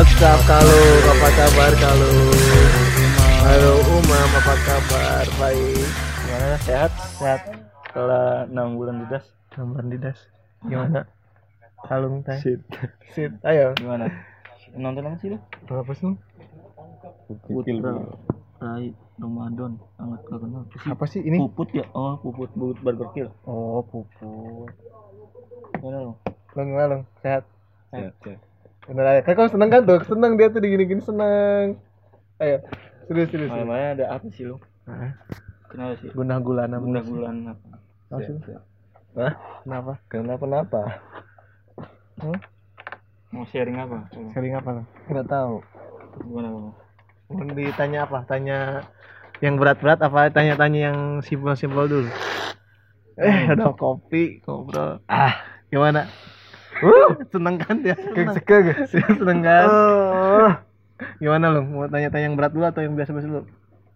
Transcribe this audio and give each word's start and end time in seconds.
WhatsApp 0.00 0.40
kalau 0.48 0.80
apa 1.12 1.28
kabar 1.36 1.72
kalau 1.76 2.14
halo 3.44 3.72
Umam 3.84 4.30
apa 4.32 4.54
kabar 4.64 5.24
baik 5.36 5.84
Gimana 6.24 6.56
sehat? 6.64 6.88
Sehat. 7.20 7.40
Setelah 7.84 8.48
enam 8.48 8.80
bulan 8.80 9.04
di 9.04 9.06
das. 9.12 9.28
gambar 9.52 9.84
di 9.92 10.00
das 10.00 10.16
gimana 10.64 11.04
kalung 11.84 12.24
teh 12.24 12.32
Shit. 12.40 12.64
sip 13.12 13.28
ayo 13.44 13.76
Gimana? 13.76 14.08
Nonton 14.72 15.04
apa 15.04 15.20
sih 15.20 15.36
lu? 15.36 15.38
berapa 15.68 15.92
sih 15.92 16.16
Putra. 17.44 17.92
Rai 18.56 18.96
Ramadan. 19.20 19.76
Sangat 20.00 20.20
gak 20.24 20.38
kenal. 20.40 20.62
Itu 20.64 20.76
sih 20.80 20.88
apa 20.96 21.04
sih 21.12 21.20
ini 21.20 21.36
Puput 21.44 21.76
ya? 21.76 21.84
Oh, 21.92 22.16
puput 22.24 22.48
puput 22.56 22.80
burger 22.80 23.08
kill. 23.12 23.28
oh 23.44 23.84
puput 23.84 24.72
Gimana 25.76 26.08
lu? 26.08 26.16
lo 26.56 26.60
gimana 26.64 26.86
lo 26.88 26.98
sehat 27.20 27.44
Sehat, 27.92 28.16
sehat. 28.24 28.40
Bener 28.88 29.04
aja 29.06 29.20
kan 29.22 29.32
kamu 29.36 29.50
seneng 29.52 29.68
kan 29.70 29.80
tuh 29.84 30.00
seneng 30.08 30.32
dia 30.40 30.48
tuh 30.48 30.60
digini-gini 30.60 31.02
seneng 31.02 31.76
ayo 32.40 32.56
serius 33.06 33.28
serius 33.28 33.48
serius. 33.48 33.50
Malam-malam 33.52 33.94
ada 33.98 34.06
apa 34.16 34.26
sih 34.32 34.44
lu? 34.46 34.56
Kenapa 35.70 35.92
sih? 36.00 36.08
gunah 36.10 36.38
gulana 36.42 36.76
Guna 36.78 37.00
bulan 37.04 37.34
apa? 37.46 37.66
Hah? 39.18 39.34
kenapa 39.62 39.92
Kenapa 40.06 40.42
kenapa? 40.42 40.80
hmm? 42.22 42.38
Mau 43.30 43.46
sharing 43.46 43.78
apa? 43.78 44.10
sering 44.34 44.54
apa 44.54 44.68
lo 44.70 44.82
Enggak 45.06 45.26
tahu. 45.30 45.54
Gimana 46.26 46.48
lu? 46.50 46.70
mau 47.30 47.46
ditanya 47.54 48.10
apa 48.10 48.26
tanya 48.26 48.82
yang 49.38 49.54
berat-berat 49.54 50.02
apa 50.02 50.34
tanya-tanya 50.34 50.90
yang 50.90 50.98
simpel-simpel 51.22 51.86
dulu 51.86 52.10
eh 53.14 53.46
ada 53.54 53.70
kopi 53.70 54.42
ngobrol 54.42 54.98
Ah. 55.06 55.38
gimana 55.70 56.10
Uh, 56.80 57.12
seneng 57.28 57.56
kan 57.60 57.76
dia 57.80 57.92
seneng, 57.92 58.32
seneng 59.20 59.38
kan 59.44 59.68
gimana 61.16 61.48
lo 61.48 61.60
mau 61.64 61.88
tanya-tanya 61.88 62.28
yang 62.28 62.36
berat 62.36 62.52
dulu 62.52 62.64
atau 62.64 62.80
yang 62.80 62.92
biasa-biasa 62.92 63.28
dulu 63.28 63.42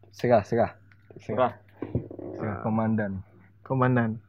Serah, 0.09 0.41
serah. 0.47 0.73
Serah. 1.19 1.53
Serah 2.39 2.57
komandan. 2.63 3.21
komandan 3.61 4.21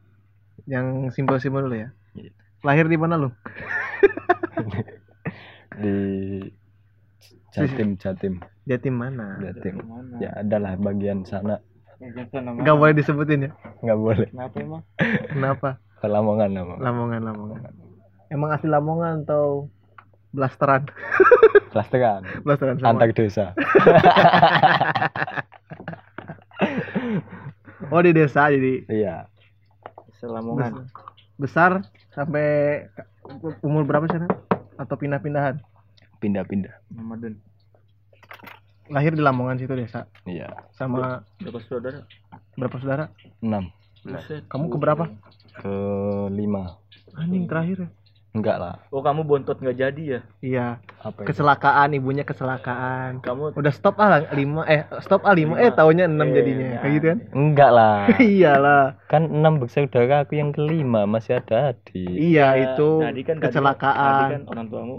yang 0.66 1.08
simpel-simpel 1.08 1.62
dulu 1.62 1.76
ya 1.78 1.88
Iya. 2.12 2.32
lahir 2.64 2.88
di 2.88 2.96
mana 2.96 3.16
lo 3.16 3.28
Di 5.76 5.92
Jatim, 7.52 7.96
Jatim, 7.96 8.40
Jatim 8.64 8.94
mana 8.96 9.36
Jatim. 9.40 9.80
Mana? 9.80 10.16
Ya 10.20 10.30
adalah 10.36 10.76
bagian 10.76 11.24
sana. 11.24 11.60
Yang 12.00 12.28
sana 12.32 12.52
mana? 12.52 12.60
nggak 12.64 12.76
boleh 12.76 12.94
disebutin 12.96 13.46
ya 13.48 13.50
Nggak 13.80 13.98
boleh. 13.98 14.28
Kenapa 14.32 14.56
emang? 14.60 14.82
kenapa 15.28 15.68
Ke 15.96 16.06
Lamongan 16.08 16.50
nama. 16.52 16.74
Lamongan 16.80 17.20
Lamongan 17.24 17.60
emang 18.28 18.50
asli 18.50 18.66
Lamongan 18.66 19.22
atau 19.22 19.68
blasteran 20.30 20.84
Plasteran. 21.72 22.24
blasteran 22.40 22.76
sama 22.76 22.88
Antar 22.90 23.12
desa. 23.12 23.52
oh 27.88 28.00
di 28.00 28.12
desa 28.12 28.48
jadi 28.48 28.84
Iya. 28.88 29.16
Selamongan. 30.16 30.88
besar 31.36 31.84
sampai 32.10 32.80
umur 33.60 33.84
berapa 33.84 34.08
sih 34.08 34.16
atau 34.76 34.96
pindah-pindahan 34.96 35.60
Pindah-pindah. 36.16 36.72
Ramadan. 36.90 37.36
lahir 38.88 39.12
di 39.12 39.20
Lamongan 39.20 39.58
situ 39.58 39.74
desa 39.74 40.08
Iya. 40.24 40.48
sama 40.72 41.20
Berapa 41.38 41.60
saudara? 41.62 42.00
berapa 42.56 42.76
saudara 42.78 43.04
Enam. 43.38 43.68
Kamu 44.48 44.70
ke 44.70 44.78
berapa 44.78 45.04
Ke 45.56 45.72
lima. 46.30 46.80
anjing 47.14 47.44
terakhir 47.44 47.84
ya 47.84 47.88
Enggak 48.36 48.56
lah. 48.58 48.74
Oh 48.90 49.00
kamu 49.00 49.24
bontot 49.24 49.56
nggak 49.56 49.78
jadi 49.78 50.02
ya? 50.06 50.20
iya 50.42 50.66
Apa 51.00 51.24
itu? 51.24 51.32
kecelakaan 51.32 51.88
ibunya 51.90 52.20
kecelakaan 52.20 53.18
Kamu 53.18 53.56
udah 53.56 53.72
stop 53.72 53.96
ah 53.96 54.08
lah, 54.08 54.20
lima 54.30 54.62
eh 54.66 54.84
stop 55.00 55.24
ah 55.24 55.32
lima 55.32 55.56
eh 55.56 55.72
tahunnya 55.72 56.04
enam 56.04 56.28
Eh, 56.28 56.34
jadinya 56.34 56.66
ya. 56.68 56.78
kayak 56.78 56.92
gitu 56.92 57.06
kan 57.06 57.18
Enggak 57.32 57.70
lah. 57.72 57.96
iyalah 58.22 58.84
Kan 59.06 59.32
enam 59.32 59.56
bersaudara 59.56 60.20
aku 60.20 60.36
yang 60.36 60.52
kelima 60.52 61.06
masih 61.06 61.40
ada 61.40 61.72
adik. 61.72 62.12
iya 62.12 62.60
itu 62.60 63.00
tadi 63.00 63.20
kan 63.22 63.36
tadi- 63.36 63.44
kecelakaan 63.48 63.96
Tadi 63.96 64.24
kan 64.30 64.42
orang 64.46 64.66
tuamu 64.68 64.96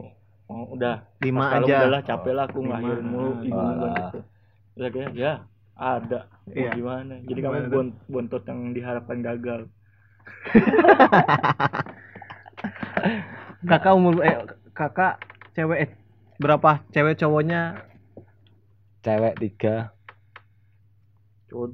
oh, 0.48 0.66
udah 0.74 0.96
lima 1.20 1.46
aja 1.54 1.76
udahlah 1.84 2.02
capek 2.02 2.34
lah 2.34 2.44
aku 2.46 2.58
ngelahirin 2.60 3.06
mulu 3.06 3.32
ibu 3.40 3.54
Wah. 3.54 3.94
gitu. 3.94 4.20
Terus 4.74 4.86
akhirnya, 4.88 5.10
ya 5.14 5.34
ada 5.76 6.20
Iya. 6.48 6.72
gimana 6.74 7.14
jadi 7.22 7.38
Gimana 7.38 7.68
kamu 7.68 7.70
bon- 7.70 7.98
bontot 8.08 8.42
yang 8.44 8.74
diharapkan 8.74 9.20
gagal 9.22 9.62
kakak 13.66 13.94
umur 13.98 14.22
eh 14.22 14.38
kakak 14.78 15.22
cewek 15.58 15.78
eh, 15.88 15.92
berapa 16.38 16.86
cewek 16.94 17.18
cowoknya? 17.18 17.82
Cewek 19.02 19.34
tiga, 19.42 19.90
cowok 21.50 21.74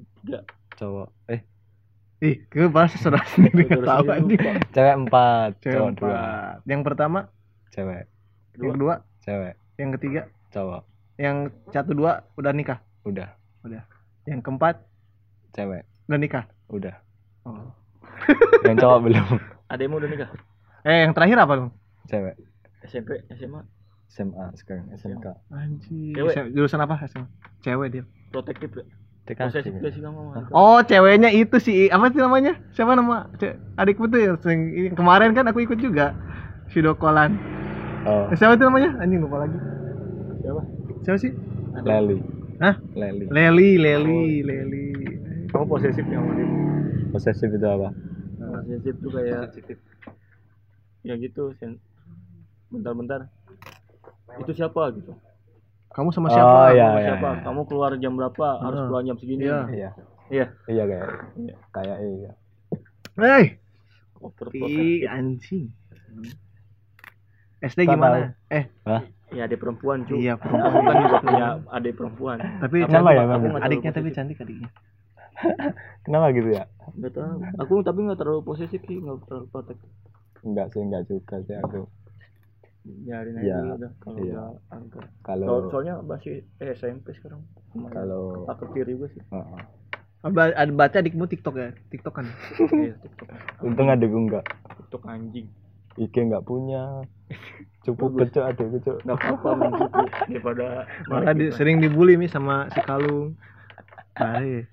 cowok. 0.80 1.10
Eh, 1.28 1.42
ih 2.24 2.36
gue 2.48 2.72
bahas 2.72 2.96
saudara 2.96 3.28
sendiri 3.36 3.68
tahu 3.68 4.08
cewek 4.72 4.96
empat, 5.04 5.60
cewek 5.60 5.76
cowok 5.76 5.92
dua. 6.00 6.24
yang 6.64 6.82
pertama? 6.82 7.20
Cewek, 7.74 8.08
yang 8.56 8.72
kedua? 8.78 8.96
Cewek, 9.26 9.54
yang 9.76 9.92
ketiga? 10.00 10.22
Cowok. 10.54 10.84
yang 11.14 11.54
satu 11.70 11.94
dua 11.94 12.26
udah 12.42 12.52
nikah? 12.56 12.82
Udah. 13.06 13.38
udah. 13.62 13.86
Yang 14.26 14.42
keempat? 14.42 14.82
Cewek, 15.54 15.86
udah 16.10 16.20
nikah? 16.20 16.46
Udah. 16.72 16.96
oh. 17.46 17.70
Yang 18.64 18.78
cowok 18.82 19.00
belum. 19.10 19.28
ademu 19.74 19.96
udah 19.98 20.10
nikah 20.10 20.32
eh 20.84 20.98
yang 21.02 21.12
terakhir 21.12 21.38
apa 21.40 21.54
lu 21.56 21.68
Cewek. 22.06 22.36
SMP 22.84 23.10
SMA 23.32 23.64
SMA 24.06 24.46
sekarang 24.54 24.92
SMK. 24.94 25.26
anjir 25.50 26.14
Cewek. 26.14 26.52
Jurusan 26.52 26.80
apa 26.80 27.00
SMA? 27.06 27.26
cewek 27.60 27.88
dia. 27.90 28.04
Protektif 28.30 28.70
ya? 28.72 28.84
TKJ. 29.24 29.44
posesif 29.48 29.72
gak 29.74 29.92
sih 29.92 30.02
kamu? 30.04 30.20
Oh 30.52 30.84
ceweknya 30.84 31.32
itu 31.32 31.56
sih 31.58 31.88
apa 31.88 32.12
sih 32.12 32.20
namanya? 32.20 32.60
Siapa 32.70 32.92
nama 32.92 33.32
Ce- 33.34 33.56
adikku 33.74 34.06
tuh 34.06 34.20
ya? 34.20 34.32
Ini 34.38 34.92
kemarin 34.92 35.32
kan 35.32 35.48
aku 35.48 35.64
ikut 35.64 35.80
juga. 35.80 36.12
Video 36.68 36.92
callan 36.94 37.40
Oh, 38.04 38.28
Eh, 38.28 38.36
siapa 38.36 38.60
itu 38.60 38.68
namanya? 38.68 39.00
Anjing 39.00 39.24
lupa 39.24 39.40
lagi. 39.40 39.56
Siapa? 40.38 40.62
Siapa 41.02 41.18
sih? 41.18 41.32
Leli. 41.80 42.20
Hah? 42.60 42.76
Leli. 42.94 43.32
Leli 43.32 43.70
Leli 43.80 44.24
Leli 44.44 44.86
kamu 45.48 45.66
posesif 45.66 46.04
ya 46.04 46.18
sama 46.18 46.34
adikmu 46.34 46.60
Posesif 47.10 47.50
itu 47.50 47.64
apa? 47.64 47.90
posesif 48.36 48.94
tuh 49.00 49.10
kayak 49.10 49.56
ya 51.04 51.14
gitu 51.16 51.52
sen 51.54 51.78
bentar-bentar 52.68 53.28
itu 54.36 54.52
siapa 54.52 54.90
gitu 54.94 55.14
kamu 55.92 56.10
sama 56.10 56.26
Oh, 56.26 56.34
siapa 56.34 56.60
iya. 56.72 56.88
Sama 56.88 57.00
siapa 57.04 57.30
kamu 57.44 57.62
keluar 57.64 57.92
jam 57.96 58.14
berapa 58.14 58.48
harus 58.58 58.80
Ah. 58.80 58.88
pulang 58.88 59.06
jam 59.06 59.18
segini 59.18 59.46
Iya. 59.46 59.60
Iya. 59.70 59.90
iya 60.28 60.46
Iya 60.66 60.84
kayak. 60.84 61.08
Iya. 61.38 61.56
Kayak 61.70 61.98
iya. 62.02 62.32
Hei, 63.14 63.46
over 64.18 64.48
ih 64.50 65.06
anjing. 65.06 65.70
SD 67.62 67.86
gimana? 67.86 68.34
Eh, 68.50 68.66
Hah? 68.84 69.06
ya 69.30 69.46
ada 69.46 69.56
perempuan 69.56 70.02
cuy 70.04 70.18
iya 70.20 70.34
aku 70.36 70.46
perempuan. 70.46 70.82
kan 70.84 70.96
juga 71.00 71.18
punya 71.20 71.48
adik 71.72 71.94
perempuan 71.96 72.38
tapi 72.60 72.76
cantik, 72.84 73.02
ya, 73.12 73.24
aku 73.28 73.48
Bang? 73.48 73.62
adiknya 73.62 73.92
tapi 73.92 74.10
cantik 74.10 74.38
adiknya. 74.40 74.70
Kenapa 76.06 76.26
gitu 76.32 76.50
ya? 76.52 76.64
nggak 76.92 77.12
tahu 77.12 77.34
aku 77.58 77.74
tapi 77.82 78.00
nggak 78.04 78.20
terlalu 78.20 78.42
posesif 78.44 78.78
sih 78.80 78.94
nggak 78.96 79.26
terlalu 79.26 79.46
protektif 79.48 79.90
Enggak 80.44 80.68
sih, 80.72 80.82
enggak 80.82 81.04
juga 81.08 81.36
sih 81.42 81.56
aku. 81.56 81.88
biarin 82.84 83.40
aja 83.40 83.64
dulu 83.64 83.74
udah 83.80 83.92
kalau 83.98 84.18
iya. 84.20 84.34
udah 84.36 84.48
angkat 84.68 85.08
Kalau 85.24 85.46
Soal- 85.48 85.68
soalnya 85.72 85.94
masih 86.04 86.44
eh, 86.60 86.76
SMP 86.76 87.16
sekarang 87.16 87.40
kalau 87.90 88.44
aku 88.44 88.76
kiri 88.76 89.00
gue 89.00 89.08
sih 89.08 89.24
Heeh. 89.24 89.62
Ba- 90.26 90.52
Ada 90.52 90.72
baca 90.72 90.98
adikmu 91.00 91.24
TikTok 91.26 91.56
ya? 91.56 91.72
TikTok 91.88 92.12
kan? 92.12 92.28
iya 92.84 92.92
TikTok 93.00 93.28
untung 93.64 93.88
adikku 93.88 94.20
enggak. 94.20 94.44
TikTok 94.76 95.04
anjing 95.08 95.48
IG 95.96 96.16
enggak 96.18 96.44
punya. 96.44 97.08
Cukup 97.84 98.20
Bagus. 98.20 98.36
kecok 98.36 98.44
adikku 98.52 98.78
cok. 98.84 98.98
nggak 99.00 99.18
apa-apa 99.32 99.50
daripada 100.28 100.66
Malah 101.08 101.32
di, 101.32 101.56
sering 101.56 101.80
dibully 101.80 102.20
nih 102.20 102.28
sama 102.28 102.68
si 102.68 102.84
Kalung. 102.84 103.40
Baik. 104.14 104.68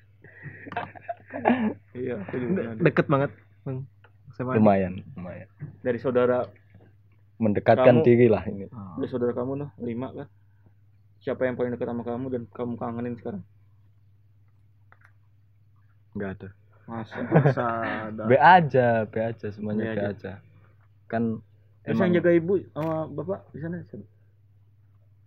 iya 1.95 2.19
aku 2.19 2.35
juga 2.37 2.75
ada. 2.75 2.81
Deket 2.81 3.07
banget. 3.07 3.31
Bang. 3.63 3.87
Lumayan, 4.43 4.95
lumayan. 5.15 5.49
dari 5.81 5.99
saudara 5.99 6.49
Mendekatkan 7.37 7.89
Kamu- 7.95 8.05
diri 8.05 8.27
lah 8.27 8.45
ini. 8.45 8.69
dari 8.69 9.09
saudara 9.09 9.33
kamu 9.33 9.53
noh 9.57 9.71
lima 9.79 10.13
kan 10.15 10.29
siapa 11.19 11.43
yang 11.43 11.55
paling 11.55 11.73
dekat 11.73 11.87
sama 11.87 12.03
kamu 12.03 12.27
dan 12.29 12.43
kamu 12.47 12.73
kangenin 12.77 13.15
sekarang 13.15 13.41
Enggak 16.11 16.31
ada. 16.35 16.49
masa 16.85 17.17
Masa 17.23 17.65
ada. 18.09 18.23
B 18.29 18.35
aja, 18.35 18.87
B 19.05 19.15
aja 19.17 19.47
semuanya 19.49 19.85
B 19.85 19.89
B 19.89 19.95
aja. 19.95 20.09
aja. 20.11 20.33
Kan 21.07 21.39
Terus 21.81 21.97
emang 21.97 22.07
yang 22.09 22.17
jaga 22.19 22.31
ibu 22.35 22.53
sama 22.69 22.95
bapak 23.09 23.41
di 23.49 23.59
sana 23.59 23.77
siapa? 23.83 24.07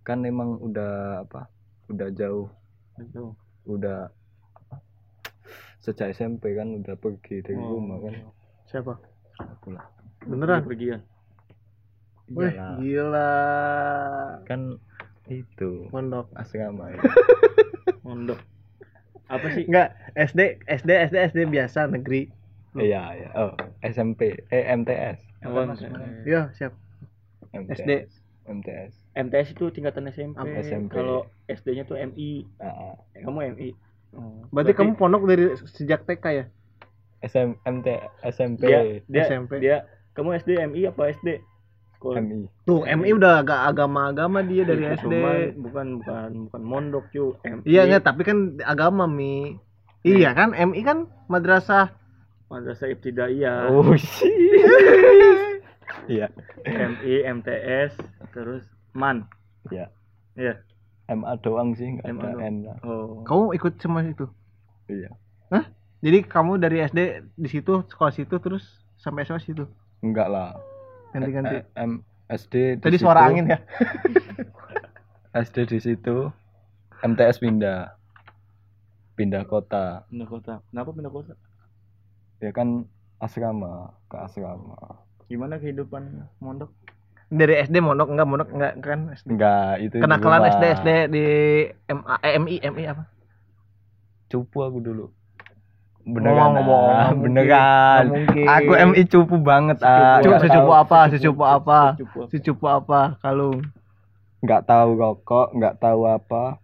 kan 0.04 0.20
emang 0.22 0.60
udah 0.60 0.92
apa? 1.24 1.48
Udah 1.88 2.12
jauh, 2.12 2.52
Jauh. 3.10 3.32
udah 3.66 4.12
apa? 4.54 4.76
Sejak 5.80 6.12
SMP 6.12 6.54
kan 6.54 6.76
udah 6.76 6.94
pergi 6.94 7.40
dari 7.40 7.56
Oh. 7.56 7.80
rumah 7.80 7.98
kan. 8.02 8.16
Siapa? 8.74 8.98
Aku 9.38 9.70
lah. 9.70 9.86
Beneran? 10.26 10.66
Pergian. 10.66 11.02
Wih, 12.26 12.50
gila. 12.80 13.30
kan 14.44 14.80
itu 15.28 15.86
Pondok. 15.88 16.32
asrama 16.34 16.90
ya. 16.90 16.98
mondok 18.04 18.40
apa 19.28 19.48
sih 19.52 19.64
Enggak, 19.66 19.96
SD, 20.14 20.60
SD, 20.66 20.90
SD, 21.10 21.16
SD 21.32 21.40
biasa 21.48 21.88
negeri. 21.88 22.28
iya 22.76 23.14
iya 23.14 23.30
oh 23.34 23.54
SMP 23.82 24.34
eh 24.50 24.66
MTS 24.74 25.20
apa 25.42 25.76
Iya, 26.24 26.50
siap. 26.54 26.74
MTS. 27.52 27.78
SD. 27.78 27.92
MTS 28.46 28.94
MTS 29.16 29.48
itu 29.52 29.66
tingkatan 29.70 30.10
SMP, 30.10 30.36
Apa? 30.36 30.60
SMP. 30.60 30.92
kalau 30.92 31.28
SD-nya 31.46 31.84
tuh 31.86 31.96
MI 31.96 32.44
Ah, 32.58 32.66
ah. 32.66 32.94
Eh, 33.14 33.22
kamu 33.22 33.54
MI 33.54 33.70
oh. 34.14 34.44
Berarti 34.50 34.74
kamu 34.74 34.96
pondok 34.96 35.24
dari 35.24 35.54
sejak 35.70 36.04
TK 36.04 36.26
ya? 36.34 36.46
SM 37.24 37.50
MT 37.64 37.88
SMP 38.28 38.62
dia 38.62 38.80
dia 39.04 39.24
SMP. 39.26 39.52
dia 39.58 39.78
kamu 40.12 40.38
SD 40.38 40.50
MI 40.68 40.82
apa 40.86 41.10
SD 41.10 41.40
Sekolah. 41.96 42.20
MI 42.20 42.46
Tuh, 42.64 42.84
MI 42.84 43.10
udah 43.12 43.40
agak 43.40 43.60
agama-agama 43.66 44.44
dia 44.44 44.62
dari 44.62 44.84
Itu 44.86 44.94
SD. 45.00 45.04
cuman 45.10 45.36
bukan 45.58 45.88
bukan 45.98 46.30
bukan 46.46 46.62
mondok 46.62 47.06
cuy 47.10 47.32
MI 47.42 47.64
Iya, 47.64 47.82
enggak, 47.86 48.04
tapi 48.04 48.22
kan 48.22 48.38
agama, 48.62 49.08
Mi. 49.08 49.56
Iya 50.02 50.32
kan, 50.32 50.52
MI 50.52 50.82
kan 50.82 50.98
madrasah. 51.26 51.96
madrasah 52.46 52.86
ibtidaiyah 52.88 53.66
oh 53.66 53.82
iya 56.08 56.28
MI 56.66 57.14
MTS 57.34 57.98
terus 58.30 58.62
MAN 58.94 59.26
iya 59.70 59.90
Iya. 60.34 60.62
MA 61.06 61.34
doang 61.40 61.74
sih 61.74 61.86
nggak 61.88 62.06
MA 62.06 62.14
ada 62.16 62.30
doang. 62.30 62.42
N 62.44 62.56
lah 62.64 62.78
oh 62.84 63.22
Kamu 63.24 63.54
ikut 63.54 63.74
semua 63.78 64.02
itu? 64.02 64.26
iya 64.86 65.10
Jadi 66.04 66.20
kamu 66.22 66.60
dari 66.60 66.84
SD 66.84 67.00
di 67.34 67.48
situ, 67.48 67.80
sekolah 67.88 68.12
situ, 68.12 68.36
terus 68.38 68.64
sampai 68.96 69.24
SMA 69.24 69.40
situ? 69.40 69.64
enggak 70.00 70.28
lah 70.28 70.52
Ganti-ganti. 71.10 71.56
Eh, 71.56 71.64
M 71.80 72.04
SD 72.28 72.76
di 72.76 72.82
Tadi 72.82 72.98
situ, 72.98 73.04
suara 73.04 73.24
angin 73.24 73.48
ya? 73.48 73.60
SD 75.46 75.58
di 75.66 75.80
situ 75.80 76.28
MTS 77.02 77.40
pindah 77.40 77.96
pindah 79.14 79.44
kota 79.44 80.04
pindah 80.08 80.26
kota 80.26 80.54
kenapa 80.68 80.90
pindah 80.90 81.10
kota 81.10 81.34
ya 82.38 82.50
kan 82.50 82.84
asrama 83.18 83.72
ke 84.08 84.18
asrama 84.20 84.76
gimana 85.26 85.56
kehidupan 85.56 86.04
mondok 86.38 86.74
Dari 87.28 87.62
SD 87.62 87.80
mondok 87.80 88.10
enggak 88.10 88.28
mondok 88.28 88.50
enggak 88.52 88.74
kan 88.80 89.00
SD. 89.12 89.26
enggak 89.32 89.72
itu 89.80 89.96
Kenakalan 89.98 90.42
SD. 90.50 90.64
SD 90.76 90.90
di 91.10 91.26
MA 91.88 92.16
eh, 92.22 92.34
MI 92.36 92.56
MI 92.64 92.84
apa? 92.88 93.04
cupu 94.28 94.60
aku 94.60 94.80
dulu 94.80 95.06
Beneran 96.04 96.50
ngomong, 96.54 96.86
ah, 96.86 97.10
beneran 97.14 98.04
mungkin. 98.10 98.46
aku 98.46 98.72
MI 98.76 99.02
cupu 99.06 99.36
banget 99.38 99.78
ah 99.80 100.18
Cu- 100.18 100.30
nggak 100.30 100.42
secupu 100.44 100.72
apa? 100.74 100.98
Secupu 101.08 101.44
apa? 101.44 101.80
Secupu 102.28 102.66
apa? 102.68 103.00
Kalung. 103.18 103.60
nggak 104.40 104.62
tahu 104.66 104.90
rokok 104.94 105.48
nggak 105.54 105.74
tahu 105.78 106.00
apa 106.04 106.58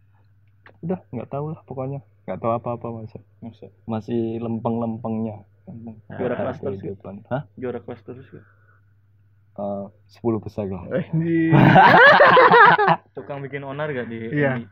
udah 0.80 1.00
nggak 1.10 1.28
tahu 1.28 1.44
lah 1.50 1.60
pokoknya 1.64 2.00
nggak 2.26 2.38
tahu 2.38 2.52
apa 2.52 2.68
apa 2.74 2.86
masih 2.94 3.20
Masa? 3.40 3.66
masih 3.86 4.22
lempeng 4.38 4.78
lempengnya 4.78 5.42
juara 6.12 6.34
kelas 6.36 6.58
terus 6.58 6.76
ya? 6.76 6.80
kehidupan 6.86 7.14
hah 7.26 7.42
juara 7.56 7.80
kelas 7.80 8.00
terus 8.02 8.26
ya 8.30 8.42
Eh, 9.56 9.86
sepuluh 10.08 10.38
besar 10.38 10.66
lah 10.66 10.86
tukang 13.12 13.40
bikin 13.40 13.62
onar 13.62 13.90
gak 13.90 14.08
di 14.08 14.30
Iya. 14.30 14.56
MI? 14.56 14.64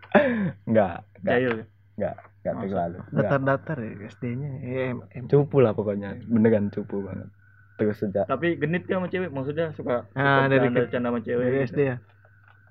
nggak 0.66 0.94
nggak 1.18 1.34
Jahil 1.34 1.54
ya? 1.54 1.66
nggak 1.98 2.16
terlalu 2.54 2.98
nggak. 3.02 3.14
Datar-datar 3.18 3.78
ya 3.78 3.92
SD-nya. 4.08 4.50
Eh, 4.62 4.90
M- 4.94 5.28
cupu 5.28 5.58
lah 5.58 5.72
pokoknya. 5.72 6.16
Beneran 6.24 6.70
cupu 6.70 7.02
banget. 7.02 7.28
Terus 7.76 7.98
sejak 7.98 8.26
tapi 8.26 8.56
genit 8.56 8.84
kan 8.84 8.98
sama 8.98 9.08
cewek? 9.08 9.30
Maksudnya 9.30 9.70
suka 9.72 10.08
Ah, 10.12 10.44
suka 10.44 10.50
dari 10.50 10.68
ke- 10.68 10.76
bercanda 10.76 11.08
sama 11.08 11.20
cewek 11.20 11.44
Dari 11.44 11.58
gitu. 11.60 11.68
SD 11.68 11.80
ya. 11.84 11.98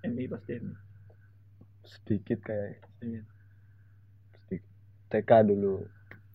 MI 0.05 0.25
pasti 0.26 0.50
MI 0.55 0.73
sedikit 1.84 2.38
kayak 2.40 2.82
Iya. 3.00 3.23
sedikit. 4.40 4.67
TK 5.08 5.31
dulu. 5.46 5.87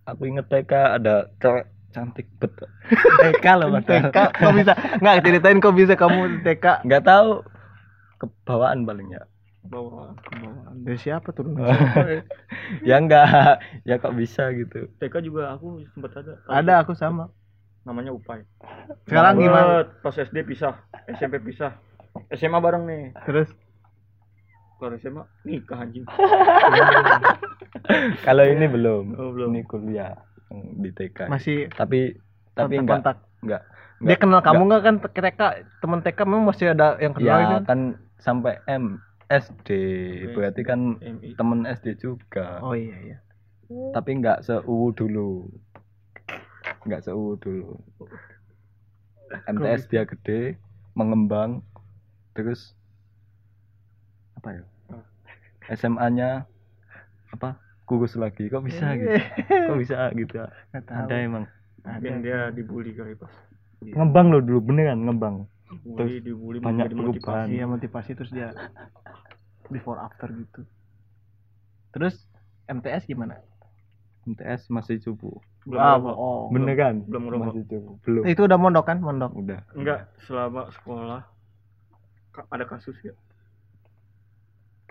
Aku 0.04 0.22
inget 0.24 0.48
TK 0.48 0.72
ada 0.96 1.16
cewek 1.38 1.66
cantik 1.90 2.24
betul 2.38 2.72
TK 3.36 3.46
loh 3.54 3.68
padahal. 3.74 4.08
TK 4.08 4.18
kok 4.32 4.54
bisa? 4.56 4.74
Nggak 4.98 5.16
ceritain 5.22 5.60
kok 5.60 5.76
bisa 5.76 5.94
kamu 5.94 6.20
TK 6.42 6.66
nggak 6.84 7.04
tahu. 7.04 7.32
Kebawaan 8.18 8.86
paling 8.86 9.10
ya 9.10 9.24
bawa 9.62 10.18
kebawaan 10.26 10.82
dari 10.82 10.98
siapa 10.98 11.30
turun 11.32 11.54
ya 12.88 12.98
enggak. 12.98 13.62
Ya 13.86 14.02
kok 14.02 14.18
bisa 14.18 14.50
gitu. 14.58 14.90
TK 14.98 15.22
juga 15.22 15.54
aku 15.54 15.86
sempat 15.94 16.18
ada. 16.18 16.34
Ada 16.50 16.74
aku 16.82 16.98
sama. 16.98 17.30
Namanya 17.86 18.14
Upai. 18.14 18.46
Sekarang 19.10 19.38
gimana? 19.38 19.86
Banget. 19.86 19.88
pas 20.02 20.16
SD 20.18 20.38
pisah 20.46 20.76
SMP 21.18 21.42
pisah. 21.42 21.78
SMA 22.34 22.60
bareng 22.62 22.84
nih. 22.90 23.04
Terus? 23.26 23.50
Kalau 24.82 24.98
SMA 24.98 25.24
nikah 25.46 25.78
anjing. 25.78 26.06
Kalau 28.28 28.44
ini 28.46 28.66
belum. 28.66 29.06
Oh 29.18 29.30
belum. 29.34 29.54
Ini 29.54 29.62
kuliah 29.70 30.14
di 30.52 30.92
TK 30.92 31.32
masih 31.32 31.72
tapi 31.72 32.18
tapi 32.58 32.82
enggak. 32.82 33.00
kontak. 33.00 33.18
Enggak. 33.46 33.64
Dia 34.02 34.18
kenal 34.18 34.42
kamu 34.42 34.62
nggak 34.66 34.82
kan 34.82 34.96
TK 35.06 35.42
teman 35.80 36.02
TK 36.02 36.20
memang 36.26 36.50
masih 36.50 36.74
ada 36.74 36.98
yang 36.98 37.14
kenal 37.14 37.38
ya 37.38 37.46
itu 37.62 37.70
kan 37.70 37.80
sampai 38.18 38.58
M 38.66 38.98
SD 39.32 39.70
berarti 40.36 40.62
kan 40.68 41.00
MI 41.00 41.32
temen 41.40 41.64
SD 41.64 41.96
juga. 42.04 42.60
Oh 42.60 42.76
iya 42.76 42.98
iya. 43.00 43.18
Tapi 43.96 44.20
nggak 44.20 44.44
seu 44.44 44.92
dulu. 44.92 45.48
Nggak 46.84 47.08
seu 47.08 47.40
dulu. 47.40 47.80
MTS 49.48 49.88
dia 49.88 50.04
gede 50.04 50.60
mengembang 50.92 51.64
terus 52.36 52.76
apa 54.36 54.60
ya? 54.60 54.64
SMA-nya 55.72 56.44
apa 57.32 57.56
kurus 57.88 58.20
lagi. 58.20 58.52
Kok 58.52 58.68
bisa 58.68 59.00
gitu? 59.00 59.16
Kok 59.72 59.80
bisa 59.80 60.12
gitu? 60.12 60.36
Ada 60.76 61.16
emang. 61.16 61.48
Mungkin 61.88 62.20
dia 62.20 62.52
dibully 62.52 62.92
kali 62.92 63.16
pas 63.16 63.32
ngembang 63.82 64.30
loh 64.30 64.42
dulu 64.44 64.60
beneran 64.62 65.08
ngembang. 65.08 65.50
Dibully 65.72 66.20
dibully 66.22 66.58
banyak 66.60 66.92
perubahan. 66.92 67.48
motivasi. 67.48 67.56
iya 67.56 67.66
motivasi 67.66 68.12
terus 68.14 68.32
dia 68.36 68.52
before 69.72 69.98
after 69.98 70.28
gitu. 70.30 70.62
Terus 71.96 72.16
MTS 72.68 73.08
gimana? 73.08 73.40
MTS 74.28 74.70
masih 74.70 75.02
cupu. 75.02 75.42
Belum 75.66 75.78
ah 75.78 75.98
ngerokok. 75.98 76.06
bohong 76.06 76.50
beneran 76.54 76.96
belum 77.06 77.22
ngerokok. 77.28 77.46
masih 77.48 77.64
cupu. 77.66 77.92
Belum. 78.06 78.24
Itu 78.28 78.42
udah 78.46 78.58
mondok 78.60 78.86
kan? 78.86 78.98
Mondok. 79.02 79.32
Udah. 79.34 79.60
Enggak 79.74 80.12
selama 80.28 80.70
sekolah. 80.70 81.22
Ada 82.52 82.64
kasus 82.68 82.96
ya 83.04 83.16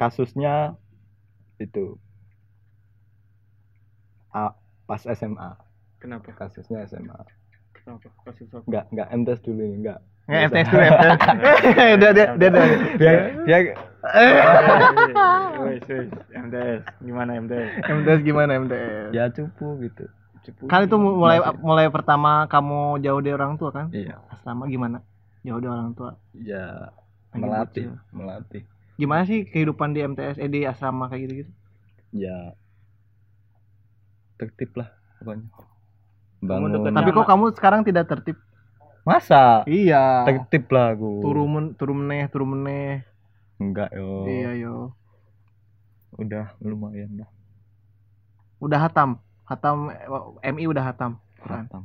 kasusnya 0.00 0.80
itu. 1.60 2.00
A, 4.32 4.56
pas 4.88 5.02
SMA 5.04 5.50
kenapa? 6.00 6.32
Kasusnya 6.32 6.88
SMA 6.88 7.12
kenapa? 7.76 8.08
Kasus 8.24 8.48
apa? 8.48 8.64
Enggak 8.64 8.84
enggak 8.88 9.08
MTS 9.12 9.40
dulu 9.44 9.60
ini 9.60 9.76
enggak 9.84 10.00
nggak 10.28 10.40
MTS 10.50 10.66
dulu 10.68 10.82
MTS 10.84 11.20
dia 12.00 12.10
dia 12.12 12.26
dia 12.36 12.48
dia. 12.50 12.66
Dia 12.96 13.12
dia 13.46 13.58
Wes, 15.60 15.84
wes. 15.88 16.08
MTS 16.32 16.82
gimana 17.04 17.30
MTS 17.40 17.70
MTS 17.84 18.20
gimana 18.24 18.50
MTS 18.60 19.10
ya 19.12 19.28
cupu 19.32 19.80
gitu. 19.84 20.04
Kan 20.72 20.88
itu 20.88 20.96
mulai 20.96 21.36
mulai 21.60 21.86
pertama 21.92 22.48
kamu 22.48 23.04
jauh 23.04 23.20
dari 23.20 23.36
orang 23.36 23.60
tua 23.60 23.70
kan? 23.70 23.92
Iya. 23.92 24.16
Asrama 24.32 24.64
gimana? 24.72 25.04
Jauh 25.44 25.60
dari 25.60 25.68
orang 25.72 25.92
tua? 25.92 26.16
Ya 26.32 26.90
Lagi 27.30 27.44
melatih 27.44 27.84
melatih. 28.10 28.62
Gimana 28.96 29.28
sih 29.28 29.44
kehidupan 29.44 29.92
di 29.92 30.00
MTS 30.00 30.40
eh 30.40 30.48
di 30.48 30.64
asrama 30.64 31.12
kayak 31.12 31.22
gitu 31.28 31.34
gitu 31.44 31.52
ya 32.10 32.54
tertib 34.38 34.70
lah 34.74 34.88
pokoknya. 35.20 35.46
Bangun. 36.40 36.72
tapi 36.88 37.10
kok 37.12 37.26
kamu 37.28 37.44
sekarang 37.52 37.80
tidak 37.84 38.08
tertib 38.08 38.40
masa? 39.10 39.66
Iya. 39.66 40.30
Tertib 40.30 40.70
lah 40.70 40.94
aku. 40.94 41.26
Turu 41.26 41.44
men 41.50 41.66
turu 41.74 41.92
meneh 41.98 42.30
turu 42.30 42.46
meneh. 42.46 43.02
Enggak 43.58 43.90
yo. 43.90 44.30
Iya 44.30 44.50
yo. 44.54 44.74
Udah 46.14 46.54
lumayan 46.62 47.26
lah 47.26 47.30
udah 48.60 48.78
hatam. 48.78 49.18
Hatam 49.48 49.90
eh, 49.90 50.52
MI 50.52 50.70
udah 50.70 50.84
hatam. 50.84 51.18
Quran 51.42 51.66
hatam. 51.66 51.82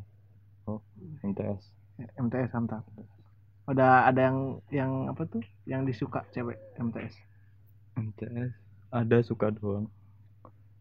Oh 0.70 0.84
MTS 1.24 1.72
MTS 2.20 2.52
hatam. 2.54 2.84
Udah 3.66 4.06
ada 4.06 4.22
yang 4.30 4.38
yang 4.70 4.92
apa 5.10 5.26
tuh? 5.26 5.42
Yang 5.66 5.96
disuka 5.96 6.22
cewek 6.36 6.60
MTS 6.78 7.16
MTS 7.98 8.54
ada 8.94 9.18
suka 9.26 9.50
doang. 9.50 9.90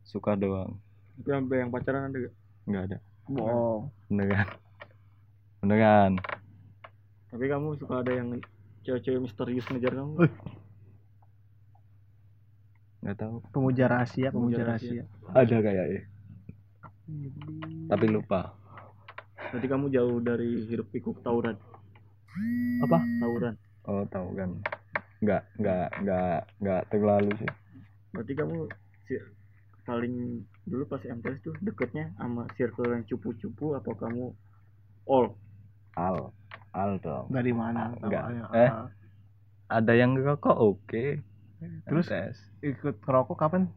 Suka 0.05 0.37
doang. 0.37 0.77
Sampai 1.25 1.63
yang 1.63 1.71
pacaran 1.71 2.11
ada 2.11 2.19
gak? 2.19 2.35
enggak 2.69 2.83
ada. 2.91 2.99
Bohong. 3.31 3.89
Beneran 4.11 4.51
beneran 5.65 6.21
tapi 7.35 7.51
kamu 7.51 7.75
suka 7.83 8.05
ada 8.05 8.13
yang 8.15 8.39
cewek-cewek 8.87 9.27
misterius 9.27 9.67
ngejar 9.67 9.91
kamu? 9.99 10.23
Nggak 13.03 13.17
tahu. 13.19 13.37
Pemuja 13.51 13.85
rahasia 13.91 14.29
pemuja 14.31 14.63
Pemuja 14.63 14.63
rahasia 14.71 15.03
ada 15.35 15.57
kayaknya 15.59 16.03
tapi 17.91 18.07
lupa. 18.09 18.57
Berarti 19.53 19.67
kamu 19.69 19.93
jauh 19.93 20.17
dari 20.25 20.65
hiruk 20.71 20.89
pikuk 20.89 21.21
tawuran 21.21 21.59
apa? 22.81 22.99
Tawuran 23.21 23.55
oh 23.85 24.07
tahu 24.09 24.29
kan. 24.39 24.51
Nggak 25.21 25.43
nggak 25.61 25.87
nggak 26.01 26.39
nggak 26.65 26.83
terlalu 26.89 27.31
sih. 27.45 27.51
Berarti 28.15 28.33
kamu 28.33 28.57
si- 29.05 29.27
paling 29.85 30.41
dulu 30.65 30.89
pas 30.89 31.03
MTS 31.05 31.45
tuh 31.45 31.55
deketnya 31.61 32.09
sama 32.17 32.49
circle 32.57 32.89
yang 32.89 33.05
cupu-cupu 33.05 33.77
atau 33.77 33.93
kamu 33.93 34.33
all 35.05 35.37
al 35.95 36.35
al 36.75 36.99
dong 36.99 37.31
Dari 37.31 37.53
mana? 37.55 37.95
Enggak. 38.03 38.25
Eh? 38.55 38.71
ada 39.71 39.93
yang 39.97 40.15
ngerokok 40.19 40.57
oke 40.59 41.05
Terus? 41.89 42.07
tes 42.11 42.37
ikut 42.61 43.01
ngerokok 43.01 43.37
kapan? 43.39 43.71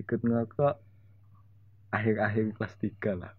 ikut 0.00 0.20
ngerokok 0.24 0.74
akhir-akhir 1.94 2.58
kelas 2.58 2.74
3 2.80 3.20
lah 3.22 3.32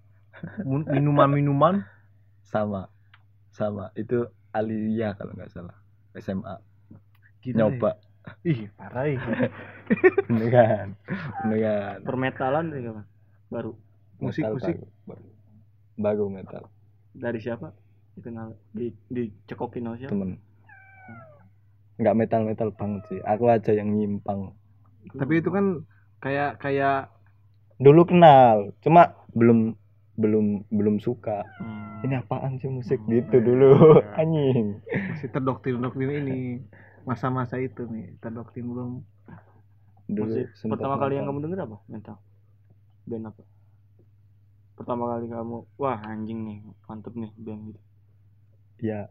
Minuman-minuman? 0.65 1.83
sama 2.51 2.87
sama 3.49 3.89
itu 3.97 4.27
Alia 4.53 5.17
kalau 5.17 5.33
nggak 5.33 5.51
salah 5.51 5.75
SMA 6.15 6.55
Gila 7.43 7.57
nyoba 7.67 7.91
ya. 7.97 8.03
Ih, 8.41 8.61
parah 8.73 9.05
ih. 9.05 9.21
beneran 10.29 10.97
beneran 11.45 12.01
permetalan 12.01 12.65
kapan 12.73 13.05
baru 13.53 13.71
Musik, 14.17 14.41
Metal 14.47 14.55
musik. 14.57 14.75
baru, 14.79 14.87
baru, 15.05 15.25
baru 15.99 16.25
metal 16.31 16.63
dari 17.13 17.39
siapa 17.43 17.69
dikenal 18.15 18.47
di 18.77 18.87
dicekokin 19.15 19.83
sama 19.87 19.97
siapa? 20.01 20.13
Temen. 20.15 20.29
Nggak 21.99 22.17
metal 22.19 22.41
metal 22.49 22.69
banget 22.79 23.01
sih. 23.09 23.19
Aku 23.31 23.43
aja 23.55 23.71
yang 23.79 23.89
nyimpang. 23.95 24.41
Tapi 25.19 25.33
itu 25.39 25.49
kan 25.55 25.65
kayak 26.23 26.49
kayak 26.63 26.95
dulu 27.79 28.01
kenal 28.07 28.71
cuma 28.83 29.01
belum 29.35 29.75
belum 30.15 30.45
belum 30.71 30.95
suka. 31.03 31.43
Hmm. 31.59 32.05
ini 32.05 32.15
apaan 32.21 32.53
sih 32.61 32.69
musik 32.69 32.99
Hmm, 33.01 33.11
gitu 33.11 33.35
iya, 33.35 33.43
dulu? 33.47 33.71
iya. 33.75 34.05
anjing. 34.21 34.79
Masih 35.09 35.27
terdoktrin-doktrin 35.33 36.11
ini. 36.21 36.39
Masa-masa 37.09 37.55
itu 37.67 37.81
nih 37.93 38.05
terdoktrin 38.23 38.65
belum. 38.71 38.91
Dulu 40.05 40.33
Musik 40.33 40.47
pertama 40.71 40.95
kali 41.01 41.13
yang 41.17 41.25
kamu 41.29 41.39
denger 41.45 41.59
apa? 41.65 41.77
Mental 41.91 42.17
band 43.09 43.25
apa? 43.29 43.43
Pertama 44.77 45.03
kali 45.11 45.25
kamu 45.35 45.57
wah 45.81 45.97
anjing 46.11 46.39
nih 46.47 46.57
mantep 46.87 47.13
nih 47.21 47.31
band 47.45 47.61
gitu 47.69 47.81
ya 48.79 49.07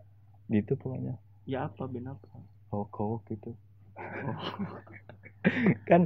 gitu 0.48 0.76
pokoknya. 0.76 1.16
Ya 1.44 1.68
apa 1.68 1.84
band 1.88 2.16
apa? 2.16 2.28
Howok 2.72 3.30
gitu 3.30 3.54
kan 5.86 6.02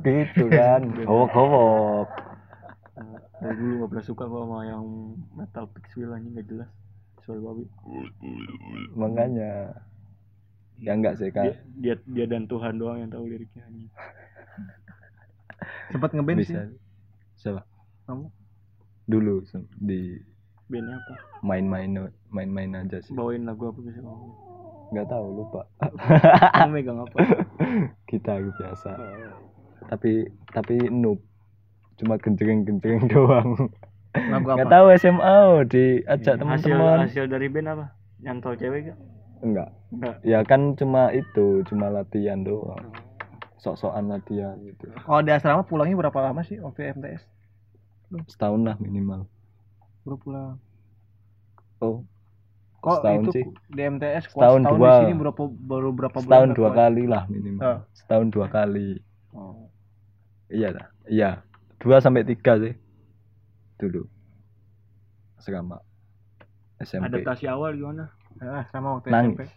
gitu 0.00 0.44
kan 0.48 0.80
howok 1.10 1.30
howok 1.36 2.08
Eh, 3.00 3.16
dari 3.40 3.56
dulu 3.56 3.72
gak 3.80 3.90
pernah 3.96 4.04
suka 4.04 4.24
gua 4.28 4.44
sama 4.44 4.58
yang 4.68 4.84
metal 5.32 5.64
pixel 5.72 6.12
anjing 6.12 6.36
gak 6.36 6.48
jelas. 6.52 6.68
Suara 7.24 7.40
babi. 7.40 7.64
Makanya. 8.92 9.72
Ya 10.80 10.92
enggak 10.96 11.16
sih 11.20 11.28
dia, 11.28 11.36
kan 11.36 11.44
dia 11.80 11.94
dia 12.08 12.24
dan 12.28 12.44
Tuhan 12.48 12.76
doang 12.76 13.00
yang 13.00 13.08
tahu 13.12 13.24
liriknya 13.28 13.64
anjing. 13.68 13.88
Sempat 15.92 16.10
ngeband 16.12 16.40
sih. 16.44 16.56
Bisa 16.56 16.68
siapa? 17.40 17.64
Kamu? 18.04 18.28
dulu 19.10 19.42
di 19.82 20.14
bandnya 20.70 20.96
apa? 20.96 21.14
Main-main 21.42 21.90
main-main 22.30 22.70
aja 22.78 23.02
sih. 23.02 23.12
Bawain 23.12 23.42
lagu 23.42 23.68
apa 23.68 23.78
bisa 23.82 23.98
kamu 23.98 24.50
nggak 24.90 25.06
tahu 25.06 25.26
lupa. 25.42 25.62
Kamu 26.58 26.70
megang 26.74 26.98
apa? 27.02 27.16
Kita 28.10 28.42
biasa. 28.42 28.90
Tapi 29.86 30.26
tapi 30.50 30.76
noob. 30.90 31.22
Cuma 31.98 32.18
kenceng-kenceng 32.18 33.06
doang. 33.12 33.70
Lagu 34.14 34.44
nggak 34.46 34.66
apa 34.66 34.74
tahu 34.74 34.86
SMA 34.98 35.34
oh, 35.46 35.62
diajak 35.62 36.34
hasil 36.38 36.42
teman-teman. 36.42 36.98
Hasil 37.06 37.24
dari 37.30 37.46
band 37.46 37.68
apa? 37.70 37.86
Nyantol 38.20 38.58
cewek 38.58 38.90
gak? 38.92 38.98
Enggak 39.40 39.70
enggak 39.88 40.16
ya 40.20 40.44
kan 40.44 40.76
cuma 40.76 41.08
itu 41.14 41.62
cuma 41.70 41.88
latihan 41.88 42.42
doang. 42.42 42.92
Sok-sokan 43.62 44.10
latihan 44.10 44.56
gitu. 44.64 44.90
Kalau 45.04 45.22
di 45.22 45.30
asrama 45.32 45.62
pulangnya 45.64 45.96
berapa 45.96 46.18
lama 46.18 46.42
sih 46.42 46.58
waktu 46.60 46.96
MTS? 46.96 47.22
Setahun 48.26 48.66
lah 48.66 48.76
minimal 48.82 49.30
baru 50.04 50.16
pulang. 50.16 50.56
Oh. 51.80 52.04
Kok 52.80 53.04
Setahun 53.04 53.20
itu 53.20 53.30
sih. 53.36 53.44
di 53.76 53.82
MTS 53.84 54.32
Setahun 54.32 54.64
setahun 54.64 54.80
dua. 54.80 54.88
di 54.88 54.96
sini 55.04 55.14
berapa 55.20 55.42
baru 55.52 55.88
berapa 55.92 56.16
bulan 56.16 56.24
setahun 56.24 56.50
dua 56.56 56.70
kali 56.72 57.04
lah 57.04 57.22
minimal. 57.28 57.60
Ah. 57.60 57.78
setahun 57.92 58.28
dua 58.32 58.46
kali. 58.48 58.90
Oh. 59.36 59.68
iya 60.48 60.68
lah. 60.72 60.86
Iya. 61.04 61.30
Dua 61.76 62.00
sampai 62.00 62.24
tiga 62.24 62.56
sih. 62.56 62.72
Dulu. 63.76 64.04
Asrama 65.36 65.80
SMP 66.80 67.04
adaptasi 67.12 67.44
awal 67.48 67.76
gimana? 67.76 68.08
Ah, 68.40 68.64
sama 68.72 68.96
waktu 68.96 69.12
Nangis. 69.12 69.36
SMP 69.36 69.52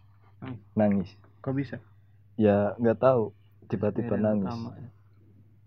nangis. 0.75 1.09
Kok 1.39 1.55
bisa? 1.55 1.77
Ya 2.35 2.75
nggak 2.75 2.99
tahu. 2.99 3.31
Tiba-tiba 3.71 4.19
nangis. 4.19 4.51
pertama. 4.51 4.75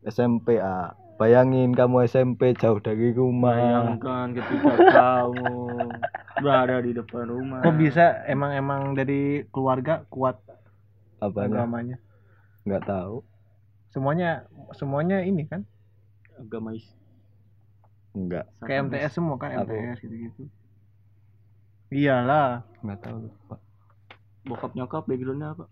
SMP 0.04 0.61
ah 0.61 0.92
bayangin 1.16 1.73
kamu 1.73 2.06
SMP 2.06 2.52
jauh 2.56 2.80
dari 2.80 3.12
rumah. 3.12 3.56
Bayangkan 3.56 4.26
ketika 4.37 4.75
kamu 4.96 5.52
berada 6.40 6.76
di 6.85 6.92
depan 6.92 7.25
rumah. 7.28 7.61
Kok 7.64 7.76
bisa 7.76 8.25
emang 8.28 8.52
emang 8.52 8.92
dari 8.92 9.44
keluarga 9.50 10.04
kuat 10.12 10.40
apanya? 11.20 11.64
agamanya? 11.64 11.96
Nggak 12.68 12.85
tahu. 12.85 13.25
Semuanya 13.90 14.44
semuanya 14.76 15.25
ini 15.25 15.49
kan? 15.49 15.64
Agamais 16.37 16.85
nggak. 18.16 18.44
Kayak 18.64 18.80
MTS 18.88 19.12
semua 19.12 19.37
kan 19.37 19.52
MTS 19.64 20.00
gitu 20.04 20.16
gitu 20.16 20.42
iyalah. 21.92 22.66
Nggak 22.82 22.99
tahu 23.04 23.16
lupa 23.30 23.56
bokap 24.46 24.73
nyokap 24.78 25.02
backgroundnya 25.11 25.58
apa? 25.58 25.66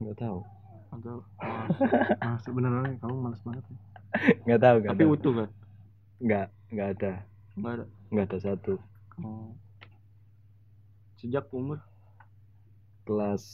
Nggak 0.00 0.16
tahu 0.16 0.40
atau 0.90 1.22
nah, 2.22 2.38
sebenarnya 2.42 2.98
kamu 2.98 3.14
males 3.22 3.42
banget 3.46 3.64
ya. 3.70 3.76
nggak 4.46 4.60
tahu 4.60 4.76
nggak 4.82 4.92
tapi 4.92 5.04
tahu. 5.06 5.14
utuh 5.14 5.32
kan 5.38 5.48
nggak 6.20 6.46
nggak 6.70 6.88
ada. 6.98 7.12
Nggak 7.56 7.72
ada? 7.74 7.84
Nggak 8.12 8.26
ada 8.28 8.38
satu. 8.38 8.74
Oh. 9.20 9.52
sejak 11.20 11.48
umur? 11.52 11.78
Kelas 13.04 13.44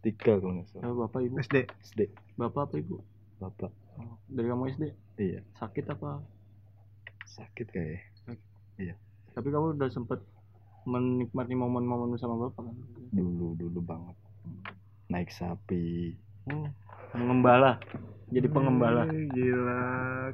tiga 0.00 0.40
kalau 0.40 0.60
nggak 0.60 0.68
salah. 0.72 0.82
Eh, 0.84 0.94
bapak 0.94 1.20
ibu? 1.24 1.34
SD 1.40 1.56
SD 1.82 2.00
bapak 2.36 2.70
apa 2.70 2.74
ibu? 2.78 3.02
Bapak. 3.38 3.72
Oh, 3.98 4.14
dari 4.30 4.46
kamu 4.46 4.70
SD 4.76 4.84
iya. 5.18 5.40
Sakit 5.58 5.84
apa? 5.90 6.22
Sakit 7.26 7.66
kayak. 7.70 8.08
Tapi 9.34 9.54
kamu 9.54 9.78
udah 9.78 9.90
sempet 9.90 10.18
menikmati 10.82 11.54
momen-momen 11.54 12.18
sama 12.18 12.48
bapak 12.50 12.66
kan? 12.66 12.76
Dulu 13.14 13.54
dulu 13.54 13.80
banget. 13.82 14.16
Naik 15.08 15.30
sapi 15.30 16.18
oh, 16.52 16.68
pengembala. 17.12 17.80
Jadi 18.28 18.46
pengembala. 18.48 19.08
Eh, 19.08 19.24
gila. 19.32 19.82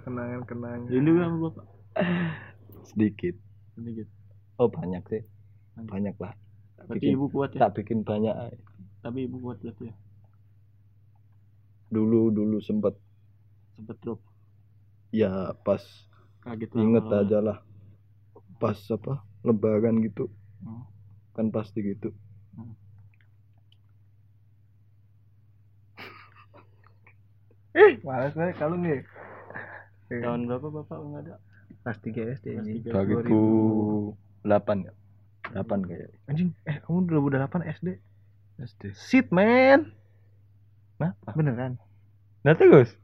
Kenangan 0.02 0.42
kenangan 0.46 0.90
rindu 0.90 1.10
gak 1.14 1.26
sama 1.30 1.38
bapak? 1.46 1.66
Sedikit. 2.90 3.34
Sedikit. 3.78 4.08
Oh 4.58 4.66
banyak 4.66 5.02
sih. 5.06 5.22
Banyak. 5.78 5.90
banyak 5.90 6.16
lah. 6.18 6.32
Berarti 6.84 7.06
Bikin- 7.10 7.14
ibu 7.16 7.26
kuat 7.30 7.50
ya? 7.54 7.60
tak 7.66 7.72
bikin 7.80 7.98
banyak. 8.02 8.34
Tapi 9.00 9.18
ibu 9.26 9.36
kuat 9.40 9.58
berarti 9.62 9.88
ya? 9.90 9.94
Dulu 11.90 12.34
dulu 12.34 12.58
sempet. 12.58 12.98
Sempet 13.78 13.96
drop? 14.02 14.20
Ya 15.14 15.54
pas 15.62 15.80
kaget 16.42 16.70
lah 16.74 16.82
inget 16.82 17.04
malah. 17.06 17.22
aja 17.22 17.38
lah. 17.40 17.58
Pas 18.58 18.78
apa 18.90 19.22
lebaran 19.46 20.02
gitu. 20.02 20.26
Oh. 20.64 20.82
kan 21.34 21.50
pasti 21.50 21.82
gitu 21.82 22.14
eh 27.74 27.98
males 28.06 28.32
banget 28.38 28.56
kalau 28.56 28.78
nih 28.78 29.02
tahun 30.08 30.46
berapa 30.46 30.68
bapak 30.70 30.96
nggak 31.00 31.22
ada? 31.26 31.34
Kelas 31.84 31.98
3 32.00 32.34
SD 32.40 32.46
ini. 32.60 32.72
Tiga. 32.80 33.02
2008 33.02 34.86
ya. 34.86 34.92
8 35.52 35.84
kayak 35.84 36.08
anjing 36.30 36.56
eh 36.64 36.80
kamu 36.80 37.04
2008 37.10 37.74
SD 37.76 37.88
SD 38.62 38.82
shit 38.96 39.28
man. 39.34 39.92
Kenapa? 40.96 41.30
Beneran. 41.34 41.72
Nah 42.46 42.54
terus 42.56 42.94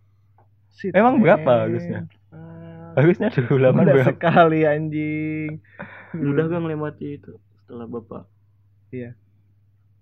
shit 0.72 0.94
Emang 0.94 1.18
man. 1.18 1.22
berapa 1.26 1.66
harusnya? 1.66 2.08
Ah, 2.30 2.94
harusnya 2.96 3.28
2008 3.34 3.74
mudah 3.74 3.74
berapa 3.74 4.06
sekali 4.14 4.60
anjing. 4.64 5.60
Mudah 6.14 6.44
gak 6.46 6.62
ngelewati 6.62 7.08
itu 7.18 7.32
setelah 7.62 7.86
bapak. 7.90 8.24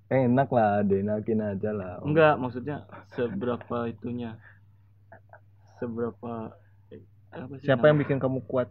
Enak 0.09 0.49
lah 0.49 0.81
denakin 0.85 1.41
aja 1.57 1.71
lah. 1.73 2.01
Enggak 2.01 2.41
maksudnya 2.41 2.89
seberapa 3.13 3.89
itunya 3.89 4.41
seberapa 5.79 6.33
eh, 6.91 7.03
apa 7.33 7.55
sih 7.59 7.67
siapa 7.67 7.89
yang 7.89 7.99
bikin 8.03 8.19
kamu 8.19 8.43
kuat? 8.45 8.69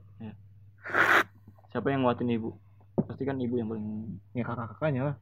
Siapa 1.72 1.88
yang 1.92 2.04
nguatin 2.08 2.32
ibu? 2.32 2.56
Pasti 3.08 3.24
kan 3.24 3.38
ibu 3.40 3.56
yang 3.60 3.70
paling 3.72 3.88
ya 4.34 4.44
kakak-kakaknya 4.44 5.02
lah. 5.14 5.16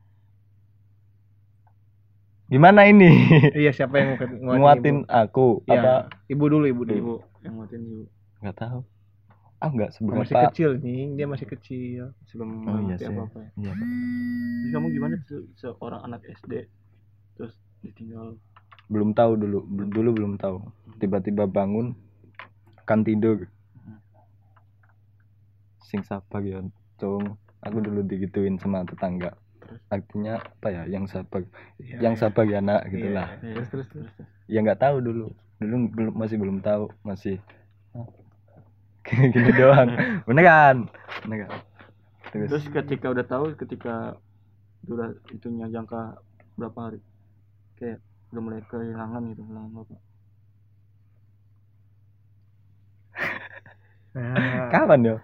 Gimana 2.45 2.85
ini? 2.85 3.09
Iya 3.61 3.73
siapa 3.73 3.97
yang 3.97 4.15
nguatin, 4.15 4.29
nguatin 4.41 4.97
aku 5.09 5.65
ibu? 5.65 5.73
ya 5.73 5.81
apa? 5.81 5.93
Ibu 6.29 6.43
dulu 6.45 6.65
ibu 6.69 6.81
dulu. 6.85 6.97
Ibu 6.97 7.15
yang 7.41 7.53
nguatin 7.57 7.81
ibu. 7.81 8.05
Nggak 8.41 8.55
tahu. 8.61 8.79
Ah 9.63 9.71
enggak 9.71 9.91
seberapa 9.95 10.21
masih 10.21 10.35
kecil 10.51 10.69
nih 10.77 11.01
dia 11.17 11.25
masih 11.25 11.47
kecil. 11.49 12.03
Sebelum 12.29 12.49
oh 12.69 12.79
iya 12.85 12.95
sih. 13.01 13.09
apa-apa 13.09 13.37
ya. 13.41 13.49
iya. 13.57 13.73
Terus 13.73 14.71
kamu 14.77 14.87
gimana 14.93 15.15
se- 15.25 15.47
seorang 15.57 16.01
anak 16.05 16.21
SD 16.27 16.69
terus 17.35 17.53
ditinggal 17.81 18.37
belum 18.87 19.17
tahu 19.17 19.31
dulu 19.37 19.59
dulu 19.89 20.09
belum 20.13 20.33
tahu. 20.37 20.61
Tiba-tiba 21.01 21.45
bangun 21.45 21.93
kan 22.85 23.01
tidur. 23.01 23.49
Sing 25.85 26.01
sabar 26.05 26.41
ya 26.41 26.61
cung. 26.97 27.37
Aku 27.65 27.81
dulu 27.81 28.05
digituin 28.05 28.61
sama 28.61 28.85
tetangga. 28.85 29.33
Artinya 29.89 30.37
apa 30.37 30.69
ya 30.69 30.83
yang 30.85 31.09
sabar 31.09 31.41
Iya, 31.81 31.97
yang 31.97 32.13
iya. 32.13 32.21
sabar 32.21 32.45
ya 32.45 32.61
nak 32.61 32.85
gitulah 32.93 33.25
Iya. 33.41 33.57
terus 33.57 33.67
terus 33.73 33.87
terus 33.89 34.09
ya 34.45 34.61
nggak 34.61 34.81
tahu 34.81 35.01
dulu. 35.01 35.25
Dulu 35.57 35.75
belum 35.89 36.13
masih 36.13 36.37
belum 36.37 36.57
tahu 36.61 36.93
masih. 37.01 37.41
Gini, 39.05 39.29
gini 39.33 39.51
doang. 39.57 39.89
Beneran 40.29 40.85
beneran 41.25 41.61
terus, 42.29 42.49
terus 42.51 42.65
ketika 42.69 43.09
udah 43.15 43.25
tahu 43.25 43.45
ketika 43.57 44.19
udah 44.85 45.17
itunya 45.33 45.65
jangka 45.71 46.21
berapa 46.59 46.77
hari? 46.77 46.99
Kayak 47.81 47.99
udah 48.31 48.41
mulai 48.41 48.61
kehilangan 48.65 49.21
gitu 49.31 49.41
kehilangan 49.43 49.71
bapak. 49.73 50.01
Nah, 54.15 54.71
kapan 54.71 54.99
ya 55.03 55.15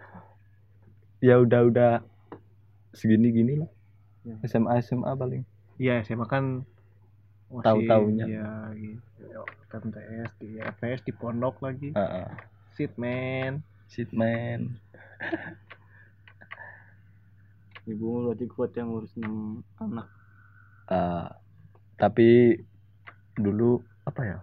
ya 1.23 1.35
udah 1.39 1.61
udah 1.69 1.91
segini 2.91 3.31
gini 3.31 3.53
lah. 3.55 3.69
Ya. 4.27 4.35
SMA 4.45 4.83
SMA 4.83 5.11
paling. 5.15 5.43
Iya 5.79 6.03
SMA 6.03 6.27
kan 6.27 6.67
masih- 7.47 7.65
Tahu-taunya. 7.65 8.25
iya 8.27 8.51
gitu. 8.75 9.41
MTS 9.71 10.31
di 10.43 10.59
FS 10.59 10.99
di 11.07 11.15
pondok 11.15 11.63
lagi. 11.63 11.95
Uh, 11.95 12.27
shit 12.75 12.91
man. 12.99 13.63
Shit 13.87 14.11
man. 14.11 14.75
Ibu 17.87 18.27
berarti 18.27 18.45
kuat 18.51 18.75
yang 18.75 18.91
ngurus 18.91 19.15
enam 19.15 19.63
anak. 19.79 20.07
Uh, 20.91 21.31
tapi 21.95 22.59
dulu 23.35 23.79
apa 24.03 24.21
ya 24.23 24.37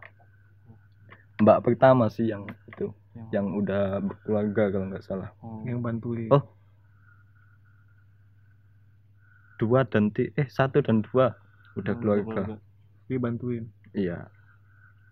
mbak 1.39 1.63
pertama 1.63 2.09
sih 2.09 2.27
yang 2.27 2.43
itu 2.67 2.91
yang, 3.15 3.27
yang 3.31 3.47
udah 3.55 3.99
berkeluarga 4.01 4.71
kalau 4.71 4.87
nggak 4.89 5.03
salah. 5.03 5.31
Oh, 5.39 5.63
yang 5.63 5.79
bantuin 5.79 6.27
Oh. 6.31 6.43
dua 9.59 9.83
dan 9.85 10.11
ti 10.11 10.31
eh 10.35 10.47
satu 10.47 10.79
dan 10.79 11.03
dua 11.03 11.35
udah 11.75 11.95
yang 11.95 12.01
keluarga. 12.01 12.43
dia 13.07 13.19
bantuin. 13.19 13.65
Iya. 13.91 14.31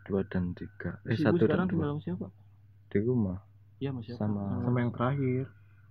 Dua 0.04 0.22
dan 0.24 0.54
tiga. 0.54 1.02
Eh 1.02 1.14
Terus 1.14 1.20
ibu 1.20 1.26
satu 1.26 1.44
dan 1.46 1.66
dua. 1.66 1.98
siapa? 1.98 2.26
Di 2.86 2.98
rumah. 3.00 3.38
Iya 3.76 3.90
mas 3.90 4.06
siapa? 4.06 4.22
Sama- 4.22 4.62
sama 4.62 4.78
yang 4.78 4.92
terakhir. 4.92 5.44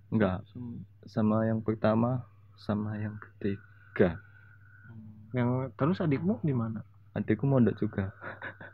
Enggak 0.08 0.38
sama, 0.48 0.72
sama 1.06 1.38
yang 1.44 1.60
pertama 1.60 2.10
sama 2.56 2.96
yang 2.96 3.16
ketiga. 3.20 4.20
Hmm. 4.86 5.32
yang 5.32 5.50
terus 5.74 6.00
adikmu 6.00 6.40
di 6.40 6.52
mana 6.52 6.80
adikku 7.16 7.48
mondok 7.48 7.80
juga. 7.80 8.12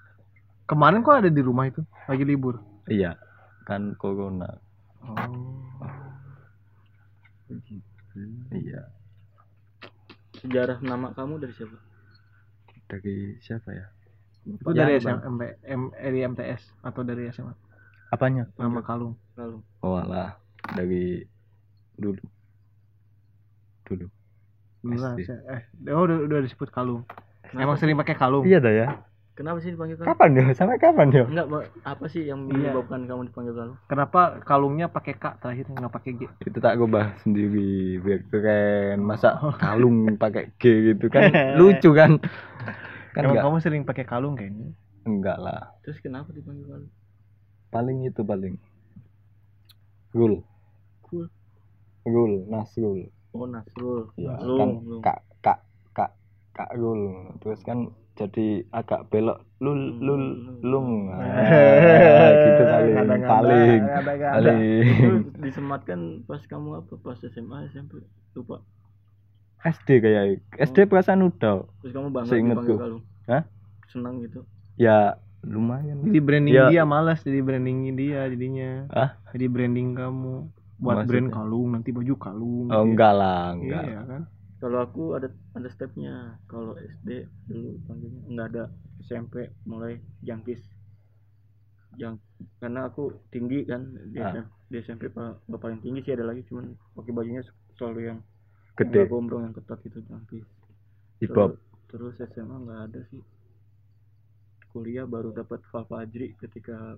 Kemarin 0.70 1.06
kok 1.06 1.22
ada 1.24 1.30
di 1.30 1.42
rumah 1.44 1.70
itu? 1.70 1.86
Lagi 2.10 2.26
libur? 2.26 2.60
Iya 2.90 3.16
kan 3.66 3.94
corona. 3.96 4.50
Oh. 5.06 5.16
Iya. 8.52 8.82
Sejarah 10.42 10.84
nama 10.84 11.14
kamu 11.14 11.40
dari 11.40 11.54
siapa? 11.56 11.78
Dari 12.90 13.38
siapa 13.40 13.70
ya? 13.72 13.86
Itu 14.44 14.74
Ya, 14.74 14.84
dari 14.90 14.98
Bang. 15.00 15.22
SM, 15.22 15.30
MP, 15.38 15.42
M, 15.70 15.82
dari 15.94 16.20
MTS 16.26 16.62
atau 16.82 17.02
dari 17.06 17.30
SMA 17.30 17.54
apanya? 18.12 18.44
Nama 18.60 18.84
kalung. 18.84 19.16
Lalu 19.40 19.64
oh 19.88 19.96
alah. 19.96 20.36
Dari 20.76 21.24
dulu. 21.96 22.24
Dulu. 23.88 24.06
Dulu 24.82 24.98
lah, 24.98 25.14
eh 25.16 25.62
oh, 25.94 26.04
udah 26.04 26.26
udah 26.26 26.40
disebut 26.42 26.74
kalung 26.74 27.06
Kenapa? 27.52 27.64
Emang 27.68 27.78
sering 27.78 27.98
pakai 28.00 28.16
kalung? 28.16 28.44
Iya 28.48 28.60
dah 28.64 28.74
ya. 28.74 28.88
Kenapa 29.32 29.58
sih 29.64 29.72
dipanggil 29.72 29.96
kamu 29.96 30.08
kapan 30.12 30.30
ya? 30.36 30.44
Sampai 30.56 30.78
kapan 30.80 31.08
ya? 31.12 31.24
Enggak 31.24 31.48
apa 31.88 32.06
sih 32.12 32.24
yang 32.28 32.48
Iya. 32.48 32.52
menyebabkan 32.72 33.08
kamu 33.08 33.22
dipanggil 33.32 33.54
kamu 33.56 33.74
kenapa 33.88 34.22
kalungnya 34.44 34.88
pakai 34.92 35.14
K 35.16 35.26
terakhir 35.40 35.66
nggak 35.72 35.92
pakai 35.92 36.12
G? 36.20 36.22
Itu 36.44 36.58
tak 36.60 36.76
gue 36.80 36.88
bahas 36.88 37.16
sendiri. 37.24 38.00
Biar 38.04 38.20
keren 38.28 39.00
masa 39.04 39.40
kalung 39.60 40.20
pakai 40.20 40.52
G 40.60 40.96
gitu 40.96 41.08
kan. 41.08 41.32
Lucu 41.60 41.92
kan? 41.96 42.20
Kan 43.16 43.22
emang 43.24 43.36
enggak 43.36 43.46
kamu 43.48 43.58
sering 43.64 43.84
pakai 43.88 44.04
kalung 44.08 44.36
kayaknya 44.36 44.72
enggak 45.08 45.38
lah. 45.40 45.76
Terus 45.84 45.98
kenapa 46.00 46.32
dipanggil 46.32 46.68
kamu 46.68 46.88
paling 47.72 47.98
itu 48.04 48.22
paling. 48.24 48.56
Gul. 50.12 50.44
Gul? 51.08 51.28
Gul. 52.04 52.34
Nasrul 52.52 53.08
oh 53.32 53.48
Nasrul 53.48 54.12
ya 54.20 54.36
Lung, 54.44 54.60
kan 54.60 54.70
kak 55.00 55.20
kak 56.52 56.72
Gul 56.76 57.32
terus 57.40 57.64
kan 57.64 57.90
jadi 58.12 58.68
agak 58.70 59.08
belok 59.08 59.40
lul 59.64 59.98
lul 60.04 60.24
lung. 60.62 61.10
Ah, 61.10 62.30
gitu 62.34 62.64
paling. 62.68 62.94
Kadang-kadang, 62.94 63.30
paling. 63.30 63.80
Paling 64.20 65.22
disematkan 65.40 66.00
pas 66.28 66.42
kamu 66.44 66.84
apa? 66.84 66.94
Pas 67.00 67.18
SMA 67.18 67.72
SMP 67.72 68.04
lupa. 68.36 68.62
SD 69.62 70.02
kayak 70.02 70.42
SD 70.58 70.90
perasaan 70.90 71.24
udah. 71.24 71.66
Terus 71.82 71.94
kamu 71.94 72.08
bangga 72.10 72.34
dipanggil 72.34 72.78
kalung 72.78 73.04
Hah? 73.30 73.44
senang 73.88 74.20
gitu. 74.26 74.42
Ya 74.76 75.16
lumayan. 75.42 76.02
Jadi 76.06 76.20
branding 76.20 76.54
Ya. 76.54 76.66
dia 76.70 76.84
malas 76.84 77.22
jadi 77.22 77.40
branding 77.42 77.94
dia 77.94 78.28
jadinya. 78.28 78.90
Ah? 78.92 79.10
jadi 79.32 79.46
branding 79.48 79.94
kamu. 79.96 80.50
Buat 80.82 81.06
Maksudnya? 81.06 81.10
brand 81.14 81.28
kalung 81.30 81.68
nanti 81.78 81.90
baju 81.94 82.14
kalung 82.18 82.68
oh 82.68 82.82
gitu 82.82 82.90
enggak 82.90 83.14
lah 83.14 83.54
enggak. 83.54 83.84
Iya 83.86 84.02
kan 84.10 84.22
kalau 84.62 84.78
aku 84.86 85.18
ada 85.18 85.28
ada 85.58 85.70
stepnya. 85.74 86.38
Kalau 86.46 86.78
SD 86.78 87.26
dulu 87.50 87.82
panggilnya. 87.90 88.22
Nggak 88.30 88.48
ada. 88.54 88.64
SMP 89.02 89.50
mulai 89.66 89.98
jangkis. 90.22 90.62
Yang 91.98 92.22
karena 92.62 92.86
aku 92.86 93.10
tinggi 93.34 93.66
kan. 93.66 93.90
Di, 94.14 94.22
Ah. 94.22 94.46
Di 94.70 94.78
SMP 94.86 95.10
nggak 95.10 95.58
paling 95.62 95.82
tinggi 95.82 96.06
sih 96.06 96.14
ada 96.14 96.30
lagi. 96.30 96.46
Cuman 96.46 96.78
pakai 96.94 97.10
bajunya 97.10 97.42
selalu 97.74 98.00
yang 98.14 98.20
gede. 98.78 99.02
nggak 99.02 99.10
gombrong 99.10 99.50
yang 99.50 99.56
ketat 99.58 99.82
itu 99.82 99.98
jangkis. 100.06 100.46
Hip 101.26 101.34
hop. 101.34 101.58
terus, 101.90 102.14
terus 102.22 102.30
SMA 102.38 102.56
nggak 102.62 102.82
ada 102.94 103.02
sih. 103.10 103.22
Kuliah 104.70 105.10
baru 105.10 105.34
dapat 105.34 105.60
Val 105.74 105.90
Fajri 105.90 106.38
ketika 106.38 106.96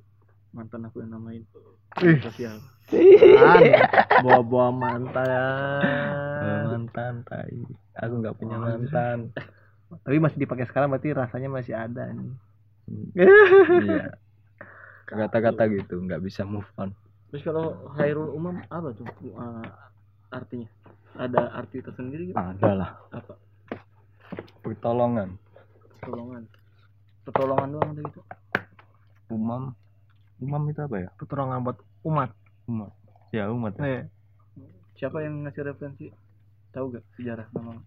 mantan 0.53 0.85
aku 0.85 1.01
yang 1.01 1.17
namain 1.17 1.43
Ih. 2.01 2.17
sosial 2.21 2.61
bawa-bawa 4.25 4.69
mantan. 4.69 5.27
Mantan 6.69 7.23
tai. 7.25 7.57
Aku 7.97 8.21
nggak 8.21 8.37
punya 8.37 8.59
mantan. 8.59 9.31
tapi 10.01 10.17
masih 10.17 10.41
dipakai 10.41 10.65
sekarang 10.65 10.89
berarti 10.89 11.13
rasanya 11.13 11.49
masih 11.49 11.73
ada 11.77 12.09
nih. 12.11 12.33
Iya. 13.17 14.13
Kata-kata 15.09 15.69
gitu 15.73 16.01
nggak 16.01 16.21
bisa 16.21 16.43
move 16.43 16.67
on. 16.77 16.91
Terus 17.31 17.41
kalau 17.45 17.89
Hairul 17.97 18.33
Umam 18.33 18.61
apa 18.69 18.93
tuh 18.93 19.09
uh, 19.33 19.63
artinya? 20.33 20.69
Ada 21.13 21.61
arti 21.61 21.77
tersendiri 21.81 22.33
gitu? 22.33 22.37
ada 22.37 22.69
lah. 22.73 22.89
Apa? 23.13 23.37
Pertolongan. 24.65 25.37
Pertolongan. 26.01 26.43
Pertolongan 27.23 27.69
doang 27.69 27.89
ada 27.93 28.01
gitu 28.01 28.21
umam 29.33 29.73
umam 30.43 30.63
itu 30.67 30.79
apa 30.84 30.95
ya? 30.99 31.10
Pertolongan 31.15 31.63
buat 31.63 31.79
umat. 32.03 32.29
Umat. 32.67 32.91
Ya 33.32 33.49
umat 33.49 33.73
ya. 33.79 33.84
eh, 33.88 34.01
siapa 34.99 35.23
yang 35.23 35.47
ngasih 35.47 35.63
referensi? 35.65 36.08
Tahu 36.75 36.86
gak 36.93 37.06
sejarah 37.17 37.47
nama? 37.56 37.82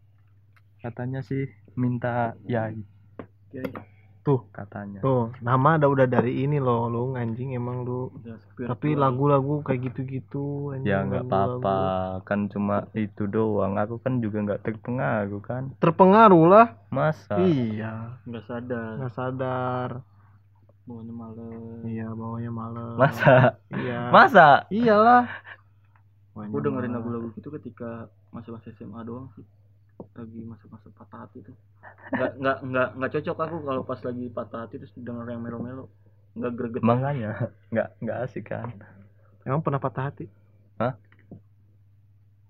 Katanya 0.80 1.20
sih 1.20 1.46
minta 1.76 2.34
yai. 2.48 2.80
Kiai 3.52 3.96
tuh 4.26 4.42
katanya. 4.50 4.98
Tuh 4.98 5.30
nama 5.38 5.78
ada 5.78 5.86
udah 5.86 6.10
dari 6.10 6.42
ini 6.42 6.58
loh 6.58 6.90
lu 6.90 7.14
anjing 7.14 7.54
emang 7.54 7.86
lu. 7.86 8.10
Tapi 8.58 8.98
lagu-lagu 8.98 9.62
kayak 9.62 9.86
gitu-gitu 9.86 10.74
anjing, 10.74 10.90
ya 10.90 11.06
nggak 11.06 11.30
apa-apa. 11.30 11.78
Kan 12.26 12.50
cuma 12.50 12.90
itu 12.98 13.30
doang. 13.30 13.78
Aku 13.78 14.02
kan 14.02 14.18
juga 14.18 14.42
nggak 14.42 14.66
terpengaruh 14.66 15.42
kan? 15.46 15.70
Terpengaruh 15.78 16.44
lah. 16.50 16.66
Masa? 16.90 17.38
Iya. 17.38 18.18
Nggak 18.26 18.44
sadar. 18.50 18.92
Nggak 18.98 19.14
sadar 19.14 19.90
bawahnya 20.86 21.14
malam 21.14 21.82
iya 21.82 22.06
bawahnya 22.14 22.52
malam 22.54 22.94
masa? 22.94 23.58
Iya. 23.74 24.00
Masa? 24.14 24.48
Iyalah. 24.70 25.26
Aku 26.36 26.62
dengerin 26.62 26.94
lagu-lagu 26.94 27.34
gitu 27.34 27.50
ketika 27.58 28.06
masa-masa 28.30 28.70
SMA 28.78 29.02
doang 29.02 29.26
sih. 29.34 29.42
Lagi 30.14 30.40
masa-masa 30.46 30.86
patah 30.94 31.26
hati 31.26 31.42
tuh. 31.42 31.56
Nggak 32.14 32.32
nggak 32.38 32.56
nggak 32.70 32.88
nggak 33.02 33.10
cocok 33.18 33.36
aku 33.40 33.56
kalau 33.66 33.82
pas 33.82 34.00
lagi 34.04 34.24
patah 34.30 34.60
hati 34.62 34.74
terus 34.78 34.94
denger 34.94 35.26
yang 35.26 35.42
melo-melo. 35.42 35.90
Nggak 36.38 36.52
greget. 36.54 36.82
Makanya 36.86 37.50
nggak 37.72 37.88
nggak 38.04 38.18
asik 38.28 38.44
kan? 38.52 38.70
Emang 39.42 39.64
pernah 39.64 39.82
patah 39.82 40.12
hati? 40.12 40.30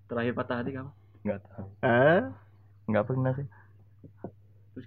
Terakhir 0.07 0.35
patah 0.37 0.57
hati 0.63 0.71
kamu? 0.77 0.91
Nggak 1.25 1.41
tahu. 1.47 1.67
Eh? 1.83 2.21
Nggak 2.91 3.05
pernah 3.07 3.33
sih. 3.35 3.47
Terus 4.77 4.87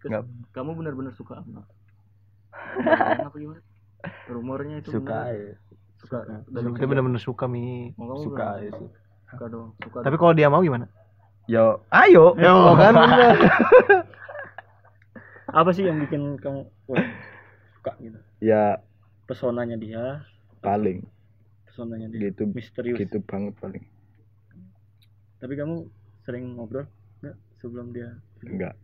kamu 0.54 0.70
benar-benar 0.78 1.16
suka 1.16 1.40
apa? 1.40 1.64
Beneran 1.64 1.79
apa 3.28 3.38
gimana? 3.38 3.62
Rumornya 4.32 4.76
itu 4.80 4.90
suka 4.96 5.32
ya 5.36 5.56
suka. 6.00 6.24
Dari 6.48 6.70
dia 6.72 6.88
bener-bener 6.88 7.20
suka 7.20 7.46
mi. 7.46 7.92
Oh, 8.00 8.24
suka 8.24 8.64
ya 8.64 8.72
sih. 8.72 8.90
Suka 9.30 9.46
dong. 9.52 9.76
Suka 9.84 10.00
tapi 10.02 10.16
kalau 10.16 10.34
dia 10.34 10.48
mau 10.48 10.64
gimana? 10.64 10.88
Yo. 11.46 11.84
Ayo. 11.92 12.34
Yo. 12.40 12.56
Kan? 12.80 12.94
Bener. 12.96 13.38
apa 15.60 15.70
sih 15.74 15.84
yang 15.90 15.98
bikin 15.98 16.38
kamu 16.38 16.70
wah, 16.86 17.04
suka 17.82 17.92
gitu? 18.00 18.20
Ya. 18.40 18.80
Pesonanya 19.28 19.76
dia. 19.76 20.24
Paling. 20.64 21.04
Pesonanya 21.68 22.08
dia. 22.10 22.32
Gitu. 22.32 22.48
Misterius. 22.54 22.98
Gitu 22.98 23.20
banget 23.28 23.54
paling. 23.60 23.84
Tapi 25.44 25.54
kamu 25.58 25.90
sering 26.24 26.56
ngobrol 26.56 26.88
nggak 27.20 27.36
sebelum 27.60 27.92
dia? 27.92 28.16
Enggak 28.46 28.78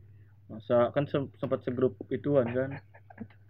masa 0.45 0.93
kan 0.93 1.09
sem- 1.09 1.31
sempat 1.41 1.65
segrup 1.65 1.97
ituan 2.13 2.45
kan 2.53 2.77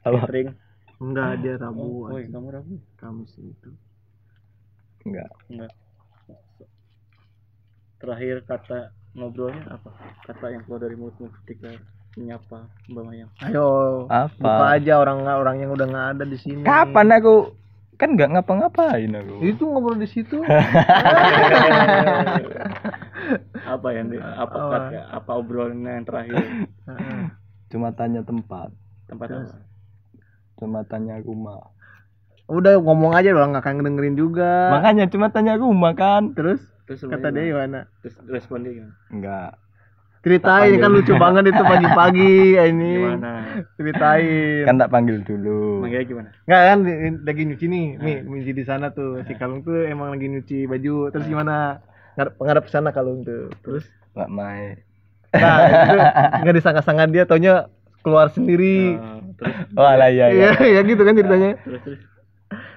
apa 0.05 0.29
sering 0.29 0.53
enggak 1.01 1.29
dia 1.41 1.57
oh, 1.57 1.61
rabu 1.65 1.85
oh, 2.07 2.13
aja. 2.13 2.29
kamu 2.29 2.47
rabu? 2.53 2.73
Kamis 3.01 3.33
itu. 3.41 3.69
Enggak. 5.03 5.29
Enggak. 5.49 5.73
Terakhir 7.97 8.37
kata 8.45 8.79
ngobrolnya 9.17 9.65
apa? 9.73 9.89
Kata 10.29 10.53
yang 10.53 10.61
keluar 10.69 10.85
dari 10.85 10.95
mulutmu 10.95 11.33
ketika 11.41 11.73
menyapa 12.15 12.69
Mbak 12.87 13.03
Mayang. 13.03 13.31
Ayo 13.43 13.67
apa? 14.07 14.37
buka 14.39 14.65
aja 14.77 14.93
orang 15.01 15.25
orang 15.25 15.57
yang 15.59 15.73
udah 15.73 15.87
nggak 15.89 16.07
ada 16.15 16.23
di 16.23 16.37
sini. 16.37 16.61
Kapan 16.61 17.11
aku? 17.17 17.51
Kan 17.97 18.13
nggak 18.13 18.29
ngapa-ngapain 18.37 19.09
aku. 19.09 19.35
Itu 19.41 19.65
ngobrol 19.65 19.97
di 19.97 20.07
situ. 20.07 20.43
Apa 23.65 23.89
yang 23.97 24.13
di, 24.13 24.21
apa 24.21 24.45
Apa? 24.45 24.69
kata 24.69 25.09
apa 25.09 25.31
obrolannya 25.41 25.97
yang 25.97 26.05
terakhir? 26.05 26.45
Heeh. 26.85 27.21
cuma 27.73 27.89
tanya 27.89 28.21
tempat. 28.21 28.69
Tempat 29.09 29.27
Terus? 29.33 29.49
apa 29.49 29.74
cuma 30.59 30.83
tanya 30.87 31.19
rumah. 31.21 31.71
Udah 32.45 32.77
ngomong 32.77 33.17
aja 33.17 33.33
doang 33.33 33.51
nggak 33.55 33.65
akan 33.65 33.85
dengerin 33.85 34.15
juga. 34.15 34.69
Makanya 34.71 35.09
cuma 35.09 35.33
tanya 35.33 35.57
rumah 35.57 35.97
kan? 35.97 36.35
Terus? 36.37 36.61
Terus 36.85 37.01
kata 37.05 37.33
dia 37.33 37.49
gimana? 37.49 37.89
Terus 38.05 38.15
respon 38.29 38.61
dia 38.61 38.77
gimana? 38.77 38.95
Enggak 39.09 39.51
ceritain 40.25 40.73
kan 40.81 40.89
lucu 40.89 41.13
banget 41.21 41.53
itu 41.53 41.61
pagi-pagi 41.61 42.33
ini. 42.73 42.93
Gimana? 42.97 43.33
Ceritain. 43.77 44.65
Kan 44.65 44.81
tak 44.81 44.89
panggil 44.89 45.21
dulu. 45.21 45.85
Manggilnya 45.85 46.05
gimana? 46.09 46.29
Nggak 46.49 46.61
kan 46.65 46.79
lagi 47.29 47.41
nyuci 47.45 47.65
nih, 47.69 47.85
Mi, 48.01 48.13
nyuci 48.25 48.51
di 48.57 48.65
sana 48.65 48.89
tuh. 48.89 49.21
Si 49.29 49.37
Kalung 49.37 49.61
tuh 49.61 49.85
emang 49.85 50.09
lagi 50.17 50.25
nyuci 50.25 50.65
baju. 50.65 51.13
Terus 51.13 51.29
gimana? 51.29 51.77
Ngadep 52.17 52.33
pengadap 52.41 52.63
ke 52.65 52.71
sana 52.73 52.89
Kalung 52.89 53.21
tuh. 53.21 53.53
Terus? 53.61 53.85
Mbak 54.17 54.29
Mai 54.33 54.81
nah 55.35 55.67
itu 55.67 55.97
nggak 56.47 56.55
disangka-sangka 56.57 57.05
dia. 57.11 57.27
Taunya 57.27 57.67
keluar 58.05 58.29
sendiri. 58.29 58.93
Terus 59.35 59.53
oh 59.73 59.83
lah 59.83 60.07
iya 60.07 60.29
Iya, 60.29 60.49
iya 60.61 60.77
ya 60.77 60.81
gitu 60.83 61.01
kan 61.01 61.13
ceritanya. 61.13 61.57
terus 61.59 61.81
terus 61.83 62.01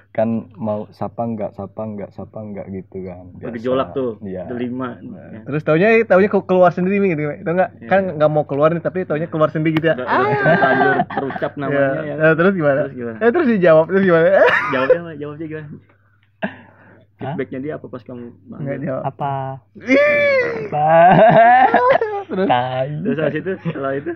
kan 0.09 0.25
mau 0.51 0.89
sapa 0.89 1.21
enggak 1.21 1.53
sapa 1.53 1.79
enggak 1.79 2.09
sapa 2.09 2.35
enggak 2.37 2.65
gitu 2.67 2.97
kan 2.99 3.29
Biasa. 3.31 3.45
bergejolak 3.45 3.89
tuh 3.93 4.17
iya 4.21 4.43
delima 4.43 4.97
ya. 4.99 5.45
Terus 5.45 5.61
taunya 5.61 5.87
taunya 6.03 6.27
ke- 6.27 6.43
keluar 6.43 6.71
sendiri 6.71 6.97
gitu. 7.05 7.21
Tahu 7.37 7.53
nggak? 7.53 7.71
Iya. 7.77 7.87
Kan 7.87 8.01
nggak 8.17 8.27
mau 8.27 8.43
keluar 8.43 8.69
nih 8.69 8.81
tapi 8.81 9.05
taunya 9.05 9.27
keluar 9.27 9.47
sendiri 9.47 9.77
gitu 9.77 9.87
ya. 9.87 9.95
udah, 9.95 10.07
udah 10.09 10.35
terlanjur 10.35 10.93
terucap 11.07 11.51
namanya 11.55 11.79
Iya. 11.95 12.03
ya 12.03 12.13
Nah, 12.17 12.33
terus 12.33 12.53
gimana? 12.53 12.79
Terus 12.81 12.95
gimana? 12.97 13.17
Eh 13.17 13.29
terus 13.29 13.47
dijawab, 13.47 13.85
terus 13.87 14.03
gimana? 14.03 14.25
jawabnya 14.73 14.99
apa? 14.99 15.11
jawabnya 15.15 15.45
gimana 15.47 15.67
feedbacknya 17.15 17.59
dia 17.59 17.73
apa 17.75 17.85
pas 17.85 17.99
kamu 18.01 18.25
Enggak 18.25 18.47
manggil? 18.49 18.79
jawab. 18.81 19.01
apa 19.05 19.33
apa 20.65 20.89
Terus 22.25 22.47
terus 23.03 23.17
habis 23.19 23.37
itu 23.37 23.51
setelah 23.61 23.91
itu 23.93 24.11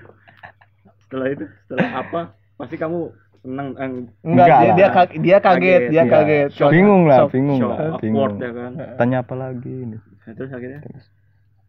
setelah 1.13 1.27
itu 1.29 1.45
setelah 1.63 1.89
apa 1.95 2.21
pasti 2.55 2.75
kamu 2.75 2.99
senang 3.37 3.67
eh, 3.75 3.85
enggak, 3.85 4.09
Enggak 4.23 4.47
dia, 4.47 4.55
lah. 4.55 4.73
dia 4.73 4.87
kaget, 4.89 5.19
dia 5.19 5.37
kaget, 5.37 5.43
Kaget, 5.43 5.81
dia 5.85 5.93
Iya. 5.93 6.03
kaget. 6.09 6.49
Shock. 6.49 6.71
bingung 6.71 7.03
lah 7.05 7.19
Shock. 7.19 7.31
bingung 7.31 7.59
shock, 7.59 7.75
lah 7.75 7.91
bingung 7.99 8.33
ya 8.35 8.49
kan 8.51 8.71
tanya 8.97 9.17
apa 9.19 9.33
lagi 9.35 9.73
ini 9.79 9.97
Nah, 10.23 10.33
terus 10.33 10.49
akhirnya 10.49 10.79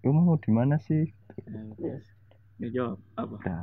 lu 0.01 0.11
mau 0.11 0.37
di 0.37 0.51
mana 0.51 0.79
sih 0.81 1.11
Nah, 1.45 1.75
terus 1.75 2.05
dia 2.57 2.69
jawab 2.73 2.97
apa 3.15 3.35
Udah. 3.37 3.63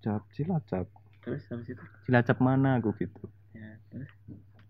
Cilacap, 0.00 0.22
Cilacap. 0.32 0.86
terus 1.20 1.42
habis 1.46 1.68
itu 1.68 1.84
Cilacap 2.04 2.38
mana 2.38 2.78
aku 2.78 2.90
gitu. 2.96 3.24
ya 3.52 3.70
terus 3.88 4.10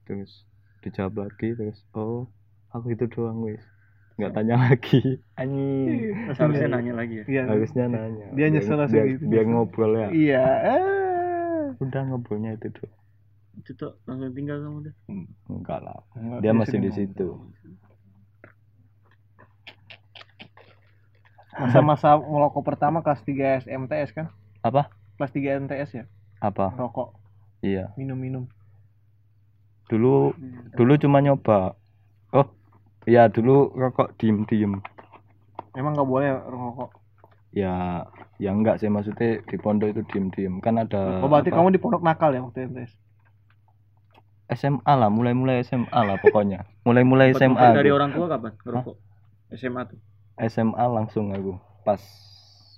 Terus 0.05 0.33
dijawab 0.81 1.15
lagi 1.21 1.53
terus 1.53 1.79
oh 1.93 2.27
aku 2.71 2.91
itu 2.91 3.07
doang 3.07 3.41
wis. 3.41 3.63
Nggak 4.17 4.33
tanya 4.33 4.55
lagi. 4.65 5.01
Anjing. 5.35 6.01
terus 6.27 6.39
harusnya 6.41 6.69
nanya 6.71 6.93
lagi 6.95 7.15
ya 7.17 7.25
Iya. 7.27 7.43
Harusnya 7.47 7.85
nanya. 7.87 8.27
Dia 8.33 8.47
nyesel 8.49 8.77
langsung 8.77 8.97
biar, 8.97 9.07
gitu. 9.13 9.25
biar 9.29 9.45
ngobrol 9.45 9.93
ya. 9.95 10.09
Iya. 10.11 10.45
Eh. 10.67 11.65
Udah 11.85 12.03
ngobrolnya 12.05 12.55
itu 12.55 12.69
doang. 12.71 12.95
itu 13.57 13.73
tuh 13.73 13.97
langsung 14.05 14.33
tinggal 14.33 14.61
kamu 14.61 14.79
deh 14.85 14.95
Enggak 15.49 15.81
lah. 15.81 15.97
Enggak, 16.13 16.39
Dia 16.41 16.53
masih 16.53 16.77
di 16.79 16.91
situ. 16.91 17.29
Masa-masa 21.55 22.21
ngelokok 22.21 22.63
pertama 22.63 23.01
kelas 23.01 23.25
3 23.25 23.65
SMTS 23.65 24.13
kan? 24.13 24.29
Apa? 24.61 24.93
Kelas 25.17 25.33
3 25.33 25.57
MTS 25.59 25.91
ya? 25.95 26.05
Apa? 26.37 26.69
Rokok, 26.71 27.17
Iya. 27.65 27.97
minum-minum. 27.97 28.45
Dulu 29.89 30.37
dulu 30.77 30.93
cuma 30.99 31.25
nyoba. 31.25 31.73
Oh, 32.29 32.53
iya 33.07 33.31
dulu 33.31 33.71
rokok 33.73 34.19
diem-diem. 34.19 34.83
Emang 35.73 35.93
nggak 35.95 36.09
boleh 36.09 36.31
rokok. 36.47 36.91
Ya, 37.57 38.05
ya 38.37 38.53
enggak 38.53 38.83
sih 38.83 38.93
maksudnya 38.93 39.41
di 39.41 39.57
pondok 39.57 39.97
itu 39.97 40.03
diem-diem. 40.13 40.61
Kan 40.61 40.77
ada 40.77 41.23
Oh, 41.25 41.29
berarti 41.31 41.49
apa? 41.49 41.57
kamu 41.63 41.69
di 41.73 41.81
pondok 41.81 42.03
nakal 42.05 42.35
ya 42.35 42.45
waktu 42.45 42.69
MTS? 42.69 42.93
SMA 44.47 44.93
lah, 44.95 45.11
mulai-mulai 45.11 45.65
SMA 45.67 45.91
lah 45.91 46.17
pokoknya. 46.23 46.63
Mulai-mulai 46.87 47.35
SMA. 47.35 47.75
dari 47.75 47.91
aku. 47.91 47.97
orang 47.99 48.11
tua 48.15 48.27
kapan 48.31 48.53
ngerokok 48.63 48.97
SMA 49.59 49.83
tuh 49.91 49.99
SMA 50.37 50.85
langsung 50.87 51.27
aku. 51.33 51.59
Pas 51.83 52.03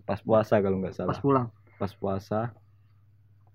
pas 0.07 0.21
puasa 0.23 0.57
kalau 0.63 0.81
nggak 0.81 0.95
salah. 0.97 1.13
Pas 1.13 1.21
pulang. 1.21 1.47
Pas 1.77 1.93
puasa 1.93 2.57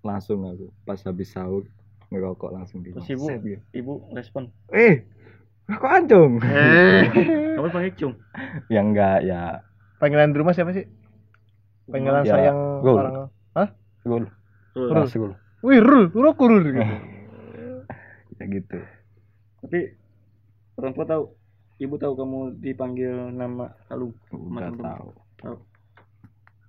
langsung 0.05 0.45
aku. 0.45 0.69
Pas 0.85 0.99
habis 1.01 1.29
sahur 1.31 1.65
ngerokok 2.13 2.49
langsung 2.53 2.85
di. 2.85 2.93
terus 2.93 3.09
ibu 3.09 3.25
gitu. 3.41 3.63
ibu 3.73 3.93
respon 4.13 4.53
Eh, 4.69 5.01
rokok 5.69 5.91
ancung. 5.91 6.33
Eh. 6.43 7.03
kamu 7.55 7.69
panggil 7.71 7.93
cung 7.95 8.13
ya 8.67 8.79
enggak 8.83 9.19
ya. 9.23 9.41
Panggilan 9.97 10.35
di 10.35 10.37
rumah 10.39 10.51
siapa 10.51 10.75
sih? 10.75 10.83
Panggilan 11.87 12.23
Ya, 12.27 12.33
sayang 12.35 12.59
Rul. 12.83 12.97
orang. 12.99 13.15
Hah? 13.55 13.69
Rul. 14.03 14.23
Tuh, 14.75 14.87
Rul. 14.91 15.07
Rul. 15.07 15.33
Wih, 15.63 15.79
Rul, 15.79 16.05
Rul 16.11 16.33
kurul 16.35 16.61
gitu. 16.67 16.79
Ya 18.41 18.49
gitu. 18.49 18.75
tapi 19.63 19.95
orang 20.75 20.91
tua 20.91 21.05
tahu 21.07 21.23
ibu 21.79 21.95
tahu 21.95 22.11
kamu 22.17 22.39
dipanggil 22.59 23.31
nama 23.31 23.71
kalung 23.87 24.11
temen-temen. 24.27 24.83
tahu. 24.83 25.07
tahu 25.39 25.55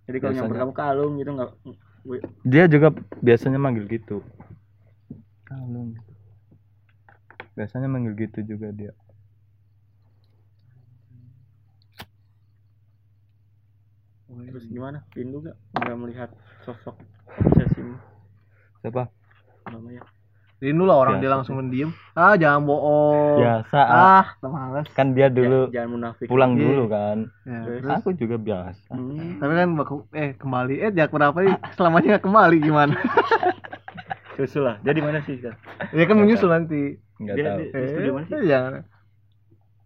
jadi 0.06 0.16
kalau 0.22 0.32
nyamper 0.38 0.56
kamu 0.62 0.72
kalung 0.76 1.12
gitu 1.18 1.30
nggak 1.34 1.50
gue 2.04 2.18
Dia 2.44 2.68
juga 2.68 2.92
biasanya 3.18 3.58
manggil 3.58 3.88
gitu. 3.88 4.20
Kalung. 5.48 5.96
Biasanya 7.54 7.86
manggil 7.86 8.14
gitu 8.18 8.42
juga 8.42 8.68
dia. 8.74 8.92
terus 14.54 14.70
gimana 14.70 15.02
rindu 15.18 15.42
gak 15.42 15.56
nggak 15.82 15.98
melihat 15.98 16.30
sosok 16.62 16.94
obsesimu 17.42 17.98
Siapa? 18.86 19.10
namanya 19.66 20.06
Rindu 20.62 20.86
lah 20.86 20.96
orang 20.96 21.18
Biasa 21.18 21.22
dia 21.26 21.30
langsung 21.34 21.56
mendiam. 21.60 21.90
Ah, 22.16 22.38
jangan 22.40 22.62
bohong. 22.64 23.36
Biasa. 23.42 23.80
ah. 23.84 24.26
Males. 24.40 24.86
Kan 24.96 25.12
dia 25.12 25.28
dulu 25.28 25.68
jangan 25.68 25.90
munafik 25.98 26.24
pulang 26.30 26.56
Iya. 26.56 26.62
dulu 26.64 26.84
kan. 26.88 27.18
Ya, 27.44 27.60
Terus? 27.68 28.00
Aku 28.00 28.08
juga 28.16 28.36
biasa. 28.40 28.92
Hmm, 28.96 29.36
tapi 29.42 29.52
kan 29.60 29.68
baku, 29.76 29.94
eh 30.16 30.32
kembali 30.38 30.74
eh 30.80 30.90
jak 30.94 31.12
berapa 31.12 31.36
nih 31.36 31.58
selamanya 31.76 32.16
kembali 32.16 32.56
gimana? 32.64 32.96
susul 34.38 34.66
lah 34.66 34.76
jadi 34.80 34.98
mana 35.04 35.20
sih 35.26 35.36
ya 35.42 36.04
kan 36.08 36.16
menyusul 36.16 36.48
nanti. 36.48 36.96
Enggak 37.16 37.34
Dia- 37.34 37.46
tahu. 37.46 37.58
dia- 37.60 37.70
Di 37.72 37.88
studio 37.88 38.10
mana 38.12 38.24
sih? 38.24 38.34
Eh, 38.34 38.44
jangan. 38.44 38.72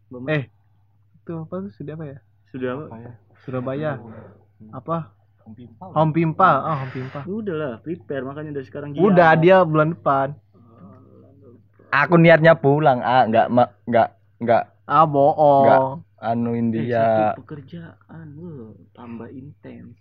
Bang? 0.08 0.24
Eh, 0.26 0.42
itu 1.14 1.32
apa 1.36 1.54
tuh 1.58 1.70
studio 1.70 1.92
apa 1.94 2.04
ya? 2.06 2.18
sudah 2.48 2.70
apa 2.72 2.84
Surabaya. 3.38 3.92
Apa? 4.70 4.96
Home 5.94 6.12
Pimpa. 6.12 6.50
Ah, 6.58 6.76
Home 6.78 6.92
Pimpa. 6.92 7.20
udah 7.24 7.54
lah 7.54 7.72
prepare 7.78 8.20
makanya 8.22 8.52
dari 8.52 8.64
sekarang 8.64 8.92
Udah 8.94 9.32
giat. 9.32 9.40
dia 9.40 9.56
bulan 9.62 9.92
depan. 9.92 10.28
Aku 11.90 12.16
niatnya 12.16 12.52
pulang, 12.52 13.00
ah, 13.00 13.24
enggak 13.24 13.48
enggak 13.84 14.08
enggak 14.38 14.62
Ah, 14.84 15.04
bohong. 15.04 16.04
anuin 16.18 16.68
Eh, 16.70 16.84
dia. 16.84 17.04
satu 17.30 17.44
pekerjaan 17.46 18.26
wuh, 18.34 18.76
tambah 18.90 19.28
intens 19.28 19.96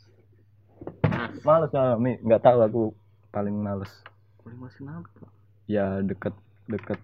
Males 1.41 1.71
lah, 1.71 1.95
Mi. 1.95 2.15
Enggak 2.17 2.41
tahu 2.41 2.59
aku 2.61 2.83
paling 3.29 3.55
males. 3.55 3.91
boleh 4.39 4.57
masih 4.57 4.79
kenapa 4.81 5.27
Ya 5.65 5.99
deket 6.01 6.31
deket 6.65 6.99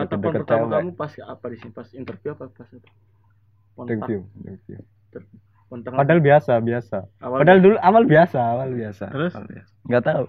tatapan 0.00 0.32
pertama 0.34 0.58
cewek. 0.60 0.72
kamu 0.74 0.90
pas 0.94 1.12
apa 1.24 1.44
di 1.44 1.56
sini 1.56 1.72
pas 1.72 1.88
interview 1.92 2.30
apa 2.32 2.44
pas 2.48 2.68
apa 2.68 2.88
Interview, 3.78 4.20
interview. 4.36 4.78
kontak 5.64 5.90
Padahal 5.92 6.18
biasa, 6.18 6.52
biasa. 6.58 6.98
awal 7.18 7.38
Padahal 7.38 7.60
dulu 7.60 7.76
awal 7.78 8.04
biasa, 8.04 8.38
awal 8.40 8.68
biasa. 8.70 9.04
Terus? 9.06 9.32
Enggak 9.82 10.02
tahu. 10.04 10.24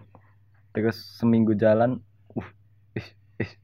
Terus 0.69 0.97
seminggu 1.15 1.53
jalan, 1.53 1.97
uh, 2.31 2.47
ih, 2.93 3.07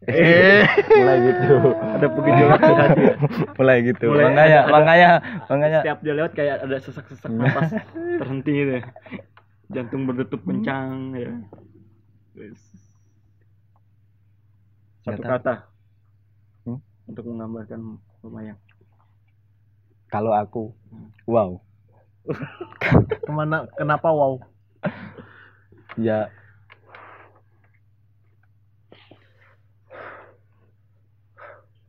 Eh. 0.02 0.66
mulai 0.90 1.18
gitu 1.22 1.56
ada 1.76 2.08
pergejolak 2.08 2.60
di 2.60 2.74
hati 2.74 3.04
mulai 3.58 3.78
gitu 3.84 4.06
Mulai 4.08 4.24
makanya 4.26 4.42
ada- 4.48 4.64
ada- 4.64 4.74
makanya 4.74 5.10
makanya 5.46 5.80
setiap 5.82 6.00
dia 6.00 6.14
lewat 6.16 6.32
kayak 6.34 6.56
ada 6.62 6.76
sesak-sesak 6.80 7.30
napas 7.30 7.70
terhenti 8.20 8.52
gitu 8.56 8.72
ya. 8.74 8.84
jantung 9.70 10.02
berdetuk 10.06 10.42
kencang 10.42 11.14
ya 11.14 11.30
satu 15.04 15.12
Nggak 15.14 15.20
tahu. 15.20 15.34
kata? 15.38 15.54
Untuk 17.10 17.24
menggambarkan 17.30 17.80
lumayan 18.26 18.58
kalau 20.10 20.32
aku 20.34 20.74
wow 21.30 21.62
Ke 23.26 23.32
mana? 23.34 23.66
Kenapa 23.78 24.10
wow? 24.10 24.38
ya 25.98 26.28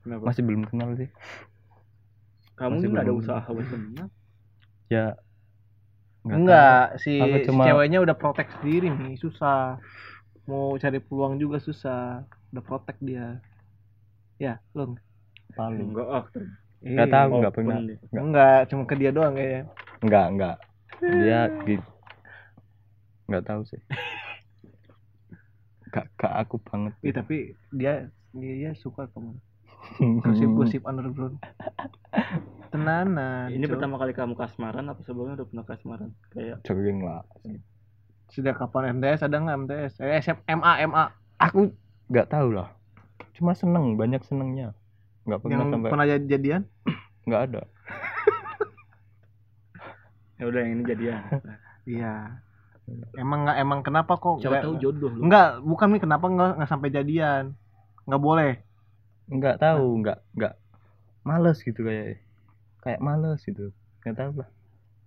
kenapa 0.05 0.23
masih 0.31 0.43
belum 0.47 0.63
kenal 0.71 0.91
sih 0.95 1.09
kamu 2.57 2.73
masih 2.77 2.87
nggak 2.93 3.05
ada 3.05 3.13
belum. 3.13 3.21
usaha 3.21 3.47
buat 3.53 3.67
kenal 3.69 4.07
ya 4.89 5.07
nggak 6.27 6.39
Enggak, 6.43 6.99
si, 6.99 7.15
Aku 7.23 7.37
si 7.39 7.47
cuma- 7.47 7.67
ceweknya 7.71 7.99
udah 8.03 8.17
protek 8.19 8.49
sendiri 8.59 8.91
nih, 8.91 9.15
susah. 9.15 9.79
Mau 10.51 10.75
cari 10.83 10.99
peluang 10.99 11.39
juga 11.39 11.63
susah. 11.63 12.27
Udah 12.51 12.63
protek 12.67 12.99
dia. 12.99 13.39
Ya, 14.43 14.59
lo 14.75 14.83
tahu. 14.91 15.06
Palu 15.57 15.83
enggak 15.83 16.09
ah 16.09 16.25
nggak 16.79 17.09
tahu 17.09 17.31
nggak 17.35 17.51
open 17.51 17.65
pernah 17.65 17.79
dia. 17.81 17.97
nggak 18.05 18.23
Enggak, 18.23 18.61
cuma 18.69 18.83
ke 18.85 18.95
dia 18.95 19.11
doang 19.11 19.33
kayaknya. 19.33 19.63
nggak 19.99 20.27
nggak 20.35 20.57
dia 21.03 21.41
gitu 21.67 21.89
nggak 23.27 23.43
tahu 23.43 23.61
sih 23.65 23.81
gak, 25.89 26.07
gak 26.15 26.35
aku 26.37 26.57
banget 26.61 26.93
Ih, 27.01 27.11
tapi 27.11 27.37
dia 27.73 28.07
dia, 28.31 28.53
dia 28.55 28.73
suka 28.77 29.09
kamu. 29.11 29.33
Gosip-gosip 30.21 30.85
underground. 30.85 31.41
Tenanan. 32.69 33.49
ini 33.49 33.65
Cok. 33.65 33.73
pertama 33.73 33.97
kali 33.97 34.13
kamu 34.13 34.35
kasmaran 34.35 34.87
apa 34.87 35.01
sebelumnya 35.01 35.41
udah 35.41 35.49
pernah 35.49 35.65
kasmaran 35.65 36.11
kayak 36.31 36.61
sering 36.63 37.01
lah 37.01 37.25
Sudah 38.29 38.53
kapan 38.53 38.99
MTS 38.99 39.23
ada 39.23 39.39
nggak 39.39 39.57
MTS? 39.65 39.93
Eh, 40.03 40.19
SM, 40.19 40.37
MA, 40.53 40.85
MA. 40.85 41.05
aku 41.39 41.71
nggak 42.07 42.29
tahu 42.29 42.53
lah 42.53 42.69
cuma 43.33 43.53
seneng 43.53 43.95
banyak 43.95 44.21
senengnya 44.23 44.73
nggak 45.27 45.41
pernah 45.41 45.55
Yang 45.57 45.71
sampai 45.73 45.91
pernah 45.91 46.07
jadi- 46.07 46.29
jadian? 46.29 46.63
nggak 47.25 47.43
ada 47.45 47.63
ya 50.37 50.45
udah 50.45 50.61
yang 50.61 50.73
ini 50.73 50.85
jadian 50.85 51.21
Iya. 51.85 52.43
Emang 53.17 53.43
nggak 53.43 53.59
emang 53.59 53.81
kenapa 53.81 54.15
kok? 54.17 54.39
siapa 54.39 54.59
nggak- 54.59 54.65
tahu 54.65 54.75
jodoh 54.77 55.11
lu 55.13 55.23
Enggak, 55.23 55.59
bukan 55.61 55.87
nih 55.89 56.01
kenapa 56.01 56.27
nggak 56.29 56.51
nggak 56.57 56.67
sampai 56.69 56.89
jadian? 56.89 57.45
Nggak 58.05 58.19
boleh. 58.21 58.53
nggak 59.27 59.57
tahu 59.57 59.87
nggak 60.01 60.19
nggak 60.33 60.55
males 61.21 61.59
gitu 61.61 61.81
kayak 61.81 62.23
kayak 62.81 63.01
males 63.01 63.39
gitu 63.41 63.75
nggak 64.01 64.15
tahu 64.17 64.31
lah 64.37 64.49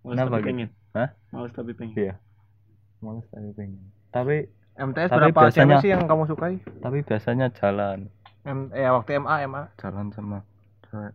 males 0.02 0.12
Kenapa 0.14 0.28
tapi 0.30 0.36
gitu? 0.36 0.48
pengen 0.50 0.70
Hah? 0.92 1.10
males 1.30 1.52
tapi 1.54 1.72
pengen 1.72 1.96
iya 1.98 2.14
males 3.00 3.24
tapi 3.26 3.50
pengen 3.54 3.80
tapi 4.10 4.36
MTS 4.76 5.08
Tapi 5.08 5.20
berapa 5.26 5.40
biasanya- 5.42 5.80
sih 5.80 5.90
yang 5.90 6.04
kamu 6.04 6.24
sukai? 6.26 6.60
tapi 6.78 7.00
biasanya 7.02 7.48
jalan 7.54 8.12
M 8.50 8.74
eh 8.74 8.90
waktu 8.90 9.22
MA 9.22 9.46
MA. 9.46 9.64
jalan 9.78 10.10
sama 10.10 10.42
cewek. 10.90 11.14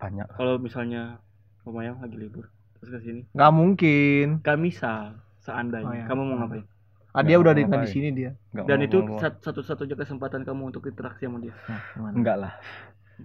Banyak. 0.00 0.26
Kalau 0.32 0.54
misalnya 0.56 1.20
lumayan 1.66 2.00
lagi 2.00 2.16
libur 2.16 2.48
terus 2.78 2.88
ke 2.96 3.00
sini? 3.04 3.20
Nggak 3.36 3.52
mungkin. 3.52 4.26
kan 4.40 4.56
misal 4.56 5.18
seandainya. 5.44 5.88
Oh, 5.90 5.94
iya. 5.94 6.04
kamu 6.08 6.22
mau 6.24 6.36
ngapain? 6.40 6.64
Ah, 7.12 7.20
dia 7.20 7.34
Nggak 7.36 7.44
udah 7.44 7.52
di, 7.52 7.62
nggak 7.66 7.82
di 7.82 7.90
sini 7.90 8.08
dia. 8.14 8.30
nggak 8.54 8.64
dan 8.64 8.78
itu 8.80 8.98
satu-satunya 9.42 9.96
kesempatan 9.98 10.46
kamu 10.46 10.70
untuk 10.70 10.86
interaksi 10.86 11.26
sama 11.26 11.42
dia? 11.42 11.52
Enggak 11.98 12.36
lah. 12.38 12.52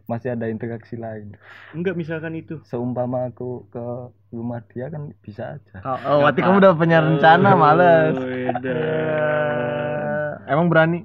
Masih 0.10 0.34
ada 0.34 0.50
interaksi 0.50 0.98
lain. 0.98 1.38
Enggak 1.72 1.93
misalkan 1.93 2.34
itu. 2.34 2.58
Seumpama 2.65 3.30
aku 3.30 3.69
ke 3.69 3.86
rumah 4.34 4.65
dia 4.65 4.89
kan 4.89 5.13
bisa 5.22 5.62
aja. 5.62 5.78
Oh, 5.86 5.98
oh 6.10 6.17
berarti 6.26 6.41
kamu 6.41 6.58
udah 6.58 6.74
punya 6.74 6.98
rencana, 7.00 7.50
Oh, 7.54 7.60
males. 7.62 8.15
Emang 10.46 10.68
berani? 10.68 11.00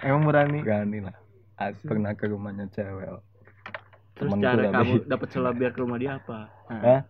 Emang 0.00 0.22
berani? 0.22 0.58
berani 0.60 0.98
lah 1.00 1.16
aku 1.56 1.80
pernah 1.84 2.12
ke 2.12 2.24
rumahnya 2.24 2.70
cewek 2.70 3.08
terus 4.14 4.30
Temenku 4.30 4.44
cara 4.44 4.62
kamu 4.72 4.94
dapat 5.04 5.28
celah 5.28 5.52
biar 5.52 5.70
ke 5.70 5.80
rumah 5.80 5.96
dia 5.96 6.16
apa 6.16 6.38
Hah? 6.68 7.02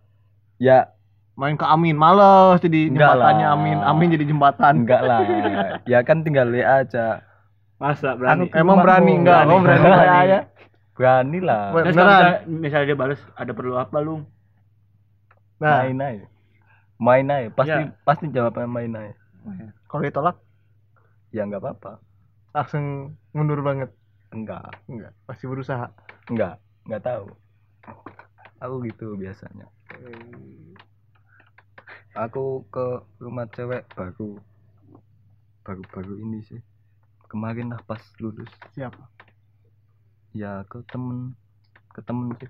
ya 0.57 0.89
Main 1.33 1.55
ke 1.55 1.63
Amin, 1.63 1.95
males 1.95 2.59
jadi 2.59 2.91
Enggak 2.91 3.15
jembatannya 3.15 3.45
lah. 3.45 3.55
Amin. 3.55 3.77
Amin 3.79 4.11
jadi 4.11 4.25
jembatan. 4.25 4.73
enggak 4.83 5.01
lah 5.01 5.23
ya 5.85 5.99
kan 6.01 6.19
tinggal 6.19 6.45
lihat 6.45 6.91
aja 6.91 7.23
masa 7.77 8.11
berani 8.11 8.43
Aku- 8.45 8.57
Emang 8.57 8.77
berani 8.79 9.13
enggak? 9.15 9.39
berani. 9.39 9.53
Oh, 9.53 9.61
berani 9.61 9.83
Berani. 9.85 10.27
ya. 10.27 10.39
berani 10.91 11.39
lah 11.39 11.61
terus 11.71 11.85
beneran. 11.87 11.95
misalnya, 11.95 12.35
misalnya 12.45 12.85
dia 12.85 12.97
balas 12.97 13.19
ada 13.33 13.51
perlu 13.53 13.73
apa 13.75 13.97
lu 13.97 14.15
Nah, 15.57 15.83
main 15.83 15.99
aja 16.01 16.25
main 16.97 17.25
aja 17.27 17.47
pasti 17.51 17.71
Ya. 17.71 17.95
pasti 18.03 18.25
jawabnya 18.27 18.65
main 18.65 18.91
aja 18.91 19.13
kalau 19.85 20.03
ditolak 20.03 20.35
ya 21.29 21.45
nggak 21.45 21.61
apa-apa. 21.61 22.01
Langsung 22.53 23.15
mundur 23.33 23.61
banget. 23.61 23.93
enggak. 24.29 24.69
Enggak, 24.85 25.13
pasti 25.25 25.49
berusaha. 25.49 25.89
enggak. 26.29 26.61
Enggak 26.85 27.03
tahu. 27.05 27.25
Aku 28.61 28.75
gitu 28.85 29.15
biasanya. 29.15 29.65
Aku 32.17 32.65
ke 32.69 32.85
rumah 33.21 33.47
cewek 33.53 33.87
baru. 33.95 34.37
Baru 35.65 35.81
baru 35.93 36.13
ini 36.19 36.45
sih. 36.45 36.61
Kemarin 37.29 37.73
lah 37.73 37.81
pas 37.85 38.01
lulus. 38.17 38.49
Siapa? 38.73 39.05
ya 40.33 40.61
ke 40.69 40.81
temen. 40.89 41.33
Ke 41.93 42.01
temen 42.05 42.33
sih. 42.37 42.49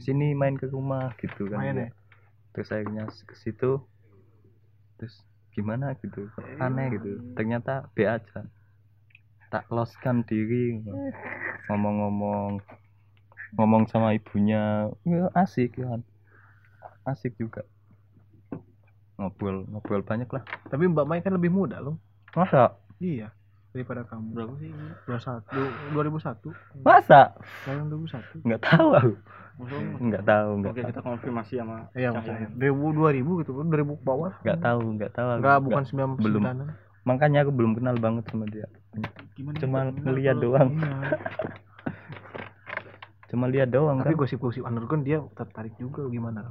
Sini 0.00 0.36
main 0.36 0.56
ke 0.56 0.68
rumah 0.68 1.12
gitu 1.20 1.48
kan. 1.48 1.60
Main 1.60 1.88
ya? 1.88 1.90
terus 2.50 2.70
akhirnya 2.74 3.06
ke 3.08 3.34
situ. 3.38 3.78
Terus 4.98 5.22
gimana 5.54 5.94
gitu? 5.98 6.30
Kok 6.36 6.46
aneh 6.62 6.94
gitu? 6.94 7.10
Ternyata 7.34 7.88
B 7.94 8.06
aja. 8.06 8.46
Tak 9.50 9.66
loskan 9.70 10.22
diri. 10.22 10.78
Ngomong-ngomong 11.66 12.62
ngomong 13.58 13.82
sama 13.90 14.14
ibunya. 14.14 14.90
Ya 15.02 15.26
asik 15.34 15.78
kan 15.78 16.06
asik 17.08 17.34
juga. 17.40 17.64
Ngobrol 19.18 19.68
ngobrol 19.68 20.02
banyak 20.04 20.28
lah. 20.32 20.44
Tapi 20.68 20.88
Mbak 20.88 21.06
Mai 21.06 21.20
kan 21.20 21.34
lebih 21.36 21.52
muda 21.52 21.80
loh. 21.82 22.00
masa? 22.30 22.78
Iya, 23.02 23.34
daripada 23.70 24.02
kamu. 24.02 24.26
berapa 24.32 24.52
sih 24.56 24.70
21 25.06 25.94
2001. 25.94 26.50
masa 26.80 27.20
Saya 27.62 27.82
2001. 27.82 28.42
nggak 28.42 28.62
tahu 28.62 28.88
aku 28.92 29.12
nggak 30.00 30.24
tahu 30.24 30.50
nggak 30.58 30.72
oke 30.72 30.80
tahu 30.80 30.90
kita 30.90 31.02
konfirmasi 31.02 31.54
sama 31.56 31.76
Iya, 31.92 32.10
Cahaya. 32.10 32.40
maksudnya 32.40 32.48
2000 32.56 32.96
2000 33.36 33.40
gitu 33.40 33.52
kan 33.54 33.66
2000 33.68 33.94
ke 33.94 34.02
bawah. 34.02 34.32
nggak 34.40 34.58
tahu 34.58 34.80
nggak 34.94 35.12
tahu 35.12 35.28
aku. 35.28 35.38
Enggak, 35.38 35.58
bukan 35.60 35.82
Nggak- 35.82 35.92
99 35.92 36.24
belum. 36.24 36.42
makanya 37.02 37.38
aku 37.40 37.52
belum 37.52 37.72
kenal 37.74 37.96
banget 37.96 38.24
sama 38.26 38.44
dia 38.46 38.66
gimana 39.34 39.56
cuma 39.56 39.78
ngeliat 39.88 40.36
doang 40.36 40.68
Iya. 40.72 40.90
cuma 43.30 43.46
lihat 43.46 43.68
doang 43.68 43.96
Tapi 43.96 44.10
kan 44.10 44.18
gosip-gosip 44.18 44.62
underground 44.62 45.04
dia 45.04 45.22
tertarik 45.32 45.74
juga 45.76 46.02
gimana? 46.06 46.50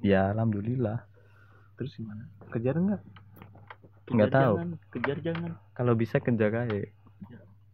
ya 0.00 0.32
alhamdulillah 0.32 1.04
Terus 1.74 1.94
gimana? 1.94 2.26
Kejar 2.48 2.74
enggak? 2.74 2.98
Nggak 4.12 4.32
tahu. 4.32 4.54
jangan, 4.56 4.70
kejar 4.92 5.18
jangan. 5.24 5.50
Kalau 5.76 5.92
bisa 5.94 6.16
kejar 6.20 6.52
aja. 6.54 6.80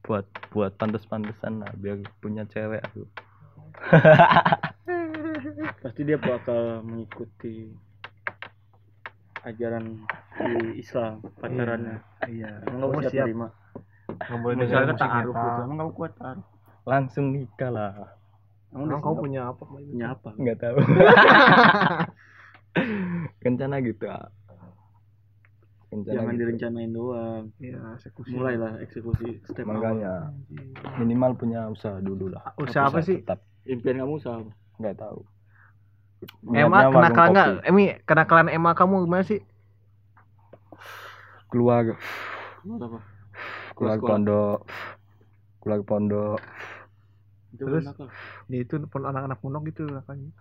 Buat 0.04 0.26
buat 0.52 0.72
pantas-pantesan 0.76 1.64
lah 1.64 1.72
biar 1.80 2.00
punya 2.20 2.44
cewek 2.48 2.80
aku. 2.84 3.02
Pasti 5.82 6.00
dia 6.04 6.18
bakal 6.20 6.84
mengikuti 6.84 7.72
ajaran 9.44 10.04
di 10.40 10.80
Islam 10.80 11.20
pacarannya. 11.40 12.00
Iya. 12.28 12.50
emang 12.68 12.80
Kamu 12.80 12.92
kamu 13.00 13.10
siap? 13.12 13.26
terima? 13.28 13.48
Enggak 14.04 14.38
boleh 14.40 14.56
misalnya 14.60 14.94
metal. 14.94 15.08
gitu 15.24 15.60
emang 15.64 15.78
kamu 15.80 15.92
kuat 15.96 16.12
taaruf 16.20 16.46
langsung 16.84 17.32
nikah 17.32 17.70
lah. 17.72 17.92
Emang, 18.70 18.72
Emang 18.72 18.84
udah 18.84 18.98
kamu 19.00 19.14
punya 19.24 19.40
apa? 19.48 19.62
Punya 19.64 20.06
apa? 20.12 20.28
Nggak 20.36 20.58
tahu. 20.60 20.78
Rencana 23.44 23.76
gitu 23.80 24.04
ah. 24.08 24.28
Rencana 25.94 26.14
jangan 26.16 26.34
gitu. 26.34 26.40
direncanain 26.42 26.90
doang 26.92 27.44
Iya, 27.62 27.78
eksekusi. 27.96 28.30
mulailah 28.34 28.72
eksekusi 28.82 29.28
step 29.46 29.64
awal 29.64 29.74
makanya 29.78 30.12
minimal 30.98 31.32
punya 31.38 31.60
usaha 31.70 31.96
dulu 32.02 32.34
lah 32.34 32.42
Usaha 32.58 32.90
apa 32.90 33.00
sih? 33.00 33.22
tetap 33.22 33.40
impian 33.64 33.96
kamu 34.02 34.14
usaha 34.18 34.36
apa? 34.42 34.52
nggak 34.80 34.96
tahu 34.98 35.20
Emma 36.56 36.88
kenakalan 36.88 37.30
enggak? 37.30 37.48
kopi. 37.52 37.68
Emi 37.68 37.84
kenakalan 38.08 38.48
Emma 38.48 38.70
kamu 38.72 38.94
gimana 39.06 39.24
sih? 39.24 39.40
keluar 41.50 41.94
apa 42.64 42.98
keluar 43.78 43.98
pondok 44.00 44.58
keluar 45.62 45.80
pondok 45.86 46.38
Terus? 47.54 47.86
nakal. 47.86 48.10
Ya 48.50 48.58
itu 48.66 48.74
pun 48.90 49.02
anak-anak 49.06 49.38
pondok 49.38 49.62
gitu 49.70 49.86
nakalnya. 49.86 50.34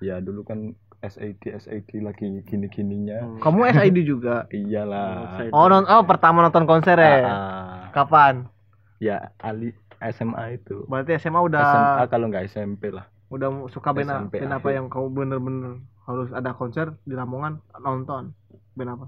ya 0.00 0.20
dulu 0.20 0.40
kan 0.44 0.72
SID 1.06 1.42
SID 1.56 1.90
lagi 1.98 2.26
gini 2.42 2.66
gininya 2.66 3.18
Hmm. 3.20 3.38
Kamu 3.38 3.58
SID 3.72 3.98
juga. 4.02 4.44
iyalah 4.48 5.38
SID. 5.38 5.50
Oh, 5.50 5.66
non 5.66 5.84
oh 5.84 6.02
pertama 6.02 6.40
nonton 6.40 6.64
konser 6.64 6.94
ya. 6.94 7.16
Ah, 7.22 7.78
Kapan? 7.90 8.46
ya 8.96 9.28
Ali 9.36 9.76
SMA 10.02 10.56
itu 10.56 10.84
Berarti 10.86 11.16
SMA 11.18 11.36
udah 11.38 11.60
SMA 11.60 12.04
kalau 12.06 12.26
nggak 12.26 12.46
SMP 12.46 12.88
lah 12.88 13.04
udah 13.26 13.48
suka 13.68 13.90
band, 13.90 14.06
SMP 14.06 14.38
band 14.38 14.54
apa 14.54 14.68
yang 14.70 14.86
kamu 14.86 15.06
bener-bener 15.10 15.72
harus 16.04 16.30
ada 16.30 16.52
konser 16.52 16.94
di 17.02 17.12
Lamongan 17.12 17.58
nonton 17.76 18.30
band 18.72 18.90
apa? 18.92 19.06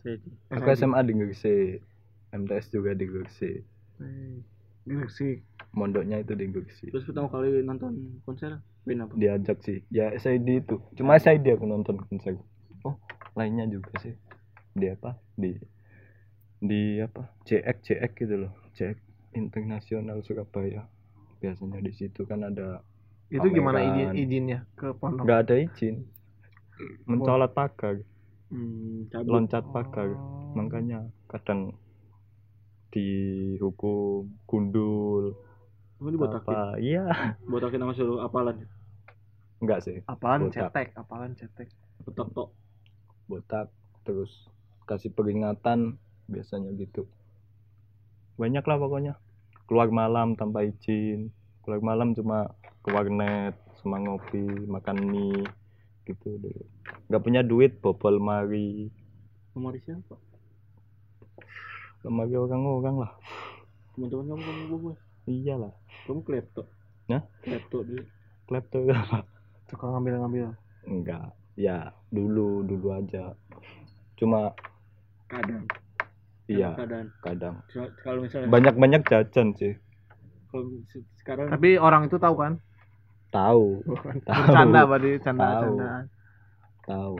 SID. 0.00 0.24
aku. 0.48 0.72
SMA 0.72 0.98
di 1.00 1.12
Gresik 1.14 1.84
MTS 2.30 2.66
juga 2.70 2.90
di 2.92 3.04
Gresik 3.04 3.60
Eh, 4.00 4.40
Gresik. 4.82 5.44
mondoknya 5.70 6.18
itu 6.18 6.32
di 6.32 6.48
Gresik 6.48 6.88
Terus 6.88 7.04
pertama 7.04 7.28
kali 7.28 7.60
nonton 7.60 7.92
konser 8.22 8.58
band 8.86 9.00
apa? 9.06 9.12
diajak 9.14 9.58
sih. 9.62 9.84
Ya 9.92 10.10
SID 10.16 10.64
itu. 10.64 10.76
Cuma 10.96 11.16
SID 11.16 11.44
aku 11.52 11.64
nonton 11.68 12.00
konser. 12.08 12.40
Oh 12.84 12.96
lainnya 13.36 13.68
juga 13.68 13.92
sih. 14.00 14.14
Di 14.72 14.90
apa? 14.90 15.18
Di 15.36 15.56
di 16.60 17.00
apa? 17.00 17.28
CX 17.44 17.76
CX 17.84 18.10
gitu 18.16 18.34
loh. 18.46 18.52
CX 18.76 18.96
Internasional 19.36 20.20
Surabaya. 20.26 20.84
Biasanya 21.40 21.80
di 21.80 21.92
situ 21.94 22.26
kan 22.28 22.44
ada 22.44 22.82
Itu 23.30 23.46
gimana 23.48 23.78
izin 23.78 24.10
Pameran. 24.10 24.14
izinnya 24.18 24.58
ke 24.74 24.88
pondok? 24.98 25.22
nggak 25.24 25.40
ada 25.46 25.54
izin. 25.62 25.96
Mencolot 27.06 27.52
pagar. 27.54 28.02
Hmm, 28.50 29.06
cabut. 29.12 29.30
loncat 29.30 29.64
pagar. 29.70 30.08
Oh. 30.10 30.50
makanya 30.58 31.06
kadang 31.30 31.78
dihukum 32.90 34.26
gundul 34.50 35.38
Oh, 36.00 36.08
dibotakin. 36.08 36.48
apa 36.48 36.80
iya 36.80 37.36
Botakin 37.44 37.76
sama 37.78 37.92
suruh 37.92 38.18
apalan. 38.20 38.56
enggak 39.60 39.84
sih 39.84 40.00
Apaan 40.06 40.48
Botak. 40.48 40.72
cetek? 40.72 40.88
Apaan 40.94 41.30
cetek? 41.34 41.68
Botak 42.00 42.28
tok. 42.30 42.48
botak 43.26 43.66
terus 44.00 44.48
kasih 44.84 45.08
peringatan 45.08 46.00
biasanya 46.26 46.72
gitu 46.74 47.04
banyak 48.34 48.64
lah 48.64 48.76
pokoknya 48.76 49.14
keluar 49.64 49.86
malam 49.88 50.34
tanpa 50.34 50.64
izin 50.64 51.28
keluar 51.60 51.78
malam 51.80 52.10
cuma 52.10 52.50
ke 52.80 52.88
warnet 52.88 53.52
sama 53.76 54.00
ngopi 54.00 54.40
makan 54.66 54.96
mie 55.04 55.44
gitu 56.04 56.34
deh 56.38 56.56
nggak 57.06 57.20
punya 57.20 57.40
duit 57.40 57.78
bobol 57.78 58.16
mari 58.16 58.88
Lemari 59.52 59.78
siapa? 59.80 60.16
lemari 62.00 62.34
orang-orang 62.34 62.96
lah 62.98 63.12
Teman-teman 63.92 64.24
kamu 64.26 64.40
kamu 64.40 64.76
gue. 64.80 64.94
Iyalah 65.30 65.70
Kamu 66.04 66.20
klepto. 66.20 66.66
Hah? 67.06 67.22
Klepto 67.40 67.82
dulu. 67.82 68.04
klepto 68.46 68.82
apa 68.90 69.22
Suka 69.66 69.86
ngambil-ngambil. 69.86 70.50
enggak 70.82 71.30
ya 71.54 71.92
dulu 72.08 72.64
dulu 72.64 72.90
aja 72.90 73.36
cuma 74.16 74.50
Kadang. 75.28 75.62
iya 76.44 76.74
Kadang. 76.74 77.06
kadang 77.20 77.54
Kalau 78.00 78.20
misalnya 78.20 78.50
banyak-banyak 78.50 79.02
jajan 79.04 79.54
sih 79.54 79.78
kalau 80.48 80.66
se- 80.88 81.06
sekarang 81.16 81.46
Tapi 81.46 81.78
orang 81.78 82.04
itu 82.04 82.16
tahu 82.16 82.34
kan? 82.34 82.52
tahu 83.30 83.86
tahu 84.26 84.40
Bercanda 84.42 84.82
berarti 84.82 85.10
Tahu. 85.14 85.22
canda-candaan. 85.22 86.04
tahu 86.82 87.14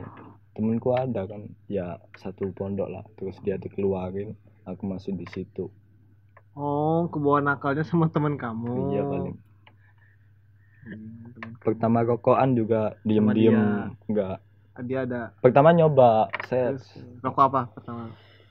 temenku 0.51 0.91
ada 0.91 1.23
kan 1.25 1.43
ya 1.69 1.87
satu 2.17 2.51
pondok 2.51 2.91
lah 2.91 3.07
terus 3.15 3.39
dia 3.41 3.55
dikeluarin 3.55 4.35
aku 4.65 4.83
masuk 4.83 5.15
di 5.15 5.27
situ 5.29 5.71
Oh, 6.59 7.07
kebawa 7.13 7.39
nakalnya 7.47 7.85
sama 7.87 8.07
teman 8.11 8.35
kamu. 8.35 8.75
iya 8.91 9.03
paling 9.07 9.37
Hmm, 10.81 11.31
teman. 11.37 11.53
pertama 11.61 11.99
rokokan 12.09 12.57
juga 12.57 12.97
diem 13.05 13.27
diem 13.37 13.59
dia. 13.59 13.93
nggak 14.11 14.37
Dia 14.89 15.05
ada 15.05 15.23
pertama 15.45 15.71
nyoba 15.77 16.33
saya 16.49 16.73
terus 16.73 16.87
rokok 17.21 17.45
apa 17.53 17.61
pertama? 17.77 18.05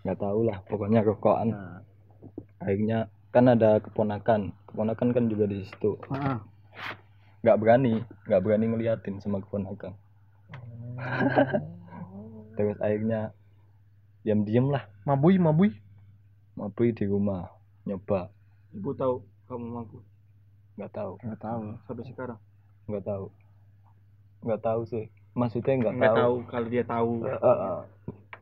nggak 0.05 0.19
tahu 0.23 0.39
lah 0.47 0.57
pokoknya 0.69 0.99
rokokan 1.03 1.49
Nah. 1.51 1.81
akhirnya 2.61 2.99
kan 3.33 3.45
ada 3.49 3.81
keponakan 3.81 4.41
keponakan 4.69 5.09
kan 5.15 5.23
juga 5.31 5.45
di 5.49 5.65
situ 5.65 5.97
Ah, 6.09 6.39
nggak 7.43 7.57
berani 7.61 7.93
nggak 8.27 8.41
berani 8.43 8.65
ngeliatin 8.69 9.15
sama 9.23 9.39
keponakan 9.43 9.93
terus 12.57 12.77
akhirnya 12.83 13.31
diam 14.23 14.43
diem 14.47 14.67
lah 14.69 14.83
mabui, 15.07 15.39
mabui. 15.39 15.69
mabui 16.59 16.89
di 16.93 17.05
rumah 17.07 17.47
nyoba. 17.89 18.29
Ibu 18.77 18.89
tahu 18.93 19.15
kamu 19.49 19.65
mampu? 19.65 19.97
Nggak 20.77 20.91
tahu. 20.93 21.13
Enggak 21.25 21.41
tahu. 21.41 21.59
sampai 21.89 22.05
sekarang? 22.05 22.39
Nggak 22.85 23.03
tahu. 23.09 23.25
Nggak 24.45 24.61
tahu 24.61 24.81
sih. 24.85 25.05
Maksudnya 25.33 25.73
nggak 25.81 25.93
nggak 25.97 26.13
tahu. 26.13 26.21
tahu 26.21 26.35
kalau 26.45 26.67
dia 26.69 26.83
tahu. 26.85 27.11
Eh, 27.25 27.33
eh, 27.33 27.57
eh. 27.57 27.79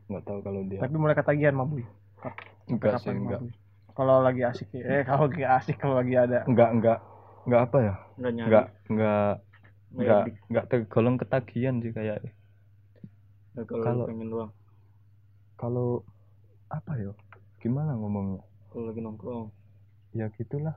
nggak 0.08 0.24
tahu 0.24 0.38
kalau 0.44 0.60
dia. 0.68 0.78
Tapi 0.84 0.94
mulai 1.00 1.16
ketagihan 1.16 1.56
mabui. 1.56 1.84
enggak 2.68 3.00
sih 3.00 3.10
enggak? 3.16 3.40
Kalau 3.96 4.22
lagi 4.22 4.42
asik 4.46 4.68
eh 4.78 5.02
kalau 5.08 5.26
lagi 5.26 5.44
asik 5.48 5.76
kalau 5.80 5.96
lagi 5.96 6.14
ada. 6.14 6.44
Enggak 6.44 6.70
enggak 6.76 6.98
enggak 7.48 7.60
apa 7.64 7.78
ya? 7.80 7.94
Nggak 8.20 8.32
nyari. 8.36 8.46
Enggak 8.46 8.66
enggak 8.88 9.34
nggak 9.88 10.04
enggak 10.04 10.22
enggak 10.52 10.64
tergolong 10.68 11.16
ketagihan 11.16 11.74
sih 11.80 11.92
kayak. 11.96 12.20
Nggak 13.56 13.66
kalau 13.66 13.84
kalau- 13.84 14.08
pengen 14.12 14.28
doang. 14.28 14.50
kalau 15.58 15.88
apa 16.70 16.92
ya? 17.00 17.10
Gimana 17.58 17.98
ngomongnya 17.98 18.47
kalau 18.68 18.92
lagi 18.92 19.00
nongkrong. 19.00 19.48
Ya 20.16 20.28
gitulah. 20.36 20.76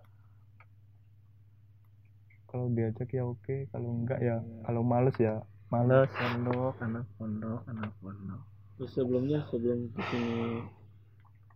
Kalau 2.52 2.68
diajak 2.68 3.08
ya 3.16 3.24
oke 3.24 3.72
kalau 3.72 3.96
enggak 3.96 4.20
ya 4.20 4.44
kalau 4.68 4.84
males 4.84 5.16
ya 5.16 5.40
males. 5.72 6.12
Pondok, 6.12 6.76
anak 6.84 7.08
pondok, 7.16 7.60
anak 7.68 7.92
pondok. 8.04 8.42
terus 8.76 8.98
sebelumnya 8.98 9.46
sebelum 9.54 9.94
ke 9.94 10.02
sini 10.10 10.66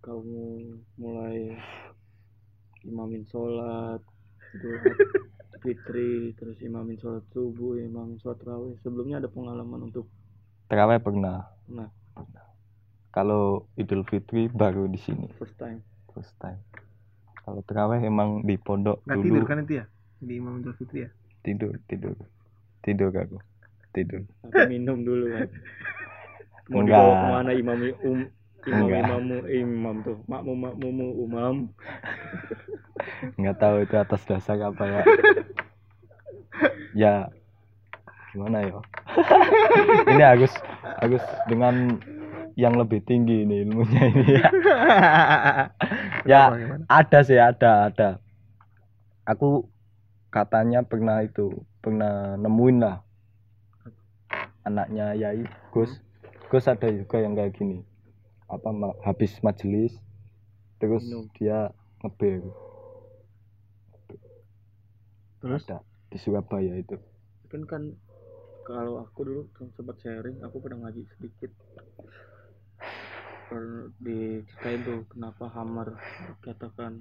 kamu 0.06 0.78
mulai 1.02 1.58
imamin 2.86 3.26
sholat 3.26 3.98
Fitri 5.66 6.38
terus 6.38 6.62
imamin 6.62 7.02
sholat 7.02 7.26
subuh 7.34 7.82
imamin 7.82 8.22
sholat 8.22 8.38
raweh 8.46 8.78
sebelumnya 8.86 9.26
ada 9.26 9.30
pengalaman 9.32 9.90
untuk 9.90 10.06
terawih 10.70 11.02
pernah. 11.02 11.50
Nah 11.66 11.90
kalau 13.10 13.66
Idul 13.74 14.06
Fitri 14.06 14.48
baru 14.48 14.86
di 14.86 15.02
sini. 15.02 15.28
First 15.42 15.58
time 15.58 15.95
first 16.16 16.32
time. 16.40 16.58
Kalau 17.38 17.60
terawih 17.62 18.00
emang 18.02 18.42
di 18.42 18.56
pondok 18.56 19.04
Enggak 19.04 19.16
dulu. 19.20 19.26
tidur 19.28 19.44
kan 19.46 19.58
itu 19.62 19.74
ya? 19.78 19.86
Di 20.18 20.34
Imam 20.34 20.54
Idul 20.58 20.74
Fitri 20.74 21.00
ya? 21.04 21.10
tidur 21.44 21.76
tidur. 21.86 22.16
Tidur 22.82 23.12
aku? 23.12 23.38
Tidur. 23.92 24.24
Tapi 24.42 24.66
minum 24.72 25.04
dulu 25.04 25.30
kan 25.30 25.46
mau 26.74 26.82
Enggak. 26.82 26.98
dibawa 26.98 27.14
ke 27.14 27.28
mana 27.30 27.52
imam 27.54 27.78
um 28.02 28.20
imam 28.66 28.82
Enggak. 28.82 29.02
imamu 29.06 29.38
imam 29.46 29.96
tuh. 30.02 30.18
Makmum 30.26 30.58
makmumu 30.58 31.08
umam. 31.22 31.56
Nggak 33.38 33.58
tahu 33.60 33.76
itu 33.84 33.96
atas 33.96 34.22
dasar 34.24 34.58
apa 34.58 34.84
ya. 34.84 35.04
Ya 36.96 37.28
gimana 38.32 38.64
ya? 38.64 38.80
Ini 40.08 40.24
Agus 40.26 40.56
Agus 40.98 41.20
dengan 41.46 42.00
yang 42.56 42.80
lebih 42.80 43.04
tinggi 43.04 43.44
ini 43.44 43.68
ilmunya 43.68 44.04
ini. 44.12 44.26
Ya 46.26 46.50
ya 46.58 46.82
ada 46.90 47.20
sih 47.22 47.38
ada 47.38 47.92
ada. 47.92 48.10
Aku 49.30 49.70
katanya 50.34 50.82
pernah 50.82 51.22
itu 51.22 51.54
pernah 51.86 52.34
nemuin 52.40 52.78
lah. 52.82 53.06
Anaknya 54.66 55.14
Yai 55.14 55.46
Gus. 55.70 56.02
Gus 56.50 56.66
ada 56.66 56.90
juga 56.90 57.22
yang 57.22 57.38
kayak 57.38 57.54
gini. 57.54 57.86
Apa 58.50 58.74
habis 59.06 59.38
majelis 59.46 59.94
terus 60.82 61.06
Minum. 61.06 61.26
dia 61.38 61.72
ngebir 62.04 62.46
Terus? 65.46 65.62
Ada 65.70 65.86
di 66.10 66.18
Surabaya 66.18 66.74
itu. 66.74 66.98
Kan 67.54 67.70
kan 67.70 67.94
kalau 68.66 69.06
aku 69.06 69.22
dulu 69.22 69.42
sempat 69.78 70.02
sharing 70.02 70.42
aku 70.42 70.58
pernah 70.58 70.90
ngaji 70.90 71.06
sedikit 71.06 71.54
diceritain 74.02 74.82
tuh 74.82 75.00
kenapa 75.10 75.46
hamar 75.54 75.94
dikatakan 76.42 76.98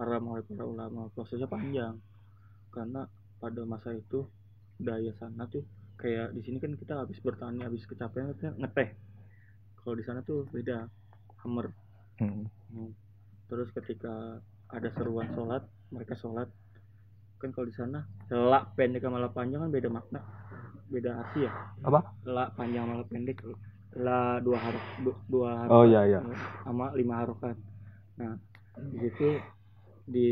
haram 0.00 0.24
oleh 0.32 0.42
para 0.48 0.64
ulama 0.64 1.12
prosesnya 1.12 1.44
panjang 1.44 2.00
karena 2.72 3.04
pada 3.36 3.60
masa 3.68 3.92
itu 3.92 4.24
daya 4.80 5.12
sana 5.20 5.44
tuh 5.52 5.64
kayak 6.00 6.32
di 6.32 6.40
sini 6.40 6.56
kan 6.56 6.72
kita 6.72 7.04
habis 7.04 7.20
bertani 7.20 7.60
habis 7.60 7.84
kecapean 7.84 8.32
ngeteh 8.56 8.96
kalau 9.84 9.94
di 9.96 10.04
sana 10.08 10.24
tuh 10.24 10.48
beda 10.48 10.88
hammer 11.44 11.68
Hmm. 12.20 12.44
Hmm. 12.68 12.92
Terus 13.48 13.72
ketika 13.72 14.38
ada 14.70 14.88
seruan 14.92 15.32
sholat, 15.32 15.64
mereka 15.88 16.14
sholat. 16.20 16.52
Kan 17.40 17.56
kalau 17.56 17.66
di 17.66 17.74
sana 17.74 18.04
lak 18.28 18.76
pendek 18.76 19.00
sama 19.00 19.24
panjang 19.32 19.64
kan 19.64 19.72
beda 19.72 19.88
makna, 19.88 20.20
beda 20.92 21.24
arti 21.24 21.48
ya. 21.48 21.52
apa 21.80 22.12
Lak 22.28 22.52
panjang 22.60 22.84
sama 22.84 23.00
lak 23.00 23.08
pendek, 23.08 23.40
la 23.98 24.38
dua 24.38 24.58
haruf 24.58 24.84
du- 25.02 25.22
dua 25.26 25.66
harokat 25.66 25.74
oh 25.74 25.84
iya 25.84 26.00
iya 26.06 26.20
sama 26.62 26.94
lima 26.94 27.14
harokat. 27.24 27.56
Nah 28.20 28.38
di 28.78 28.98
situ 29.02 29.28
di 30.06 30.26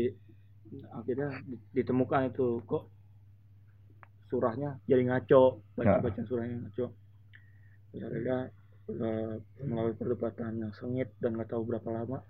akhirnya 0.95 1.33
di- 1.43 1.59
ditemukan 1.73 2.31
itu 2.31 2.61
kok 2.63 2.87
surahnya 4.29 4.77
jadi 4.85 5.01
ngaco 5.09 5.65
baca 5.73 5.89
Ya. 5.89 5.99
baca 5.99 6.21
surahnya 6.23 6.55
ngaco 6.61 6.85
terus 7.89 8.03
akhirnya 8.05 8.37
eh, 8.89 9.33
melalui 9.65 9.95
perdebatan 9.97 10.61
yang 10.61 10.73
sengit 10.77 11.09
dan 11.17 11.33
nggak 11.33 11.49
tahu 11.49 11.65
berapa 11.65 11.89
lama 11.89 12.21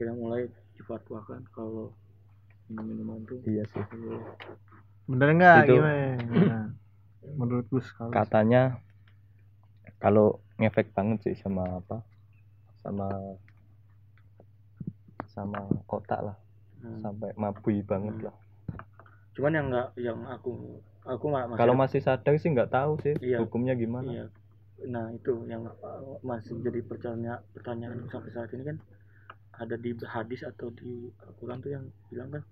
kita 0.00 0.16
mulai 0.16 0.48
difatwakan 0.80 1.44
kalau 1.52 1.92
minum 2.68 2.84
minuman 2.88 3.20
tuh 3.28 3.40
iya 3.44 3.64
sih 3.68 3.84
boleh. 3.92 4.24
bener 5.04 5.28
nggak 5.36 5.56
Itu- 5.64 5.72
gimana 5.76 6.06
Gimana? 6.16 6.60
menurut 7.36 7.66
Gus 7.68 7.88
kalau 7.92 8.12
katanya 8.12 8.80
kalau 9.98 10.26
ngefek 10.56 10.90
banget 10.90 11.18
sih 11.22 11.34
sama 11.38 11.78
apa 11.78 12.02
sama 12.80 13.06
sama 15.28 15.58
otak 15.86 16.20
lah 16.24 16.36
Hmm. 16.78 17.02
sampai 17.02 17.34
mabui 17.34 17.82
banget 17.82 18.22
lah 18.22 18.34
cuman 19.34 19.50
yang 19.50 19.66
nggak 19.66 19.88
yang 19.98 20.18
aku 20.30 20.78
aku 21.02 21.26
masih 21.26 21.58
kalau 21.58 21.74
masih 21.74 21.98
sadar 21.98 22.38
sih 22.38 22.54
nggak 22.54 22.70
tahu 22.70 22.94
sih 23.02 23.18
Iya. 23.18 23.42
hukumnya 23.42 23.74
gimana 23.74 24.06
Iya. 24.06 24.26
Nah 24.86 25.10
itu 25.10 25.42
yang 25.50 25.66
masih 26.22 26.54
jadi 26.62 26.78
pertanyaan 26.86 27.42
pertanyaan 27.50 27.98
sampai 28.06 28.30
saat 28.30 28.54
ini 28.54 28.62
kan 28.62 28.78
ada 29.58 29.74
di 29.74 29.90
hadis 30.06 30.46
atau 30.46 30.70
di 30.70 31.10
Al-Quran 31.18 31.58
tuh 31.58 31.70
yang 31.74 31.84
bilang 32.06 32.30
kan 32.30 32.42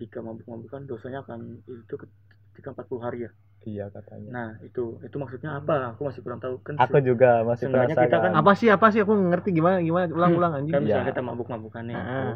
jika 0.00 0.24
mabuk-mabukan 0.24 0.88
dosanya 0.88 1.20
akan 1.20 1.60
itu 1.60 1.94
ketika 2.00 2.72
40 2.72 3.04
hari 3.04 3.28
ya. 3.28 3.30
Iya 3.60 3.88
katanya 3.88 4.30
Nah 4.30 4.48
itu 4.60 4.98
itu 5.00 5.16
maksudnya 5.16 5.56
apa? 5.56 5.92
Aku 5.92 6.04
masih 6.04 6.20
kurang 6.20 6.38
tahu 6.38 6.58
kan. 6.60 6.74
aku 6.76 6.98
juga 7.00 7.42
masih 7.42 7.66
Seenggaknya 7.66 7.94
kita 7.94 8.02
penasaran 8.08 8.22
kan- 8.24 8.38
apa 8.38 8.52
sih 8.54 8.68
apa 8.68 8.86
sih 8.88 9.00
aku 9.00 9.12
ngerti 9.14 9.48
gimana 9.52 9.76
gimana 9.78 10.04
ulang-ulang 10.08 10.52
anjing 10.54 10.72
kan 10.72 10.82
misalnya 10.82 11.02
Iya. 11.02 11.10
kita 11.10 11.20
mabuk-mabukan 11.22 11.82
nih, 11.84 11.96
Ah. 11.96 12.34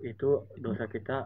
itu 0.00 0.28
dosa 0.56 0.84
kita 0.86 1.16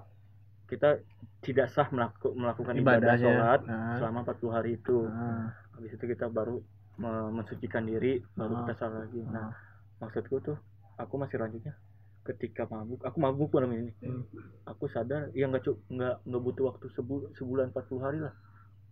kita 0.64 0.99
tidak 1.40 1.66
sah 1.68 1.86
melaku- 1.88 2.34
melakukan 2.34 2.74
ibadah 2.74 3.14
Ibadahnya. 3.14 3.22
sholat 3.22 3.61
Ah. 3.64 3.94
selama 3.97 4.18
40 4.24 4.51
hari 4.51 4.70
itu. 4.74 5.07
Ah. 5.07 5.55
Habis 5.72 5.94
itu 5.94 6.05
kita 6.09 6.26
baru 6.26 6.59
me- 6.97 7.30
mensucikan 7.32 7.84
diri, 7.84 8.18
baru 8.32 8.64
kita 8.64 8.74
salah 8.76 8.99
lagi. 9.01 9.22
Nah, 9.22 9.47
Ah. 9.47 9.55
maksudku 10.01 10.42
tuh 10.42 10.59
aku 10.97 11.14
masih 11.14 11.38
lanjutnya 11.38 11.76
ketika 12.24 12.66
mabuk 12.66 12.99
aku 13.01 13.16
mabuk 13.16 13.49
malam 13.53 13.70
ini 13.70 13.92
Hmm. 13.97 14.26
aku 14.64 14.88
sadar 14.88 15.30
ya 15.30 15.47
nggak 15.47 15.62
nggak 15.86 16.14
nggak 16.24 16.42
butuh 16.42 16.64
waktu 16.66 16.90
sebu 16.90 17.30
sebulan 17.32 17.70
40 17.70 18.03
hari 18.03 18.18
lah 18.18 18.34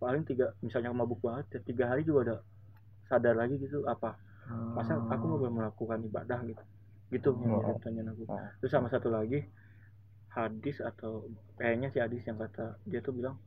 paling 0.00 0.22
tiga 0.26 0.52
misalnya 0.60 0.90
mabuk 0.92 1.20
banget 1.22 1.46
ya 1.56 1.60
tiga 1.64 1.84
hari 1.90 2.02
juga 2.04 2.18
udah 2.30 2.38
sadar 3.08 3.34
lagi 3.36 3.56
gitu 3.60 3.84
apa 3.86 4.16
masa 4.76 5.00
aku 5.00 5.22
nggak 5.24 5.40
boleh 5.40 5.54
melakukan 5.54 5.98
ibadah 6.04 6.40
gitu 6.44 6.64
gitu 7.12 7.30
yang 7.40 7.60
Oh. 7.62 7.76
pertanyaan 7.78 8.12
aku 8.12 8.24
Oh. 8.28 8.40
terus 8.60 8.72
sama 8.72 8.88
satu 8.92 9.08
lagi 9.08 9.44
hadis 10.34 10.82
atau 10.82 11.30
kayaknya 11.56 11.88
si 11.94 11.98
hadis 12.02 12.22
yang 12.26 12.36
kata 12.36 12.76
dia 12.84 12.98
tuh 13.00 13.14
bilang 13.14 13.38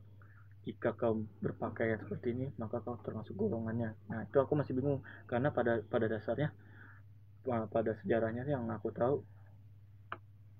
jika 0.64 0.92
kau 0.96 1.24
berpakaian 1.40 2.00
seperti 2.00 2.32
ini 2.34 2.46
maka 2.56 2.80
kau 2.80 2.96
termasuk 3.04 3.36
golongannya 3.36 3.92
nah 4.08 4.24
itu 4.24 4.36
aku 4.40 4.56
masih 4.56 4.72
bingung 4.72 5.00
karena 5.28 5.52
pada 5.52 5.80
pada 5.84 6.06
dasarnya 6.08 6.48
pada 7.46 7.92
sejarahnya 8.02 8.44
yang 8.44 8.68
aku 8.68 8.92
tahu 8.92 9.24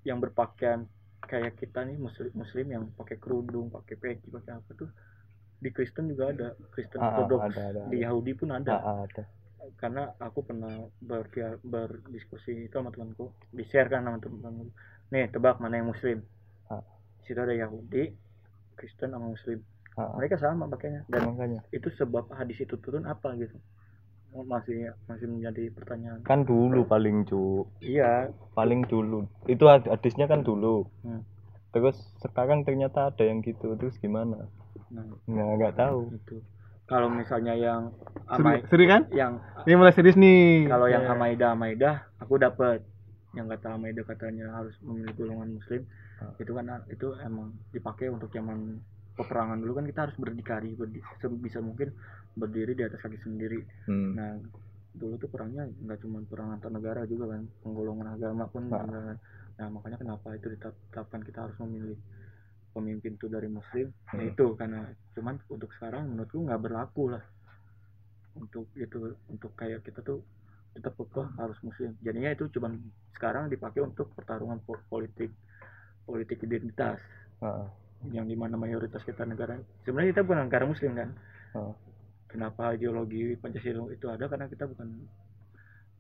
yang 0.07 0.21
berpakaian 0.23 0.89
kayak 1.21 1.59
kita 1.61 1.85
nih 1.85 1.99
muslim 2.01 2.31
muslim 2.33 2.67
yang 2.71 2.85
pakai 2.97 3.21
kerudung 3.21 3.69
pakai 3.69 3.97
peci 3.99 4.29
pakai 4.33 4.53
apa 4.57 4.71
tuh 4.73 4.89
di 5.59 5.71
Kristen 5.75 6.07
juga 6.15 6.31
ada 6.31 6.49
Kristen 6.71 7.03
Ah, 7.03 7.19
Ortodoks 7.19 7.51
ada, 7.51 7.63
ada, 7.75 7.83
di 7.91 7.99
ada. 7.99 8.05
Yahudi 8.11 8.33
pun 8.39 8.49
ada. 8.55 8.73
Ah, 8.79 8.87
ah, 8.87 8.99
ada. 9.05 9.23
Karena 9.77 10.09
aku 10.17 10.47
pernah 10.47 10.71
ber 11.03 11.29
berdiskusi 11.61 12.67
itu 12.67 12.75
sama 12.79 12.95
temanku. 12.95 13.35
Di 13.51 13.67
share 13.67 13.91
kan 13.91 14.07
sama 14.07 14.23
temanku 14.23 14.71
nih 15.11 15.29
tebak 15.29 15.59
mana 15.59 15.81
yang 15.81 15.91
muslim. 15.91 16.23
Ah. 16.69 16.85
di 17.21 17.35
situ 17.35 17.41
ada 17.41 17.53
Yahudi 17.53 18.13
Kristen 18.79 19.11
sama 19.11 19.35
muslim. 19.35 19.59
Ah, 19.99 20.07
ah. 20.07 20.11
mereka 20.15 20.39
sama 20.39 20.71
pakainya 20.71 21.03
dan 21.11 21.27
makanya. 21.27 21.61
itu 21.75 21.91
sebab 21.99 22.31
hadis 22.33 22.63
itu 22.63 22.79
turun 22.79 23.03
apa 23.05 23.35
gitu. 23.35 23.59
Masih 24.29 24.93
masih 25.09 25.27
menjadi 25.27 25.73
pertanyaan. 25.73 26.21
Kan 26.23 26.45
dulu 26.45 26.85
paling 26.87 27.25
cu 27.27 27.65
iya. 27.81 28.29
Paling 28.55 28.85
dulu. 28.87 29.25
Itu 29.49 29.67
had- 29.67 29.89
hadisnya 29.89 30.29
kan 30.29 30.45
dulu. 30.45 30.85
Hmm. 31.03 31.25
Terus 31.69 31.97
sekarang 32.19 32.65
ternyata 32.65 33.09
ada 33.09 33.23
yang 33.23 33.41
gitu 33.41 33.77
terus 33.77 33.97
gimana 33.99 34.49
nah 34.89 35.05
nggak 35.27 35.47
nggak 35.59 35.75
tahu 35.77 36.13
itu 36.13 36.41
kalau 36.89 37.13
misalnya 37.13 37.53
yang 37.53 37.93
Seri, 38.25 38.41
amai 38.41 38.57
seri 38.67 38.85
kan 38.89 39.03
yang 39.13 39.37
ini 39.69 39.75
mulai 39.77 39.93
serius 39.93 40.17
nih 40.17 40.65
kalau 40.67 40.89
yang 40.89 41.05
Ya. 41.05 41.13
Amaida 41.13 41.47
Amaida 41.53 41.91
aku 42.17 42.41
dapat 42.41 42.81
yang 43.37 43.45
kata 43.47 43.77
Amaida 43.77 44.01
katanya 44.03 44.49
harus 44.57 44.73
memilih 44.81 45.13
golongan 45.15 45.61
muslim 45.61 45.83
Ah. 46.19 46.35
itu 46.35 46.51
kan 46.51 46.67
itu 46.89 47.15
emang 47.23 47.55
dipakai 47.71 48.11
untuk 48.11 48.33
zaman 48.33 48.83
peperangan 49.15 49.61
dulu 49.63 49.79
kan 49.79 49.87
kita 49.87 50.01
harus 50.03 50.17
berdikari 50.19 50.75
berdi, 50.75 50.99
sebisa 51.19 51.63
mungkin 51.63 51.95
berdiri 52.35 52.75
di 52.75 52.83
atas 52.83 52.99
kaki 52.99 53.23
sendiri 53.23 53.63
Hmm. 53.87 54.17
nah 54.17 54.35
dulu 54.99 55.15
tuh 55.15 55.31
perangnya 55.31 55.69
nggak 55.69 55.99
cuma 56.03 56.19
perang 56.27 56.59
antar 56.59 56.75
negara 56.75 57.07
juga 57.07 57.37
kan 57.37 57.47
penggolongan 57.63 58.19
agama 58.19 58.45
pun 58.49 58.67
Ah. 58.73 58.83
ada. 58.83 59.01
Nah 59.59 59.67
makanya 59.69 59.99
kenapa 59.99 60.39
itu 60.39 60.47
ditetapkan 60.55 61.21
kita 61.27 61.51
harus 61.51 61.57
memilih 61.59 61.99
pemimpin 62.71 63.19
tuh 63.19 63.27
dari 63.27 63.51
muslim 63.51 63.91
nah 64.07 64.23
Hmm. 64.23 64.31
itu 64.31 64.47
karena 64.55 64.87
cuman 65.19 65.35
untuk 65.51 65.71
sekarang 65.75 66.15
menurutku 66.15 66.39
nggak 66.47 66.63
berlaku 66.63 67.11
lah 67.11 67.25
untuk 68.39 68.71
itu 68.79 69.19
untuk 69.27 69.51
kayak 69.59 69.83
kita 69.83 69.99
tuh 70.01 70.23
tetap 70.79 70.95
kekeh 70.95 71.27
harus 71.43 71.59
muslim 71.67 71.91
jadinya 72.07 72.31
itu 72.31 72.47
cuman 72.55 72.79
sekarang 73.19 73.51
dipakai 73.51 73.83
untuk 73.83 74.15
pertarungan 74.15 74.63
po- 74.63 74.79
politik 74.87 75.35
politik 76.07 76.39
identitas 76.47 77.03
ah. 77.43 77.67
yang 78.15 78.31
di 78.31 78.39
mana 78.39 78.55
mayoritas 78.55 79.03
kita 79.03 79.27
negara 79.27 79.59
sebenarnya 79.83 80.15
kita 80.15 80.23
bukan 80.23 80.41
negara 80.47 80.65
muslim 80.65 80.95
kan 80.95 81.11
Oh. 81.51 81.73
kenapa 82.29 82.77
ideologi 82.77 83.35
pancasila 83.41 83.89
itu 83.91 84.07
ada 84.07 84.29
karena 84.29 84.47
kita 84.47 84.69
bukan 84.69 84.89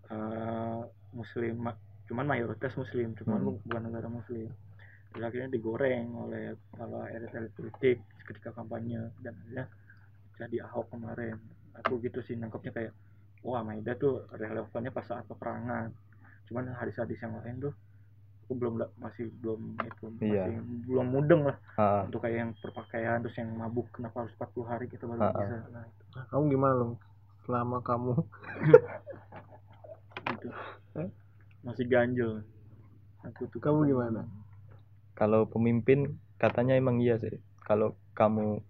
eh, 0.09 0.80
muslim 1.11 1.54
cuman 2.09 2.26
mayoritas 2.26 2.72
muslim 2.74 3.12
cuman 3.14 3.38
Hmm. 3.38 3.46
bu- 3.46 3.62
bukan 3.62 3.82
negara 3.84 4.09
muslim 4.09 4.48
Terus 5.09 5.24
akhirnya 5.24 5.48
digoreng 5.48 6.12
oleh 6.14 6.52
oleh 6.74 7.04
elit-elit 7.11 7.52
politik 7.52 7.96
ketika 8.24 8.52
kampanye 8.52 9.00
dan 9.18 9.32
akhirnya 9.34 9.64
jadi 10.36 10.56
ahok 10.64 10.86
kemarin 10.90 11.36
aku 11.74 11.96
gitu 11.98 12.20
sih 12.20 12.34
nangkepnya 12.34 12.70
kayak 12.70 12.92
wah 13.40 13.62
Maida 13.62 13.94
tuh 13.94 14.28
relevannya 14.30 14.90
pas 14.90 15.02
saat 15.02 15.24
peperangan 15.24 15.88
cuman 16.44 16.76
hadis-hadis 16.76 17.16
yang 17.18 17.40
lain 17.40 17.56
tuh 17.59 17.74
aku 18.44 18.52
belum 18.54 18.74
masih 18.96 19.32
belum 19.38 19.61
itu 19.78 20.04
Iya. 20.18 20.44
masih 20.44 20.54
belum 20.84 21.06
mudeng 21.09 21.42
lah 21.44 21.56
Ah, 21.74 21.80
ah. 21.80 22.02
untuk 22.04 22.20
kayak 22.20 22.36
yang 22.38 22.52
perpakaian 22.54 23.18
terus 23.18 23.36
yang 23.36 23.48
mabuk 23.50 23.88
kenapa 23.90 24.16
harus 24.22 24.32
40 24.34 24.64
hari 24.66 24.86
kita 24.88 25.04
baru 25.04 25.20
ah. 25.20 25.32
bisa 25.34 25.56
nah 25.70 25.84
itu 25.84 26.04
kamu 26.28 26.44
gimana 26.50 26.74
loh 26.74 26.90
selama 27.44 27.80
kamu 27.80 28.12
gitu. 30.28 30.48
Masih 31.66 31.86
ganjel 31.90 32.42
aku 33.26 33.50
tuh 33.50 33.61
kamu 33.61 33.90
gimana? 33.90 34.22
Kalau 35.18 35.46
pemimpin 35.50 36.14
katanya 36.38 36.78
emang 36.78 37.02
iya 37.02 37.18
sih. 37.18 37.34
Kalau 37.66 37.98
kamu 38.14 38.62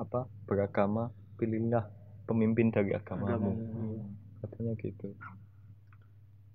apa 0.00 0.24
beragama 0.48 1.12
pilihlah 1.36 1.84
pemimpin 2.24 2.72
dari 2.72 2.96
agamamu 2.96 3.52
Agama. 3.52 4.02
katanya 4.42 4.72
gitu. 4.80 5.08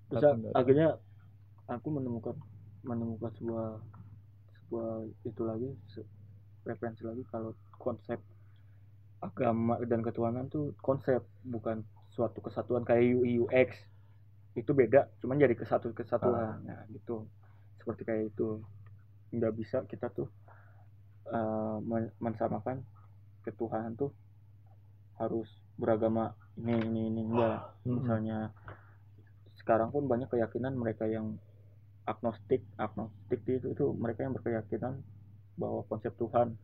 Terus 0.10 0.24
Tapi 0.24 0.50
akhirnya 0.58 0.98
aku 1.70 1.88
menemukan 1.92 2.36
menemukan 2.82 3.32
sebuah 3.38 3.68
sebuah 4.66 4.92
itu 5.28 5.42
lagi 5.44 5.70
referensi 6.68 7.04
lagi 7.04 7.24
kalau 7.32 7.56
konsep 7.80 8.20
agama 9.24 9.80
dan 9.88 10.04
ketuhanan 10.04 10.48
tuh 10.52 10.76
konsep 10.84 11.24
bukan 11.48 11.82
suatu 12.12 12.40
kesatuan 12.44 12.84
kayak 12.84 13.18
UX 13.24 13.76
itu 14.58 14.72
beda 14.74 15.06
cuman 15.22 15.38
jadi 15.38 15.54
kesatu 15.54 15.94
kesatuan. 15.94 16.66
Nah 16.66 16.82
gitu. 16.90 17.30
Seperti 17.78 18.02
kayak 18.04 18.24
itu. 18.34 18.66
Nggak 19.30 19.54
bisa 19.54 19.78
kita 19.86 20.10
tuh 20.10 20.28
men- 21.84 22.14
mensamakan 22.20 22.84
ketuhanan 23.44 23.96
tuh 23.96 24.12
harus 25.18 25.48
beragama 25.80 26.34
ini 26.60 26.74
ini 26.78 27.02
ini 27.10 27.22
enggak. 27.26 27.74
Hmm. 27.86 28.02
misalnya 28.02 28.40
sekarang 29.62 29.90
pun 29.90 30.06
banyak 30.06 30.30
keyakinan 30.30 30.78
mereka 30.78 31.10
yang 31.10 31.36
agnostik 32.08 32.64
agnostik 32.78 33.44
itu 33.50 33.74
itu 33.74 33.86
mereka 33.98 34.24
yang 34.24 34.34
berkeyakinan 34.38 35.02
bahwa 35.58 35.84
konsep 35.90 36.14
Tuhan. 36.16 36.56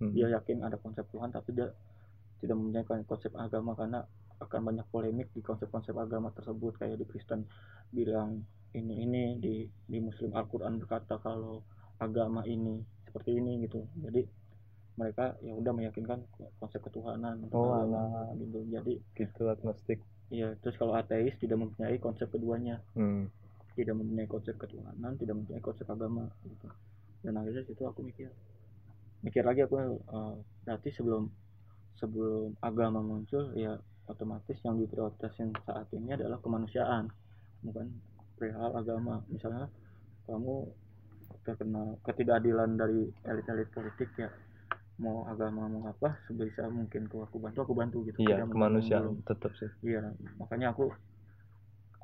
Hmm. 0.00 0.16
dia 0.16 0.32
yakin 0.32 0.64
ada 0.64 0.80
konsep 0.80 1.04
Tuhan 1.12 1.28
tapi 1.28 1.52
dia 1.52 1.68
tidak 2.40 2.56
mempunyai 2.56 3.04
konsep 3.04 3.28
agama 3.36 3.76
karena 3.76 4.00
akan 4.40 4.60
banyak 4.72 4.86
polemik 4.88 5.28
di 5.36 5.44
konsep-konsep 5.44 5.92
agama 5.94 6.32
tersebut. 6.32 6.80
Kayak 6.80 7.04
di 7.04 7.06
Kristen 7.06 7.44
bilang 7.92 8.40
ini 8.74 9.04
ini 9.04 9.22
di 9.36 9.54
di 9.66 9.98
Muslim 10.00 10.32
Al-Qur'an 10.32 10.80
berkata 10.80 11.20
kalau 11.20 11.62
agama 12.00 12.42
ini 12.48 12.80
seperti 13.06 13.36
ini 13.36 13.68
gitu. 13.68 13.84
Jadi 14.00 14.22
mereka 14.96 15.36
ya 15.40 15.56
udah 15.56 15.72
meyakinkan 15.72 16.20
konsep 16.60 16.80
ketuhanan 16.84 17.48
Oh, 17.52 17.72
agama 17.72 18.32
gitu. 18.36 18.58
Jadi 18.68 18.92
gitu 19.16 19.42
agnostik. 19.48 20.00
Iya, 20.30 20.54
terus 20.62 20.78
kalau 20.78 20.94
ateis 20.94 21.34
tidak 21.42 21.58
mempunyai 21.58 21.98
konsep 21.98 22.30
keduanya, 22.30 22.78
hmm. 22.94 23.26
tidak 23.74 23.98
mempunyai 23.98 24.30
konsep 24.30 24.54
ketuhanan, 24.54 25.18
tidak 25.18 25.34
mempunyai 25.42 25.58
konsep 25.58 25.82
agama 25.90 26.30
gitu. 26.46 26.70
Dan 27.26 27.34
akhirnya 27.34 27.66
situ 27.66 27.82
aku 27.82 28.06
mikir, 28.06 28.30
mikir 29.26 29.42
lagi 29.42 29.66
aku 29.66 29.74
eh, 29.98 30.34
berarti 30.62 30.94
sebelum 30.94 31.26
sebelum 31.98 32.54
agama 32.62 33.02
muncul 33.02 33.52
ya 33.58 33.74
otomatis 34.10 34.58
yang 34.66 34.76
diprioritaskan 34.82 35.54
saat 35.62 35.86
ini 35.94 36.12
adalah 36.18 36.42
kemanusiaan 36.42 37.06
bukan 37.62 37.86
perihal 38.34 38.74
agama. 38.74 39.22
Misalnya 39.30 39.70
kamu 40.26 40.66
terkena 41.46 41.96
ketidakadilan 42.04 42.76
dari 42.76 43.08
elit-elit 43.24 43.70
politik 43.72 44.10
ya 44.18 44.28
mau 45.00 45.24
agama 45.24 45.64
mau 45.64 45.88
apa 45.88 46.12
sebisa 46.28 46.68
mungkin 46.68 47.08
tuh 47.08 47.24
aku 47.24 47.40
bantu 47.40 47.64
aku 47.64 47.72
bantu 47.72 48.04
gitu. 48.04 48.20
Iya 48.20 48.44
kemanusiaan 48.44 49.24
tetap 49.24 49.52
sih. 49.56 49.70
Iya 49.80 50.12
makanya 50.36 50.76
aku 50.76 50.92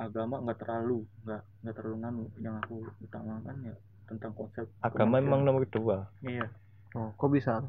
agama 0.01 0.41
nggak 0.41 0.65
terlalu 0.65 1.05
nggak 1.25 1.43
nggak 1.65 1.75
terlalu 1.77 1.97
nganu. 2.01 2.25
Yang 2.41 2.55
aku 2.65 2.77
utamakan 3.05 3.57
ya 3.65 3.77
tentang 4.09 4.33
konsep 4.33 4.65
agama 4.81 5.21
kemanusiaan. 5.21 5.29
emang 5.29 5.41
nomor 5.45 5.63
dua. 5.69 6.09
Iya. 6.25 6.49
Oh 6.97 7.13
kok 7.21 7.31
bisa? 7.33 7.61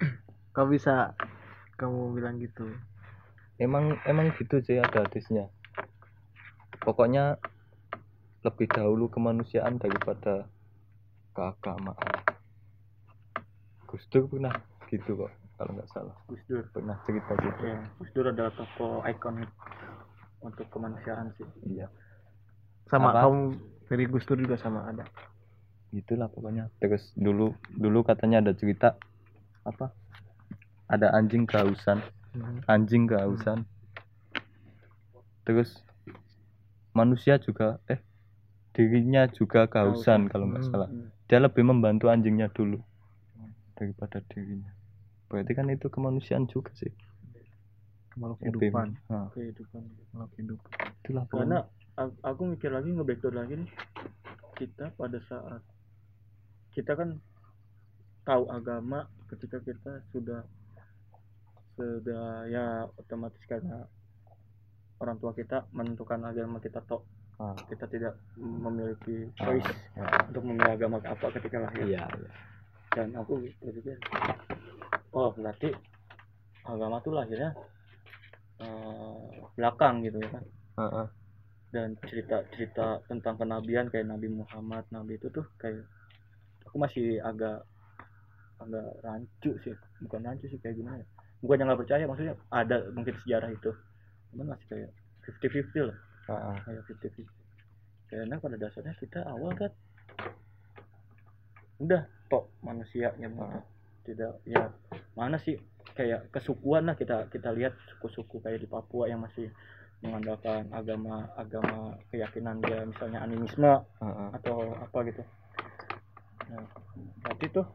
Kok 0.50 0.66
bisa 0.66 1.14
kamu 1.78 2.18
bilang 2.18 2.42
gitu 2.42 2.66
emang 3.60 4.00
emang 4.08 4.32
gitu 4.40 4.58
sih 4.64 4.80
ada 4.80 5.04
hadisnya. 5.04 5.52
Pokoknya 6.80 7.36
lebih 8.40 8.66
dahulu 8.72 9.12
kemanusiaan 9.12 9.76
daripada 9.76 10.48
keagamaan. 11.36 12.24
Gus 13.84 14.04
Dur 14.08 14.24
pernah 14.32 14.56
gitu 14.88 15.12
kok 15.12 15.32
kalau 15.60 15.76
nggak 15.76 15.90
salah. 15.92 16.16
Gus 16.24 16.40
Dur. 16.48 16.64
Pernah 16.72 16.96
cerita 17.04 17.36
gitu. 17.36 17.60
Ya 17.60 17.84
Gus 18.00 18.10
Dur 18.16 18.32
adalah 18.32 18.52
tokoh 18.56 19.04
ikonik 19.04 19.50
untuk 20.40 20.64
kemanusiaan 20.72 21.36
sih. 21.36 21.44
Iya. 21.68 21.92
Sama 22.88 23.12
Apa? 23.12 23.28
kamu 23.28 23.40
dari 23.92 24.04
Gus 24.08 24.24
Dur 24.24 24.40
juga 24.40 24.56
sama 24.56 24.88
ada. 24.88 25.04
Itulah 25.92 26.32
pokoknya. 26.32 26.72
Terus 26.80 27.12
dulu 27.12 27.52
dulu 27.68 28.00
katanya 28.06 28.40
ada 28.40 28.56
cerita 28.56 28.96
apa? 29.68 29.92
Ada 30.88 31.12
anjing 31.12 31.44
kehausan. 31.44 32.00
Anjing 32.66 33.06
kehausan. 33.06 33.66
Terus 35.42 35.82
manusia 36.92 37.38
juga 37.38 37.78
eh 37.86 37.98
dirinya 38.70 39.26
juga 39.26 39.66
kehausan 39.66 40.30
kalau 40.30 40.50
nggak 40.50 40.62
Hmm. 40.66 40.72
salah. 40.72 40.90
Hmm. 40.90 41.08
dia 41.30 41.38
lebih 41.38 41.62
membantu 41.62 42.10
anjingnya 42.10 42.50
dulu 42.50 42.82
daripada 43.78 44.18
dirinya. 44.30 44.70
Berarti 45.30 45.52
kan 45.54 45.70
itu 45.70 45.86
kemanusiaan 45.86 46.50
juga 46.50 46.74
sih. 46.74 46.90
Makhluk 48.18 48.42
kehidupan. 48.42 48.98
nah, 49.06 49.30
kehidupan 49.30 49.82
makhluk 50.10 50.32
hidup 50.34 50.58
itulah 51.06 51.24
karena 51.30 51.58
aku 52.26 52.42
mikir 52.50 52.74
lagi 52.74 52.90
nge-backdoor 52.90 53.34
lagi 53.38 53.62
nih. 53.62 53.70
Kita 54.58 54.90
pada 54.98 55.22
saat 55.22 55.62
kita 56.74 56.98
kan 56.98 57.22
tahu 58.26 58.50
agama 58.50 59.06
ketika 59.30 59.62
kita 59.62 60.02
sudah 60.10 60.42
sudah 61.76 62.46
ya 62.50 62.86
otomatis 62.98 63.40
karena 63.46 63.86
orang 65.00 65.16
tua 65.18 65.32
kita 65.32 65.64
menentukan 65.72 66.20
agama 66.24 66.60
kita 66.60 66.80
tok 66.84 67.02
Ah, 67.40 67.56
kita 67.72 67.88
tidak 67.88 68.20
memiliki 68.36 69.24
ah, 69.40 69.48
choice 69.48 69.72
ya. 69.96 70.04
untuk 70.28 70.44
memilih 70.44 70.76
agama 70.76 71.00
apa 71.00 71.24
ketika 71.40 71.56
lahir 71.64 71.88
iya 71.88 72.04
iya. 72.04 72.30
dan 72.92 73.16
aku 73.16 73.40
berpikir 73.64 73.96
oh 75.16 75.32
berarti 75.32 75.72
agama 76.68 77.00
tuh 77.00 77.16
lahirnya 77.16 77.56
eh, 78.60 79.24
belakang 79.56 80.04
gitu 80.04 80.20
ya 80.20 80.28
kan 80.36 80.44
Heeh. 80.84 81.06
dan 81.72 81.88
cerita-cerita 82.04 83.08
tentang 83.08 83.40
kenabian 83.40 83.88
kayak 83.88 84.12
Nabi 84.12 84.28
Muhammad 84.28 84.84
Nabi 84.92 85.16
itu 85.16 85.32
tuh 85.32 85.48
kayak 85.56 85.80
aku 86.68 86.76
masih 86.76 87.24
agak 87.24 87.64
agak 88.60 88.84
rancu 89.00 89.56
sih 89.64 89.72
bukan 90.04 90.28
rancu 90.28 90.44
sih 90.52 90.60
kayak 90.60 90.76
gimana 90.76 91.00
ya 91.00 91.08
bukan 91.40 91.56
yang 91.58 91.68
nggak 91.72 91.80
percaya 91.84 92.04
maksudnya 92.04 92.34
ada 92.48 92.76
mungkin 92.92 93.14
sejarah 93.24 93.50
itu 93.50 93.70
cuman 94.32 94.54
masih 94.54 94.66
kayak 94.68 94.90
50-50 95.24 95.88
lah 95.88 95.98
Heeh. 96.30 96.56
kayak 96.64 96.80
50-50 96.86 97.26
karena 98.10 98.34
pada 98.36 98.56
dasarnya 98.58 98.94
kita 98.98 99.20
awal 99.24 99.52
kan 99.54 99.72
udah 101.80 102.02
tok 102.28 102.44
manusia 102.60 103.10
yang 103.16 103.32
Ah. 103.40 103.62
tidak 104.04 104.36
ya 104.44 104.68
mana 105.16 105.36
sih 105.40 105.56
kayak 105.96 106.28
kesukuan 106.30 106.88
lah 106.88 106.96
kita 106.96 107.28
kita 107.28 107.52
lihat 107.52 107.72
suku-suku 107.88 108.40
kayak 108.40 108.60
di 108.60 108.68
Papua 108.68 109.08
yang 109.08 109.20
masih 109.20 109.48
mengandalkan 110.00 110.68
agama 110.72 111.28
agama 111.36 111.92
keyakinan 112.08 112.60
dia 112.64 112.84
misalnya 112.84 113.20
animisme 113.20 113.72
Heeh. 114.00 114.28
atau 114.36 114.72
apa 114.76 114.98
gitu 115.08 115.22
nah 116.50 116.64
berarti 117.22 117.46
tuh 117.48 117.66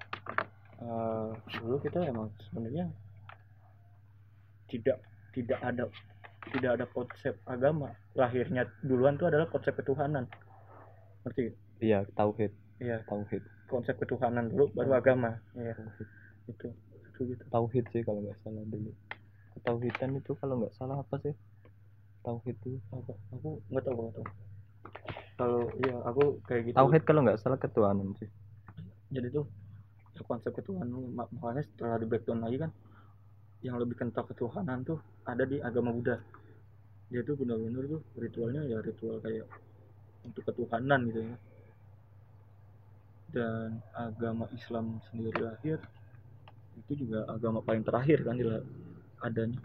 eh, 0.82 1.30
dulu 1.62 1.76
kita 1.82 2.00
emang 2.06 2.28
sebenarnya 2.50 2.86
tidak 4.76 4.98
tidak 5.32 5.60
ada 5.64 5.88
tidak 6.52 6.72
ada 6.78 6.86
konsep 6.92 7.34
agama. 7.48 7.96
Lahirnya 8.14 8.68
duluan 8.84 9.16
tuh 9.16 9.32
adalah 9.32 9.48
konsep 9.50 9.74
ketuhanan. 9.80 10.28
Ngerti? 11.26 11.56
Iya 11.82 12.06
tauhid. 12.14 12.52
Iya. 12.84 13.02
Tauhid. 13.08 13.42
Konsep 13.72 13.96
ketuhanan 13.98 14.52
dulu 14.52 14.70
baru 14.76 15.00
agama. 15.00 15.40
Iya. 15.56 15.74
Tauhid. 15.74 16.08
itu 16.46 16.68
itu 17.10 17.20
gitu. 17.34 17.44
Tauhid 17.50 17.86
sih 17.90 18.02
kalau 18.06 18.22
nggak 18.22 18.38
salah 18.46 18.64
dulu. 18.70 18.92
Ketauhidan 19.56 20.12
itu 20.20 20.32
kalau 20.38 20.56
nggak 20.62 20.76
salah 20.76 21.00
apa 21.02 21.16
sih? 21.24 21.34
Tauhid 22.22 22.56
itu. 22.62 22.78
Apa? 22.94 23.14
Aku 23.40 23.64
nggak 23.72 23.84
tahu 23.88 23.96
nggak 23.98 24.14
tahu. 24.20 24.28
Kalau 25.36 25.62
iya 25.82 25.96
aku 26.06 26.24
kayak 26.46 26.62
gitu. 26.70 26.76
Tauhid 26.78 27.04
kalau 27.08 27.22
nggak 27.26 27.40
salah 27.42 27.58
ketuhanan 27.58 28.14
sih. 28.22 28.30
Jadi 29.10 29.28
tuh 29.34 29.46
ya 30.16 30.22
konsep 30.24 30.52
ketuhanan 30.54 31.12
mak- 31.12 31.32
makanya 31.36 31.64
setelah 31.68 31.98
di 32.00 32.08
breakdown 32.08 32.40
lagi 32.40 32.56
kan 32.62 32.72
yang 33.62 33.80
lebih 33.80 33.96
kental 33.96 34.28
ketuhanan 34.28 34.84
tuh 34.84 35.00
ada 35.24 35.44
di 35.48 35.62
agama 35.62 35.94
Buddha. 35.94 36.20
Dia 37.12 37.22
tuh 37.22 37.38
benar-benar 37.38 37.86
tuh 37.88 38.02
ritualnya 38.18 38.66
ya 38.66 38.82
ritual 38.82 39.22
kayak 39.22 39.48
untuk 40.26 40.44
ketuhanan 40.48 41.08
gitu 41.12 41.22
ya. 41.24 41.38
Dan 43.36 43.84
agama 43.92 44.48
Islam 44.56 45.00
sendiri 45.12 45.40
lahir 45.44 45.80
itu 46.76 47.08
juga 47.08 47.24
agama 47.32 47.64
paling 47.64 47.84
terakhir 47.84 48.24
kan 48.24 48.36
dia 48.36 48.60
adanya. 49.24 49.60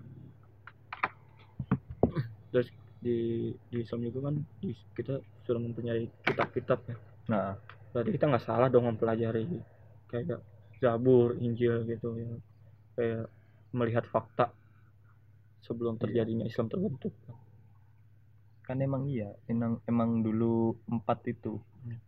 Terus 2.50 2.68
di 3.00 3.50
di 3.70 3.76
Islam 3.82 4.04
juga 4.10 4.30
kan 4.30 4.36
di- 4.60 4.88
kita 4.94 5.18
sudah 5.46 5.60
mempunyai 5.60 6.06
kitab-kitab 6.26 6.78
ya. 6.86 6.96
Nah. 7.30 7.54
Berarti 7.90 8.10
kita 8.14 8.30
nggak 8.30 8.46
salah 8.46 8.70
dong 8.70 8.86
mempelajari 8.86 9.50
kayak 10.06 10.38
Zabur, 10.78 11.34
Injil 11.42 11.82
gitu 11.90 12.14
ya. 12.14 12.30
Kayak 12.94 13.24
melihat 13.70 14.04
fakta 14.06 14.50
sebelum 15.62 15.96
Iya. 15.96 16.02
terjadinya 16.02 16.44
Islam 16.46 16.66
terbentuk. 16.66 17.14
Kan 18.66 18.78
emang 18.82 19.06
iya 19.06 19.34
emang 19.50 19.82
emang 19.86 20.22
dulu 20.22 20.78
empat 20.86 21.26
itu. 21.26 21.58
Hmm. 21.84 21.98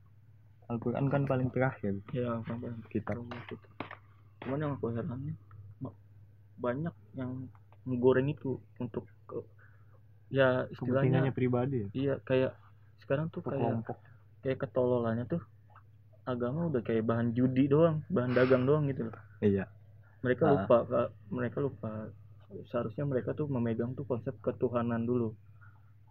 Al-Quran 0.70 1.06
kan 1.10 1.22
paling 1.26 1.48
terakhir. 1.50 1.98
Ya 2.14 2.38
kan 2.46 2.58
kita 2.90 3.18
cuman 4.42 4.58
yang 4.58 4.72
aku 4.74 4.90
herannya 4.90 5.34
banyak 6.58 6.94
yang 7.14 7.46
menggoreng 7.86 8.30
itu 8.30 8.58
untuk 8.78 9.06
ke- 9.26 9.46
ya 10.30 10.66
istilahnya 10.70 11.30
pribadi 11.34 11.86
ya? 11.86 11.88
Iya 11.94 12.14
kayak 12.22 12.52
sekarang 13.02 13.30
tuh 13.30 13.42
kayak 13.42 13.58
kelompok. 13.58 13.98
kayak 14.42 14.58
ketololannya 14.62 15.24
tuh 15.26 15.42
agama 16.22 16.70
udah 16.70 16.82
kayak 16.86 17.02
bahan 17.02 17.34
judi 17.34 17.66
doang 17.66 18.06
bahan 18.06 18.30
dagang 18.34 18.62
doang 18.66 18.86
gitu 18.86 19.10
loh. 19.10 19.18
Iya 19.42 19.66
mereka 20.22 20.42
Ah. 20.44 20.50
lupa 20.54 20.76
Kak. 20.84 21.08
mereka 21.28 21.58
lupa 21.58 21.90
seharusnya 22.68 23.04
mereka 23.04 23.32
tuh 23.32 23.48
memegang 23.48 23.92
tuh 23.92 24.04
konsep 24.04 24.36
ketuhanan 24.38 25.02
dulu 25.02 25.32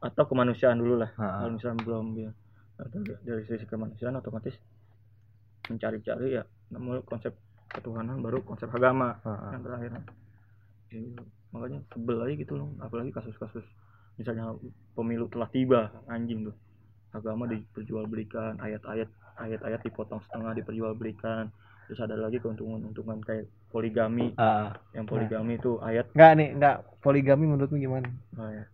atau 0.01 0.24
kemanusiaan 0.26 0.78
dulu 0.78 0.97
lah 0.97 1.12
Ah. 1.16 1.41
kalau 1.41 1.55
misalnya 1.55 1.82
belum 1.82 2.05
ya 2.18 2.32
dari, 2.82 3.14
dari 3.22 3.43
sisi 3.45 3.66
kemanusiaan 3.66 4.18
otomatis 4.18 4.57
mencari-cari 5.70 6.28
ya 6.34 6.43
namun 6.70 7.05
konsep 7.05 7.32
ketuhanan 7.70 8.20
baru 8.20 8.41
konsep 8.41 8.68
agama 8.68 9.16
yang 9.53 9.62
terakhir 9.62 9.91
Iya, 10.91 11.24
makanya 11.55 11.80
sebel 11.88 12.20
aja 12.20 12.34
gitu 12.36 12.53
loh 12.59 12.68
apalagi 12.78 13.16
kasus-kasus 13.16 13.64
misalnya 14.20 14.51
pemilu 14.91 15.32
telah 15.32 15.47
tiba 15.47 15.88
anjing 16.05 16.43
tuh 16.43 16.55
agama 17.12 17.47
diperjualbelikan 17.47 18.59
ayat-ayat 18.59 19.07
ayat-ayat 19.38 19.80
dipotong 19.82 20.20
setengah 20.22 20.51
diperjualbelikan 20.53 21.47
terus 21.91 22.07
ada 22.07 22.15
lagi 22.15 22.39
keuntungan-keuntungan 22.39 23.19
kayak 23.19 23.51
poligami. 23.67 24.31
Ah, 24.39 24.79
yang 24.95 25.03
poligami 25.03 25.59
itu 25.59 25.75
ayat. 25.83 26.07
Nggak 26.15 26.31
nih 26.39 26.49
nggak. 26.55 26.75
Poligami 27.03 27.51
menurutmu 27.51 27.83
gimana? 27.83 28.07
Ah, 28.39 28.47
ya. 28.47 28.65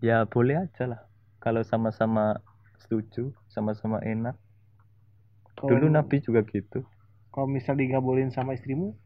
ya 0.00 0.16
boleh 0.24 0.64
aja 0.64 0.88
lah. 0.88 1.04
Kalau 1.36 1.60
sama-sama 1.60 2.40
setuju 2.80 3.36
sama-sama 3.52 4.00
enak. 4.00 4.40
Kalau- 5.52 5.76
dulu 5.76 5.92
Nabi 5.92 6.24
juga 6.24 6.40
gitu. 6.48 6.80
kalau 7.28 7.44
misal 7.52 7.76
digabulin 7.76 8.32
sama 8.32 8.56
istrimu? 8.56 8.96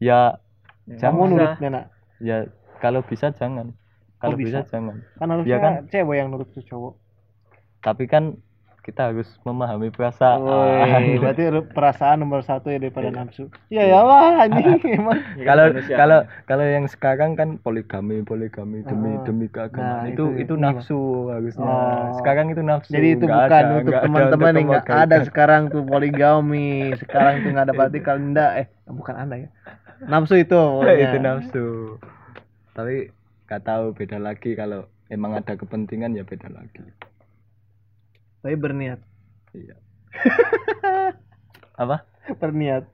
Ya 0.00 0.40
Ya, 0.88 0.96
Jangan. 0.96 1.28
Nurut 1.28 1.52
nggak 1.60 1.84
ya 2.24 2.48
kalau 2.80 3.04
bisa 3.04 3.36
jangan. 3.36 3.76
Kalau 4.16 4.40
bisa? 4.40 4.64
bisa. 4.64 4.72
jangan. 4.72 5.04
Kan 5.20 5.28
harusnya 5.28 5.52
Iya 5.52 5.56
kan? 5.60 5.72
cewek 5.92 6.16
yang 6.16 6.28
nurut 6.32 6.48
ke 6.56 6.64
cowok. 6.64 6.96
Tapi 7.84 8.08
kan 8.08 8.40
kita 8.84 9.08
harus 9.08 9.24
memahami 9.40 9.88
perasaan 9.88 10.38
Woi, 10.38 11.16
berarti 11.24 11.42
perasaan 11.66 12.20
nomor 12.20 12.40
satu 12.40 12.68
ya 12.68 12.76
daripada 12.76 13.08
nafsu. 13.08 13.48
Ya 13.66 13.82
ya 13.82 13.98
lah 13.98 14.44
anjing 14.44 14.76
emang. 15.00 15.24
Kalau 15.40 15.64
kalau 15.88 16.18
kalau 16.44 16.64
yang 16.64 16.84
sekarang 16.84 17.32
kan 17.32 17.56
poligami 17.56 18.20
poligami 18.20 18.84
demi 18.84 19.10
Ah. 19.10 19.24
demi 19.24 19.46
keagamaan 19.48 19.80
Nah, 19.80 20.02
itu 20.06 20.24
itu- 20.30 20.44
itu, 20.44 20.54
nafsu 20.54 21.00
harusnya 21.28 21.64
Oh. 21.64 22.12
sekarang 22.14 22.46
itu 22.48 22.60
nafsu 22.60 22.92
Jadi 22.92 23.08
itu 23.10 23.24
nggak 23.24 23.40
bukan 23.42 23.56
ada, 23.58 23.74
untuk 23.74 23.94
teman-teman 23.98 24.52
yang 24.54 24.66
nggak 24.70 24.86
ada 24.86 25.16
sekarang 25.24 25.62
tuh 25.68 25.82
poligami. 25.82 26.68
Sekarang 26.94 27.40
tuh 27.40 27.48
nggak 27.50 27.64
ada 27.64 27.74
berarti 27.74 27.98
kalau 27.98 28.20
enggak 28.22 28.50
eh 28.60 28.66
bukan 28.86 29.14
anda 29.16 29.36
ya. 29.38 29.48
Nafsu 30.04 30.36
itu. 30.36 30.60
itu 31.02 31.16
nafsu 31.18 31.66
tapi 32.70 33.08
nggak 33.46 33.62
tahu 33.62 33.84
beda 33.92 34.18
lagi 34.18 34.52
kalau 34.52 34.82
emang 35.06 35.32
ada 35.32 35.54
kepentingan 35.54 36.12
ya 36.12 36.22
beda 36.22 36.50
lagi 36.50 36.82
Tapi 38.44 38.54
berniat. 38.60 39.00
iya 39.56 39.74
apa 41.82 42.04
Berniat 42.36 42.84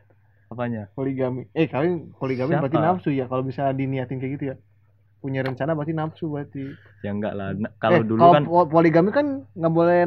apanya 0.50 0.86
poligami. 0.94 1.46
Eh 1.54 1.66
kalian 1.66 2.14
poligami 2.18 2.54
Siapa? 2.54 2.62
berarti 2.66 2.78
nafsu 2.78 3.10
ya 3.10 3.26
kalau 3.26 3.42
bisa 3.42 3.70
diniatin 3.74 4.18
kayak 4.22 4.32
gitu 4.38 4.44
ya. 4.54 4.56
Punya 5.20 5.42
rencana 5.44 5.74
berarti 5.74 5.94
nafsu 5.94 6.30
berarti. 6.30 6.74
ya 7.00 7.10
enggak 7.16 7.32
lah 7.32 7.56
Nah, 7.56 7.72
kalau 7.80 8.00
Eh, 8.00 8.04
dulu 8.06 8.20
kalau 8.20 8.34
kan 8.36 8.44
po- 8.44 8.68
poligami 8.68 9.10
kan 9.10 9.26
nggak 9.56 9.72
boleh 9.74 9.98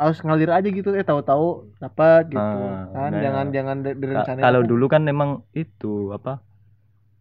harus 0.00 0.18
ngalir 0.24 0.50
aja 0.50 0.68
gitu 0.68 0.90
eh 0.96 1.04
tahu-tahu 1.06 1.72
dapat 1.78 2.26
gitu 2.32 2.40
Ah, 2.40 2.90
kan 2.90 3.10
nah, 3.12 3.22
jangan 3.22 3.46
ya. 3.48 3.52
jangan 3.60 3.76
direncanain 3.84 4.42
kalau 4.42 4.60
dulu 4.66 4.84
kan 4.90 5.02
emang 5.06 5.30
itu 5.54 6.10
apa 6.10 6.40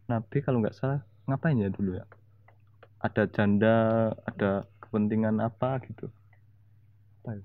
nabi 0.07 0.37
kalau 0.41 0.63
nggak 0.63 0.73
salah 0.73 1.03
ngapain 1.29 1.59
ya 1.61 1.69
dulu 1.69 1.99
ya 1.99 2.05
ada 3.05 3.23
janda 3.29 3.75
ada 4.25 4.65
kepentingan 4.81 5.37
apa 5.43 5.77
gitu 5.85 6.09
apa 7.21 7.37
ya? 7.37 7.43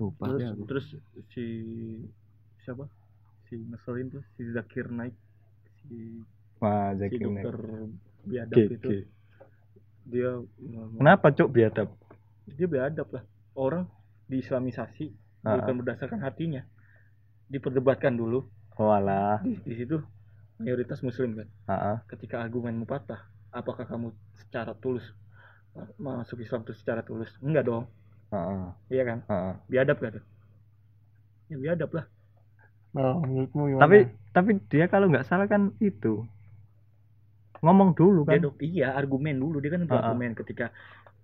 lupa 0.00 0.24
terus 0.26 0.42
aku. 0.48 0.62
terus 0.66 0.86
si 1.30 1.44
siapa? 2.64 2.88
Si 3.46 3.54
ngeselin 3.60 4.08
tuh 4.10 4.24
si 4.34 4.42
Zakir 4.50 4.88
naik 4.90 5.14
si 5.84 6.18
wah 6.58 6.90
si 6.96 6.98
Zakir 7.04 7.28
Naik. 7.30 7.44
dokter 7.46 7.56
biadab 8.26 8.56
G- 8.58 8.70
itu. 8.74 8.88
G. 8.88 8.96
dia 10.02 10.30
kenapa 10.98 11.30
cuk 11.30 11.48
biadab? 11.52 11.88
Dia 12.58 12.66
biadab 12.66 13.08
lah. 13.12 13.24
Orang 13.54 13.84
diislamisasi 14.26 15.12
Ah, 15.42 15.58
bukan 15.58 15.82
berdasarkan 15.82 16.22
hatinya. 16.22 16.62
Diperdebatkan 17.50 18.14
dulu. 18.14 18.46
Walah 18.78 19.42
di, 19.44 19.58
di 19.62 19.74
situ 19.78 20.00
mayoritas 20.58 21.02
muslim 21.04 21.38
kan. 21.38 21.48
Ah, 21.68 21.98
ketika 22.10 22.40
argumenmu 22.42 22.86
patah 22.88 23.20
apakah 23.52 23.84
kamu 23.84 24.10
secara 24.42 24.72
tulus 24.74 25.04
masuk 25.96 26.40
Islam 26.40 26.62
itu 26.64 26.72
secara 26.76 27.00
tulus? 27.00 27.32
Enggak 27.40 27.64
dong. 27.64 27.84
Ah, 28.32 28.36
ah, 28.48 28.68
iya 28.88 29.02
kan? 29.04 29.18
Ah, 29.28 29.52
ah. 29.52 29.54
biadab 29.68 29.96
gak 30.00 30.12
tuh? 30.20 30.24
Ya 31.52 31.56
biadab 31.60 31.90
lah. 31.92 32.04
Oh, 32.92 33.20
menurutmu 33.24 33.62
gimana? 33.72 33.82
Tapi 33.84 33.98
tapi 34.32 34.50
dia 34.68 34.84
kalau 34.88 35.08
nggak 35.08 35.24
salah 35.24 35.48
kan 35.48 35.72
itu 35.80 36.24
ngomong 37.62 37.94
dulu 37.96 38.24
dia 38.24 38.36
kan? 38.36 38.44
Dok 38.44 38.56
iya 38.60 38.88
argumen 38.92 39.36
dulu. 39.40 39.60
Dia 39.60 39.72
kan 39.76 39.84
Ah, 39.84 39.86
ah. 39.86 39.90
berargumen 40.12 40.32
ketika 40.36 40.66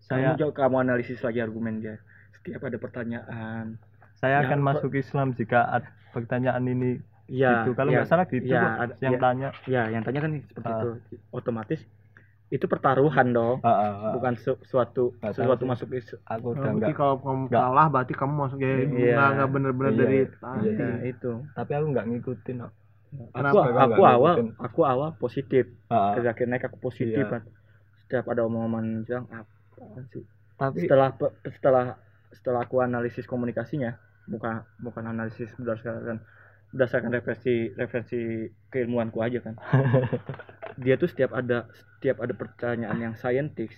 saya 0.00 0.32
kamu 0.36 0.52
kamu 0.52 0.76
analisis 0.80 1.20
lagi 1.20 1.40
argumen 1.40 1.80
dia. 1.84 1.96
Setiap 2.40 2.64
ada 2.64 2.76
pertanyaan. 2.80 3.76
Saya 4.16 4.42
yang 4.42 4.48
akan 4.50 4.60
masuk 4.64 4.92
Islam 4.96 5.36
jika 5.36 5.64
ad- 5.68 5.92
pertanyaan 6.12 6.64
ini 6.64 6.98
ya 7.28 7.62
gitu 7.68 7.76
kalau 7.76 7.92
ya, 7.92 8.00
nggak 8.00 8.08
salah 8.08 8.24
gitu 8.24 8.48
ya, 8.48 8.60
kok, 8.64 9.04
yang 9.04 9.14
ya, 9.14 9.20
tanya. 9.20 9.48
ya 9.68 9.82
yang 9.92 10.02
tanya 10.02 10.20
kan 10.24 10.32
seperti 10.40 10.68
Ah. 10.72 10.80
itu. 10.80 10.90
Otomatis 11.28 11.80
itu 12.48 12.64
pertaruhan 12.64 13.28
dong 13.28 13.60
Ah, 13.60 13.68
ah, 13.68 13.92
ah. 14.02 14.12
bukan 14.12 14.32
su- 14.34 14.56
suatu 14.62 15.12
tahu 15.14 15.32
sesuatu 15.32 15.64
masuk 15.64 15.92
is 15.92 16.08
aku 16.24 16.50
Oh, 16.50 16.52
udah 16.54 16.72
berarti 16.72 16.92
kalau 16.92 17.14
kamu 17.18 17.40
nggak. 17.44 17.60
kalah 17.60 17.86
berarti 17.88 18.14
kamu 18.14 18.32
masuk 18.38 18.58
ya 18.58 18.68
Iya. 18.68 18.84
nggak 18.86 19.28
nggak 19.30 19.48
bener-bener 19.50 19.90
Iya. 19.90 19.98
dari 19.98 20.16
Iya. 20.16 20.26
hati. 20.40 20.80
ya 20.80 20.88
itu 21.06 21.32
tapi 21.52 21.70
aku 21.72 21.86
nggak 21.90 22.06
ngikutin 22.08 22.56
kok. 22.58 22.72
aku 23.30 23.56
aku 23.58 23.68
nggak 23.68 23.88
awal 24.10 24.34
ngikutin? 24.34 24.48
aku 24.58 24.80
awal 24.82 25.08
positif 25.14 25.64
Ah, 25.86 25.94
ah. 25.94 26.12
ke 26.12 26.20
Zakir 26.22 26.46
naik 26.46 26.64
aku 26.64 26.78
positif 26.78 27.20
Iya. 27.20 27.28
kan 27.30 27.42
setiap 28.00 28.24
ada 28.26 28.42
omongan 28.42 28.84
bilang 29.02 29.28
apa 29.28 29.48
sih 30.06 30.24
tapi 30.56 30.76
setelah 30.82 31.08
setelah 31.46 31.84
setelah 32.30 32.60
aku 32.62 32.80
analisis 32.80 33.24
komunikasinya 33.24 33.92
bukan 34.24 34.60
bukan 34.78 35.04
analisis 35.06 35.52
berdasarkan 35.54 36.20
berdasarkan 36.68 37.08
referensi 37.10 37.54
referensi 37.72 38.20
keilmuanku 38.68 39.16
aja 39.18 39.40
kan 39.40 39.56
dia 40.78 40.94
tuh 40.94 41.06
setiap 41.06 41.30
ada 41.32 41.66
setiap 41.96 42.22
ada 42.22 42.32
pertanyaan 42.32 42.98
yang 43.00 43.14
saintis 43.14 43.74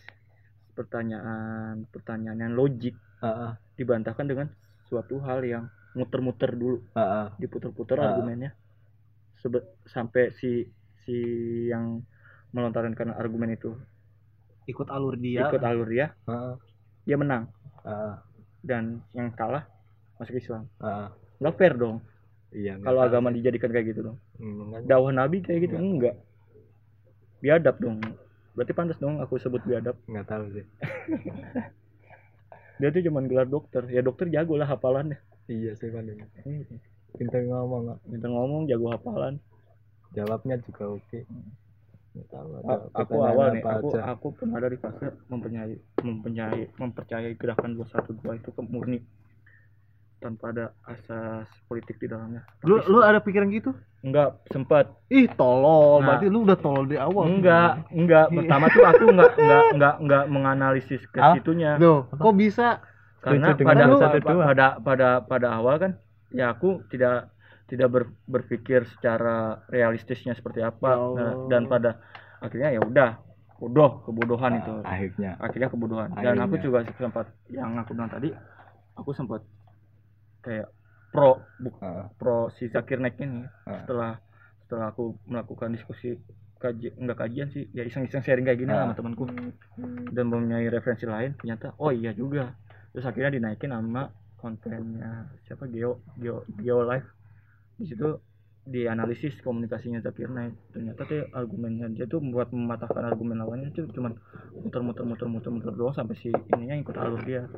pertanyaan 0.73 1.85
pertanyaan 1.89 2.39
yang 2.39 2.53
logik 2.55 2.95
ah, 3.21 3.27
ah, 3.27 3.53
dibantahkan 3.75 4.27
dengan 4.27 4.49
suatu 4.87 5.19
hal 5.21 5.43
yang 5.43 5.65
muter-muter 5.93 6.55
dulu 6.55 6.85
ah, 6.95 7.01
ah. 7.01 7.27
diputer-puter 7.37 7.99
Ah. 7.99 8.15
argumennya 8.15 8.53
Sebe- 9.37 9.65
sampai 9.85 10.31
si 10.33 10.69
si 11.01 11.17
yang 11.67 12.05
melontarkan 12.53 13.11
argumen 13.11 13.51
itu 13.51 13.73
ikut 14.67 14.89
alur 14.89 15.17
dia 15.17 15.49
ikut 15.49 15.63
alur 15.63 15.89
dia 15.89 16.13
Ah, 16.25 16.55
dia 17.03 17.17
menang 17.17 17.49
ah, 17.83 18.21
dan 18.61 19.01
yang 19.11 19.33
kalah 19.33 19.65
masuk 20.17 20.37
Islam 20.37 20.69
ah. 20.79 21.09
nggak 21.41 21.57
fair 21.57 21.75
dong 21.75 22.05
iya 22.53 22.77
kalau 22.79 23.01
agama 23.01 23.33
dijadikan 23.33 23.71
kayak 23.71 23.91
gitu 23.91 24.01
dong 24.05 24.19
kan. 24.71 24.81
dakwah 24.85 25.11
nabi 25.11 25.41
kayak 25.41 25.67
gitu 25.67 25.75
Nggak. 25.75 25.89
enggak 25.89 26.17
biadab 27.41 27.77
dong. 27.81 27.99
Berarti 28.55 28.73
pantas 28.77 29.01
dong 29.01 29.19
aku 29.19 29.41
sebut 29.41 29.65
biadab. 29.65 29.97
Nggak 30.07 30.27
tahu 30.29 30.45
sih. 30.55 30.67
Dia 32.81 32.89
tuh 32.89 33.05
cuman 33.05 33.29
gelar 33.29 33.49
dokter. 33.49 33.85
Ya 33.89 34.01
dokter 34.01 34.29
jago 34.33 34.57
lah 34.57 34.69
hafalannya. 34.69 35.21
Iya 35.51 35.77
sih 35.77 35.91
Eh, 35.91 36.63
pintar 37.19 37.43
ngomong 37.43 37.99
minta 38.07 38.29
ngomong 38.31 38.71
jago 38.71 38.93
hafalan. 38.93 39.41
Jawabnya 40.17 40.57
juga 40.63 40.97
oke. 40.97 41.27
Nggak 42.11 42.27
tahu 42.31 42.49
ada 42.59 42.75
aku 42.91 43.15
awal 43.23 43.47
nih 43.55 43.63
aku 43.63 43.89
aja. 43.95 44.03
aku 44.11 44.27
pernah 44.35 44.59
dari 44.59 44.77
fase 44.83 45.15
mempercayai 45.31 45.77
mempercayai 46.03 46.63
mempercayai 46.75 47.33
gerakan 47.39 47.79
212 47.79 48.43
itu 48.43 48.51
ke 48.51 48.63
murni 48.67 48.99
tanpa 50.21 50.53
ada 50.53 50.77
asas 50.85 51.49
politik 51.65 51.97
di 51.97 52.07
dalamnya. 52.07 52.45
Lu 52.63 52.77
Tapi 52.77 52.87
lu 52.87 52.99
ada 53.01 53.19
pikiran 53.19 53.49
gitu? 53.49 53.73
Enggak 54.01 54.37
sempat. 54.47 54.93
Ih 55.09 55.27
tolol. 55.31 55.99
Nah. 55.99 56.15
berarti 56.15 56.27
lu 56.29 56.45
udah 56.45 56.57
tolol 56.57 56.85
di 56.85 56.95
awal. 56.95 57.25
Enggak 57.27 57.89
enggak. 57.91 58.29
Pertama 58.31 58.65
tuh 58.69 58.85
aku 58.85 59.05
enggak 59.09 59.31
enggak 59.35 59.65
enggak 59.71 59.95
enggak 59.99 60.25
menganalisis 60.27 61.03
ke 61.07 61.19
Ah? 61.19 61.33
situnya. 61.35 61.77
Loh, 61.77 62.05
kok 62.07 62.35
bisa? 62.35 62.85
Karena 63.21 63.53
pada, 63.53 63.85
satu 63.91 64.17
pa- 64.19 64.33
dua. 64.33 64.45
pada 64.47 64.67
pada 64.79 65.09
pada 65.21 65.49
awal 65.53 65.77
kan 65.77 65.93
ya 66.31 66.53
aku 66.53 66.85
tidak 66.89 67.29
tidak 67.67 67.89
ber- 67.89 68.13
berpikir 68.25 68.89
secara 68.89 69.61
realistisnya 69.69 70.33
seperti 70.33 70.61
apa. 70.61 70.89
Allah. 70.91 71.17
Nah, 71.17 71.33
dan 71.49 71.63
pada 71.65 72.01
akhirnya 72.39 72.73
ya 72.73 72.81
udah 72.81 73.11
bodoh 73.57 74.01
kebodohan 74.03 74.57
itu. 74.57 74.73
Ah, 74.81 74.97
akhirnya. 74.97 75.37
Akhirnya 75.37 75.69
kebodohan. 75.69 76.09
Dan 76.15 76.41
aku 76.41 76.57
Akhirnya. 76.57 76.65
juga 76.65 76.79
sempat 76.95 77.27
yang 77.47 77.77
aku 77.77 77.93
bilang 77.93 78.09
tadi 78.09 78.33
aku 78.97 79.13
sempat 79.13 79.45
kayak 80.41 80.69
pro 81.11 81.31
bu- 81.57 81.77
Ah, 81.79 82.07
pro 82.13 82.49
si 82.51 82.67
Zakir 82.67 82.97
Naik 82.97 83.19
ini 83.19 83.43
Ah. 83.65 83.83
setelah 83.83 84.13
setelah 84.61 84.87
aku 84.89 85.19
melakukan 85.25 85.71
diskusi 85.71 86.15
kaji 86.57 86.93
enggak 86.95 87.19
kajian 87.19 87.49
sih 87.49 87.67
ya 87.71 87.83
iseng-iseng 87.83 88.21
sharing 88.21 88.45
kayak 88.45 88.59
gini 88.59 88.69
lah 88.69 88.85
Ah. 88.85 88.87
sama 88.87 88.97
temanku 88.97 89.25
dan 90.09 90.25
mempunyai 90.25 90.67
referensi 90.67 91.05
lain 91.05 91.35
ternyata 91.35 91.73
oh 91.77 91.91
iya 91.91 92.13
juga 92.13 92.53
terus 92.91 93.05
akhirnya 93.05 93.33
dinaikin 93.33 93.69
sama 93.69 94.13
kontennya 94.37 95.11
siapa 95.43 95.67
Geo 95.67 95.99
Geo 96.15 96.45
Geo 96.55 96.83
Live 96.83 97.09
di 97.75 97.85
situ 97.85 98.09
dianalisis 98.63 99.41
komunikasinya 99.41 99.99
Zakir 99.99 100.29
Naik 100.29 100.53
ternyata 100.71 101.03
tuh 101.03 101.27
argumennya 101.31 101.89
dia 101.89 102.05
tuh 102.05 102.21
membuat 102.21 102.49
mematahkan 102.51 103.03
argumen 103.05 103.41
lawannya 103.41 103.69
tuh 103.71 103.89
cuman 103.89 104.15
muter-muter 104.55 105.03
muter-muter 105.03 105.51
muter 105.51 105.73
doang 105.73 105.93
sampai 105.93 106.15
si 106.15 106.29
ininya 106.29 106.77
ikut 106.79 106.95
alur 106.95 107.19
dia 107.21 107.49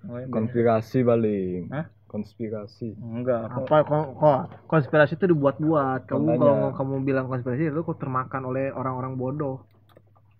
Makanya 0.00 0.24
beda. 0.24 0.32
konspirasi 0.32 0.98
paling 1.02 1.68
Hah? 1.68 1.84
Konspirasi 2.10 2.98
enggak 2.98 3.46
apa 3.48 3.76
kok, 3.86 4.06
kok 4.18 4.40
konspirasi 4.66 5.14
itu 5.14 5.30
dibuat-buat 5.30 6.10
kamu 6.10 6.26
Makanya. 6.26 6.42
kalau 6.42 6.56
kamu 6.74 6.94
bilang 7.06 7.26
konspirasi 7.26 7.70
itu 7.70 7.80
kok 7.80 7.96
termakan 7.96 8.42
oleh 8.44 8.74
orang-orang 8.74 9.14
bodoh 9.14 9.62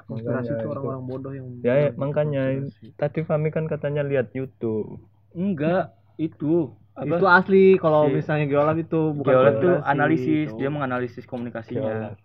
konspirasi 0.05 0.51
Makanya 0.51 0.59
itu 0.59 0.67
itu. 0.67 0.73
orang-orang 0.75 1.03
bodoh 1.07 1.33
yang 1.33 1.47
ya, 1.63 1.75
ya 1.79 1.89
makanya 1.95 2.43
konspirasi. 2.59 2.87
tadi 2.99 3.21
Fami 3.23 3.49
kan 3.49 3.65
katanya 3.65 4.03
lihat 4.03 4.35
YouTube 4.35 4.99
enggak 5.33 5.95
itu 6.19 6.75
apa 6.93 7.17
itu 7.17 7.27
asli 7.31 7.65
kalau 7.79 8.11
Si- 8.11 8.19
misalnya 8.19 8.45
geolab 8.45 8.77
itu 8.77 9.01
bukan 9.15 9.31
Geolab 9.31 9.55
tuh 9.55 9.75
konspirasi, 9.79 9.89
analisis 9.89 10.47
gitu. 10.51 10.59
dia 10.59 10.69
menganalisis 10.69 11.25
komunikasinya 11.25 11.87
Geolab. 11.87 12.17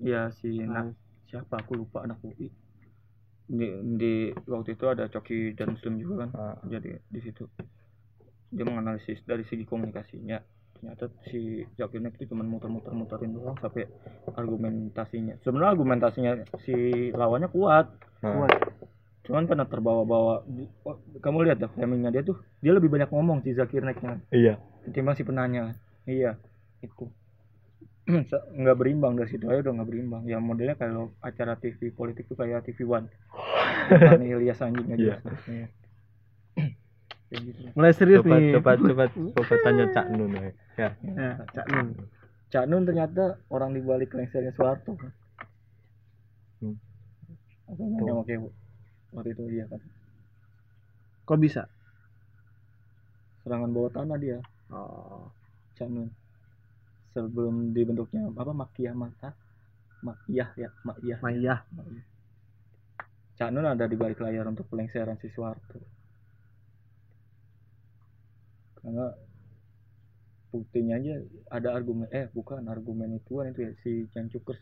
ya 0.00 0.32
si 0.32 0.64
na- 0.64 0.96
siapa 1.28 1.60
aku 1.60 1.76
lupa 1.76 2.08
anak 2.08 2.24
UI 2.24 2.48
di, 3.48 3.68
di 3.96 4.12
waktu 4.44 4.76
itu 4.76 4.84
ada 4.84 5.08
Coki 5.08 5.52
dan 5.52 5.72
Muslim 5.72 5.96
juga 5.96 6.14
kan 6.24 6.30
Ah. 6.32 6.56
jadi 6.64 7.00
di 7.04 7.20
situ 7.20 7.44
dia 8.48 8.64
menganalisis 8.64 9.20
dari 9.28 9.44
segi 9.44 9.68
komunikasinya 9.68 10.40
ternyata 10.78 11.10
si 11.26 11.66
Zakir 11.74 11.98
Naik 11.98 12.22
itu 12.22 12.30
cuma 12.30 12.46
muter-muter 12.46 12.94
muterin 12.94 13.34
doang 13.34 13.58
sampai 13.58 13.90
argumentasinya. 14.38 15.34
Sebenarnya 15.42 15.74
argumentasinya 15.74 16.32
si 16.62 17.10
lawannya 17.10 17.50
kuat. 17.50 17.86
Ah, 18.22 18.34
Kuat. 18.34 18.50
cuman 19.28 19.44
karena 19.44 19.68
terbawa-bawa 19.68 20.40
oh, 20.88 20.96
kamu 21.20 21.44
lihat 21.44 21.60
dah 21.60 21.68
framingnya 21.68 22.08
dia 22.08 22.24
tuh 22.24 22.40
dia 22.64 22.72
lebih 22.72 22.88
banyak 22.88 23.12
ngomong 23.12 23.44
si 23.44 23.52
Zakir 23.52 23.84
Naiknya 23.84 24.24
iya. 24.32 24.54
Ketimbang 24.88 25.18
si 25.18 25.26
penanya. 25.26 25.76
Iya. 26.08 26.38
Itu. 26.80 27.10
Nggak 28.62 28.76
berimbang 28.78 29.18
dari 29.20 29.28
situ 29.28 29.50
aja 29.50 29.68
udah 29.68 29.82
nggak 29.82 29.88
berimbang. 29.90 30.22
Ya 30.24 30.40
modelnya 30.40 30.78
kalau 30.80 31.12
acara 31.20 31.60
TV 31.60 31.92
politik 31.92 32.24
tuh 32.30 32.38
kayak 32.40 32.64
TV 32.64 32.88
One. 32.88 33.10
Ilyas 34.32 34.62
anjing 34.64 34.88
aja 34.94 35.18
Iya. 35.18 35.66
Gitu. 37.28 37.60
mulai 37.76 37.92
serius 37.92 38.24
coba 38.24 38.40
nih. 38.40 38.56
coba 38.56 38.70
coba 38.80 39.04
coba 39.12 39.54
tanya 39.60 39.84
Cak 39.92 40.06
Nun 40.16 40.32
ya. 40.32 40.48
Ya. 40.80 40.90
Ya 41.04 41.30
Cak 41.52 41.66
Nun. 41.68 41.88
Cak 42.48 42.64
Nun 42.64 42.88
ternyata 42.88 43.36
orang 43.52 43.76
di 43.76 43.84
balik 43.84 44.16
lengsernya 44.16 44.56
Soeharto 44.56 44.96
kan? 44.96 45.12
Hmm. 46.64 46.76
Aku 47.68 47.84
nanya 47.84 48.16
sama 48.16 48.22
Kewo 48.24 48.48
waktu 49.12 49.36
itu 49.36 49.44
dia 49.52 49.68
kan? 49.68 49.80
Kok 51.28 51.36
bisa? 51.36 51.68
Serangan 53.44 53.76
bawah 53.76 53.92
tanah 53.92 54.16
dia. 54.16 54.40
Oh. 54.72 55.28
Cak 55.76 55.92
Nun. 55.92 56.08
Sebelum 57.12 57.76
dibentuknya 57.76 58.24
apa 58.32 58.56
Makiyah 58.56 58.96
Mata? 58.96 59.36
Makiyah 60.00 60.48
ya? 60.56 60.72
Makiyah. 60.80 61.20
Maya 61.20 61.60
Cak 63.36 63.52
Nun 63.52 63.68
ada 63.68 63.84
di 63.84 64.00
balik 64.00 64.24
layar 64.24 64.48
untuk 64.48 64.64
pelengseran 64.72 65.20
si 65.20 65.28
Soeharto 65.28 65.97
karena 68.88 69.12
buktinya 70.48 70.96
aja 70.96 71.20
ada 71.52 71.76
argumen 71.76 72.08
eh 72.08 72.32
bukan 72.32 72.64
argumen 72.72 73.20
itu 73.20 73.44
itu 73.44 73.60
ya 73.68 73.72
si 73.84 74.08
Jan 74.16 74.32
Cukers 74.32 74.56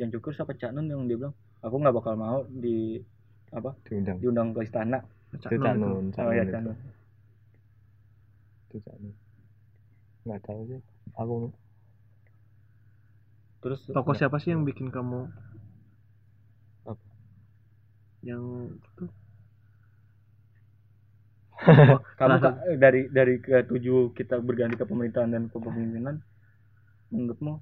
Jan 0.00 0.08
Cukers 0.08 0.40
apa 0.40 0.56
Cak 0.56 0.72
Nun 0.72 0.88
yang 0.88 1.04
dia 1.04 1.20
bilang 1.20 1.36
aku 1.60 1.76
nggak 1.76 1.92
bakal 1.92 2.16
mau 2.16 2.40
di 2.48 3.04
apa 3.52 3.76
diundang. 3.84 4.16
diundang 4.16 4.48
ke 4.56 4.64
istana. 4.64 5.04
Cak 5.36 5.52
itu 5.52 5.60
Cak 5.60 5.76
Nun. 5.76 5.92
Nun 5.92 6.06
Cak 6.16 6.24
oh 6.24 6.32
ya 6.32 6.40
Nun 6.40 6.48
Cak 6.48 6.56
itu. 6.56 6.64
Nun. 6.64 6.78
Itu 8.64 8.76
Cak 8.80 8.96
Nun. 8.96 9.14
Nggak 10.24 10.40
tahu 10.40 10.60
sih. 10.72 10.80
Aku 11.20 11.34
terus 13.60 13.80
Tokoh 13.92 14.16
siapa 14.16 14.40
sih 14.40 14.56
yang 14.56 14.64
bikin 14.64 14.88
kamu 14.88 15.28
Apa? 16.88 17.04
yang 18.24 18.72
itu 18.72 19.04
kamu 22.18 22.36
Salah 22.36 22.38
Kak, 22.40 22.54
dari 22.82 23.00
dari 23.12 23.34
ketujuh 23.44 24.12
kita 24.18 24.36
berganti 24.40 24.76
ke 24.80 24.86
pemerintahan 24.88 25.30
dan 25.34 25.44
kepemimpinan 25.52 26.16
menurutmu 27.12 27.54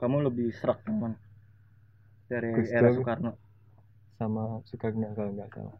kamu 0.00 0.16
lebih 0.28 0.48
serak 0.58 0.82
mana? 0.90 1.16
Dari 2.30 2.52
Gus 2.54 2.70
era 2.72 2.88
Dur. 2.90 2.96
Soekarno. 2.96 3.30
Sama 4.18 4.44
Soekarno 4.68 5.08
kalau 5.16 5.30
nggak 5.36 5.50
salah. 5.54 5.76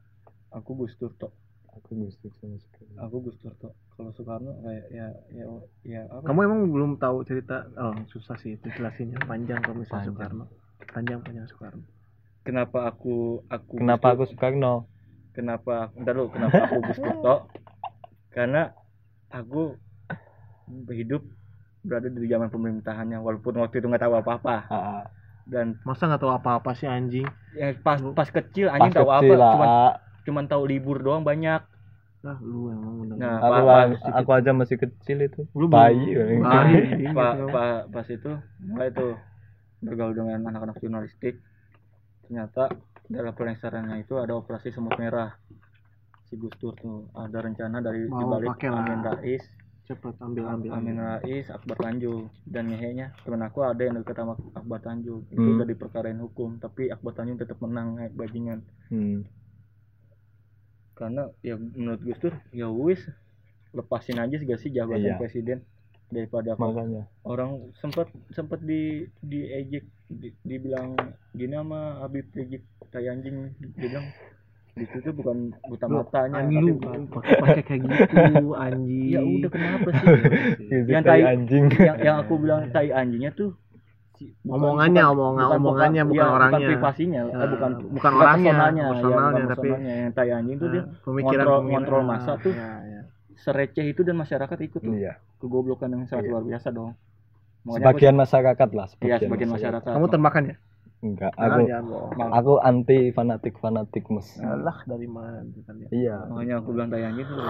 Aku 0.59 0.71
Gus 0.79 0.95
Dur 1.01 1.13
tok. 1.21 1.33
Aku 1.77 1.91
Gus 2.01 2.15
Dur 2.21 2.33
sama 2.41 2.57
Soekarno. 2.63 2.99
Aku 3.05 3.17
Gus 3.25 3.37
Dur 3.43 3.55
tok. 3.61 3.75
Kalau 3.97 4.11
Soekarno 4.17 4.53
kayak 4.65 4.87
ya 4.99 5.07
ya 5.39 5.47
ya 5.85 6.01
apa? 6.13 6.27
Kamu 6.29 6.41
emang 6.47 6.61
belum 6.75 6.91
tahu 7.03 7.17
cerita 7.29 7.57
oh 7.81 7.95
susah 8.13 8.37
sih 8.43 8.57
itu 8.57 8.67
jelasinnya. 8.77 9.19
Panjang 9.31 9.61
kalau 9.65 9.77
misalnya 9.83 10.05
Panjang. 10.05 10.13
Soekarno. 10.13 10.45
Panjang 10.95 11.19
panjang 11.25 11.47
Soekarno. 11.51 11.85
Kenapa 12.47 12.79
aku 12.91 13.43
aku 13.57 13.75
kenapa 13.79 14.07
Gus 14.07 14.15
aku 14.15 14.23
Soekarno? 14.31 14.73
Dur- 14.73 14.92
kenapa 15.33 15.91
entar 15.97 16.15
lu 16.15 16.29
kenapa 16.29 16.69
aku 16.69 16.79
tok 17.25 17.41
karena 18.33 18.73
aku 19.29 19.77
hidup 20.93 21.25
berada 21.83 22.07
di 22.07 22.29
zaman 22.31 22.49
pemerintahannya 22.49 23.19
walaupun 23.19 23.59
waktu 23.59 23.83
itu 23.83 23.87
nggak 23.91 24.05
tahu 24.07 24.15
apa-apa. 24.15 24.57
Dan 25.43 25.75
masa 25.83 26.07
nggak 26.07 26.23
tahu 26.23 26.33
apa-apa 26.33 26.71
sih 26.79 26.87
anjing? 26.87 27.27
Ya 27.59 27.75
pas 27.75 27.99
pas 28.15 28.29
kecil 28.31 28.71
pas 28.71 28.79
anjing 28.79 28.95
tahu 28.95 29.11
apa 29.11 29.21
kecil 29.27 29.39
cuman 29.43 29.69
ah. 29.69 29.93
cuman 30.23 30.45
tahu 30.47 30.63
libur 30.71 31.03
doang 31.03 31.27
banyak. 31.27 31.61
Lah 32.23 32.39
lu 32.39 32.71
emang 32.71 32.95
udah 33.03 33.15
Nah, 33.19 33.37
aku, 33.43 33.59
aku 34.15 34.31
aja 34.31 34.51
masih 34.55 34.79
kecil 34.79 35.19
itu. 35.27 35.43
Lu 35.59 35.67
belum- 35.67 35.75
bayi 35.75 36.15
bayi 36.15 37.07
pak 37.11 37.33
gitu. 37.35 37.47
pa- 37.51 37.85
pas 37.91 38.07
itu 38.07 38.31
mulai 38.63 38.89
tuh 38.95 39.19
bergaul 39.83 40.15
dengan 40.15 40.47
anak-anak 40.47 40.79
jurnalistik. 40.79 41.43
Ternyata 42.23 42.71
dalam 43.05 43.33
pelengserannya 43.33 44.01
itu 44.01 44.15
ada 44.17 44.33
operasi 44.33 44.71
semut 44.71 44.95
merah 44.95 45.35
si 46.25 46.35
Gus 46.35 46.55
Dur 46.57 46.73
tuh 46.75 47.11
ada 47.13 47.39
rencana 47.39 47.79
dari 47.79 48.07
Mau 48.07 48.23
dibalik. 48.39 48.63
Amin 48.65 49.03
Rais 49.03 49.45
cepet 49.83 50.15
ambil 50.17 50.47
ambil 50.49 50.71
Amin. 50.73 50.97
Rais 50.97 51.47
Akbar 51.49 51.77
Tanjung 51.77 52.31
dan 52.45 52.67
ngehenya 52.67 53.13
temen 53.21 53.43
aku 53.43 53.61
ada 53.61 53.83
yang 53.83 53.99
dekat 53.99 54.15
sama 54.17 54.35
Akbar 54.53 54.79
Tanjung 54.81 55.27
itu 55.27 55.37
Hmm. 55.37 55.59
udah 55.59 55.67
diperkarain 55.67 56.17
hukum 56.17 56.57
tapi 56.57 56.89
Akbar 56.89 57.13
Tanjung 57.13 57.37
tetap 57.37 57.59
menang 57.59 57.99
naik 57.99 58.15
bajingan 58.15 58.63
hmm. 58.89 59.27
karena 60.95 61.23
ya 61.41 61.57
menurut 61.57 62.01
Gus 62.01 62.19
Dur 62.19 62.35
ya 62.51 62.69
wis 62.69 63.03
lepasin 63.73 64.17
aja 64.19 64.33
sih 64.33 64.45
gak 64.45 64.61
sih 64.61 64.71
jabatan 64.71 65.03
Iya. 65.03 65.19
presiden 65.19 65.59
daripada 66.13 66.51
makanya 66.55 67.03
orang 67.23 67.51
sempat 67.75 68.05
sempat 68.29 68.61
di 68.61 68.83
di 69.19 69.41
ejek 69.43 69.83
di, 70.07 70.29
dibilang 70.43 70.93
gini 71.33 71.55
sama 71.55 71.81
Habib 71.99 72.29
Rizik 72.31 72.61
tai 72.87 73.09
anjing 73.09 73.51
dia 73.59 73.89
bilang 73.89 74.07
itu 74.75 74.97
tuh 74.99 75.13
bukan 75.13 75.37
buta 75.63 75.85
matanya 75.87 76.37
anjing 76.39 76.57
tapi 76.61 76.65
lu 76.67 76.75
bukan- 76.79 77.05
pakai 77.11 77.35
pakai 77.39 77.63
kayak 77.63 77.81
gitu 77.83 78.45
anjing 78.67 79.09
ya 79.11 79.21
udah 79.23 79.51
kenapa 79.51 79.89
sih 79.91 80.07
Yang 80.93 81.05
tai 81.07 81.23
anjing 81.27 81.65
yang 81.75 81.97
yang 81.99 82.17
aku 82.19 82.33
bilang 82.37 82.61
tai 82.69 82.89
anjingnya 82.89 83.33
tuh 83.33 83.51
bukan- 84.45 84.55
Omongannya, 84.55 85.03
bukan- 85.03 85.13
omongan- 85.13 85.43
bukan- 85.43 85.59
omongannya, 85.59 86.03
bukan 86.07 86.21
ya, 86.21 86.31
orangnya. 86.31 86.53
bukan 86.55 86.71
privasinya 86.71 87.21
eh, 87.21 87.33
Ya, 87.33 87.47
bukan 87.49 87.71
bukan 87.91 88.13
orangnya, 88.13 88.53
personalnya, 88.53 88.83
ya, 88.83 88.91
personalnya, 88.93 89.33
bukan 89.35 89.43
tapi- 89.43 89.61
personalnya. 89.67 89.95
yang 89.99 90.13
tai 90.13 90.31
anjing 90.31 90.57
tuh 90.57 90.69
dia 90.69 90.79
Nah, 90.79 90.87
pemikiran 91.03 91.33
ngontrol- 91.43 91.59
pemikiran. 91.59 91.73
ngontrol 91.73 92.03
masa 92.07 92.33
tuh. 92.39 92.53
ya, 92.55 92.71
ya. 92.87 92.92
Sereceh 93.37 93.85
itu 93.87 94.01
dan 94.01 94.17
masyarakat 94.17 94.59
ikut 94.63 94.81
tuh 94.81 94.93
iya 94.93 95.17
kegoblokan 95.39 95.89
yang 95.89 96.05
sangat 96.05 96.25
Iya. 96.25 96.33
luar 96.33 96.45
biasa 96.45 96.69
dong 96.71 96.93
Makanya 97.63 97.79
aku- 97.79 97.79
sebagian 97.95 98.17
masyarakat 98.17 98.69
lah 98.73 98.87
Iya 98.99 99.17
sebagian 99.19 99.51
masyarakat. 99.51 99.87
kamu 99.89 100.07
termakan 100.09 100.43
ya 100.45 100.57
enggak 101.03 101.33
aku. 101.35 101.63
Mal- 102.15 102.33
aku 102.33 102.53
anti 102.59 102.99
fanatik 103.11 103.55
fanatik 103.57 104.05
mus 104.07 104.39
Alah 104.39 104.83
dari 104.85 105.07
mana 105.07 105.43
kan 105.61 105.75
ya 105.77 105.89
iya 105.91 106.17
Makanya 106.27 106.59
aku 106.59 106.69
bilang 106.73 106.89
tai 106.89 107.03
anjing 107.03 107.27
tuh. 107.27 107.43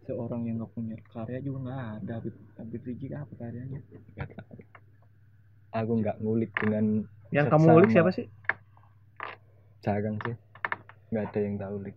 Seorang 0.00 0.40
yang 0.42 0.56
nggak 0.56 0.72
punya 0.72 0.96
karya 1.06 1.38
juga 1.38 1.58
nggak 1.62 1.80
ada. 2.00 2.12
Habib 2.16 2.34
Habib 2.56 2.80
Rizik 2.82 3.12
apa 3.12 3.32
karyanya? 3.36 3.80
aku 5.70 5.92
nggak 5.96 6.16
ngulik 6.18 6.50
dengan 6.56 6.84
yang 7.28 7.46
kamu 7.46 7.64
ngulik 7.68 7.90
siapa 7.92 8.08
sih 8.08 8.24
jarang 9.78 10.16
sih 10.18 10.32
nggak 11.08 11.24
ada 11.24 11.38
yang 11.38 11.54
tahu 11.54 11.74
ulik 11.78 11.96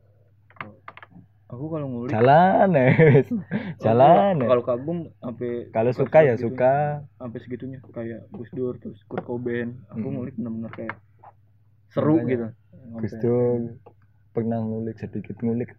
Aku 1.52 1.68
kalau 1.68 1.84
ngulik 1.86 2.10
jalan 2.10 2.68
eh 2.74 2.95
jalan 3.84 4.39
Kalau- 4.39 4.39
eh. 4.39 4.49
Kalau 4.49 4.64
kagum 4.64 4.97
sampai 5.20 5.52
kalau 5.70 5.91
suka 5.91 6.20
ya 6.22 6.34
segitunya. 6.34 6.43
suka 6.47 6.74
Sampai 7.18 7.39
segitunya 7.39 7.78
kayak 7.86 8.22
Gus 8.32 8.49
Dur 8.52 8.80
terus 8.80 8.99
Kurt 9.06 9.24
Cobain. 9.24 9.76
Aku 9.89 9.99
Mm-mm. 9.99 10.14
ngulik 10.16 10.36
bener-bener 10.36 10.72
kayak 10.72 10.95
seru 11.89 12.18
Makanya. 12.18 12.32
gitu. 12.32 12.47
Gus 12.97 13.14
Dur 13.20 13.60
pernah 14.32 14.60
ngulik 14.60 14.95
sedikit 14.95 15.36
ngulik 15.39 15.76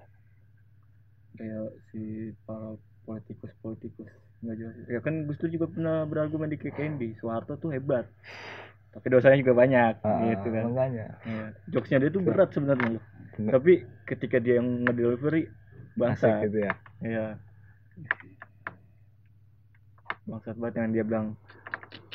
kayak 1.32 1.64
si 1.88 2.02
para 2.44 2.76
politikus-politikus 3.02 4.12
nggak 4.42 4.54
jelas. 4.54 4.74
Ya 4.86 5.00
kan 5.00 5.24
Gus 5.24 5.38
Dur 5.38 5.48
juga 5.48 5.66
pernah 5.66 6.04
berargumen 6.04 6.52
di 6.52 6.60
KKNB. 6.60 7.16
Soeharto 7.16 7.56
tuh 7.56 7.72
hebat. 7.72 8.04
Tapi 8.92 9.08
dosanya 9.08 9.40
juga 9.40 9.56
banyak 9.56 10.04
Ah, 10.04 10.20
gitu 10.28 10.52
kan. 10.52 10.64
makanya 10.68 11.16
Iya. 11.24 11.46
Jokesnya 11.70 11.98
dia 11.98 12.10
tuh 12.10 12.20
berat 12.20 12.52
sebenarnya. 12.52 13.00
Tapi 13.40 13.72
ketika 14.04 14.36
dia 14.36 14.60
yang 14.60 14.84
ngedelivery 14.84 15.48
asik 15.96 16.00
bangsa. 16.00 16.42
gitu 16.44 16.58
ya. 16.66 16.72
Iya. 17.02 17.26
Bangsat 20.28 20.56
banget 20.58 20.74
yang 20.80 20.92
dia 20.94 21.04
bilang 21.04 21.26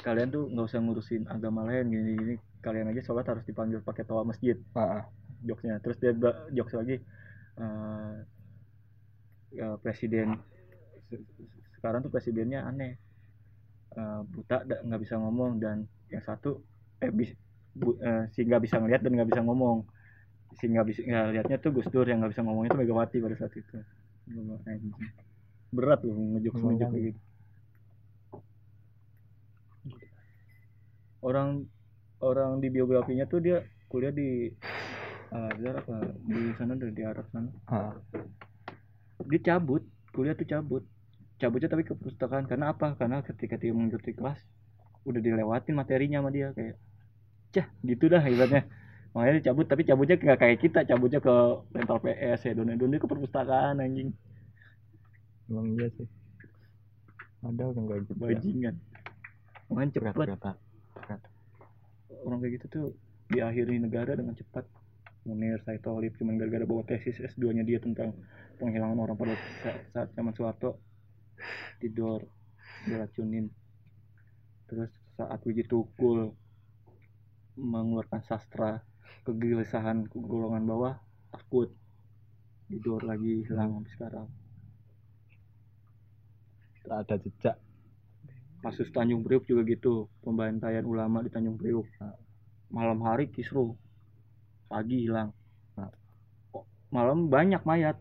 kalian 0.06 0.30
tuh 0.32 0.44
nggak 0.48 0.68
usah 0.70 0.80
ngurusin 0.80 1.24
agama 1.28 1.68
lain 1.68 1.92
gini 1.92 2.12
gini 2.16 2.36
kalian 2.64 2.90
aja 2.92 3.02
sholat 3.04 3.26
harus 3.28 3.44
dipanggil 3.44 3.80
pakai 3.84 4.04
toa 4.08 4.24
masjid. 4.24 4.56
Jokesnya. 5.46 5.78
Terus 5.84 5.98
dia 6.02 6.12
jokes 6.56 6.74
lagi 6.74 6.96
eh, 7.62 8.16
ya, 9.54 9.68
presiden 9.84 10.38
se- 11.10 11.26
sekarang 11.78 12.04
tuh 12.06 12.12
presidennya 12.12 12.66
aneh. 12.66 12.98
Eh, 13.98 14.22
buta 14.30 14.62
nggak 14.66 15.02
bisa 15.02 15.16
ngomong 15.18 15.58
dan 15.58 15.78
yang 16.14 16.24
satu 16.24 16.62
eh 17.02 17.10
bis, 17.10 17.34
bu, 17.74 17.98
eh, 18.02 18.30
si 18.34 18.46
nggak 18.46 18.62
bisa 18.66 18.78
ngeliat 18.82 19.02
dan 19.02 19.12
nggak 19.18 19.30
bisa 19.34 19.42
ngomong 19.42 19.86
si 20.58 20.66
nggak 20.68 20.86
bisa 20.90 21.02
nggak 21.06 21.26
liatnya 21.38 21.58
tuh 21.62 21.72
Gus 21.74 21.88
Dur 21.94 22.06
yang 22.10 22.22
nggak 22.22 22.34
bisa 22.34 22.42
ngomong 22.42 22.66
itu 22.66 22.76
Megawati 22.76 23.18
pada 23.22 23.36
saat 23.38 23.54
itu. 23.54 23.78
Berat 25.70 26.02
loh 26.02 26.16
ngejokes 26.38 26.62
kayak 26.62 27.14
gitu. 27.14 27.20
Orang 31.22 31.70
orang 32.24 32.58
di 32.58 32.68
biografinya 32.74 33.30
tuh 33.30 33.40
dia 33.44 33.62
kuliah 33.90 34.14
di 34.14 34.50
Azhar 35.28 35.84
apa 35.84 35.96
di 36.24 36.56
sana 36.56 36.74
dari 36.80 36.94
di 36.96 37.04
Arab 37.04 37.28
sana. 37.30 37.52
Ah, 37.68 37.92
dia 39.28 39.40
cabut 39.44 39.84
kuliah 40.16 40.34
tuh 40.34 40.48
cabut. 40.48 40.84
Cabutnya 41.38 41.70
tapi 41.70 41.86
ke 41.86 41.94
perpustakaan 41.94 42.50
karena 42.50 42.74
apa? 42.74 42.98
Karena 42.98 43.22
ketika 43.22 43.62
dia 43.62 43.70
mengikuti 43.70 44.16
kelas 44.16 44.42
udah 45.06 45.22
dilewatin 45.22 45.78
materinya 45.78 46.20
sama 46.20 46.34
dia 46.34 46.52
kayak 46.52 46.76
cah 47.56 47.68
gitu 47.88 48.12
dah 48.12 48.20
ibaratnya 48.28 48.68
makanya 49.16 49.34
dicabut 49.42 49.66
tapi 49.68 49.82
cabutnya 49.88 50.16
nggak 50.20 50.40
kayak 50.40 50.58
kita 50.62 50.80
cabutnya 50.88 51.20
ke 51.24 51.36
rental 51.74 52.00
PS 52.04 52.40
ya 52.48 52.54
don 52.54 52.72
don 52.74 52.94
ke 52.96 53.08
perpustakaan 53.08 53.80
anjing. 53.82 54.12
Emang 55.48 55.68
iya 55.76 55.88
sih. 55.96 56.08
Ada 57.46 57.64
orang 57.72 57.86
kayak 57.88 58.02
gitu 58.04 58.14
ya. 58.14 58.20
Bajingan. 58.36 58.76
Makanya 59.68 59.90
berat 60.00 60.16
cepat 60.16 60.16
berat 60.16 60.42
berat 60.96 61.22
orang 62.24 62.40
kayak 62.44 62.54
gitu 62.60 62.66
tuh 62.68 62.86
diakhiri 63.32 63.80
negara 63.80 64.16
dengan 64.16 64.36
cepat. 64.36 64.66
Munir 65.28 65.60
Saitolip 65.68 66.16
cuman 66.16 66.40
gara-gara 66.40 66.64
bawa 66.64 66.88
tesis 66.88 67.20
S2 67.20 67.52
nya 67.52 67.64
dia 67.68 67.84
tentang 67.84 68.16
penghilangan 68.64 68.96
orang 68.96 69.20
pada 69.20 69.36
saat, 69.60 69.84
saat 69.92 70.08
zaman 70.16 70.32
Soeharto. 70.32 70.80
Tidur 71.84 72.24
diracunin. 72.88 73.52
Terus 74.72 74.88
saat 75.20 75.44
Wiji 75.44 75.68
Tukul 75.68 76.32
mengeluarkan 77.60 78.24
sastra 78.24 78.80
kegelisahan 79.28 80.08
ke 80.08 80.18
golongan 80.24 80.64
bawah 80.64 80.96
takut. 81.32 81.70
Tidur 82.68 83.00
lagi 83.04 83.48
hilang 83.48 83.80
sampai 83.80 83.92
sekarang. 83.96 84.28
Tak 86.84 86.98
ada 87.08 87.16
jejak. 87.20 87.56
Kasus 88.64 88.92
Tanjung 88.92 89.24
Priuk 89.24 89.48
juga 89.48 89.64
gitu. 89.68 90.12
Pembantaian 90.24 90.84
ulama 90.84 91.24
di 91.24 91.32
Tanjung 91.32 91.56
Priuk. 91.56 91.88
Malam 92.72 93.00
hari 93.04 93.32
kisruh 93.32 93.72
pagi 94.68 95.08
hilang. 95.08 95.32
Nah. 95.80 95.92
kok 96.52 96.68
malam 96.92 97.32
banyak 97.32 97.64
mayat. 97.64 97.96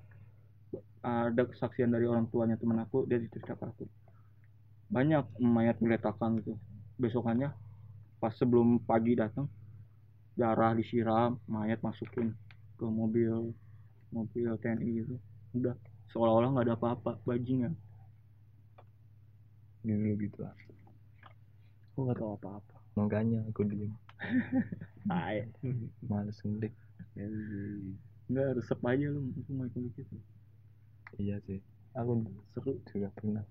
Ada 1.06 1.46
kesaksian 1.46 1.94
dari 1.94 2.10
orang 2.10 2.26
tuanya 2.26 2.58
temen 2.58 2.82
aku 2.82 3.06
dia 3.06 3.22
cerita 3.22 3.54
ke 3.54 3.62
aku. 3.62 3.86
Banyak 4.90 5.38
mayat 5.38 5.78
diletakkan 5.78 6.42
gitu. 6.42 6.58
Besokannya 6.98 7.54
pas 8.18 8.34
sebelum 8.34 8.82
pagi 8.82 9.14
datang 9.14 9.46
darah 10.36 10.76
disiram 10.76 11.40
mayat 11.48 11.80
masukin 11.80 12.36
ke 12.76 12.84
mobil 12.84 13.56
mobil 14.12 14.52
TNI 14.60 14.88
gitu 15.02 15.16
udah 15.56 15.74
seolah-olah 16.12 16.48
nggak 16.52 16.66
ada 16.68 16.76
apa-apa 16.76 17.12
bajingan. 17.24 17.72
Dulu 19.82 20.12
gitu 20.20 20.38
lah. 20.44 20.54
Aku 21.92 22.06
nggak 22.06 22.18
tahu 22.20 22.32
apa-apa. 22.36 22.76
makanya 22.96 23.44
aku 23.52 23.60
diem. 23.68 23.92
Ay, 25.12 25.44
males 26.08 26.40
ngelik 26.40 26.72
nggak 28.26 28.58
resep 28.58 28.80
aja 28.82 29.06
lu 29.12 29.20
aku 29.36 29.50
mau 29.52 29.68
ikut 29.68 29.92
gitu. 29.94 30.16
Iya 31.20 31.36
sih. 31.46 31.60
Aku 31.96 32.24
seru. 32.52 32.80
Juga 32.90 33.08
pernah 33.14 33.44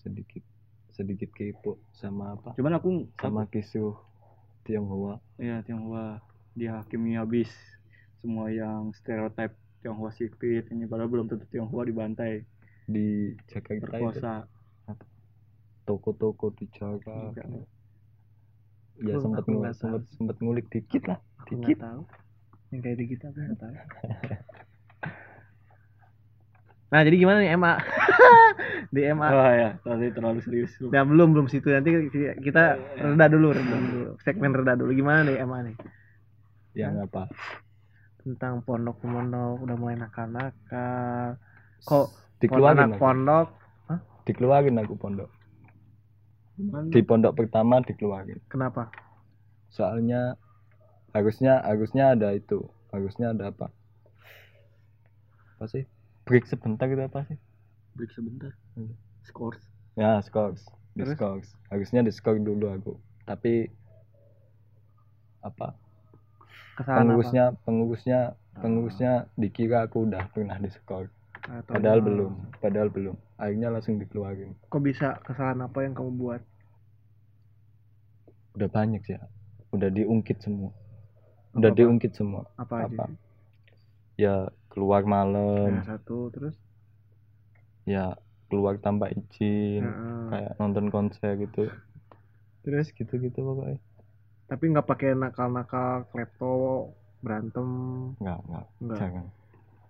sedikit 0.00 0.44
sedikit 0.94 1.32
kepo 1.32 1.80
sama 1.96 2.36
apa? 2.36 2.54
Cuman 2.54 2.76
aku 2.78 3.08
sama 3.18 3.48
kisruh 3.50 3.96
Tionghoa. 4.66 5.18
Ya 5.40 5.62
Tionghoa. 5.64 6.20
Dia 6.56 6.82
hakimi 6.82 7.16
habis 7.16 7.48
semua 8.20 8.52
yang 8.52 8.92
stereotip 8.92 9.56
Tionghoa 9.80 10.12
sipit 10.12 10.68
ini 10.68 10.84
padahal 10.84 11.08
belum 11.08 11.26
tentu 11.28 11.46
Tionghoa 11.48 11.86
dibantai. 11.88 12.44
Di 12.90 13.36
Jakarta 13.46 13.78
itu. 13.78 13.86
Perkosa 13.86 14.34
toko-toko 15.90 16.54
di 16.54 16.70
Jakarta 16.70 17.34
Enggak. 17.42 17.66
ya 19.00 19.16
sempat 19.18 19.42
sempat 19.74 20.02
sempat 20.12 20.36
ngulik 20.38 20.70
dikit 20.70 21.02
lah 21.08 21.18
dikit. 21.48 21.82
tahu. 21.82 22.02
Yang 22.70 22.80
kayak 22.86 22.96
di 23.00 23.04
kita 23.10 23.26
aku 23.32 23.38
nggak 23.42 23.58
tahu. 23.58 23.74
Nah 26.90 27.00
jadi 27.06 27.16
gimana 27.16 27.38
nih 27.38 27.54
MA? 27.54 27.74
di 28.94 29.00
MA. 29.14 29.28
wah 29.30 29.52
ya 29.54 29.70
tadi 29.86 30.10
terlalu 30.10 30.42
serius. 30.42 30.74
Lu 30.82 30.90
Ya 30.90 31.06
belum 31.06 31.30
belum 31.30 31.46
situ. 31.46 31.70
Nanti 31.70 31.94
kita 32.42 32.76
reda 32.98 33.26
dulu 33.30 33.54
reda 33.54 33.76
dulu. 33.78 34.18
Segmen 34.26 34.50
reda 34.50 34.74
dulu. 34.74 34.90
Gimana 34.90 35.22
nih 35.30 35.38
MA 35.46 35.58
nih? 35.70 35.76
Yang 36.74 37.06
apa. 37.06 37.22
Tentang 38.20 38.66
pondok 38.66 38.98
pondok 38.98 39.62
udah 39.62 39.76
mulai 39.78 39.96
nakal-nakal. 39.96 41.38
Kok 41.86 42.06
dikeluarin 42.42 42.90
anak 42.90 42.98
aku. 42.98 43.02
Pondok 43.02 43.48
dikeluarin 44.26 44.76
aku 44.82 44.94
pondok. 44.98 45.30
Cuman 46.58 46.90
di 46.90 47.00
pondok 47.06 47.38
pertama 47.38 47.78
dikeluarin. 47.86 48.42
Kenapa? 48.50 48.90
Soalnya 49.70 50.34
harusnya 51.14 51.62
harusnya 51.62 52.18
ada 52.18 52.34
itu. 52.34 52.66
Harusnya 52.90 53.30
ada 53.30 53.54
apa? 53.54 53.70
Apa 55.54 55.70
sih 55.70 55.86
break 56.30 56.46
sebentar 56.46 56.86
gitu 56.86 57.02
apa 57.02 57.26
sih? 57.26 57.34
Break 57.92 58.14
sebentar. 58.14 58.54
Iya. 58.78 58.94
scores. 59.20 59.58
Ya 59.94 60.22
scores. 60.22 60.62
Di 60.94 61.02
Terus? 61.02 61.14
scores. 61.14 61.48
Harusnya 61.68 62.00
di 62.00 62.10
score 62.10 62.38
dulu 62.38 62.70
aku. 62.70 62.94
Tapi 63.24 63.66
apa? 65.40 65.74
Kesalahan 66.74 67.02
pengurusnya 67.04 67.44
pengurusnya 67.60 68.20
pengurusnya 68.56 69.12
dikira 69.34 69.84
aku 69.84 70.06
udah 70.06 70.30
pernah 70.30 70.56
di 70.56 70.70
skor 70.70 71.10
apa 71.40 71.60
Atau- 71.60 71.74
padahal 71.74 72.00
belum? 72.00 72.32
padahal 72.58 72.88
belum. 72.88 73.16
Akhirnya 73.36 73.68
langsung 73.68 73.96
dikeluarin. 73.96 74.52
Kok 74.68 74.80
bisa 74.80 75.18
kesalahan 75.24 75.64
apa 75.64 75.82
yang 75.82 75.92
kamu 75.92 76.12
buat? 76.14 76.42
Udah 78.54 78.68
banyak 78.68 79.02
sih 79.02 79.16
ya. 79.16 79.22
udah 79.70 79.86
diungkit 79.86 80.42
semua. 80.42 80.74
Udah 81.54 81.70
Apa-apa? 81.70 81.78
diungkit 81.78 82.12
semua. 82.12 82.42
Apa 82.58 82.74
aja 82.82 82.90
Apa? 82.90 83.04
sih? 83.06 83.16
ya 84.18 84.34
keluar 84.72 85.02
Nah, 85.02 85.10
malam 85.12 85.82
satu 85.84 86.30
terus? 86.34 86.56
Ya 87.88 88.14
keluar 88.50 88.78
tanpa 88.82 89.10
izin. 89.10 89.82
Heeh. 89.86 90.22
kayak 90.30 90.52
nonton 90.58 90.86
konser 90.94 91.34
gitu. 91.38 91.66
Terus? 92.64 92.92
Gitu 92.92 93.14
gitu 93.18 93.38
pokoknya. 93.40 93.78
Tapi 94.50 94.64
nggak 94.74 94.86
pakai 94.86 95.10
nakal-nakal 95.14 96.04
klepto 96.10 96.54
berantem? 97.22 97.68
Nggak 98.20 98.38
nggak. 98.46 98.66
Enggak 98.82 98.98
jangan. 98.98 99.24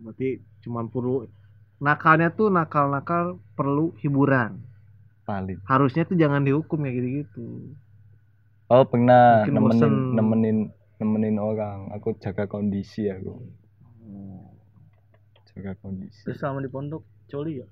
Berarti 0.00 0.28
cuman 0.64 0.86
perlu 0.88 1.14
nakalnya 1.80 2.28
tuh 2.32 2.48
nakal-nakal 2.52 3.40
perlu 3.56 3.92
hiburan. 4.00 4.60
Paling 5.28 5.60
harusnya 5.68 6.02
tuh 6.08 6.16
jangan 6.16 6.42
dihukum 6.44 6.80
kayak 6.84 6.96
gitu-gitu. 7.00 7.46
Oh 8.70 8.84
pernah 8.86 9.44
Mungkin 9.44 9.54
nemenin 9.56 9.80
bosen. 9.80 9.92
nemenin 10.16 10.58
nemenin 11.00 11.36
orang. 11.40 11.78
Aku 11.96 12.14
jaga 12.22 12.44
kondisi 12.46 13.08
aku 13.10 13.34
jaga 15.60 15.76
kondisi. 15.84 16.24
Terus 16.24 16.40
selama 16.40 16.64
di 16.64 16.70
pondok 16.72 17.04
coli 17.28 17.60
ya? 17.60 17.68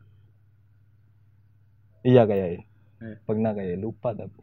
Iya 2.05 2.23
kayak 2.29 2.69
Eh. 2.99 3.17
pernah 3.25 3.55
kayak 3.55 3.79
lupa 3.79 4.11
tapi 4.11 4.43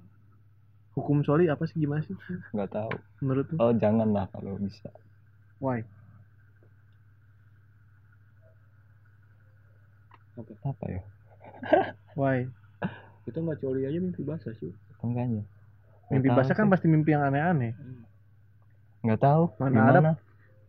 hukum 0.96 1.28
soli 1.28 1.52
apa 1.52 1.68
sih 1.68 1.76
gimana 1.78 2.02
sih? 2.08 2.16
Nggak 2.56 2.72
tahu. 2.72 2.92
Menurut 3.22 3.48
oh 3.60 3.72
jangan 3.76 4.10
lah 4.10 4.26
kalau 4.32 4.56
bisa. 4.58 4.90
Why? 5.60 5.84
Apa 10.64 10.86
ya? 10.90 11.02
Why? 12.20 12.48
Kita 13.28 13.40
nggak 13.44 13.60
coli 13.60 13.86
aja 13.88 14.00
mimpi 14.00 14.22
basah 14.24 14.52
sih 14.60 14.72
makanya 15.06 15.46
mimpi 16.10 16.30
basah 16.34 16.54
kan 16.58 16.66
sih. 16.66 16.72
pasti 16.74 16.88
mimpi 16.90 17.14
yang 17.14 17.26
aneh-aneh. 17.26 17.74
Nggak 19.06 19.22
tahu. 19.22 19.44
Mana 19.62 19.70
gimana? 19.74 19.90
ada 19.90 20.02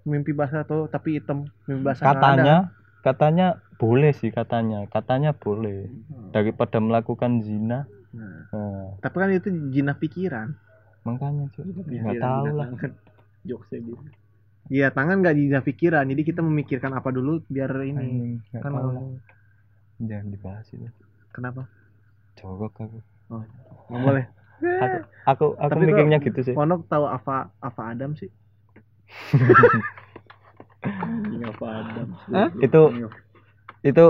mimpi 0.07 0.31
basah 0.31 0.63
tuh 0.63 0.87
tapi 0.87 1.19
hitam 1.19 1.51
mimpi 1.67 1.83
basah 1.83 2.07
nggak 2.07 2.15
ada. 2.15 2.23
katanya 2.23 2.57
katanya 3.03 3.47
boleh 3.77 4.13
sih 4.15 4.31
katanya 4.31 4.87
katanya 4.89 5.31
boleh. 5.35 5.91
Hmm. 5.91 6.31
daripada 6.33 6.79
melakukan 6.81 7.43
zina. 7.43 7.85
Nah, 8.17 8.49
nah, 8.49 8.87
tapi 9.05 9.17
kan 9.21 9.29
itu 9.35 9.49
jinah 9.75 9.99
pikiran. 9.99 10.57
Makanya 11.05 11.51
cuy 11.53 11.69
nggak 11.75 12.17
tahu 12.23 12.47
lah. 12.55 12.69
jokesnya 13.47 13.79
gitu. 13.85 14.03
Iya 14.67 14.91
tangan 14.91 15.23
nggak 15.23 15.37
jinah 15.37 15.63
pikiran. 15.63 16.09
Jadi 16.09 16.23
kita 16.25 16.41
memikirkan 16.41 16.95
apa 16.97 17.11
dulu 17.13 17.43
biar 17.51 17.71
ini 17.85 18.41
nggak 18.55 18.63
kan 18.63 18.73
jangan 20.01 20.27
dibahas 20.33 20.67
itu. 20.73 20.89
Kenapa? 21.35 21.69
Jorok 22.41 22.75
aku. 22.81 22.99
Nggak 23.91 24.03
boleh. 24.03 24.27
Aku 24.57 24.97
aku, 25.29 25.47
aku 25.61 25.73
Tapi 25.77 25.85
mikirnya 25.85 26.17
gitu 26.17 26.41
sih. 26.41 26.57
Pondok 26.57 26.89
tahu 26.89 27.05
apa 27.05 27.53
apa 27.61 27.93
Adam 27.93 28.17
sih 28.17 28.33
Hah? 32.33 32.49
Itu- 32.61 32.93
itu 33.83 34.07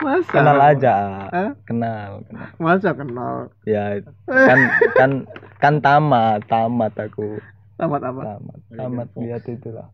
masa? 0.00 0.30
kenal 0.30 0.58
aja. 0.60 0.94
Hah? 1.28 1.50
kenal 1.66 2.22
kenal. 2.24 2.48
Masa 2.56 2.90
kenal? 2.92 3.34
Ya 3.64 4.00
kan 4.28 4.58
kan 4.94 5.10
kan 5.58 5.74
tamat 5.80 6.40
tamat 6.46 6.92
aku. 6.96 7.40
Tamat 7.76 8.00
apa? 8.04 8.20
Tamat 8.36 8.58
tamat 8.72 9.08
lihat 9.20 9.44
itulah 9.44 9.88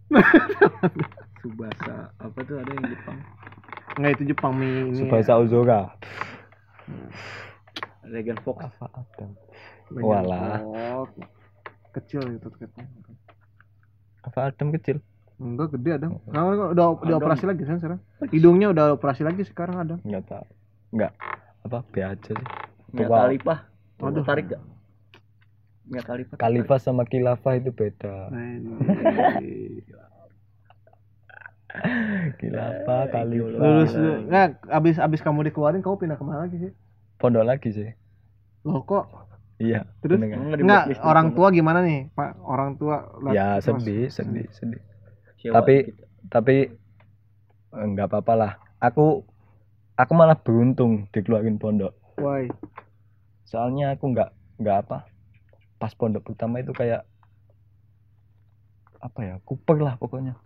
Subasa 1.43 2.15
apa 2.15 2.39
tuh 2.47 2.63
ada 2.63 2.71
yang 2.71 2.87
Jepang? 2.87 3.19
Nggak 3.99 4.13
itu 4.15 4.25
Jepang 4.31 4.53
mie 4.55 4.91
ini 4.91 4.99
Subasa 5.03 5.33
Ozora. 5.35 5.91
Regan 8.07 8.39
Fox. 8.45 8.59
Apa 8.63 8.87
Adam? 9.03 9.31
Banyak 9.91 10.05
Walah. 10.05 10.61
kecil 11.93 12.25
itu 12.31 12.49
katanya 12.57 12.89
apa 14.23 14.39
Adam 14.49 14.71
kecil 14.73 14.99
enggak 15.37 15.75
gede 15.75 15.91
ada 15.93 16.07
sekarang 16.23 16.47
kan 16.49 16.67
udah 16.71 16.87
udah 16.95 17.07
Adam. 17.09 17.19
operasi 17.19 17.45
lagi 17.45 17.63
kan 17.63 17.77
sekarang 17.77 18.01
hidungnya 18.31 18.69
udah 18.71 18.85
operasi 18.95 19.23
lagi 19.23 19.43
sekarang 19.43 19.77
ada 19.77 19.95
nggak 20.01 20.25
tahu 20.25 20.47
nggak 20.93 21.13
apa 21.63 21.79
be 21.89 22.01
aja 22.01 22.33
sih. 22.33 22.47
Talipah 22.93 23.59
Waduh. 23.99 24.23
tarik 24.23 24.47
gak 24.49 24.63
Enggak 25.83 26.05
kalifat. 26.07 26.37
Khalifah 26.39 26.79
sama 26.79 27.03
khilafah 27.03 27.59
itu 27.59 27.71
beda. 27.71 28.31
Anjing. 28.31 29.83
Khilafah, 32.33 33.09
khalifah. 33.09 33.59
lulus 33.59 33.93
nggak 33.97 34.47
abis 34.69 34.97
abis 35.01 35.21
kamu 35.21 35.49
dikeluarin 35.49 35.81
kamu 35.81 35.97
pindah 35.99 36.17
ke 36.17 36.23
mana 36.23 36.45
lagi 36.45 36.57
sih 36.61 36.73
Pondok 37.17 37.43
lagi 37.43 37.73
sih. 37.73 37.89
loh 38.63 38.85
kok 38.85 39.09
Iya. 39.57 39.81
Terus? 40.01 40.19
kan? 40.19 40.39
Enggak 40.55 40.61
blacklist 40.89 41.03
orang 41.03 41.29
tua 41.33 41.49
gimana 41.51 41.81
nih 41.81 42.11
pak 42.11 42.31
orang 42.41 42.71
tua 42.77 42.97
lah- 43.19 43.33
Ya 43.33 43.49
mas- 43.55 43.65
sedih, 43.65 44.09
sedih, 44.09 44.47
sedih. 44.51 44.81
Tapi- 45.45 45.87
gitu. 45.87 46.03
Tapi 46.25 46.57
eh, 47.73 47.87
nggak 47.89 48.07
apa-apa 48.07 48.33
lah. 48.35 48.53
Aku 48.79 49.27
aku 49.95 50.13
malah 50.13 50.37
beruntung 50.37 51.07
dikeluarin 51.11 51.57
pondok. 51.57 51.93
why 52.17 52.47
Soalnya 53.43 53.93
aku 53.93 54.11
nggak 54.11 54.31
nggak 54.59 54.77
apa. 54.81 55.05
Pas 55.77 55.93
pondok 55.93 56.23
pertama 56.25 56.59
itu 56.59 56.73
kayak 56.73 57.05
apa 58.99 59.21
ya 59.21 59.35
kuper 59.43 59.77
lah 59.77 59.99
pokoknya 59.99 60.39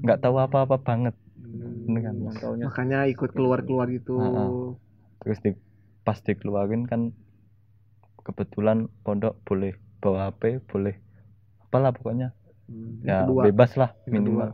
nggak 0.00 0.16
tahu 0.18 0.40
apa-apa 0.40 0.80
banget 0.80 1.12
bener 1.36 2.00
kan 2.00 2.14
Yang 2.16 2.24
Mas? 2.24 2.36
taunya 2.40 2.64
makanya 2.64 2.98
ikut 3.04 3.30
keluar 3.30 3.60
keluar 3.60 3.92
gitu 3.92 4.16
terus 5.20 5.38
di 5.38 5.52
pas 6.00 6.16
dikeluarin 6.18 6.88
kan 6.88 7.12
kebetulan 8.24 8.88
pondok 9.04 9.36
boleh 9.44 9.76
bawa 10.00 10.32
HP 10.32 10.64
boleh 10.68 10.96
apalah 11.68 11.92
pokoknya. 11.92 12.28
Hmm, 12.64 13.04
ya 13.04 13.24
yang 13.24 13.28
kedua. 13.28 13.42
bebas 13.52 13.70
lah 13.76 13.90
Yang 14.08 14.12
minimal. 14.16 14.50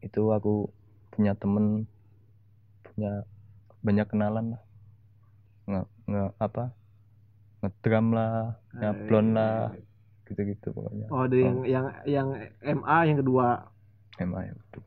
Itu 0.00 0.22
aku 0.32 0.72
punya 1.12 1.36
temen 1.36 1.84
punya 2.80 3.28
banyak 3.84 4.06
kenalan 4.08 4.56
lah. 4.56 4.62
Nge, 5.68 5.82
nge 6.08 6.24
apa 6.40 6.64
ngedrum 7.62 8.06
lah 8.16 8.58
nyablon 8.74 9.26
lah 9.36 9.70
gitu-gitu 10.26 10.72
pokoknya. 10.72 11.06
Oh 11.12 11.28
ada 11.28 11.36
yang 11.36 11.56
yang 11.68 11.86
yang 12.08 12.28
MA 12.64 12.98
yang 13.12 13.18
kedua. 13.20 13.68
MA 14.18 14.40
ya 14.48 14.54
betul. 14.56 14.82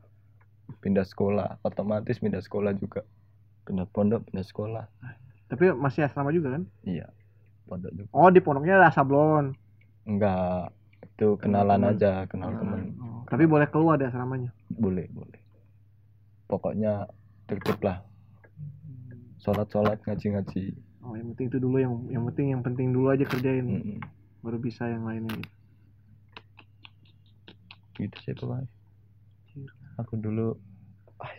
pindah 0.82 1.06
sekolah 1.06 1.62
otomatis 1.62 2.18
pindah 2.18 2.42
sekolah 2.42 2.74
juga. 2.74 3.06
Pindah 3.66 3.86
pondok 3.90 4.26
pindah 4.30 4.42
sekolah. 4.42 4.84
Tapi 5.46 5.70
masih 5.78 6.06
asrama 6.06 6.34
juga 6.34 6.58
kan? 6.58 6.66
Iya 6.82 7.06
pondok 7.66 7.92
juga. 7.92 8.08
Oh 8.14 8.30
di 8.30 8.40
pondoknya 8.40 8.80
ada 8.80 8.94
sablon. 8.94 9.52
Enggak 10.06 10.70
itu 11.02 11.36
kenalan 11.40 11.80
teman. 11.80 11.92
aja 11.96 12.12
kenal 12.28 12.50
Ah. 12.52 12.58
temen 12.60 12.80
Oh, 13.00 13.20
tapi 13.26 13.44
boleh 13.48 13.66
keluar 13.68 13.98
dari 13.98 14.12
asramanya? 14.12 14.50
Boleh 14.70 15.10
boleh. 15.10 15.40
Pokoknya 16.46 17.10
tertib 17.50 17.82
lah. 17.82 18.06
Sholat 19.42 19.66
sholat 19.70 19.98
ngaji 20.06 20.26
ngaji 20.34 20.64
oh 21.06 21.14
yang 21.14 21.30
penting 21.32 21.46
itu 21.54 21.58
dulu 21.62 21.76
yang 21.78 21.94
yang 22.10 22.24
penting 22.26 22.46
yang 22.50 22.62
penting 22.66 22.86
dulu 22.90 23.14
aja 23.14 23.22
kerjain. 23.22 23.62
Mm-mm. 23.62 23.98
baru 24.42 24.58
bisa 24.62 24.86
yang 24.86 25.06
lainnya. 25.06 25.34
Gitu. 25.34 25.50
gitu 27.96 28.16
sih 28.22 28.34
pokoknya 28.36 28.68
aku 29.96 30.20
dulu 30.20 30.60
ah, 31.18 31.32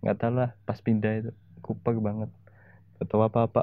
nggak 0.00 0.16
tahu 0.16 0.32
lah 0.40 0.50
pas 0.64 0.78
pindah 0.80 1.12
itu 1.20 1.30
kuper 1.60 1.98
banget. 2.00 2.30
Tahu 3.04 3.20
apa 3.20 3.44
apa 3.44 3.62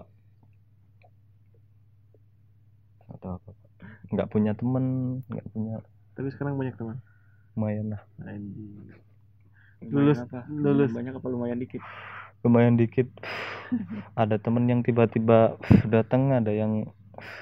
nggak 3.10 3.11
tahu 3.22 3.38
apa 3.38 3.50
apa 3.54 3.64
nggak 4.12 4.28
punya 4.34 4.52
temen 4.58 4.86
nggak 5.30 5.48
punya 5.54 5.80
tapi 6.12 6.28
sekarang 6.36 6.60
banyak 6.60 6.76
teman. 6.76 7.00
Lumayan 7.56 7.96
lah. 7.96 8.02
Lulus- 9.82 10.22
apa? 10.22 10.46
lulus. 10.52 10.92
banyak 10.92 11.14
apa? 11.18 11.28
Lumayan 11.32 11.58
dikit. 11.58 11.82
Lumayan 12.44 12.76
dikit. 12.78 13.08
Ada 14.14 14.38
temen 14.38 14.68
yang 14.68 14.84
tiba-tiba 14.84 15.56
datang 15.88 16.36
ada 16.36 16.52
yang 16.52 16.92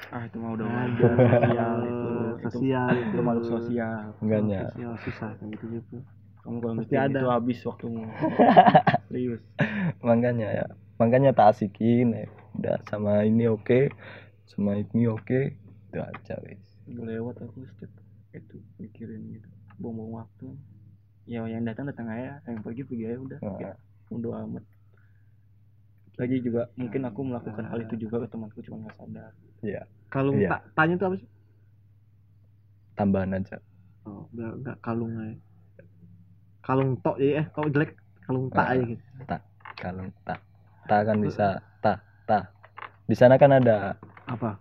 ah 0.10 0.26
itu 0.26 0.38
mah 0.42 0.58
udah 0.58 0.66
wajar 0.66 1.14
sosial 1.16 1.78
itu 1.86 2.10
itu, 2.10 2.50
sosial. 2.50 2.88
itu 2.98 3.18
makhluk 3.22 3.46
sosial. 3.48 4.06
Enggaknya 4.20 4.60
sosial 4.66 4.92
susah 5.06 5.30
kayak 5.38 5.50
gitu 5.56 5.66
gitu 5.78 5.96
kamu 6.40 6.58
kalau 6.64 6.76
mikir 6.80 6.98
ada. 6.98 7.20
itu 7.20 7.28
habis 7.30 7.60
waktumu. 7.68 8.04
Serius. 9.12 9.44
Makanya 10.02 10.48
ya 10.64 10.66
makanya 10.98 11.32
tak 11.36 11.58
asikin 11.58 12.16
ya. 12.16 12.26
Udah 12.58 12.76
sama 12.90 13.24
ini 13.28 13.46
oke 13.46 13.94
sama 14.50 14.82
ini 14.82 15.06
oke 15.06 15.69
itu 15.90 15.98
aja 16.00 16.36
wis 16.46 16.62
lewat 16.86 17.42
aku 17.42 17.66
setiap 17.66 17.90
itu 18.30 18.62
mikirin 18.78 19.34
gitu. 19.34 19.50
Buang-buang 19.78 20.22
waktu. 20.22 20.54
Ya 21.26 21.42
yang 21.46 21.66
datang 21.66 21.90
datang 21.90 22.06
aja. 22.08 22.38
Yang 22.46 22.62
pergi 22.62 22.82
pergi 22.86 23.04
aja 23.06 23.18
udah. 23.20 23.40
Nah, 23.42 23.76
udah 24.10 24.32
amat. 24.46 24.64
Lagi 26.16 26.38
juga 26.40 26.70
mungkin 26.76 27.02
aku 27.04 27.20
melakukan 27.24 27.66
hal 27.66 27.80
itu 27.82 27.96
juga 27.98 28.22
ke 28.22 28.28
temanku 28.28 28.62
cuma 28.62 28.86
nggak 28.86 28.96
sadar. 28.96 29.32
Ya 29.62 29.82
kalung 30.10 30.38
Iya. 30.38 30.50
tak 30.52 30.62
tanya 30.76 30.94
itu 30.94 31.06
apa 31.06 31.16
sih? 31.18 31.30
Tambahan 32.94 33.34
aja. 33.34 33.58
Oh 34.04 34.28
enggak 34.30 34.54
enggak 34.58 34.78
kalung 34.82 35.14
aja. 35.16 35.38
Kalung 36.60 36.92
tok 37.02 37.18
ya 37.18 37.30
eh 37.40 37.46
kalau 37.50 37.68
jelek. 37.72 37.92
Kalung 38.22 38.46
tak 38.52 38.62
Ah. 38.62 38.74
aja 38.76 38.84
gitu. 38.86 39.04
kalau 39.74 40.06
tak. 40.22 40.40
Tak 40.86 41.00
kan 41.08 41.18
bisa 41.18 41.48
tak 41.80 41.98
tak 42.28 42.44
di 43.06 43.16
sana 43.16 43.38
kan 43.38 43.50
ada 43.50 43.96
apa 44.28 44.60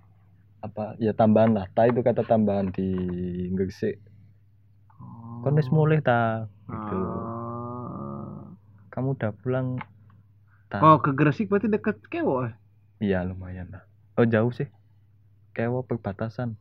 apa 0.65 0.99
ya 0.99 1.15
tambahan 1.15 1.55
lah. 1.55 1.67
Tak 1.73 1.95
itu 1.95 2.01
kata 2.03 2.27
tambahan 2.27 2.71
di 2.75 2.89
Gresik. 3.55 3.99
Oh. 4.99 5.43
kon 5.47 5.55
wis 5.55 5.71
mulih 5.71 6.03
ta? 6.03 6.51
Gitu. 6.69 6.99
Ah. 6.99 8.53
kamu 8.91 9.15
udah 9.15 9.31
pulang 9.31 9.79
tak 10.67 10.83
oh 10.83 10.99
ke 10.99 11.15
Gresik 11.15 11.47
berarti 11.47 11.71
deket 11.71 12.03
Kewo 12.11 12.51
eh? 12.51 12.55
iya 12.99 13.23
lumayan 13.23 13.71
lah. 13.71 13.87
Oh 14.19 14.27
jauh 14.27 14.51
sih. 14.51 14.67
Kewo 15.55 15.87
perbatasan. 15.87 16.59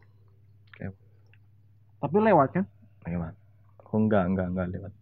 Tapi 1.97 2.17
lewat 2.21 2.49
kan? 2.53 2.65
Lewat. 3.09 3.33
Oh 3.89 3.97
enggak 3.97 4.29
enggak 4.29 4.53
enggak 4.53 4.67
lewat. 4.69 4.93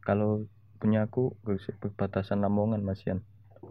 Kalau 0.00 0.48
punya 0.80 1.04
aku 1.04 1.36
Gresik 1.44 1.76
perbatasan 1.80 2.40
Lamongan 2.40 2.80
masian 2.80 3.20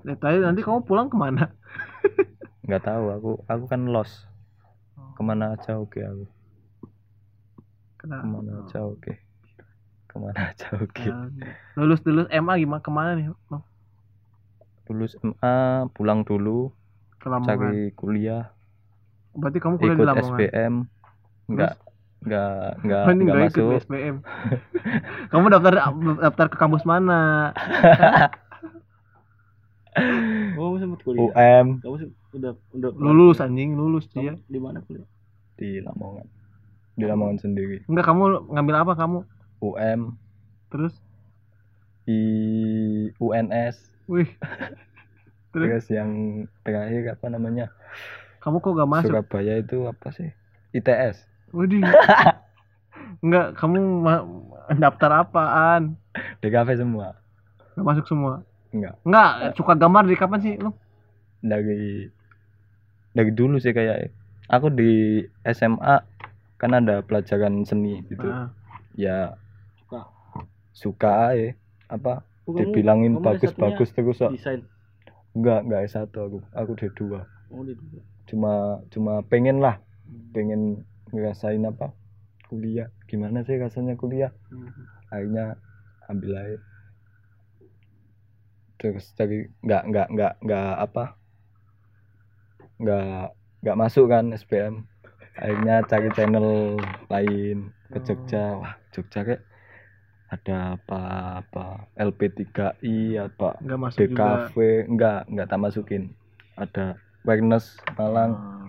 Nah, 0.06 0.18
tadi 0.20 0.38
nanti 0.38 0.62
kamu 0.62 0.84
pulang 0.86 1.08
ke 1.08 1.16
mana 1.18 1.49
nggak 2.66 2.84
tahu 2.84 3.05
aku 3.13 3.32
aku 3.45 3.66
kan 3.70 3.82
lost. 3.89 4.26
Ke 5.16 5.22
mana 5.24 5.55
aja 5.55 5.80
oke 5.80 5.99
aku. 6.01 6.26
Kena- 8.01 8.22
ke 8.22 8.28
mana 8.28 8.51
oh. 8.51 8.61
aja 8.66 8.80
oke. 8.84 9.13
Ke 10.09 10.16
mana 10.18 10.39
aja 10.51 10.68
oke. 10.76 11.05
Ah, 11.07 11.28
lulus 11.80 12.01
lulus 12.03 12.28
MA 12.34 12.53
gimana? 12.59 12.82
Ke 12.84 12.91
mana 12.91 13.11
nih 13.16 13.32
Bang? 13.47 13.63
lulus 14.89 15.18
MA 15.22 15.89
pulang 15.93 16.22
dulu. 16.22 16.70
Ke 17.18 17.28
Lamongan. 17.30 17.74
Cari 17.74 17.89
kuliah. 17.97 18.53
Berarti 19.34 19.57
kamu 19.57 19.76
kuliah 19.82 19.95
di 19.95 20.01
ikut 20.01 20.09
Lamongan? 20.09 20.39
SBM 20.39 20.74
enggak 21.45 21.74
enggak 22.26 22.70
enggak 22.82 23.03
Oh, 23.05 23.11
enggak 23.13 23.36
nggak 23.36 23.49
ikut 23.49 23.66
masuk. 23.66 23.70
Di 23.70 23.84
SBM 23.86 24.16
kamu 25.32 25.45
daftar 25.53 25.74
daftar 26.22 26.45
ke 26.49 26.57
kampus 26.57 26.84
mana? 26.86 27.51
Oh 30.55 30.66
kamu 30.70 30.76
sempat 30.82 30.99
kuliah? 31.05 31.32
UM 31.34 31.68
kamu 31.82 31.95
udah 32.36 32.54
udah 32.76 32.90
lulus 33.00 33.40
anjing 33.40 33.80
lulus 33.80 34.12
dia 34.12 34.36
di 34.52 34.60
mana 34.60 34.84
kuliah? 34.84 35.08
Di 35.56 35.80
Lamongan. 35.80 36.28
Di 37.00 37.08
Lamongan 37.08 37.40
sendiri. 37.40 37.88
Enggak 37.88 38.12
kamu 38.12 38.52
ngambil 38.52 38.76
apa 38.84 38.94
kamu? 39.00 39.20
UM 39.64 40.20
terus? 40.68 40.94
Di 42.04 42.22
UNS 43.18 43.76
wih. 44.12 44.30
Terus? 45.56 45.72
Terus 45.72 45.88
yang 45.88 46.12
terakhir 46.68 47.16
apa 47.16 47.32
namanya? 47.32 47.72
Kamu 48.44 48.60
kok 48.60 48.76
gak 48.76 48.92
masuk? 48.92 49.16
Surabaya 49.16 49.64
itu 49.64 49.88
apa 49.88 50.12
sih? 50.12 50.28
ITS 50.76 51.24
Waduh. 51.56 51.80
enggak 53.24 53.56
kamu 53.56 54.04
daftar 54.76 55.24
apaan? 55.24 55.96
DKV 56.44 56.70
semua. 56.76 57.16
Gak 57.80 57.88
masuk 57.88 58.06
semua? 58.12 58.44
Enggak 58.76 59.00
enggak 59.08 59.56
suka 59.56 59.80
gambar 59.80 60.04
dari 60.04 60.20
kapan 60.20 60.40
sih 60.44 60.54
lu? 60.60 60.76
Dari 61.40 62.12
dari 63.16 63.32
dulu 63.32 63.55
sih 63.57 63.72
kayak 63.72 64.11
aku 64.45 64.68
di 64.70 65.24
SMA 65.41 66.03
kan 66.55 66.72
ada 66.72 66.99
pelajaran 66.99 67.63
seni 67.63 68.03
gitu. 68.05 68.28
Ah, 68.28 68.51
ya 68.93 69.34
suka. 69.78 70.01
suka 70.72 71.11
aja 71.30 71.55
apa 71.88 72.22
Oh, 72.43 72.53
kamu- 72.53 72.59
dibilangin 72.61 73.13
bagus-bagus 73.18 73.89
terus 73.89 74.20
kok. 74.20 74.30
desain? 74.30 74.61
Enggak 75.34 75.66
enggak 75.66 75.82
S1 75.88 76.13
aku 76.13 76.39
aku 76.51 76.72
D2 76.76 77.01
oh 77.49 77.61
di 77.61 77.74
dua. 77.74 78.01
Cuma 78.26 78.53
cuma 78.89 79.13
pengen 79.24 79.57
lah 79.57 79.82
Hmm. 80.05 80.30
pengen 80.32 80.61
ngerasain 81.09 81.59
apa 81.61 81.89
kuliah. 82.45 82.93
Gimana 83.05 83.41
sih 83.41 83.55
rasanya 83.55 83.95
kuliah? 83.95 84.30
Hmm. 84.47 84.70
akhirnya 85.07 85.57
ambil 86.05 86.36
aja. 86.36 86.59
Terus 88.76 89.05
cari 89.13 89.49
nggak 89.61 89.84
nggak 89.88 90.07
nggak 90.11 90.34
nggak 90.41 90.72
apa 90.78 91.03
nggak 92.80 93.32
nggak 93.64 93.80
masuk 93.80 94.12
kan 94.12 94.30
SPM 94.36 94.86
akhirnya 95.36 95.84
cari 95.88 96.10
channel 96.16 96.80
lain 97.12 97.72
ke 97.92 98.00
Jogja. 98.04 98.60
Wah 98.60 98.74
Jogja 98.96 99.20
kayak 99.28 99.44
ada 100.32 100.76
apa 100.76 101.02
apa 101.46 101.66
LP3I 101.96 103.22
apa 103.30 103.60
enggak 103.62 103.80
masuk 103.80 104.00
juga. 104.10 104.16
DKV 104.16 104.58
enggak 104.90 105.20
enggak 105.30 105.48
tak 105.48 105.60
masukin. 105.62 106.04
Ada 106.56 106.86
awareness 107.28 107.76
Malang. 108.00 108.34
Ah. 108.36 108.64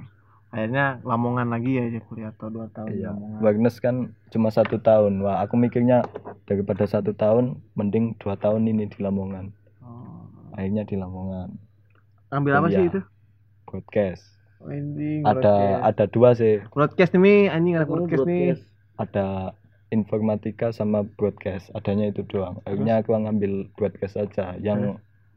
akhirnya 0.56 1.02
Lamongan 1.04 1.52
lagi 1.52 1.76
ya 1.76 2.00
kuliah 2.06 2.32
atau 2.32 2.48
dua 2.48 2.66
tahun 2.72 2.88
iya 2.96 3.10
Lamongan. 3.12 3.40
Wagnes 3.40 3.76
kan 3.78 3.96
cuma 4.30 4.48
satu 4.52 4.78
tahun. 4.82 5.22
Wah 5.22 5.42
aku 5.42 5.54
mikirnya 5.58 6.04
daripada 6.44 6.84
satu 6.86 7.14
tahun 7.14 7.60
mending 7.78 8.18
dua 8.20 8.36
tahun 8.36 8.66
ini 8.68 8.90
di 8.90 8.98
Lamongan. 9.00 9.54
Oh. 9.80 10.26
akhirnya 10.54 10.82
di 10.84 10.96
Lamongan. 10.98 11.56
Ambil 12.34 12.52
apa 12.58 12.68
sih 12.74 12.84
itu 12.90 13.00
broadcast. 13.76 14.24
Anjing, 14.64 15.20
ada 15.22 15.36
broadcast. 15.36 15.84
ada 15.84 16.04
dua 16.08 16.28
sih. 16.32 16.54
Broadcast 16.72 17.12
nih 17.12 17.52
anjing 17.52 17.76
ada 17.76 17.84
Oh, 17.84 17.92
broadcast, 17.92 18.24
nih. 18.24 18.56
ada 18.96 19.26
informatika 19.92 20.72
sama 20.72 21.04
broadcast. 21.04 21.68
Adanya 21.76 22.08
itu 22.08 22.24
doang. 22.24 22.64
Akhirnya 22.64 23.04
aku 23.04 23.12
ngambil 23.12 23.68
broadcast 23.76 24.16
aja. 24.16 24.56
Yang 24.58 24.96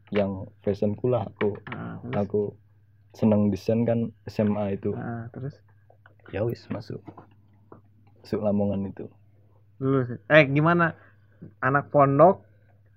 yang 0.10 0.48
fashionku 0.64 1.12
lah 1.12 1.28
aku. 1.28 1.60
Terus, 1.60 2.16
aku 2.16 2.42
seneng 3.14 3.52
desain 3.52 3.84
kan 3.84 4.10
SMA 4.26 4.80
itu. 4.80 4.96
Nah, 4.96 5.28
terus? 5.36 5.60
Ya 6.32 6.42
wis 6.48 6.64
masuk. 6.72 7.04
Masuk 8.24 8.40
Lamongan 8.40 8.88
itu. 8.88 9.06
Lulus. 9.84 10.16
Eh 10.32 10.48
gimana? 10.48 10.96
Anak 11.60 11.92
pondok 11.92 12.42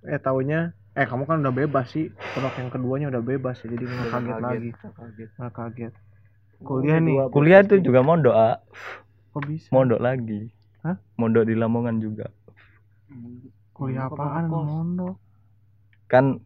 eh 0.02 0.18
taunya 0.18 0.74
eh 0.92 1.06
kamu 1.08 1.24
kan 1.24 1.40
udah 1.40 1.54
bebas 1.56 1.86
sih. 1.88 2.12
Pondok 2.12 2.54
yang 2.60 2.68
keduanya 2.68 3.06
udah 3.08 3.22
bebas 3.24 3.56
ya 3.64 3.66
jadi 3.72 3.84
nggak 3.88 4.08
kaget 4.12 4.36
lagi. 4.44 4.68
kaget. 4.76 5.30
Nggak 5.40 5.52
kaget. 5.56 5.92
Kuliah 6.62 6.98
nih. 7.02 7.16
kuliah 7.32 7.60
itu 7.64 7.74
juga 7.82 8.00
mondok 8.04 8.34
ah 8.36 8.56
kok 9.32 9.42
bisa? 9.48 9.68
Mondok 9.72 10.00
lagi. 10.04 10.52
Hah? 10.84 10.96
mondok 11.16 11.48
di 11.48 11.54
Lamongan 11.56 11.96
juga. 11.98 12.28
Kuliah 13.72 14.12
apaan? 14.12 14.52
mondok. 14.52 15.16
Kan 16.12 16.44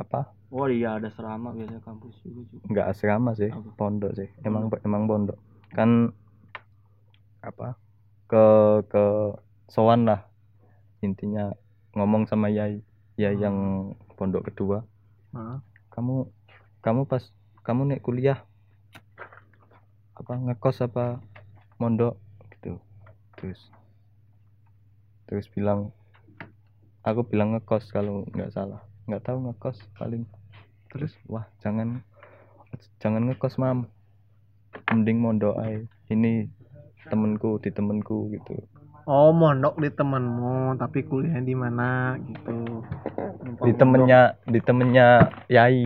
apa? 0.00 0.32
Oh 0.50 0.66
iya 0.66 0.98
ada 0.98 1.12
serama 1.14 1.54
biasanya 1.54 1.78
kampus 1.86 2.16
juga 2.26 2.42
juga 2.50 2.64
nggak 2.74 2.86
asrama 2.90 3.30
sih 3.38 3.52
Apa? 3.52 3.70
pondok 3.76 4.12
sih. 4.18 4.28
Emang 4.42 4.72
emang 4.82 5.04
pondok. 5.06 5.38
Kan 5.76 6.10
apa? 7.44 7.76
Ke 8.26 8.44
ke 8.88 9.04
sowan 9.68 10.08
lah. 10.08 10.26
Intinya 11.04 11.54
ngomong 11.94 12.26
sama 12.26 12.50
yai 12.50 12.82
ya 13.20 13.36
Hmm. 13.36 13.40
yang 13.44 13.56
pondok 14.16 14.48
kedua. 14.48 14.80
Nah, 15.36 15.60
kamu 15.92 16.24
kamu 16.80 17.04
pas 17.04 17.20
kamu 17.60 17.92
nek 17.92 18.00
kuliah 18.00 18.40
apa 20.16 20.32
ngekos 20.40 20.80
apa 20.88 21.20
mondok? 21.76 22.16
Gitu. 22.56 22.80
Terus 23.36 23.60
terus 25.28 25.46
bilang 25.52 25.92
aku 27.04 27.28
bilang 27.28 27.52
ngekos 27.52 27.92
kalau 27.92 28.24
nggak 28.32 28.56
salah. 28.56 28.80
Nggak 29.04 29.28
tahu 29.28 29.52
ngekos 29.52 29.76
paling. 30.00 30.24
Terus? 30.88 31.12
Wah 31.28 31.44
jangan 31.60 32.00
jangan 33.04 33.28
ngekos 33.28 33.60
mam. 33.60 33.84
Mending 34.88 35.20
mondok 35.20 35.60
ae. 35.60 35.84
Ini 36.08 36.48
temenku 37.12 37.60
di 37.60 37.68
temenku 37.68 38.32
gitu 38.32 38.79
oh 39.06 39.30
mondok 39.32 39.78
di 39.80 39.88
temenmu 39.92 40.76
tapi 40.76 41.04
kuliah 41.06 41.40
di 41.40 41.54
mana? 41.56 42.16
Gitu. 42.20 42.84
Di 43.60 43.72
temennya 43.76 44.40
di 44.48 44.60
temennya 44.60 45.06
yai 45.48 45.84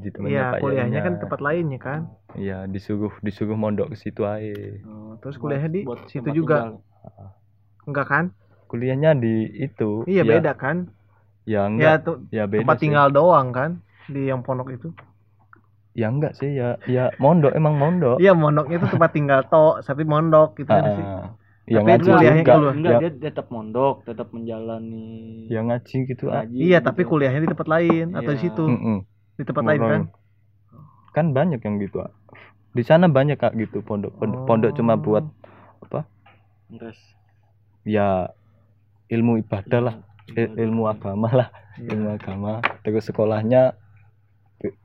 di 0.00 0.08
temennya 0.12 0.52
iya 0.52 0.52
pak 0.52 0.60
kuliahnya 0.60 1.00
Yainya. 1.00 1.06
kan 1.06 1.14
tempat 1.20 1.40
lainnya 1.40 1.78
kan? 1.80 2.00
Iya 2.36 2.58
disuruh 2.68 3.12
disuruh 3.24 3.56
mondok 3.56 3.92
ke 3.92 3.96
situ 3.96 4.24
ae. 4.24 4.82
Oh, 4.84 5.16
terus 5.20 5.36
kuliahnya 5.40 5.70
di 5.70 5.80
Buat 5.86 6.08
situ 6.10 6.28
juga? 6.32 6.76
tinggal. 6.76 6.84
enggak 7.84 8.06
kan? 8.08 8.24
Kuliahnya 8.68 9.10
di 9.16 9.34
itu 9.60 10.04
iya 10.08 10.24
ya, 10.24 10.30
beda 10.36 10.52
kan? 10.56 10.76
Ya 11.44 11.64
ya 11.64 11.68
enggak. 11.68 11.96
tuh 12.04 12.16
ya, 12.32 12.44
beda 12.48 12.64
tempat 12.64 12.76
sih. 12.80 12.82
tinggal 12.88 13.06
doang 13.12 13.48
kan 13.52 13.70
di 14.08 14.28
yang 14.28 14.40
pondok 14.40 14.72
itu? 14.72 14.88
Ya 15.94 16.10
enggak 16.10 16.34
sih 16.34 16.50
ya. 16.58 16.80
Ya 16.90 17.14
mondok 17.22 17.54
emang 17.54 17.78
mondok. 17.78 18.18
Iya 18.18 18.34
mondoknya 18.34 18.82
itu 18.82 18.88
tempat 18.90 19.10
tinggal 19.14 19.40
tok 19.46 19.84
tapi 19.86 20.02
mondok 20.02 20.58
gitu 20.58 20.68
kan 20.74 20.84
sih. 20.90 21.06
Ah, 21.06 21.28
ya 21.64 21.80
Tapi 21.80 21.86
ngaji 21.86 22.04
kuliahnya 22.06 22.42
juga 22.42 22.54
keluar. 22.54 22.74
enggak 22.74 22.92
ya, 22.92 23.00
dia 23.00 23.10
tetap 23.24 23.46
mondok 23.48 23.94
tetap 24.04 24.28
menjalani 24.30 25.08
ya 25.48 25.60
ngaji 25.60 25.96
gitu 26.06 26.24
ah. 26.26 26.44
ngaji 26.44 26.56
iya 26.58 26.78
gitu. 26.78 26.86
tapi 26.86 27.02
kuliahnya 27.02 27.40
di 27.40 27.48
tempat 27.48 27.68
lain 27.70 28.06
atau 28.12 28.30
di 28.30 28.36
Iya. 28.36 28.44
situ 28.44 28.64
Mm-mm. 28.64 28.98
di 29.34 29.42
tempat 29.42 29.64
lain 29.64 29.80
kan 29.80 30.02
kan 31.10 31.26
banyak 31.30 31.58
yang 31.58 31.76
gitu 31.78 31.96
ah. 32.00 32.12
di 32.70 32.82
sana 32.82 33.06
banyak 33.06 33.36
kak 33.36 33.54
gitu 33.54 33.80
pondok 33.80 34.12
pondok, 34.14 34.44
pondok 34.44 34.70
cuma 34.72 34.94
buat 34.94 35.24
apa 35.82 36.04
Res. 36.74 37.00
ya 37.82 38.28
ilmu 39.06 39.38
ibadah 39.38 39.80
lah 39.80 39.96
il- 40.30 40.52
ilmu 40.58 40.84
agama 40.84 41.28
lah 41.30 41.48
Iya. 41.74 41.90
ilmu 41.90 42.08
agama 42.12 42.52
terus 42.80 43.02
sekolahnya 43.04 43.74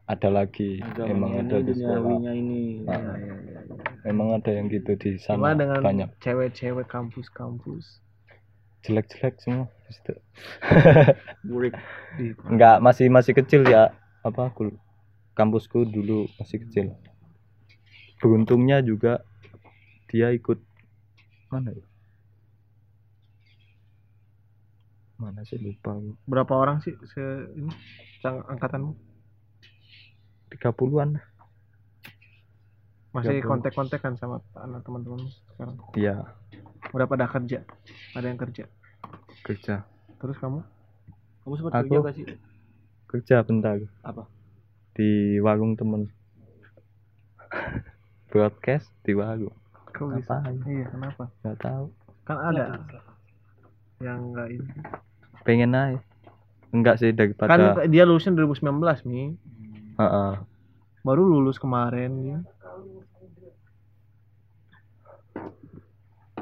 ada 0.09 0.29
lagi. 0.33 0.81
Emang 1.05 1.37
ada 1.37 1.61
di 1.61 1.73
sekolah. 1.77 2.17
ini. 2.33 2.83
Ah. 2.89 2.97
Iya, 2.97 3.13
iya, 3.15 3.35
iya, 3.45 3.59
iya. 3.61 4.09
emang 4.09 4.33
ada 4.33 4.49
yang 4.49 4.65
gitu 4.67 4.97
di 4.97 5.21
sana 5.21 5.53
dengan 5.53 5.79
banyak. 5.85 6.09
cewek-cewek 6.19 6.87
kampus-kampus. 6.89 8.01
Jelek-jelek 8.87 9.35
semua. 9.43 9.67
Di 9.85 9.91
situ. 9.95 10.13
burik 11.43 11.73
di 12.17 12.31
enggak 12.47 12.79
masih 12.79 13.07
masih 13.11 13.33
kecil 13.35 13.61
ya. 13.67 13.91
Apa 14.23 14.51
kul- 14.51 14.79
kampusku 15.35 15.83
dulu 15.83 16.27
masih 16.37 16.63
kecil. 16.67 16.87
Beruntungnya 18.19 18.79
juga 18.83 19.23
dia 20.07 20.31
ikut 20.31 20.59
mana 21.49 21.71
ya? 21.71 21.85
Mana 25.19 25.43
sih 25.43 25.59
lupa 25.59 25.99
aku. 25.99 26.15
berapa 26.23 26.53
orang 26.55 26.79
sih 26.79 26.95
se 27.03 27.23
ini? 27.55 27.71
Angkatanmu 28.23 28.95
tiga 30.49 30.69
puluhan. 30.73 31.21
Masih 33.09 33.41
30. 33.41 33.49
kontak-kontak 33.49 33.99
kan 34.05 34.13
sama 34.21 34.37
anak 34.53 34.85
teman-teman 34.85 35.25
sekarang. 35.57 35.77
Iya. 35.97 36.29
Udah 36.93 37.09
pada 37.09 37.25
kerja? 37.25 37.65
Ada 38.13 38.29
yang 38.29 38.37
kerja? 38.37 38.69
Kerja. 39.41 39.81
Terus 40.21 40.37
kamu? 40.37 40.61
Kamu 41.41 41.53
sempat 41.57 41.73
Aku- 41.73 41.89
kerja 41.89 41.97
gak 42.05 42.15
sih? 42.15 42.25
kerja 43.09 43.41
bentar. 43.41 43.81
Apa? 44.05 44.29
Di 44.93 45.41
warung 45.41 45.73
temen. 45.73 46.13
Broadcast 48.29 48.93
di 49.01 49.17
warung. 49.17 49.57
Kok 49.89 50.05
bisa? 50.13 50.45
Iya 50.69 50.85
kenapa? 50.93 51.33
Nggak 51.41 51.57
tahu. 51.65 51.85
Kan 52.29 52.37
ada 52.37 52.77
yang 53.97 54.29
enggak 54.29 54.47
ini. 54.53 54.69
Pengen 55.41 55.73
naik. 55.73 56.01
Enggak 56.69 57.01
sih 57.01 57.09
kan 57.09 57.33
daripada 57.33 57.89
dia 57.89 58.05
lulusnya 58.05 58.37
2019 58.37 58.77
mi 59.99 60.05
Heeh. 60.07 60.33
baru 61.03 61.27
lulus 61.27 61.59
kemarin 61.59 62.11
ya. 62.23 62.39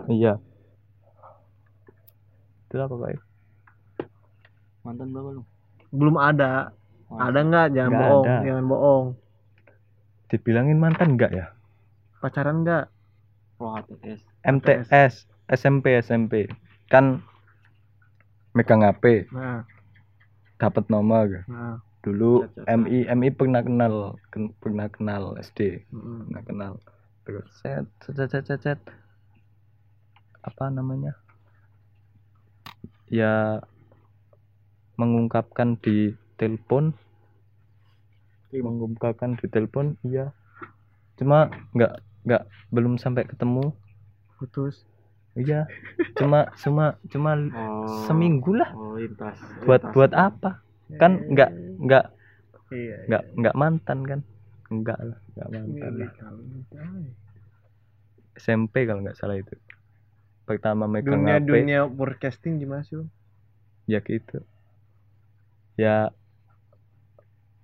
iya. 0.07 0.33
Itu 2.69 2.77
apa 2.77 2.93
pak? 2.93 3.17
Mantan 4.85 5.09
berapa 5.09 5.29
lu? 5.35 5.43
Belum 5.89 6.21
ada. 6.21 6.69
Oh, 7.09 7.17
ada 7.17 7.39
nggak? 7.41 7.73
Jangan 7.73 7.91
Nggak 7.91 8.03
bohong 8.05 8.25
ada. 8.27 8.45
jangan 8.45 8.65
bohong. 8.67 9.05
Dibilangin 10.27 10.77
mantan 10.77 11.15
enggak 11.17 11.31
ya? 11.33 11.45
Pacaran 12.21 12.61
nggak? 12.61 12.85
Oh 13.57 13.73
HTS 13.73 14.21
MTS 14.45 15.13
SMP 15.49 15.97
SMP 15.97 16.45
kan 16.93 17.25
megang 18.53 18.85
HP 18.85 19.25
nah. 19.33 19.65
Dapat 20.61 20.93
nomor 20.93 21.41
nah 21.49 21.81
dulu. 22.07 22.47
MI 22.63 23.11
MI 23.11 23.29
pernah 23.35 23.59
kenal 23.59 24.15
ken- 24.31 24.55
pernah 24.63 24.87
kenal 24.87 25.35
SD 25.35 25.83
mm. 25.91 26.31
pernah 26.31 26.43
kenal. 26.47 26.73
Terus 27.27 27.47
set 27.59 27.87
set 27.99 28.31
set 28.31 28.43
set, 28.47 28.59
set. 28.63 28.79
apa 30.47 30.71
namanya? 30.71 31.19
Ya 33.11 33.59
mengungkapkan 34.95 35.75
di 35.83 36.15
telepon. 36.39 36.95
Mengungkapkan 38.55 39.35
di 39.35 39.45
telepon 39.51 39.99
iya. 40.07 40.31
Cuma 41.19 41.51
nggak 41.75 41.99
nggak 42.23 42.43
belum 42.71 42.95
sampai 42.95 43.27
ketemu. 43.27 43.75
Putus. 44.39 44.87
Iya. 45.35 45.67
Cuma 46.15 46.47
cuma 46.55 46.95
cuma 47.11 47.31
oh 47.51 48.07
seminggu 48.07 48.55
lah. 48.55 48.71
oh 48.71 48.95
lintas 48.95 49.37
buat 49.67 49.83
buat 49.93 50.15
apa 50.15 50.66
kan 50.95 51.19
nggak 51.27 51.51
nggak 51.83 52.05
iya 52.71 52.95
nggak 53.11 53.23
nggak 53.35 53.55
mantan 53.59 53.99
kan? 54.07 54.19
Enggak 54.71 54.99
lah 55.03 55.19
nggak 55.35 55.49
mantan. 55.51 55.91
lah 55.99 56.11
SMP 58.39 58.87
kalau 58.87 59.03
nggak 59.03 59.19
salah 59.19 59.35
itu. 59.35 59.51
Pertama 60.47 60.87
megang 60.87 61.27
dunia 61.27 61.43
HP 61.43 61.43
dunia 61.43 61.79
broadcasting 61.91 62.63
gimana 62.63 62.87
sih 62.87 63.03
ya 63.91 63.99
gitu. 63.99 64.39
Ya 65.75 66.15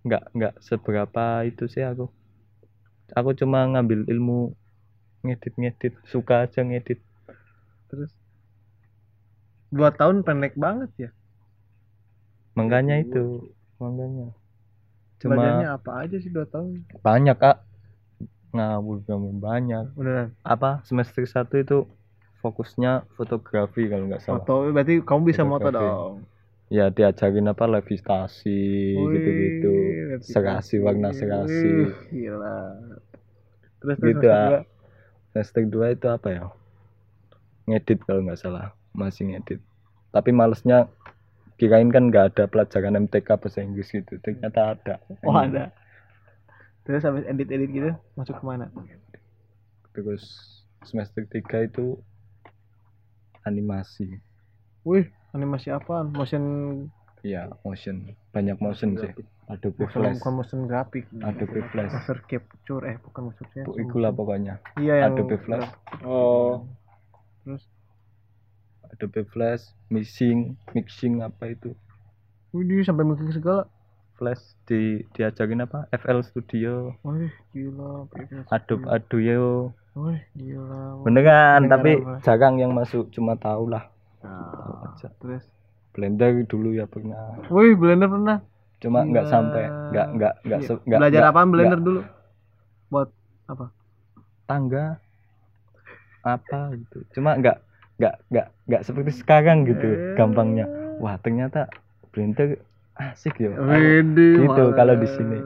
nggak 0.04 0.24
nggak 0.36 0.54
seberapa 0.60 1.48
itu 1.48 1.64
sih 1.72 1.84
aku. 1.88 2.12
Aku 3.16 3.32
cuma 3.40 3.64
ngambil 3.72 4.04
ilmu 4.12 4.52
ngedit 5.24 5.56
ngedit 5.56 5.94
suka 6.12 6.44
aja 6.44 6.60
ngedit. 6.60 7.00
Terus? 7.88 8.12
Dua 9.72 9.96
tahun 9.96 10.28
pendek 10.28 10.60
banget 10.60 10.92
ya 11.00 11.10
makanya 12.54 13.02
itu 13.02 13.50
makanya 13.78 14.30
cuma 15.18 15.34
belajarnya 15.40 15.70
apa 15.76 15.92
aja 16.06 16.18
sih 16.20 16.30
dua 16.30 16.46
tahun 16.48 16.84
banyak 17.02 17.38
kak. 17.40 17.58
Ngawur 18.54 19.02
kamu 19.10 19.42
banyak. 19.42 19.98
Beneran 19.98 20.38
apa? 20.46 20.86
Semester 20.86 21.26
satu 21.26 21.58
itu 21.58 21.90
fokusnya 22.38 23.10
fotografi 23.18 23.90
kalau 23.90 24.06
nggak 24.06 24.22
salah. 24.22 24.46
Foto 24.46 24.70
berarti 24.70 25.02
kamu 25.02 25.22
bisa 25.26 25.42
moto 25.42 25.74
Fotografi. 25.74 25.82
dong? 25.90 26.16
Ya 26.70 26.86
diajarin 26.90 27.50
apa 27.50 27.66
levitasi 27.66 28.62
gitu-gitu. 28.94 29.74
Serasi 30.22 30.78
warna 30.78 31.10
serasi. 31.18 31.90
Wih, 31.90 31.94
gila. 32.14 32.78
Terus 33.82 33.98
terus 33.98 34.22
Gitu, 34.22 34.28
ah. 34.30 34.62
semester 35.34 35.66
2 35.66 35.98
itu 35.98 36.08
apa 36.14 36.28
ya? 36.30 36.44
Ngedit 37.66 38.06
kalau 38.06 38.22
nggak 38.22 38.38
salah. 38.38 38.78
Masih 38.94 39.34
ngedit. 39.34 39.60
Tapi 40.14 40.30
malesnya 40.30 40.94
kirain 41.64 41.88
kan 41.88 42.12
nggak 42.12 42.36
ada 42.36 42.44
pelajaran 42.52 43.00
MTK 43.08 43.40
bahasa 43.40 43.64
Inggris 43.64 43.88
gitu 43.96 44.20
ternyata 44.20 44.76
ada. 44.76 45.00
Oh 45.24 45.32
ada. 45.32 45.72
Terus 46.84 47.08
habis 47.08 47.24
edit 47.24 47.48
edit 47.48 47.72
gitu 47.72 47.92
masuk 48.20 48.36
ke 48.36 48.44
mana? 48.44 48.68
Terus 49.96 50.24
semester 50.84 51.24
3 51.24 51.72
itu 51.72 51.96
animasi. 53.48 54.20
Wih 54.84 55.08
animasi 55.32 55.72
apa 55.72 56.04
motion 56.04 56.44
ya 57.24 57.48
motion. 57.64 58.12
Banyak 58.36 58.60
motion 58.60 59.00
sih. 59.00 59.16
Adobe 59.48 59.88
Flash. 59.92 60.20
bukan 60.20 60.34
motion 60.40 60.60
grafik 60.68 61.08
Adobe 61.24 61.64
Flash. 61.72 61.96
Master 61.96 62.20
capture 62.28 62.84
eh 62.84 63.00
bukan 63.00 63.32
maksudnya. 63.32 63.64
Itulah 63.80 64.12
pokoknya. 64.12 64.60
Iya 64.76 65.08
yang 65.08 65.16
Adobe 65.16 65.40
Flash. 65.40 65.68
Oh. 66.04 66.68
Terus 67.48 67.64
Adobe 68.94 69.26
Flash 69.26 69.74
mixing 69.90 70.54
mixing 70.72 71.20
apa 71.20 71.50
itu? 71.50 71.74
Wih 72.52 72.64
dia 72.64 72.86
sampai 72.86 73.04
mikir 73.04 73.34
segala. 73.34 73.66
Flash 74.14 74.54
di 74.64 75.02
diajarin 75.12 75.66
apa? 75.66 75.90
FL 75.92 76.22
Studio. 76.22 76.94
Wih 77.02 77.34
gila 77.52 78.06
Adobe 78.48 78.86
Audio. 78.86 79.74
Wih 79.94 80.22
gila. 80.34 81.02
Beneran 81.02 81.04
Beneran 81.04 81.62
tapi 81.66 81.92
apa? 81.98 82.22
jarang 82.22 82.56
yang 82.56 82.72
masuk 82.72 83.10
cuma 83.10 83.34
tahu 83.34 83.68
lah. 83.68 83.90
Nah, 84.22 84.94
aja. 84.94 85.10
terus? 85.18 85.44
Blender 85.92 86.46
dulu 86.46 86.72
ya 86.72 86.86
pernah. 86.86 87.42
Wih 87.50 87.74
blender 87.74 88.08
pernah? 88.08 88.38
Cuma 88.78 89.02
nggak 89.02 89.26
sampai 89.28 89.64
nggak 89.90 90.08
nggak 90.14 90.34
nggak 90.44 90.60
Iya. 90.60 90.74
nggak 90.78 91.00
belajar 91.00 91.20
nggak- 91.20 91.32
apaan 91.32 91.50
blender 91.50 91.76
nggak. 91.76 91.88
dulu? 91.88 92.02
Buat 92.88 93.10
apa? 93.46 93.66
Tangga. 94.46 94.86
Apa 96.22 96.72
gitu. 96.74 97.04
Cuma 97.12 97.36
nggak 97.36 97.58
nggak 98.02 98.16
nggak 98.30 98.48
nggak 98.70 98.82
seperti 98.86 99.12
sekarang 99.14 99.66
gitu 99.70 99.88
eh. 99.88 99.98
gampangnya. 100.18 100.66
Wah 101.02 101.18
ternyata 101.22 101.70
printer 102.14 102.62
asik 102.98 103.38
ya. 103.42 103.54
Gitu 103.54 104.64
kalau 104.74 104.96
di 104.98 105.10
sini. 105.10 105.38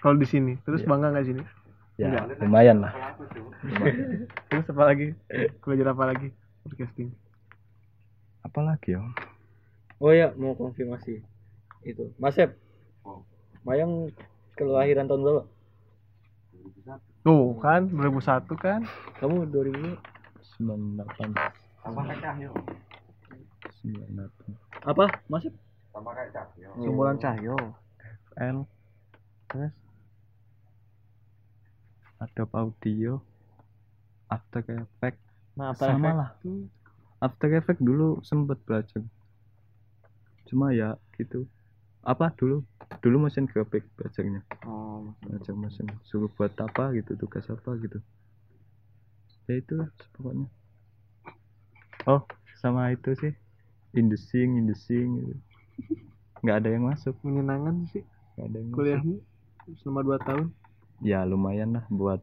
Kalau 0.00 0.16
di 0.16 0.26
sini. 0.28 0.52
Terus 0.64 0.84
yeah. 0.84 0.90
bangga 0.90 1.08
nggak 1.16 1.28
sini 1.28 1.42
ya 2.00 2.08
Enggak. 2.08 2.40
lumayan 2.40 2.76
lah. 2.80 2.92
Terus 4.48 4.66
apa 4.72 4.82
lagi? 4.88 5.12
Belajar 5.60 5.86
apa 5.92 6.04
lagi? 6.08 6.28
Podcasting. 6.64 7.12
Apa 8.40 8.64
lagi 8.64 8.96
ya 8.96 9.04
oh 10.00 10.12
ya 10.12 10.32
mau 10.34 10.56
konfirmasi. 10.56 11.20
Itu 11.84 12.12
Mas 12.16 12.34
Sep. 12.34 12.56
Mayang 13.62 14.08
kelahiran 14.56 15.04
tahun 15.04 15.20
berapa? 15.20 15.42
Tuh 17.20 17.52
kan 17.60 17.92
2001 17.92 18.48
kan? 18.56 18.80
Kamu 19.20 19.52
2000 19.52 20.00
98 20.60 21.69
Tambah 21.80 22.02
kayak 22.06 22.20
cahyo. 22.22 22.50
Apa? 24.84 25.04
Masih? 25.26 25.50
Tambah 25.92 26.12
kayak 26.12 26.30
cahyo. 26.32 26.70
Sumbulan 26.80 27.16
cahyo. 27.16 27.56
L. 28.38 28.64
Terus? 29.50 29.74
ada 32.20 32.44
Audio. 32.52 33.24
After 34.28 34.60
effect 34.60 35.18
Nah, 35.58 35.74
After 35.74 35.92
Sama 35.92 36.12
lah. 36.14 36.30
After 37.20 37.48
effect 37.52 37.80
dulu 37.82 38.22
sempet 38.24 38.56
belajar. 38.64 39.02
Cuma 40.48 40.72
ya 40.72 40.96
gitu. 41.20 41.44
Apa 42.00 42.32
dulu? 42.32 42.64
Dulu 43.04 43.28
mesin 43.28 43.44
grafik 43.44 43.84
belajarnya. 43.98 44.40
Oh, 44.64 45.12
belajar 45.20 45.52
mesin. 45.52 45.84
Suruh 46.06 46.32
buat 46.32 46.54
apa 46.56 46.96
gitu, 46.96 47.12
tugas 47.18 47.44
apa 47.52 47.76
gitu. 47.76 48.00
Ya 49.50 49.60
itu 49.60 49.76
pokoknya 50.16 50.48
oh 52.06 52.22
sama 52.60 52.92
itu 52.92 53.12
sih 53.16 53.32
indesing 53.96 54.60
indesing 54.60 55.08
gitu. 55.20 55.34
nggak 56.40 56.56
ada 56.64 56.68
yang 56.72 56.84
masuk 56.88 57.16
menyenangkan 57.20 57.84
sih 57.90 58.04
nggak 58.36 58.46
ada 58.48 58.56
yang 58.56 58.68
masuk. 58.68 58.76
kuliahmu 58.78 59.16
selama 59.80 60.00
2 60.16 60.26
tahun. 60.28 60.46
ya 61.00 61.20
lumayan 61.24 61.76
lah 61.78 61.84
buat 61.88 62.20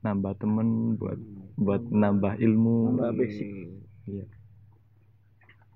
nambah 0.00 0.32
temen 0.40 0.96
buat 0.96 1.20
buat 1.60 1.82
nambah 1.84 2.40
ilmu 2.40 2.96
Nambah 2.96 3.12
basic. 3.20 3.48
Iya. 4.08 4.24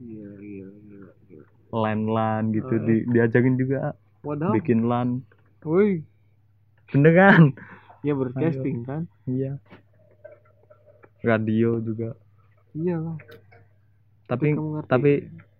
Iya, 0.00 0.28
iya, 0.42 0.66
iya, 0.68 1.02
iya. 1.30 1.42
lan 1.70 2.08
lan 2.08 2.50
gitu 2.50 2.74
Oh. 2.76 2.82
di, 2.82 3.04
diajarin 3.08 3.54
juga 3.54 3.92
Waduh. 4.24 4.52
bikin 4.56 4.88
lan 4.88 5.20
Woi, 5.64 6.04
beneran 6.92 7.52
ya 8.04 8.12
broadcasting 8.12 8.84
kan? 8.84 9.08
iya 9.24 9.56
radio 11.24 11.80
juga 11.80 12.12
Iyalah. 12.74 13.16
tapi 14.24 14.56
tapi 14.84 15.10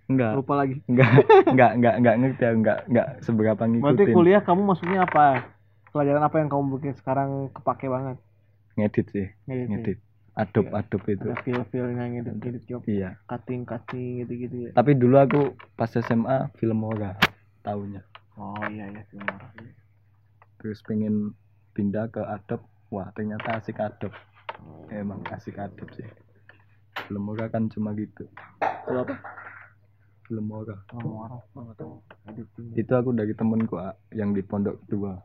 enggak 0.04 0.32
lupa 0.34 0.54
lagi. 0.56 0.80
enggak 0.84 1.10
enggak 1.52 1.70
enggak 1.74 1.94
enggak 1.96 2.14
ngerti 2.16 2.42
ya 2.42 2.50
enggak 2.50 2.78
enggak 2.86 3.08
seberapa 3.20 3.56
Berarti 3.56 3.72
ngikutin 3.72 4.12
kuliah 4.12 4.40
kamu 4.40 4.60
masuknya 4.64 5.00
apa? 5.02 5.26
Pelajaran 5.88 6.22
apa 6.22 6.36
yang 6.36 6.48
kamu 6.48 6.64
bikin 6.74 6.94
sekarang 6.94 7.30
kepake 7.50 7.86
banget? 7.86 8.16
ngedit 8.74 9.06
sih 9.08 9.26
Ngedit. 9.44 9.62
ya? 9.62 9.66
ngedit 9.70 9.98
adobe 10.34 10.66
Iya. 10.66 10.74
adobe 10.76 11.10
itu 11.12 11.24
Ada 11.24 11.36
feel-feelnya 11.40 12.04
ngedit 12.08 12.34
ngedit 12.34 12.62
job, 12.66 12.82
iya 12.84 13.10
cutting 13.24 13.62
cutting 13.62 14.06
gitu-gitu 14.20 14.56
ya. 14.58 14.70
tapi 14.74 14.90
dulu 14.92 15.14
aku 15.16 15.40
pas 15.72 15.86
SMA 15.88 16.36
film 16.52 16.82
ora 16.82 17.14
tahunya 17.62 18.02
Oh 18.34 18.58
iya 18.66 18.90
iya 18.90 19.06
film 19.06 19.22
horor. 19.24 19.54
terus 20.58 20.82
pengen 20.82 21.38
pindah 21.70 22.08
ke 22.08 22.18
adobe 22.18 22.66
wah 22.88 23.08
ternyata 23.10 23.56
asik 23.56 23.78
adobe 23.78 24.18
Oh. 24.56 24.86
emang 24.88 25.22
asik 25.28 25.54
adobe 25.54 25.94
sih 25.94 26.08
film 27.08 27.24
ora 27.30 27.46
kan 27.52 27.68
cuma 27.68 27.92
gitu 27.96 28.24
Kalau 28.60 29.00
apa 29.04 29.14
film 30.24 30.46
ora 30.50 30.76
Film 30.88 31.20
horor. 31.20 31.40
Oh, 31.52 32.00
itu 32.74 32.92
aku 32.96 33.12
dari 33.12 33.36
temenku 33.36 33.76
ah, 33.76 33.92
yang 34.16 34.32
di 34.32 34.40
pondok 34.40 34.80
kedua 34.86 35.20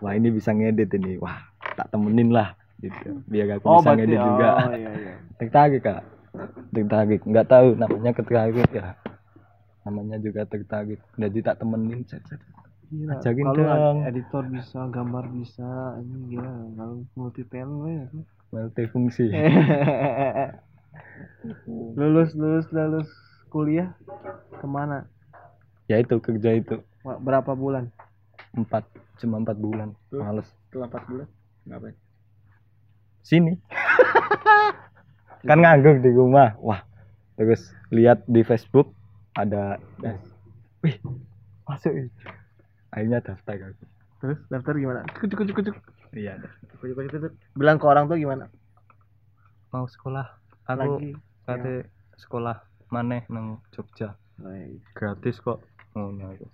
wah 0.00 0.12
ini 0.14 0.32
bisa 0.32 0.54
ngedit 0.54 0.88
ini 0.96 1.20
wah 1.20 1.36
tak 1.76 1.92
temenin 1.92 2.32
lah 2.32 2.54
gitu 2.80 3.20
biar 3.26 3.58
aku 3.58 3.64
Oh 3.66 3.82
bisa 3.82 3.92
ngedit 3.98 4.18
juga 4.18 4.48
oh 4.56 4.72
iya 4.72 4.90
iya. 4.94 5.14
tertarik 5.36 5.82
kak 5.84 6.02
tertarik 6.72 7.20
nggak 7.26 7.46
tahu 7.50 7.68
namanya 7.76 8.10
tertarik 8.14 8.68
ya 8.70 8.94
namanya 9.84 10.16
juga 10.22 10.46
tertarik 10.46 11.00
jadi 11.18 11.38
tak 11.42 11.56
temenin 11.60 12.06
set, 12.06 12.22
set. 12.30 12.40
Gila. 12.88 13.20
Ajakin 13.20 13.44
Kalau 13.44 13.60
dong. 13.68 13.98
editor 14.08 14.44
bisa, 14.48 14.80
gambar 14.88 15.28
bisa, 15.36 16.00
ini 16.00 16.32
gila. 16.32 16.72
Kalau 16.72 17.04
multi 17.20 17.44
talent 17.44 17.84
ya. 17.84 18.08
multifungsi 18.48 19.28
lulus 21.94 22.34
lulus 22.34 22.66
lulus 22.68 23.08
kuliah 23.48 23.92
ke 24.54 24.66
mana? 24.66 25.06
ya 25.86 25.98
itu 25.98 26.18
kerja 26.18 26.52
itu 26.52 26.78
Berapa 27.02 27.54
bulan? 27.54 27.88
empat 28.52 28.84
cuma 29.16 29.38
empat 29.38 29.56
bulan 29.56 29.92
Terus? 30.08 30.20
males 30.20 30.48
setelah 30.68 30.88
4 30.90 31.08
bulan 31.08 31.28
ngapain 31.64 31.96
sini 33.20 33.52
kan 35.48 35.58
nganggur 35.58 35.98
di 35.98 36.10
rumah 36.10 36.56
wah 36.58 36.80
terus 37.34 37.60
lihat 37.88 38.24
di 38.24 38.40
Facebook 38.40 38.92
ada 39.32 39.76
das 39.98 40.18
wih 40.80 40.96
masuk 41.64 41.92
ih. 41.94 42.08
akhirnya 42.90 43.20
daftar 43.20 43.54
aku 43.68 43.84
Terus 44.18 44.38
daftar 44.50 44.74
gimana? 44.74 45.06
Cuk 45.14 45.30
cuk 45.30 45.46
cuk 45.46 45.60
cuk. 45.62 45.76
iya 46.10 46.34
kita 46.66 47.16
tuh 47.22 47.30
Bilang 47.54 47.78
ke 47.78 47.86
orang 47.86 48.10
tuh 48.10 48.18
gimana? 48.18 48.50
mau 49.70 49.84
sekolah 49.84 50.26
aku 50.70 51.16
kate 51.42 51.74
sekolah 52.14 52.60
maneh 52.88 53.24
nang 53.28 53.60
Jogja 53.70 54.12
Baik. 54.36 54.80
gratis 54.92 55.36
kok 55.38 55.64
oh 55.92 56.10
nah 56.10 56.28
aku 56.28 56.46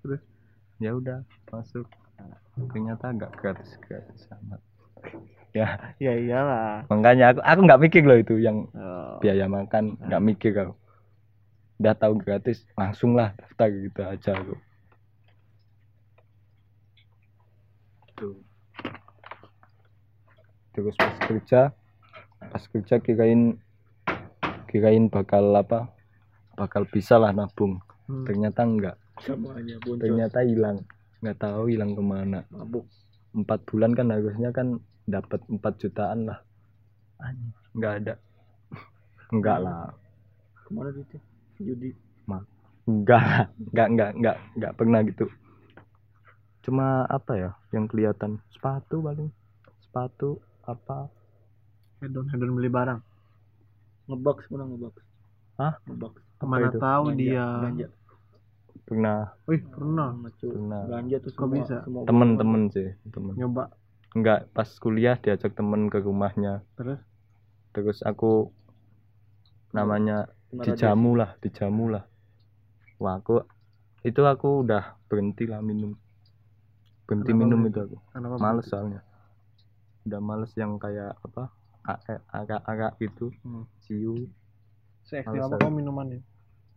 Terus? 0.00 0.22
ya 0.78 0.90
udah 0.92 1.20
masuk 1.48 1.84
ternyata 2.66 3.10
nggak 3.10 3.32
gratis 3.34 3.76
gratis 3.80 4.26
amat 4.34 4.60
ya 5.50 5.78
Ya 5.96 6.12
iyalah. 6.12 6.84
makanya 6.86 7.32
aku 7.32 7.40
aku 7.40 7.60
nggak 7.62 7.80
mikir 7.80 8.02
loh 8.02 8.16
itu 8.16 8.36
yang 8.36 8.66
Oh. 8.72 9.18
biaya 9.18 9.46
makan 9.46 9.94
nggak 10.00 10.22
mikir 10.22 10.52
aku 10.54 10.74
udah 11.78 11.94
tahu 11.94 12.14
gratis 12.16 12.66
langsung 12.74 13.14
lah 13.14 13.30
daftar 13.34 13.68
gitu 13.68 14.00
aja 14.00 14.32
aku 14.34 14.54
Tuh. 18.16 18.34
terus 20.72 20.94
pas 20.94 21.16
kerja 21.22 21.60
pas 22.38 22.62
kerja 22.62 23.02
kirain 23.02 23.58
kirain 24.70 25.10
bakal 25.10 25.50
apa 25.54 25.90
bakal 26.54 26.86
bisa 26.86 27.18
lah 27.18 27.30
nabung. 27.34 27.78
Hmm. 28.08 28.24
ternyata 28.24 28.64
enggak. 28.64 28.96
Semuanya 29.20 29.76
boncos. 29.84 30.00
Ternyata 30.00 30.40
hilang. 30.40 30.80
Nggak 31.20 31.38
tahu 31.44 31.62
hilang 31.68 31.92
ke 31.92 32.02
mana. 32.02 32.40
Mabuk. 32.48 32.88
Empat 33.36 33.60
bulan 33.68 33.92
kan 33.92 34.08
harusnya 34.08 34.48
kan 34.48 34.80
dapat 35.04 35.44
4 35.44 35.60
jutaan 35.76 36.24
lah. 36.24 36.40
Nggak 37.76 37.92
ada. 38.04 38.14
Enggak 39.34 39.58
lah. 39.60 39.92
Ke 40.64 40.70
mana 40.72 40.88
duitnya? 40.88 41.20
Judi. 41.60 41.90
Enggak 42.88 43.20
lah. 43.20 43.44
Enggak 43.60 43.88
enggak 43.92 44.10
enggak 44.16 44.36
enggak 44.56 44.72
pernah 44.72 45.00
gitu. 45.04 45.26
Cuma 46.64 47.04
apa 47.04 47.32
ya 47.36 47.50
yang 47.76 47.84
kelihatan? 47.84 48.40
Sepatu 48.48 49.04
paling. 49.04 49.28
Sepatu 49.84 50.40
apa 50.64 51.12
hedon 52.00 52.26
hedon 52.30 52.50
beli 52.56 52.70
barang. 52.70 53.00
Ngebox 54.08 54.38
pernah 54.48 54.66
ngebox? 54.66 54.94
Hah? 55.58 55.74
ngebox. 55.84 56.14
Ke 56.38 56.44
mana 56.46 56.70
itu? 56.70 56.78
tahu 56.78 57.04
Ganja, 57.10 57.18
dia? 57.18 57.46
ganja 57.62 57.86
pernah. 58.88 59.20
Wih 59.44 59.60
pernah. 59.68 60.08
Pernah. 60.40 60.82
ganja 60.88 61.16
tuh 61.20 61.30
Kok 61.36 61.44
semua 61.44 61.56
bisa? 61.60 61.76
semua 61.84 62.02
temen-temen 62.08 62.62
sih 62.72 62.88
temen. 63.12 63.34
Nyoba. 63.36 63.64
Enggak 64.16 64.48
pas 64.56 64.68
kuliah 64.80 65.20
diajak 65.20 65.52
temen 65.52 65.92
ke 65.92 66.00
rumahnya. 66.00 66.64
Terus? 66.80 66.96
Terus 67.76 68.00
aku 68.00 68.48
namanya 69.76 70.32
Kena 70.48 70.64
dijamu 70.64 71.12
lah 71.12 71.36
dijamu 71.44 71.92
lah. 71.92 72.08
Wah 72.96 73.20
aku 73.20 73.44
itu 74.00 74.24
aku 74.24 74.64
udah 74.64 74.96
berhenti 75.12 75.44
lah 75.44 75.60
minum. 75.60 75.92
Berhenti 77.04 77.36
Kenapa 77.36 77.42
minum 77.44 77.58
berhenti? 77.68 77.76
itu 77.76 77.80
aku. 77.84 77.96
Kenapa 78.16 78.36
males 78.40 78.64
soalnya. 78.64 79.00
Udah 80.08 80.20
males 80.24 80.52
yang 80.56 80.80
kayak 80.80 81.12
apa 81.20 81.52
agak-agak 82.28 82.92
gitu. 83.00 83.32
Hmm. 83.40 83.64
ciu. 83.84 84.28
Se 85.08 85.24
ekstrim 85.24 85.40
apa 85.40 85.56
aku. 85.56 85.64
kamu 85.64 85.76
minumannya 85.80 86.20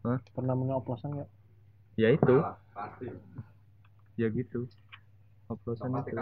Hah? 0.07 0.19
pernah 0.31 0.55
minum 0.55 0.79
oplosan 0.79 1.19
nggak? 1.19 1.29
Ya 1.99 2.09
itu. 2.15 2.35
Ya 4.15 4.27
gitu. 4.31 4.71
Oplosan 5.51 5.91
itu. 5.99 6.15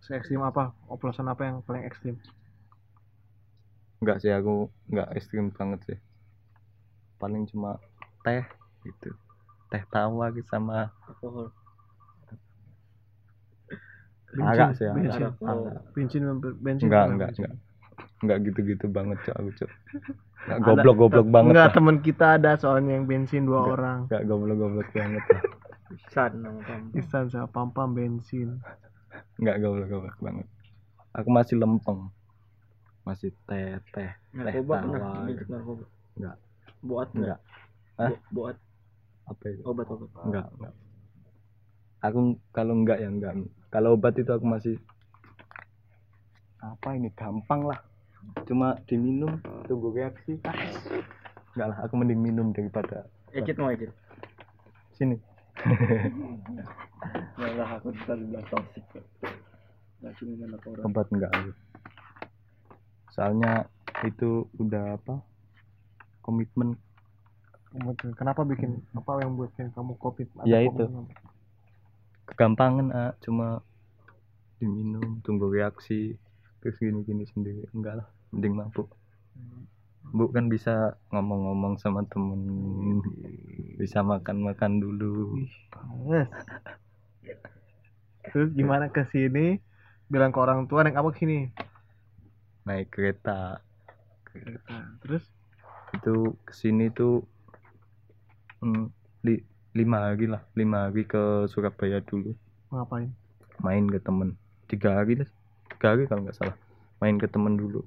Se 0.00 0.14
ekstrim 0.18 0.46
apa? 0.46 0.70
Oplosan 0.86 1.26
apa 1.26 1.42
yang 1.42 1.58
paling 1.66 1.82
ekstrim? 1.84 2.16
Enggak 4.00 4.22
sih 4.22 4.32
aku 4.32 4.70
enggak 4.88 5.10
ekstrim 5.18 5.50
banget 5.50 5.80
sih. 5.84 5.98
Paling 7.18 7.44
cuma 7.50 7.82
teh 8.22 8.46
gitu. 8.86 9.10
Teh 9.68 9.82
tawar 9.90 10.32
sama 10.48 10.94
alkohol 11.04 11.52
agak 14.38 14.68
sih 14.78 14.86
bensin. 14.86 15.22
Agak. 15.42 15.82
bensin 15.90 16.22
bensin 16.60 16.86
enggak 16.86 17.04
enggak 17.08 17.30
bensin? 17.32 17.42
enggak. 17.42 17.54
Enggak 18.20 18.38
gitu-gitu 18.44 18.86
banget 18.86 19.18
cok 19.24 19.36
aku 19.36 19.50
cok. 19.56 19.70
Enggak 20.40 20.56
Ada- 20.56 20.64
goblok-goblok 20.64 21.28
banget 21.28 21.52
enggak 21.52 21.68
lah. 21.68 21.74
teman 21.74 21.96
kita 22.00 22.26
ada 22.36 22.50
soalnya 22.56 22.92
yang 22.94 23.04
bensin 23.04 23.42
dua 23.44 23.58
Enggak. 23.60 23.74
orang. 23.74 23.98
enggak 24.06 24.22
goblok-goblok 24.24 24.88
banget 24.92 25.24
lah. 25.26 25.42
San 26.06 26.32
nama 26.38 26.60
kamu 26.62 26.86
Isan 26.94 27.24
sama 27.26 27.48
pam 27.50 27.68
pam 27.74 27.90
bensin. 27.90 28.62
Enggak 29.36 29.56
goblok-goblok 29.58 30.16
banget. 30.20 30.46
Aku 31.10 31.28
masih 31.28 31.58
lempeng. 31.58 32.00
Masih 33.02 33.34
teh 33.48 33.80
teh 33.90 34.10
narkoba 34.30 34.74
pernah 34.78 35.26
narkoba? 35.26 35.84
Enggak. 36.14 36.36
buat 36.80 37.08
enggak. 37.12 37.40
Hah? 37.98 38.12
Buat? 38.30 38.56
Apa 39.26 39.44
itu? 39.48 39.62
Obat 39.66 39.86
obat. 39.90 40.08
Enggak 40.22 40.46
enggak. 40.54 40.74
Aku 42.00 42.18
kalau 42.50 42.74
enggak 42.78 42.98
ya 43.02 43.08
enggak 43.08 43.34
kalau 43.70 43.94
obat 43.96 44.18
itu 44.18 44.30
aku 44.30 44.46
masih 44.46 44.76
apa 46.60 46.94
ini? 46.94 47.08
Gampang 47.16 47.64
lah. 47.64 47.80
Cuma 48.44 48.76
diminum 48.84 49.40
tunggu 49.64 49.94
reaksi. 49.96 50.36
Enggak 51.56 51.66
lah 51.72 51.78
aku 51.88 51.94
mending 51.98 52.20
minum 52.20 52.52
daripada 52.52 53.08
Ecit 53.30 53.56
mau 53.58 53.70
ecit 53.70 53.90
sini. 55.00 55.16
Yalah 57.40 57.80
aku 57.80 57.88
tadi 58.04 58.22
bilang 58.28 58.44
toxic 58.52 58.84
obat 60.84 61.06
enggak 61.12 61.32
aku. 61.32 61.52
Soalnya 63.16 63.64
itu 64.04 64.44
udah 64.60 65.00
apa? 65.00 65.24
Komitmen. 66.20 66.76
Kenapa 68.18 68.42
bikin 68.44 68.82
apa 68.92 69.22
yang 69.24 69.38
buat 69.38 69.54
kamu 69.56 69.94
covid 69.96 70.28
Ya, 70.44 70.60
itu. 70.60 70.74
komitmen? 70.74 71.08
Kegampangan 72.32 72.86
ah 72.94 73.12
cuma 73.20 73.60
diminum 74.62 75.18
tunggu 75.24 75.50
reaksi 75.50 76.14
terus 76.60 76.76
gini 76.78 77.02
gini 77.02 77.24
sendiri. 77.28 77.66
Enggak 77.74 78.04
lah 78.04 78.08
mending 78.30 78.54
mabuk. 78.54 78.88
Bu 80.10 80.32
kan 80.32 80.48
bisa 80.48 80.96
ngomong-ngomong 81.12 81.78
sama 81.78 82.02
temen 82.08 82.40
bisa 83.76 84.00
makan-makan 84.00 84.80
dulu. 84.80 85.38
Terus 88.30 88.48
gimana 88.56 88.88
ke 88.90 89.06
sini? 89.12 89.60
Bilang 90.10 90.34
ke 90.34 90.38
orang 90.42 90.66
tua 90.66 90.82
naik 90.82 90.98
apa 90.98 91.14
ke 91.14 91.18
sini? 91.22 91.38
Naik 92.66 92.90
kereta. 92.90 93.62
Terus? 95.04 95.24
Itu 95.94 96.38
ke 96.46 96.52
sini 96.54 96.90
tuh 96.90 97.22
hmm, 98.62 98.86
li- 99.26 99.46
lima 99.70 100.10
hari 100.10 100.26
lah 100.26 100.42
lima 100.58 100.90
hari 100.90 101.06
ke 101.06 101.46
Surabaya 101.46 102.02
dulu. 102.02 102.34
Ngapain? 102.74 103.10
Main 103.62 103.86
ke 103.86 104.02
temen. 104.02 104.34
Tiga 104.66 104.98
hari 104.98 105.22
deh. 105.22 105.30
Tiga 105.76 105.94
hari 105.94 106.10
kalau 106.10 106.26
nggak 106.26 106.36
salah. 106.38 106.56
Main 106.98 107.22
ke 107.22 107.30
temen 107.30 107.54
dulu. 107.54 107.86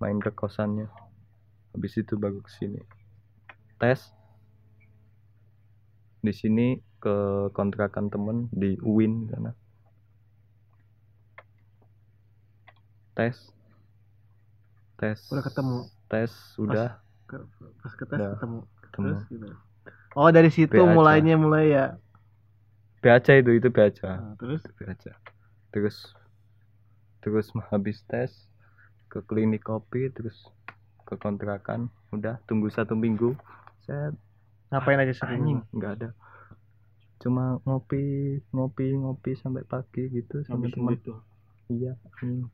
Main 0.00 0.20
ke 0.24 0.32
kosannya. 0.32 0.88
Habis 1.76 2.00
itu 2.00 2.16
baru 2.16 2.40
ke 2.40 2.48
sini. 2.48 2.80
Tes. 3.76 4.08
Di 6.24 6.32
sini 6.32 6.80
ke 6.96 7.48
kontrakan 7.52 8.08
temen 8.08 8.48
di 8.48 8.80
UIN 8.80 9.28
sana. 9.28 9.52
Tes. 13.12 13.36
Tes. 14.96 15.20
Udah 15.28 15.44
ketemu? 15.44 15.78
Tes 16.08 16.32
udah. 16.56 16.88
Ke- 17.28 17.44
pas 17.84 17.92
ke 17.92 18.04
tes 18.08 18.16
Udah. 18.16 18.30
ketemu? 18.38 18.58
Ketemu. 18.80 19.04
Terus 19.04 19.24
gitu 19.28 19.48
oh 20.14 20.30
dari 20.30 20.50
situ 20.50 20.78
mulainya 20.78 21.34
mulai 21.34 21.74
ya? 21.74 21.86
Be 23.04 23.12
aja 23.12 23.36
itu 23.36 23.52
itu 23.52 23.68
be 23.68 23.84
aja. 23.84 24.16
Nah, 24.16 24.34
terus? 24.40 24.62
Be 24.80 24.88
aja. 24.88 25.12
Terus 25.74 25.96
terus 27.20 27.52
habis 27.68 28.00
tes 28.08 28.32
ke 29.12 29.20
klinik 29.26 29.66
kopi 29.66 30.08
terus 30.08 30.48
ke 31.04 31.18
kontrakan. 31.20 31.92
Udah 32.14 32.40
tunggu 32.48 32.72
satu 32.72 32.96
minggu. 32.96 33.36
Saya 33.84 34.14
ngapain 34.72 34.98
aja 35.02 35.12
anjing 35.28 35.60
nggak 35.74 35.92
ada. 36.00 36.08
Cuma 37.20 37.60
ngopi 37.68 38.38
ngopi 38.54 38.96
ngopi 38.96 39.36
sampai 39.36 39.66
pagi 39.66 40.08
gitu 40.10 40.42
sama 40.46 40.66
teman 40.70 40.98
tuh 41.00 41.20
iya 41.72 41.96
anjing. 42.20 42.44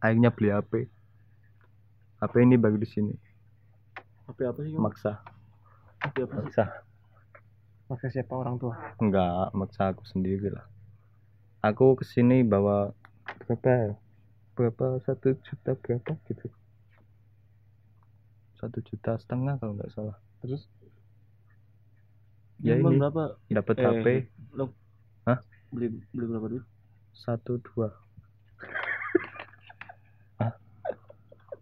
akhirnya 0.00 0.30
beli 0.32 0.48
HP 0.52 0.72
HP 2.20 2.34
ini 2.44 2.56
baru 2.56 2.76
di 2.80 2.88
sini. 2.88 3.14
Tapi 4.24 4.42
apa 4.48 4.60
sih 4.64 4.76
maksa 4.76 5.35
Maksa. 6.14 6.86
Pakai 7.86 8.10
siapa 8.10 8.34
orang 8.34 8.58
tua? 8.58 8.74
Enggak 8.98 9.54
maksa 9.54 9.94
aku 9.94 10.02
sendiri 10.10 10.50
lah. 10.50 10.66
Aku 11.62 11.94
ke 11.94 12.02
sini 12.02 12.42
bawa 12.42 12.90
berapa? 13.46 13.94
Berapa? 14.58 14.98
Satu 15.06 15.38
juta 15.38 15.78
berapa 15.78 16.18
gitu. 16.26 16.50
Satu 18.58 18.78
juta 18.82 19.14
setengah 19.22 19.58
kalau 19.62 19.78
nggak 19.78 19.90
salah. 19.94 20.18
Terus? 20.42 20.66
Ya 22.58 22.74
ini 22.74 22.98
berapa? 22.98 23.38
dapat 23.46 23.74
Eh, 23.78 23.86
HP 23.86 24.06
lo 24.56 24.74
Hah? 25.28 25.38
beli 25.70 26.02
beli 26.10 26.24
berapa 26.26 26.46
duit? 26.50 26.64
Satu 27.14 27.62
dua. 27.62 27.94
Hah? 30.42 30.52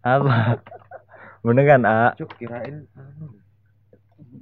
apa? 0.16 0.60
Beneran 1.44 1.84
A? 1.84 2.16
Cuk 2.16 2.32
kirain 2.40 2.88
anu 2.96 3.43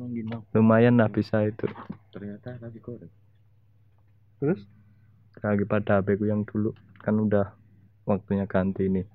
Emang 0.02 0.42
lumayan 0.50 0.98
lah 0.98 1.06
bisa 1.06 1.46
itu. 1.46 1.70
Ternyata 2.10 2.58
nasi 2.58 2.82
goreng. 2.82 3.12
terus? 4.42 4.66
Lagi 5.38 5.62
pada 5.62 6.02
HP 6.02 6.18
ku 6.18 6.24
yang 6.26 6.42
dulu. 6.42 6.74
Kan 6.98 7.22
udah 7.22 7.54
waktunya 8.02 8.46
ganti 8.50 8.90
nih 8.90 9.06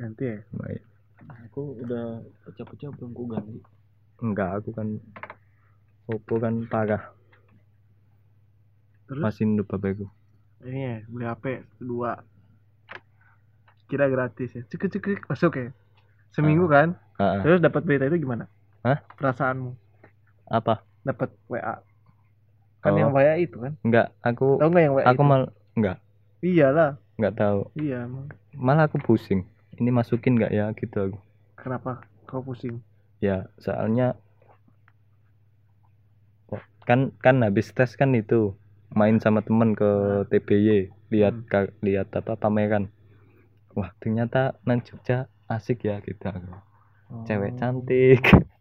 ganti 0.00 0.24
ya? 0.24 0.38
Lumayan. 0.56 0.84
aku 1.46 1.62
udah 1.84 2.04
pecah-pecah 2.48 2.90
belum 2.96 3.10
ku 3.12 3.24
ganti. 3.28 3.60
Enggak 4.20 4.60
aku 4.60 4.70
kan 4.72 4.88
Oppo 6.10 6.42
kan 6.42 6.66
parah. 6.66 7.14
Terus? 9.06 9.22
Masih 9.22 9.46
nutup 9.46 9.70
HP 9.78 10.02
ku. 10.02 10.06
Ini 10.66 10.80
ya 10.80 10.96
beli 11.06 11.24
HP 11.28 11.44
dua 11.78 12.18
kira 13.86 14.06
gratis 14.10 14.56
ya. 14.56 14.62
Cekik 14.66 14.90
cekik 14.90 15.20
masuk 15.28 15.56
ya? 15.56 15.68
Seminggu 16.30 16.66
kan? 16.70 16.94
Ah, 17.18 17.38
ah. 17.38 17.42
terus 17.42 17.58
dapat 17.60 17.82
berita 17.84 18.06
itu 18.06 18.22
gimana? 18.22 18.46
Hah? 18.80 19.02
perasaanmu 19.20 19.89
apa? 20.50 20.82
Dapat 21.00 21.30
WA 21.48 21.80
kan 22.80 22.92
Oh. 22.92 22.98
yang 22.98 23.12
WA 23.12 23.36
itu 23.36 23.56
kan? 23.56 23.72
Enggak 23.80 24.10
aku 24.20 24.56
tahu 24.56 24.68
nggak 24.68 24.84
yang 24.84 24.94
WA 24.96 25.06
aku 25.06 25.22
itu? 25.22 25.30
mal 25.30 25.42
enggak. 25.76 25.96
Iyalah. 26.40 26.90
Enggak 27.20 27.34
tahu. 27.36 27.60
Iya 27.76 28.08
emang. 28.08 28.26
Malah 28.56 28.88
aku 28.88 28.96
pusing. 28.98 29.44
Ini 29.76 29.88
masukin 29.88 30.36
enggak 30.40 30.52
ya? 30.52 30.66
Gitu 30.72 30.96
aku. 30.96 31.18
Kenapa? 31.56 32.04
Kau 32.24 32.40
pusing? 32.40 32.80
Ya 33.20 33.52
soalnya 33.60 34.16
oh, 36.48 36.62
kan 36.82 37.12
kan 37.20 37.44
habis 37.44 37.68
tes 37.70 37.92
kan 37.94 38.16
itu 38.16 38.56
main 38.90 39.20
sama 39.20 39.44
temen 39.44 39.76
ke 39.76 39.90
TBY 40.28 40.90
lihat 41.12 41.34
ka- 41.46 41.74
lihat 41.78 42.08
apa 42.10 42.34
pameran 42.34 42.88
wah 43.76 43.92
ternyata 44.00 44.58
nang 44.64 44.80
Jogja 44.82 45.28
asik 45.46 45.84
ya 45.86 46.00
kita 46.00 46.32
Oh. 47.10 47.26
cewek 47.26 47.58
cantik 47.58 48.22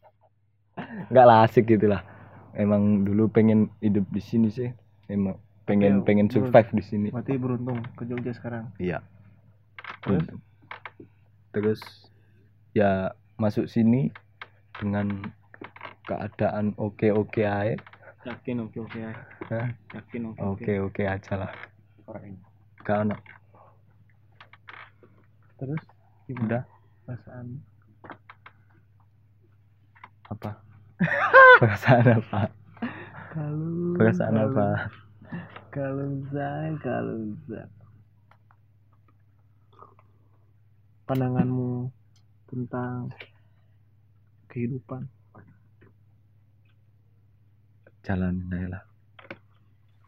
nggak 1.10 1.26
lah 1.26 1.38
asik 1.48 1.66
gitu 1.68 1.90
lah. 1.90 2.02
Emang 2.54 3.06
dulu 3.06 3.30
pengen 3.30 3.70
hidup 3.80 4.06
di 4.12 4.22
sini 4.22 4.50
sih. 4.52 4.70
Emang 5.10 5.38
pengen 5.70 6.02
Oke, 6.02 6.06
pengen 6.12 6.28
survive 6.30 6.70
di 6.74 6.84
sini. 6.84 7.08
Berarti 7.14 7.38
beruntung 7.38 7.80
ke 7.94 8.04
Jogja 8.10 8.34
sekarang. 8.34 8.74
iya. 8.82 9.00
Terus? 10.06 10.26
Terus 11.50 11.82
ya 12.74 13.14
masuk 13.42 13.66
sini 13.66 14.14
dengan 14.78 15.30
keadaan 16.06 16.74
oke 16.78 17.10
oke 17.14 17.42
aja. 17.46 17.78
Yakin 18.28 18.68
oke 18.68 18.78
oke 18.84 19.00
ya 19.00 19.16
Hah? 19.48 19.72
yakin 19.96 20.22
oke 20.36 20.42
oke 20.44 20.74
oke 20.92 21.04
aja 21.08 21.34
lah. 21.40 21.52
Orang 22.06 22.36
ini 22.36 22.40
gak 22.84 23.06
ono. 23.06 23.18
Terus? 25.60 25.84
Gimana? 26.28 26.46
Udah. 26.46 26.64
Perasaan? 27.06 27.48
apa 30.30 30.62
perasaan 31.60 32.08
apa? 32.12 32.42
Kalau 33.32 33.96
perasaan 33.96 34.36
kalau- 34.36 34.52
apa? 34.52 34.68
Kalau 35.70 36.10
saya, 36.34 36.70
kalau 36.82 37.20
saya. 37.48 37.68
Pandanganmu 41.08 41.90
tentang 42.50 43.10
kehidupan. 44.52 45.08
jalan 48.00 48.42
aja 48.50 48.68
lah. 48.74 48.84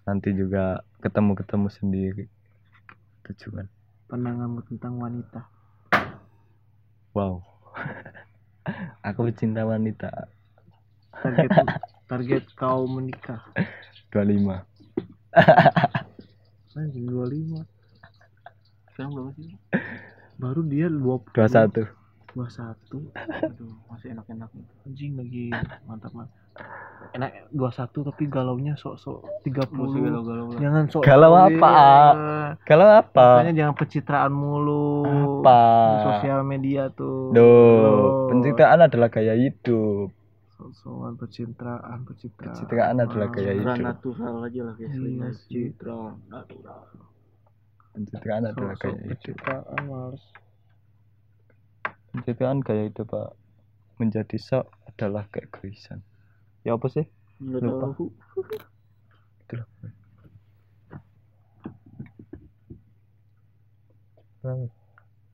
Nanti 0.09 0.33
juga 0.33 0.81
ketemu 1.05 1.37
ketemu 1.37 1.67
sendiri. 1.69 2.25
Tujuan. 3.29 3.69
Pandanganmu 4.09 4.65
tentang 4.65 4.97
wanita. 4.97 5.45
wow. 7.13 7.37
Aku 9.05 9.29
pecinta 9.29 9.61
wanita 9.69 10.09
Target 11.13 11.49
target 12.07 12.43
kau 12.53 12.83
menikah. 12.85 13.43
25 14.09 14.63
Anjing 16.73 17.05
25. 17.05 17.63
sekarang 18.91 19.11
berapa 19.11 19.31
sih 19.33 19.55
Baru 20.35 20.61
dia 20.63 20.87
20. 20.87 21.31
21 21.31 21.87
21. 22.31 23.11
aduh 23.43 23.71
masih 23.87 24.07
enak 24.11 24.25
enak 24.25 24.49
Anjing 24.83 25.15
lagi 25.15 25.51
mantap 25.83 26.11
mantap. 26.11 26.35
Enak 27.11 27.47
21 27.51 28.07
tapi 28.07 28.23
galaunya 28.25 28.75
sok-sok 28.75 29.23
30. 29.43 29.71
masih 29.71 29.99
galau 30.01 30.21
galau 30.21 30.45
lah 30.47 30.59
Jangan 30.59 30.83
sok 30.87 31.01
Galau 31.03 31.33
apa? 31.33 31.75
kalau 32.61 32.87
apa 32.87 33.27
Makanya 33.37 33.53
jangan 33.53 33.75
pencitraan 33.75 34.31
mulu. 34.31 35.07
Apa? 35.39 35.59
Di 35.63 35.97
sosial 36.05 36.39
media 36.41 36.87
tuh. 36.89 37.31
Duh, 37.31 38.27
pencitraan 38.27 38.79
adalah 38.81 39.07
gaya 39.07 39.31
hidup 39.33 40.11
Sok-sokan 40.71 41.13
pencitraan, 41.15 41.99
pencitraan. 42.07 42.55
Pencitraan 42.55 42.97
adalah 42.97 43.27
gaya 43.29 43.51
Citra 43.51 43.73
hidup. 43.75 43.83
natural 43.83 44.35
aja 44.41 44.61
lah 44.63 44.73
guys 44.73 44.93
Iya 44.93 45.29
citra. 45.43 45.99
Natural 46.25 46.79
pencitraan 47.91 48.43
adalah 48.47 48.75
gaya 48.77 48.95
hidup. 48.95 49.09
pencitraan 49.11 49.81
males. 49.83 50.23
pencitraan 52.09 52.59
gaya 52.59 52.83
hidup 52.87 53.05
pak. 53.05 53.29
Menjadi 53.97 54.37
sok 54.37 54.65
adalah 54.87 55.27
keegoisan. 55.27 55.99
Ya 56.63 56.73
apa 56.73 56.87
sih? 56.87 57.05
Nggak 57.37 57.61
Lupa. 57.61 57.85
tahu. 57.91 58.05
Itu 59.41 59.53
loh 59.55 59.67
Nah, 64.41 64.57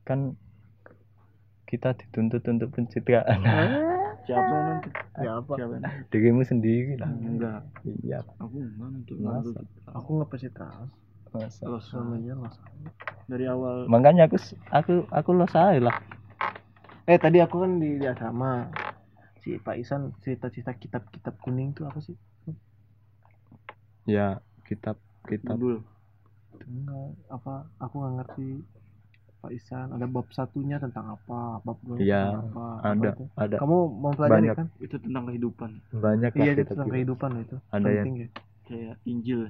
kan 0.03 0.35
kita 1.68 1.94
dituntut 1.94 2.41
untuk 2.48 2.72
pencitraan 2.73 3.39
siapa 4.26 4.52
yang 4.52 4.65
nuntut 4.68 4.94
apa? 5.19 5.53
siapa 5.56 5.76
dirimu 6.10 6.41
sendiri 6.48 6.95
lah 6.98 7.11
enggak 7.11 7.61
iya 8.03 8.23
aku 8.39 8.56
enggak 8.60 8.89
nuntut 8.91 9.18
Masa? 9.22 9.60
Aku 9.95 10.10
nggak 10.19 10.30
pencitraan. 10.31 10.88
masa 11.35 11.64
nggak 11.68 11.84
salah. 11.84 12.91
dari 13.27 13.45
awal 13.45 13.85
makanya 13.91 14.31
aku 14.31 14.39
aku 14.72 15.06
aku 15.11 15.30
lo 15.35 15.45
saya 15.45 15.80
lah 15.84 15.95
Eh 17.07 17.15
tadi 17.15 17.39
aku 17.39 17.64
kan 17.64 17.80
di, 17.80 17.95
di 17.95 18.03
asrama. 18.03 18.68
Si 19.39 19.56
Pak 19.64 19.80
Isan 19.80 20.11
cerita-cerita 20.19 20.76
kitab-kitab 20.76 21.39
kuning 21.39 21.72
tuh 21.72 21.88
apa 21.88 22.03
sih? 22.03 22.19
ya 24.07 24.39
kitab 24.68 24.99
kitab 25.23 25.56
Judul. 25.56 25.84
Enggak, 26.68 27.15
apa? 27.31 27.72
Aku 27.80 27.95
nggak 28.03 28.14
ngerti. 28.23 28.49
Pak 29.38 29.51
Isan 29.51 29.88
ada 29.91 30.05
bab 30.05 30.27
satunya 30.30 30.77
tentang 30.77 31.14
apa? 31.14 31.61
Bab 31.61 31.77
dua 31.80 31.95
Iya, 31.95 32.23
apa? 32.35 32.65
Apa 32.76 32.89
ada 32.89 33.09
itu? 33.11 33.23
ada 33.35 33.55
Kamu 33.57 33.77
mau 33.93 34.11
pelajari 34.11 34.34
Banyak. 34.43 34.55
kan? 34.55 34.68
itu 34.80 34.95
tentang 34.97 35.23
kehidupan 35.26 35.69
banyak 35.93 36.31
lah 36.31 36.41
Iya, 36.41 36.51
itu 36.51 36.64
tentang 36.64 36.77
kitab. 36.84 36.95
kehidupan 36.95 37.31
itu. 37.39 37.55
Ada 37.69 37.88
yang- 37.88 37.97
Penting 38.03 38.15
ya. 38.18 38.30
kayak 38.64 38.95
Injil 39.03 39.41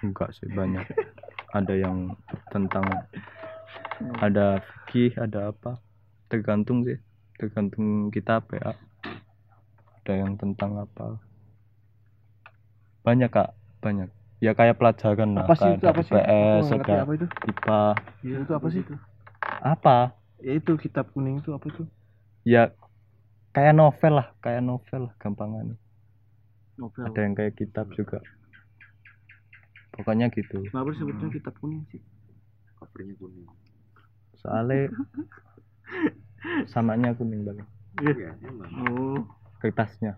enggak 0.00 0.30
sih 0.30 0.46
banyak 0.48 0.84
ada 1.58 1.74
yang 1.74 2.12
tentang 2.46 2.84
ada 4.20 4.60
fikih 4.60 5.16
ada 5.16 5.48
apa 5.48 5.80
tergantung 6.28 6.84
sih 6.84 7.00
tergantung 7.34 7.86
kita 8.08 8.38
apa 8.38 8.52
ya 8.54 8.70
ada 9.98 10.12
yang 10.14 10.36
tentang 10.36 10.76
apa 10.76 11.16
banyak 13.00 13.26
kak 13.28 13.50
banyak 13.80 14.12
ya 14.38 14.54
kayak 14.54 14.78
pelajaran 14.78 15.34
lah 15.34 15.44
Apa 15.46 15.54
sih 15.58 15.66
kayak 15.66 15.78
itu? 15.78 15.86
Apa 15.90 16.00
sih? 16.02 16.12
PS 16.14 16.66
ada 16.70 16.94
apa 17.02 17.12
itu? 17.14 17.26
IPA 17.26 17.82
Iya, 18.22 18.36
itu 18.42 18.52
apa 18.54 18.66
sih? 18.70 18.82
apa? 19.58 19.96
Ya 20.38 20.52
itu 20.54 20.72
kitab 20.78 21.10
kuning 21.10 21.42
itu 21.42 21.50
apa 21.50 21.66
itu? 21.66 21.82
ya 22.46 22.72
kayak 23.52 23.74
novel 23.74 24.22
lah 24.22 24.28
kayak 24.40 24.62
novel 24.62 25.10
lah 25.10 25.14
gampangannya. 25.18 25.76
Novel. 26.78 27.02
Ada 27.10 27.18
yang 27.26 27.34
kayak 27.34 27.54
kitab 27.58 27.90
juga. 27.92 28.22
Pokoknya 29.98 30.30
gitu. 30.30 30.62
Kenapa 30.70 30.94
sebutnya 30.94 31.26
kitab 31.34 31.54
kuning 31.58 31.82
sih? 31.90 31.98
Covernya 32.78 33.18
kuning. 33.18 33.50
Soalnya 34.38 34.94
samanya 36.72 37.10
kuning 37.18 37.42
banget. 37.42 37.66
Iya 37.98 38.38
emang. 38.46 38.70
Oh. 38.94 39.18
Kertasnya 39.58 40.14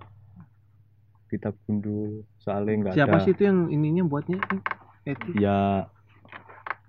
kitab 1.31 1.55
gundul 1.65 2.27
soalnya 2.43 2.74
nggak 2.90 2.94
Siapa 2.98 3.16
ada. 3.16 3.24
sih 3.24 3.32
itu 3.32 3.43
yang 3.47 3.70
ininya 3.70 4.02
buatnya? 4.05 4.43
Itu. 5.07 5.28
ya. 5.39 5.86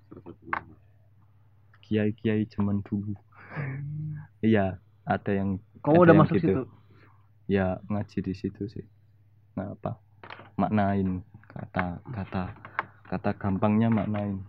Salah 0.10 0.22
satu 0.26 0.44
ulama 0.50 0.76
kiai 1.86 2.12
kiai 2.16 2.44
zaman 2.48 2.82
dulu. 2.84 3.14
Iya 4.42 4.80
ada 5.06 5.32
yang 5.32 5.60
Kamu 5.84 5.96
ada 5.96 6.02
udah 6.02 6.14
yang 6.14 6.22
masuk 6.24 6.36
gitu. 6.40 6.48
situ? 6.48 6.64
ya 7.52 7.68
ngaji 7.92 8.18
di 8.24 8.34
situ 8.34 8.64
sih. 8.72 8.86
Nah 9.60 9.76
apa? 9.76 10.00
Maknain 10.56 11.20
kata 11.52 12.00
kata 12.10 12.44
kata 13.12 13.30
gampangnya 13.36 13.92
maknain. 13.92 14.40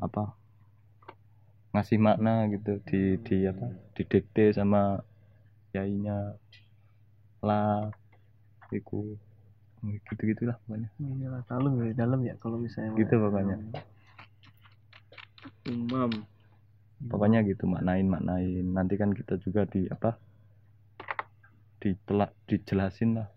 Apa? 0.00 0.32
Ngasih 1.76 2.00
makna 2.00 2.48
gitu 2.48 2.80
di 2.88 3.20
di 3.20 3.44
apa? 3.44 3.68
Didikte 3.92 4.56
sama 4.56 5.04
yainya 5.76 6.34
lah 7.44 7.92
iku 8.72 9.18
gitu 9.80 10.22
gitulah 10.28 10.56
pokoknya. 10.66 10.88
Iya 11.00 11.28
lah, 11.32 11.42
dalam 11.48 11.72
ya, 11.80 11.92
dalam 11.96 12.20
ya 12.20 12.34
kalau 12.36 12.60
misalnya. 12.60 12.94
Gitu 12.94 13.14
pokoknya. 13.16 13.56
umam 15.72 16.10
pokoknya 17.00 17.40
gitu 17.48 17.64
maknain 17.64 18.04
maknain 18.04 18.76
nanti 18.76 19.00
kan 19.00 19.16
kita 19.16 19.40
juga 19.40 19.64
di 19.64 19.88
apa 19.88 20.20
ditelak 21.80 22.36
dijelasin 22.44 23.16
lah. 23.16 23.28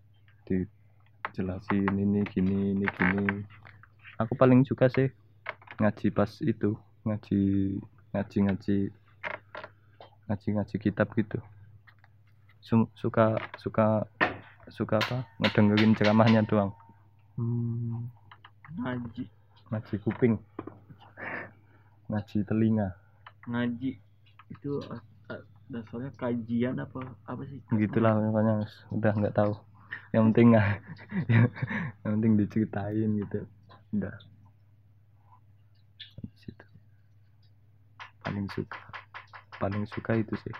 Dijelasin 0.44 1.88
ini 1.96 2.20
gini 2.28 2.76
ini 2.76 2.84
gini. 2.84 3.24
Aku 4.20 4.36
paling 4.36 4.68
suka 4.68 4.92
sih 4.92 5.08
ngaji 5.80 6.12
pas 6.12 6.28
itu 6.44 6.76
ngaji 7.08 7.40
ngaji 8.12 8.38
ngaji 8.44 8.76
ngaji 10.28 10.48
ngaji 10.60 10.76
kitab 10.76 11.08
gitu. 11.16 11.40
Su- 12.60 12.92
suka 12.96 13.40
suka 13.56 14.04
suka 14.74 14.98
apa? 14.98 15.22
Ngedengerin 15.38 15.94
ceramahnya 15.94 16.42
doang. 16.42 16.74
Hmm. 17.38 18.10
ngaji. 18.74 19.30
Ngaji 19.70 19.94
kuping. 20.02 20.34
Ngaji 22.10 22.36
telinga. 22.42 22.90
Ngaji. 23.46 23.94
Itu 24.50 24.82
as- 24.90 25.14
a- 25.30 25.46
dasarnya 25.70 26.10
kajian 26.18 26.74
apa 26.82 27.06
apa 27.30 27.42
sih? 27.46 27.62
Gitulah 27.78 28.18
pokoknya 28.18 28.54
udah 28.90 29.12
nggak 29.14 29.36
tahu. 29.38 29.54
Yang 30.10 30.22
penting 30.30 30.46
nggak 30.54 30.68
yang 32.02 32.10
penting 32.18 32.32
diceritain 32.34 33.10
gitu. 33.22 33.40
Udah. 33.94 34.14
Paling 38.24 38.48
suka. 38.50 38.80
Paling 39.62 39.84
suka 39.86 40.12
itu 40.18 40.34
sih 40.42 40.54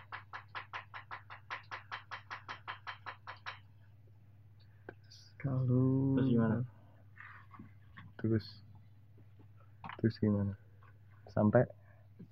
Kalau 5.45 6.17
Terus 6.17 6.29
gimana? 6.33 6.57
terus. 8.17 8.47
Terus 10.01 10.17
gimana? 10.17 10.57
Sampai? 11.29 11.69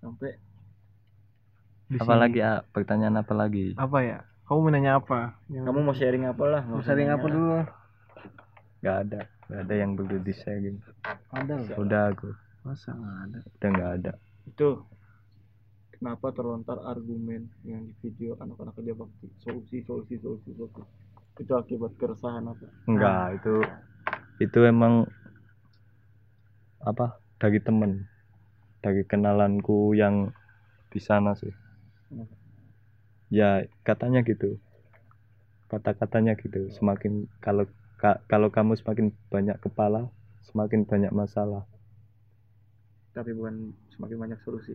Sampai. 0.00 0.40
Di 1.92 2.00
apa 2.00 2.16
sini. 2.16 2.22
lagi 2.24 2.38
ah 2.40 2.64
pertanyaan 2.72 3.20
apa 3.20 3.36
lagi? 3.36 3.76
Apa 3.76 4.00
ya? 4.00 4.24
Kamu 4.48 4.64
mau 4.64 4.72
nanya 4.72 4.96
apa? 4.96 5.36
Yang 5.52 5.64
kamu 5.68 5.78
mau 5.84 5.92
sharing 5.92 6.24
apa 6.24 6.44
lah? 6.48 6.62
Mau 6.64 6.80
sharing 6.80 7.12
apa 7.12 7.26
dulu 7.28 7.60
nggak 8.80 8.96
ada. 9.04 9.20
Nggak 9.52 9.60
ada 9.60 9.74
yang 9.76 9.90
perlu 9.92 10.16
di 10.24 10.32
sharing. 10.32 10.76
Ada 11.36 11.54
loh. 11.60 11.76
Udah 11.84 12.02
aku. 12.08 12.32
Masa 12.64 12.96
nggak 12.96 13.16
ada? 13.28 13.38
Udah 13.44 13.68
nggak 13.76 13.90
ada. 14.00 14.12
Itu 14.48 14.68
kenapa 16.00 16.32
terlontar 16.32 16.80
argumen 16.88 17.52
yang 17.68 17.84
di 17.84 17.92
video 18.00 18.40
anak-anak 18.40 18.72
kerja 18.72 18.96
bakti? 18.96 19.28
Solusi 19.44 19.84
solusi 19.84 20.16
solusi 20.16 20.56
solusi 20.56 21.01
itu 21.40 21.52
akibat 21.56 21.92
keresahan 21.96 22.44
apa? 22.44 22.66
Enggak 22.88 23.40
itu 23.40 23.54
itu 24.42 24.58
emang 24.66 25.06
apa 26.82 27.06
dari 27.40 27.58
temen. 27.62 27.92
Dari 28.84 29.02
kenalanku 29.10 29.94
yang 29.94 30.30
di 30.92 31.00
sana 31.02 31.32
sih. 31.38 31.52
Ya 33.38 33.66
katanya 33.86 34.20
gitu. 34.22 34.48
Kata-katanya 35.72 36.32
gitu. 36.38 36.68
Semakin 36.78 37.26
kalau 37.44 37.64
ka- 37.98 38.20
kalau 38.30 38.48
kamu 38.52 38.72
semakin 38.78 39.06
banyak 39.32 39.56
kepala 39.64 40.06
semakin 40.52 40.80
banyak 40.84 41.12
masalah. 41.16 41.64
Tapi 43.12 43.30
bukan 43.36 43.76
semakin 43.92 44.16
banyak 44.20 44.38
solusi? 44.44 44.72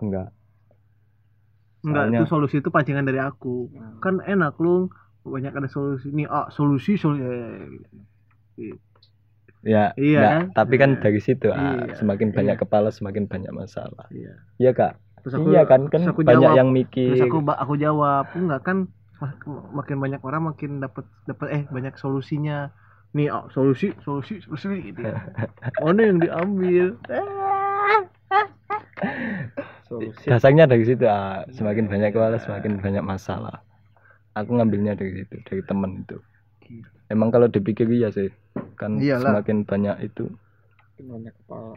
Enggak. 0.00 0.32
Enggak 1.80 2.12
itu 2.12 2.22
solusi 2.28 2.60
itu 2.60 2.68
pancingan 2.68 3.08
dari 3.08 3.20
aku. 3.20 3.72
Nah, 3.72 3.96
kan 4.04 4.20
enak 4.20 4.54
lu 4.60 4.88
banyak 5.24 5.52
ada 5.52 5.68
solusi 5.68 6.08
nih 6.12 6.26
ah 6.28 6.48
solusi 6.48 6.96
solusi 6.96 7.24
ya 9.60 9.92
Iya 9.92 10.20
enggak, 10.24 10.32
kan? 10.32 10.44
tapi 10.56 10.74
kan 10.80 10.90
Iya. 10.96 11.00
dari 11.04 11.20
situ 11.20 11.48
ah, 11.52 11.84
Iya. 11.84 11.94
semakin 12.00 12.28
banyak 12.32 12.56
Iya. 12.56 12.62
kepala 12.64 12.88
semakin 12.88 13.24
banyak 13.28 13.52
masalah 13.52 14.06
iya 14.08 14.32
iya 14.56 14.70
kak 14.72 14.96
terus 15.20 15.36
aku 15.36 15.52
iya 15.52 15.62
kan 15.68 15.80
kan 15.92 16.02
aku 16.08 16.20
banyak 16.24 16.48
jawab, 16.48 16.56
yang 16.56 16.68
mikir 16.72 17.12
terus 17.12 17.24
aku 17.28 17.38
aku 17.44 17.74
jawab 17.76 18.24
enggak 18.32 18.60
kan 18.64 18.76
mak- 19.20 19.44
makin 19.76 19.96
banyak 20.00 20.20
orang 20.24 20.42
makin 20.48 20.80
dapat 20.80 21.04
dapat 21.28 21.46
eh 21.52 21.62
banyak 21.68 21.92
solusinya 22.00 22.72
nih 23.12 23.28
oh, 23.28 23.44
solusi 23.52 23.92
solusi 24.00 24.40
solusi 24.40 24.80
gitu 24.80 25.04
ya. 25.04 25.18
mana 25.84 26.00
yang 26.08 26.18
diambil 26.24 26.96
solusi 29.84 30.24
dasarnya 30.32 30.64
dari 30.64 30.84
situ 30.88 31.04
ah, 31.04 31.44
semakin 31.52 31.84
banyak 31.90 32.16
kepala 32.16 32.40
semakin 32.40 32.80
banyak 32.80 33.04
masalah 33.04 33.60
aku 34.32 34.50
ngambilnya 34.54 34.94
dari 34.94 35.22
situ 35.22 35.36
dari 35.44 35.62
temen 35.64 36.02
itu. 36.02 36.18
Emang 37.06 37.28
kalau 37.28 37.46
dipikir 37.46 37.90
iya 37.90 38.08
sih. 38.08 38.30
Kan 38.78 39.02
Iyalah. 39.02 39.42
semakin 39.42 39.66
banyak 39.66 39.96
itu. 40.04 40.30
Banyak 41.00 41.34
kepala. 41.42 41.74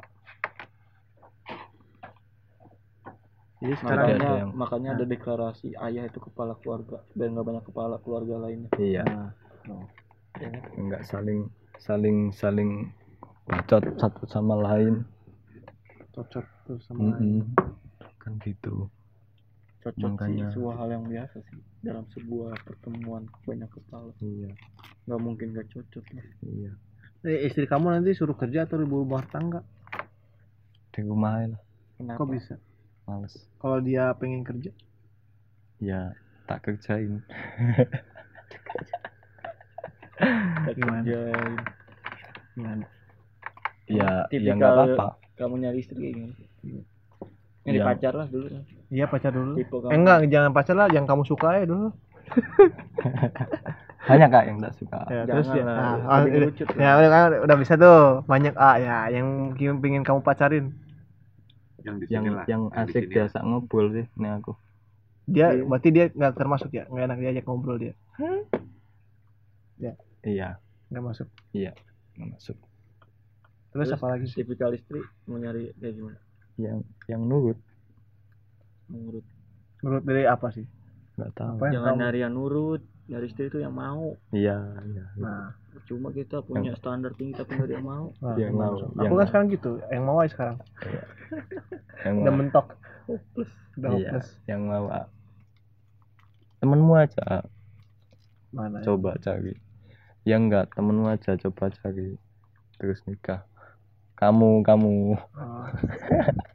Jadi 3.57 3.73
sekarang 3.79 4.05
Ada- 4.05 4.11
makanya 4.11 4.27
ada 4.27 4.39
yang- 4.43 4.53
makanya 4.53 4.89
ada 4.91 5.05
deklarasi 5.07 5.67
ayah 5.79 6.03
itu 6.03 6.19
kepala 6.19 6.53
keluarga 6.59 6.99
biar 7.15 7.31
nggak 7.31 7.47
banyak 7.47 7.63
kepala 7.63 7.95
keluarga 8.03 8.35
lainnya. 8.43 8.67
Iya. 8.75 9.03
Nah, 9.07 9.87
enggak 10.75 11.07
saling 11.07 11.47
saling 11.79 12.17
saling 12.35 12.91
bacot 13.47 13.87
satu 13.95 14.27
sama 14.27 14.59
lain. 14.59 15.07
Cocok 16.11 16.45
tuh 16.67 16.77
sama 16.83 17.15
Mm-mm. 17.15 17.55
kan 18.19 18.35
gitu. 18.43 18.91
Cocok 19.79 20.11
Makanya- 20.11 20.51
sih 20.51 20.59
sebuah 20.59 20.75
hal 20.77 20.89
yang 20.91 21.05
biasa 21.07 21.37
sih 21.41 21.59
dalam 21.83 22.07
sebuah 22.09 22.55
pertemuan 22.63 23.27
banyak 23.43 23.67
kepala. 23.67 24.15
Iya. 24.17 24.55
Nggak 25.03 25.19
mungkin 25.19 25.47
nggak 25.51 25.67
cocok 25.69 26.05
lah. 26.15 26.25
Iya. 26.41 26.71
Eh, 27.23 27.47
istri 27.47 27.63
kamu 27.63 27.91
nanti 27.91 28.11
suruh 28.11 28.35
kerja 28.35 28.63
atau 28.63 28.79
ibu 28.79 29.03
rumah 29.03 29.23
tangga 29.27 29.63
di 30.91 31.01
rumah 31.03 31.43
lah. 31.43 31.59
Kenapa? 31.95 32.19
Kok 32.19 32.29
bisa? 32.29 32.55
Males. 33.03 33.35
Kalau 33.57 33.79
dia 33.79 34.15
pengen 34.15 34.43
kerja? 34.43 34.71
Ya 35.79 36.15
tak 36.45 36.63
kerjain. 36.63 37.19
Gimana? 40.73 41.03
kerjain. 41.03 41.53
gimana? 42.53 42.85
Ya 43.89 44.03
ya 44.07 44.11
Tipikal- 44.31 44.55
nggak 44.55 44.71
apa-apa. 44.71 45.07
kamu 45.35 45.55
nyari 45.59 45.77
istri 45.81 45.97
kayak 45.97 46.13
gimana? 46.15 46.35
Nyari 47.63 47.77
Yang- 47.79 47.87
pacar 47.89 48.13
lah 48.15 48.27
dulu 48.29 48.47
iya 48.93 49.05
pacar 49.09 49.33
dulu. 49.33 49.57
Tipe 49.57 49.73
kamu. 49.73 49.89
Eh, 49.89 49.97
enggak 49.97 50.17
jangan 50.29 50.51
pacar 50.53 50.75
lah 50.77 50.87
yang 50.93 51.09
kamu 51.09 51.25
suka 51.25 51.49
ya 51.57 51.65
dulu. 51.65 51.89
Banyak 54.03 54.29
kak 54.29 54.43
yang 54.45 54.57
tak 54.59 54.73
suka. 54.75 54.99
Ya, 55.07 55.23
Jangan 55.23 55.27
terus 55.31 55.47
ya. 55.49 55.63
nah, 55.63 55.95
ah, 56.05 56.19
udah- 56.21 56.51
ya 56.75 56.91
udah 56.99 57.21
udah 57.47 57.57
bisa 57.57 57.73
tuh. 57.75 58.21
Banyak 58.27 58.53
ah 58.53 58.75
ya 58.77 58.97
yang 59.09 59.55
pengen 59.79 60.03
kamu 60.03 60.19
pacarin. 60.21 60.75
Yang 61.83 61.95
di 61.99 62.05
yang 62.11 62.23
sini 62.23 62.35
lah 62.35 62.45
yang 62.47 62.61
asik 62.71 63.07
sini. 63.07 63.13
biasa 63.15 63.37
ngobrol 63.43 63.87
sih 63.91 64.05
ini 64.13 64.27
aku. 64.29 64.53
Dia 65.23 65.55
Iya. 65.55 65.63
berarti 65.63 65.89
dia 65.89 66.05
nggak 66.11 66.33
termasuk 66.35 66.69
ya? 66.69 66.83
Nggak 66.87 67.05
enak 67.07 67.17
diajak 67.19 67.43
ngobrol 67.47 67.79
dia? 67.79 67.93
Iya. 70.23 70.59
Nggak 70.91 71.03
masuk. 71.03 71.27
Nggak 71.51 71.75
masuk. 72.29 72.57
Terus, 73.73 73.89
Terus, 73.89 73.97
apa 73.97 74.05
lagi 74.05 74.25
sih? 74.29 74.43
tipikal 74.43 74.69
istri 74.71 75.01
mau 75.25 75.35
nyari 75.35 75.73
kayak 75.75 75.93
gimana? 75.97 76.19
Yang 76.55 76.77
yang 77.09 77.21
nurut 77.25 77.57
menurut 78.87 79.25
menurut 79.83 80.03
dari 80.03 80.23
apa 80.27 80.47
sih? 80.51 80.65
Nggak 81.19 81.31
tahu. 81.37 81.55
Apa 81.59 81.63
yang 81.69 81.73
jangan 81.79 81.93
nyari 81.99 82.19
yang 82.23 82.33
nurut 82.33 82.81
nyari 83.03 83.25
istri 83.27 83.51
itu 83.51 83.59
yang 83.59 83.75
mau. 83.75 84.15
Iya 84.31 84.57
iya 84.87 85.05
nah. 85.19 85.51
Cuma 85.83 86.15
kita 86.15 86.39
punya 86.45 86.71
standar 86.79 87.11
tinggi 87.19 87.35
tapi 87.35 87.59
nggak 87.59 87.67
ada 87.67 87.75
yang 87.75 87.87
mau. 87.87 88.05
Nah, 88.23 88.35
Yang 88.39 88.53
mau, 88.55 88.73
aku 88.79 89.03
yang 89.03 89.11
kan 89.11 89.17
mau. 89.19 89.27
sekarang 89.27 89.47
gitu. 89.51 89.71
Yang 89.91 90.03
mau 90.07 90.17
aja 90.21 90.31
sekarang. 90.31 90.57
Yang 92.03 92.13
udah 92.15 92.31
mau 92.31 92.39
mentok. 92.39 92.67
Hopeless. 93.03 93.51
Udah 93.75 93.89
iya 93.91 94.09
hopeless. 94.09 94.27
yang 94.47 94.61
mau 94.69 94.85
ah. 94.87 95.07
temenmu 96.63 96.93
aja 96.95 97.23
ah. 97.27 97.43
mana 98.55 98.79
ya? 98.79 98.83
coba 98.87 99.19
cari. 99.19 99.53
Yang 100.23 100.41
enggak 100.47 100.65
temenmu 100.71 101.05
aja 101.11 101.31
coba 101.35 101.63
cari. 101.75 102.15
Terus 102.79 102.99
nikah. 103.03 103.43
Kamu 104.15 104.63
kamu. 104.63 105.19
Oh, 105.19 105.67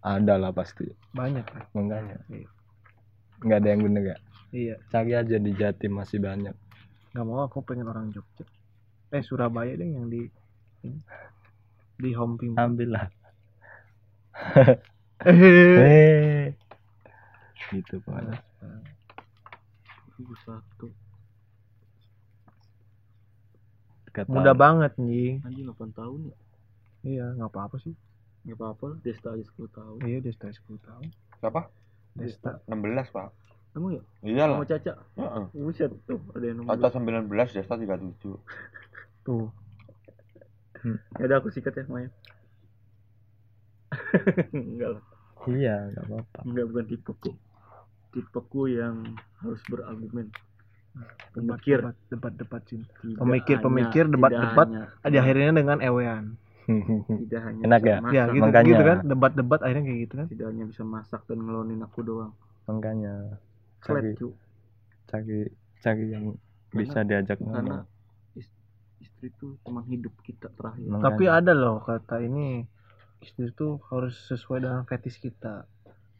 ada 0.00 0.34
lah 0.40 0.52
pasti. 0.52 0.88
Banyak 1.12 1.44
ya 1.44 1.62
makanya. 1.76 2.16
Iya. 2.28 2.48
nggak 3.40 3.58
ada 3.64 3.68
yang 3.72 3.82
bener 3.88 4.02
ya 4.04 4.16
iya. 4.52 4.76
Cari 4.92 5.12
aja 5.16 5.36
di 5.40 5.52
Jatim 5.56 5.96
masih 5.96 6.20
banyak. 6.20 6.52
Nggak 7.16 7.24
mau 7.24 7.40
aku 7.44 7.64
pengen 7.64 7.88
orang 7.88 8.12
Jogja. 8.12 8.44
Eh 9.10 9.22
Surabaya 9.24 9.74
deh 9.74 9.88
yang 9.88 10.12
di 10.12 10.28
di 12.00 12.10
Homping 12.12 12.56
ambil 12.56 12.96
lah. 12.96 13.06
Eh. 15.20 15.76
Eh. 15.84 16.46
Gitu 17.68 18.00
Ibu 20.16 20.34
satu. 20.48 20.88
Kata- 24.10 24.32
mudah 24.32 24.56
banget 24.56 24.96
nih 24.98 25.38
anjing 25.44 25.68
8 25.70 25.92
tahun 25.92 26.20
ya? 26.32 26.36
Iya 27.04 27.26
nggak 27.36 27.50
apa-apa 27.52 27.76
sih 27.78 27.94
nggak 28.40 28.56
apa-apa 28.56 28.88
Desta 29.00 29.32
aja 29.32 29.44
10 29.44 29.68
tahun. 29.70 29.98
Iya 30.02 30.18
Desta 30.20 30.48
10 30.48 30.60
tahun. 30.78 31.06
Siapa? 31.38 31.60
Desta. 32.14 32.50
16 32.66 32.76
pak. 33.10 33.28
Emang 33.70 33.94
ya? 33.94 34.02
Iyalah 34.20 34.56
sama 34.58 34.66
Caca? 34.66 34.92
Heeh. 35.14 35.44
buset 35.54 35.92
tuh 36.04 36.18
ada 36.34 36.44
yang 36.44 36.56
nomor 36.58 36.74
Caca 36.74 36.98
19 36.98 37.30
Desta 37.54 37.74
37 37.76 38.18
tuh. 39.26 39.46
Ya 41.16 41.24
udah 41.24 41.36
aku 41.38 41.52
sikat 41.52 41.76
ya 41.76 41.84
Maya 41.86 42.08
enggak 44.54 44.90
lah. 44.96 45.02
Iya 45.46 45.76
nggak 45.90 46.04
apa-apa. 46.06 46.38
Enggak 46.44 46.64
bukan 46.66 46.84
tipeku. 46.86 47.30
Tipeku 48.10 48.62
yang 48.66 48.96
harus 49.38 49.60
berargumen. 49.66 50.28
Debat 51.30 51.54
pemikir. 51.54 51.78
debat 51.78 51.96
debat 52.10 52.32
debat 52.34 52.62
cinta 52.66 52.90
Pemikir, 52.98 53.62
pemikir, 53.62 54.04
tidak 54.10 54.14
debat-debat, 54.18 54.66
hanya- 54.66 54.90
di 55.06 55.16
akhirnya 55.16 55.50
dengan 55.54 55.78
ewean 55.78 56.34
tidak 57.26 57.40
hanya 57.46 57.62
Enak 57.66 57.80
bisa 57.80 57.90
ya? 57.90 57.98
masak, 58.00 58.14
ya 58.14 58.24
gitu 58.30 58.42
makanya. 58.44 58.68
gitu 58.70 58.82
kan. 58.82 58.98
Debat 59.06 59.32
debat 59.34 59.60
akhirnya 59.62 59.84
kayak 59.86 60.00
gitu 60.06 60.14
kan. 60.16 60.26
Tidak 60.30 60.46
hanya 60.46 60.64
bisa 60.68 60.82
masak 60.86 61.20
dan 61.26 61.38
ngelonin 61.42 61.80
aku 61.82 62.00
doang. 62.02 62.32
Makanya 62.68 63.14
cari 63.80 64.12
cu 64.14 64.28
cari 65.08 65.38
cari 65.80 66.04
yang 66.12 66.24
bisa 66.70 67.02
diajak 67.02 67.40
karena 67.40 67.82
ngomong. 67.82 67.88
istri 69.00 69.26
itu 69.32 69.58
teman 69.64 69.84
hidup 69.90 70.14
kita 70.22 70.48
terakhir. 70.54 70.86
Makanya. 70.86 71.04
tapi 71.08 71.24
ada 71.26 71.52
loh 71.56 71.82
kata 71.82 72.22
ini 72.22 72.62
istri 73.24 73.50
itu 73.50 73.80
harus 73.90 74.14
sesuai 74.28 74.64
dengan 74.64 74.82
fetis 74.86 75.16
kita. 75.18 75.66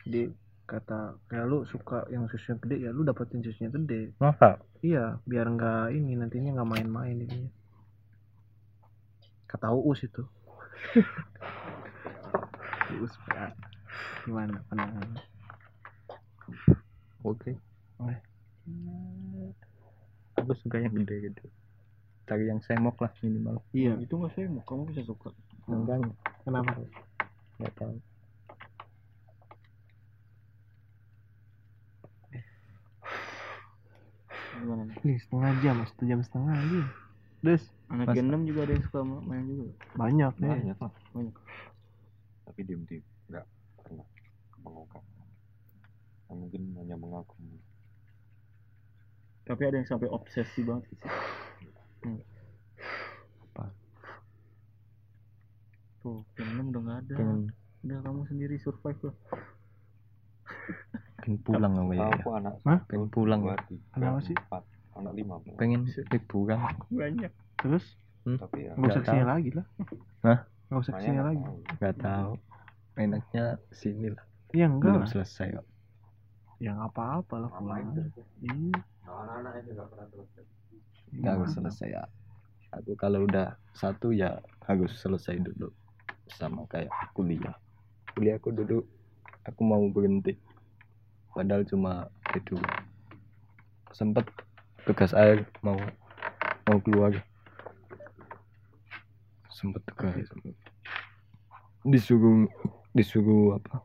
Jadi 0.05 0.33
kata 0.71 1.19
kayak 1.27 1.47
lu 1.51 1.67
suka 1.67 2.07
yang 2.15 2.31
susunya 2.31 2.55
gede 2.63 2.77
ya 2.79 2.91
lu 2.95 3.03
dapetin 3.03 3.43
susunya 3.43 3.71
gede. 3.75 4.15
Masa? 4.23 4.63
Iya 4.81 5.19
biar 5.27 5.51
nggak 5.51 5.95
ini 5.99 6.15
nantinya 6.15 6.57
nggak 6.57 6.71
main-main 6.71 7.17
ini. 7.27 7.51
Kata 9.51 9.75
uus 9.75 10.07
itu 10.07 10.23
uus 13.01 13.15
Pak. 13.27 13.53
gimana 14.27 14.61
pandangan 14.69 15.17
oke. 17.25 17.51
Aku 20.41 20.53
suka 20.57 20.77
yang 20.81 20.95
gede-gede 20.97 21.49
cari 22.31 22.47
yang 22.47 22.63
semok 22.63 22.95
lah 23.03 23.11
minimal. 23.27 23.59
Iya. 23.75 23.99
Itu 23.99 24.15
nggak 24.15 24.31
sih 24.39 24.47
kamu 24.63 24.87
bisa 24.95 25.03
suka. 25.03 25.35
Makanya 25.67 26.15
kenapa? 26.47 26.79
Nggak 27.59 27.75
tahu. 27.75 27.99
Gimana 34.61 34.83
nih 34.87 34.97
nih 35.03 35.17
setengah 35.25 35.51
jam 35.65 35.77
satu 35.89 36.03
jam 36.07 36.21
setengah 36.23 36.55
lagi 36.55 36.81
des. 37.41 37.63
Anak 37.91 38.07
Mas- 38.07 38.17
Gen 38.17 38.27
6 38.31 38.43
juga 38.47 38.61
ada 38.69 38.73
yang 38.77 38.85
suka 38.87 39.01
ma- 39.03 39.25
main 39.25 39.45
juga. 39.49 39.73
Banyak 39.97 40.33
nih. 40.39 40.49
Banyak 40.51 40.79
lah 40.79 40.93
banyak. 41.13 41.37
Tapi 42.47 42.61
diem 42.67 42.83
diem 42.87 43.05
nggak 43.31 43.47
pernah 43.81 44.07
mengungkap. 44.63 45.03
Ya, 46.31 46.33
mungkin 46.39 46.63
hanya 46.79 46.95
mengagumi 46.95 47.59
tapi 49.51 49.67
ada 49.67 49.83
yang 49.83 49.89
sampai 49.91 50.07
obsesi 50.07 50.63
banget 50.63 50.95
sih. 50.95 50.99
Hmm. 52.07 52.23
Apa? 53.51 53.67
tuh 56.01 56.23
Gen 56.39 56.49
6 56.55 56.71
udah 56.71 56.83
nggak 56.87 56.99
ada. 57.03 57.15
Pengen 57.19 57.39
udah 57.83 57.99
kamu 58.07 58.21
sendiri 58.31 58.55
survive 58.63 59.01
lah. 59.11 59.17
Pengen 61.19 61.39
pulang 61.43 61.73
apa 61.77 61.93
ya 61.99 62.07
aku 62.15 62.29
anak 62.31 62.55
Hah? 62.63 62.79
pengen 62.87 63.09
pulang. 63.11 63.41
ya 63.43 63.59
tiga 63.67 63.85
Kenapa 63.91 64.19
sih? 64.23 64.37
Anak 65.01 65.15
lima 65.17 65.35
belas. 65.41 65.57
pengen 65.57 65.81
liburan 65.89 66.61
banyak. 66.93 67.33
Terus? 67.61 67.85
Tapi 68.25 68.59
ya 68.69 68.73
nggak 68.77 68.91
usah 68.93 69.03
ke 69.03 69.09
sini 69.09 69.25
lagi 69.25 69.51
lah. 69.57 69.67
Hah? 70.25 70.39
nggak 70.69 70.81
usah 70.81 70.93
ke 70.93 71.01
sini 71.03 71.17
nggak 71.17 71.27
lagi. 71.27 71.45
nggak 71.81 71.97
tahu. 71.99 72.33
enaknya 73.01 73.45
sini 73.73 74.07
lah. 74.13 74.25
Ya 74.53 74.67
enggak 74.69 74.93
belum 74.93 75.05
lah. 75.07 75.11
selesai 75.11 75.49
kok. 75.57 75.67
Ya 76.61 76.71
nggak 76.77 76.91
apa-apa 76.93 77.35
lah 77.41 77.51
pulang 77.57 77.89
iya. 78.45 78.81
Anak-anak 79.09 79.53
itu 79.65 79.71
nggak 79.73 79.89
pernah 79.89 80.07
selesai. 80.13 80.43
Nggak 81.17 81.33
harus 81.33 81.51
selesai 81.57 81.89
ya. 81.89 82.05
Aku 82.71 82.93
kalau 82.95 83.27
udah 83.27 83.59
satu 83.75 84.13
ya 84.13 84.39
harus 84.69 84.93
selesai 85.01 85.41
dulu. 85.41 85.73
Sama 86.31 86.69
kayak 86.69 86.93
kuliah. 87.17 87.57
Kuliah 88.15 88.37
aku 88.37 88.53
dulu 88.53 88.85
aku 89.49 89.61
mau 89.65 89.83
berhenti. 89.89 90.37
Padahal 91.33 91.65
cuma 91.65 92.11
kedua 92.27 92.91
sempet 93.91 94.27
tugas 94.85 95.13
air 95.13 95.45
mau 95.61 95.77
mau 96.69 96.79
keluar. 96.81 97.13
Sempet 99.53 99.83
tugas 99.85 100.17
disuruh 101.85 102.49
disuruh 102.93 103.57
apa? 103.57 103.85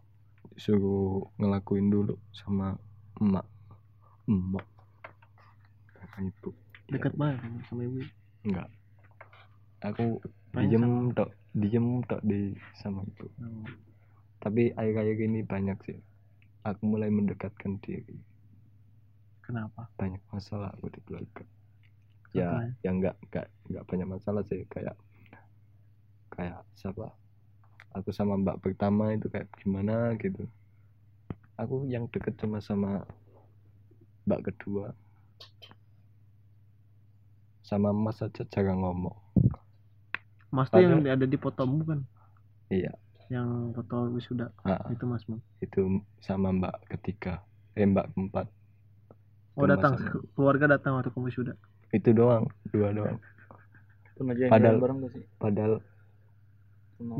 Disuruh 0.55 1.27
ngelakuin 1.39 1.91
dulu 1.91 2.15
sama 2.31 2.79
emak. 3.19 3.47
Emak. 4.27 4.67
Sama 5.99 6.17
ibu. 6.27 6.49
Dekat 6.91 7.13
banget 7.17 7.43
kamu 7.43 7.59
sama 7.67 7.81
ibu 7.83 7.99
enggak. 8.45 8.69
Aku 9.83 10.21
Main 10.55 10.71
diem 10.71 11.11
tok 11.11 11.29
diem 11.51 11.87
tok 12.07 12.21
di 12.23 12.55
sama 12.79 13.03
ibu. 13.03 13.27
Oh. 13.43 13.67
tapi 14.39 14.69
akhir-akhir 14.77 15.25
ini 15.25 15.41
banyak 15.41 15.77
sih. 15.89 15.99
Aku 16.61 16.85
mulai 16.85 17.09
mendekatkan 17.09 17.81
diri 17.81 18.34
kenapa? 19.45 19.87
Banyak 19.95 20.21
masalah 20.33 20.73
aku 20.73 20.89
di 20.89 20.99
keluarga. 21.05 21.45
Ya 22.35 22.51
Contohnya? 22.51 22.73
yang 22.83 22.95
enggak 22.99 23.15
enggak 23.29 23.47
enggak 23.69 23.83
banyak 23.87 24.07
masalah 24.09 24.43
sih. 24.43 24.61
Kayak 24.67 24.97
kayak 26.33 26.59
siapa? 26.75 27.13
Aku 27.95 28.11
sama 28.11 28.35
mbak 28.35 28.59
pertama 28.59 29.15
itu 29.15 29.31
kayak 29.31 29.47
gimana 29.61 30.17
gitu. 30.19 30.43
Aku 31.55 31.87
yang 31.87 32.11
deket 32.11 32.35
cuma 32.35 32.59
sama 32.59 33.07
mbak 34.27 34.51
kedua. 34.51 34.91
Sama 37.63 37.95
mas 37.95 38.19
aja 38.19 38.43
jarang 38.51 38.83
ngomong. 38.83 39.15
Mas 40.51 40.67
tuh 40.67 40.83
yang 40.83 41.01
ada 41.07 41.25
di 41.25 41.39
fotomu 41.39 41.87
kan? 41.87 41.99
Iya. 42.67 42.93
Yang 43.31 43.73
foto 43.73 43.95
wisuda 44.13 44.53
ah, 44.67 44.85
itu 44.93 45.03
mas 45.07 45.23
itu 45.63 46.03
sama 46.19 46.51
mbak 46.51 46.75
ketiga. 46.91 47.41
Eh 47.73 47.87
mbak 47.87 48.11
keempat 48.11 48.51
oh 49.55 49.65
datang 49.65 49.93
keluarga 50.33 50.65
datang 50.69 50.95
waktu 50.95 51.09
kamu 51.09 51.27
wisuda 51.27 51.53
itu 51.89 52.09
doang 52.11 52.43
dua 52.69 52.91
doang. 52.91 53.17
Pernah 54.13 54.33
jalan 54.33 54.51
Padahal- 54.51 54.79
bareng 54.79 54.97
gak 54.99 55.11
sih? 55.11 55.23
padahal 55.37 55.73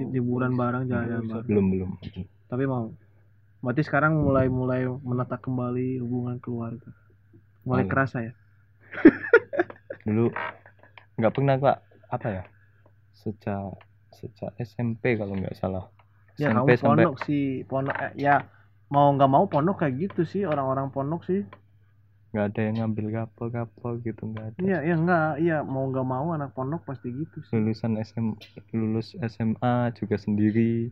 liburan 0.09 0.51
bareng 0.53 0.83
jalan 0.87 1.19
bisa. 1.21 1.33
bareng. 1.33 1.47
belum 1.47 1.65
belum. 1.69 1.89
Tapi 2.47 2.63
mau. 2.63 2.91
Berarti 3.59 3.81
sekarang 3.81 4.15
mulai 4.15 4.47
mulai 4.47 4.85
menata 4.85 5.35
kembali 5.35 5.99
hubungan 5.99 6.37
keluarga. 6.39 6.91
Mulai 7.63 7.81
Mulai. 7.81 7.89
kerasa 7.89 8.17
ya? 8.21 8.33
Dulu 10.05 10.31
nggak 11.15 11.33
pernah 11.33 11.55
pak. 11.57 11.77
Apa 12.07 12.27
ya? 12.29 12.43
Sejak 13.11 13.75
sejak 14.13 14.51
SMP 14.57 15.17
kalau 15.17 15.35
nggak 15.35 15.55
salah. 15.55 15.89
Ya 16.35 16.51
SMP 16.51 16.55
kamu 16.55 16.67
sampai 16.75 16.79
pondok 16.83 17.15
sih 17.23 17.45
pondok 17.65 17.95
eh, 17.97 18.11
ya 18.15 18.35
mau 18.87 19.07
nggak 19.11 19.31
mau 19.31 19.43
pondok 19.47 19.81
kayak 19.81 19.95
gitu 19.97 20.21
sih 20.23 20.43
orang-orang 20.43 20.91
pondok 20.91 21.23
sih 21.23 21.41
nggak 22.35 22.51
ada 22.51 22.61
yang 22.67 22.75
ngambil 22.83 23.05
kapal-kapal 23.15 23.95
gitu 24.03 24.27
nggak 24.27 24.45
ada. 24.51 24.57
Iya 24.59 24.77
iya 24.83 24.95
enggak 24.99 25.27
iya 25.39 25.57
mau 25.63 25.87
nggak 25.87 26.03
mau 26.03 26.35
anak 26.35 26.51
pondok 26.51 26.83
pasti 26.83 27.15
gitu 27.15 27.39
sih. 27.39 27.55
Lulusan 27.55 27.95
SM 27.95 28.35
lulus 28.75 29.15
SMA 29.15 29.95
juga 29.95 30.19
sendiri. 30.19 30.91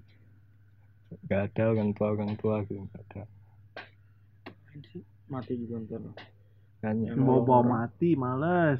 Nggak 1.27 1.41
ada 1.51 1.63
orang 1.67 1.91
tua 1.91 2.07
orang 2.15 2.31
tua 2.39 2.63
gitu 2.63 2.79
nggak 2.79 3.03
ada. 3.11 3.23
Mati 5.27 5.53
juga 5.59 5.83
ntar. 5.83 6.01
Kan 6.79 6.95
bawa 7.19 7.43
bawa 7.43 7.59
orang- 7.59 7.71
mati 7.91 8.09
males. 8.15 8.79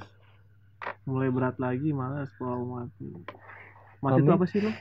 Mulai 1.03 1.29
berat 1.29 1.59
lagi 1.59 1.91
males 1.91 2.31
bawa 2.39 2.63
mati. 2.79 3.11
Mati 3.99 4.19
itu 4.23 4.31
apa 4.31 4.45
sih 4.47 4.59
lu? 4.63 4.71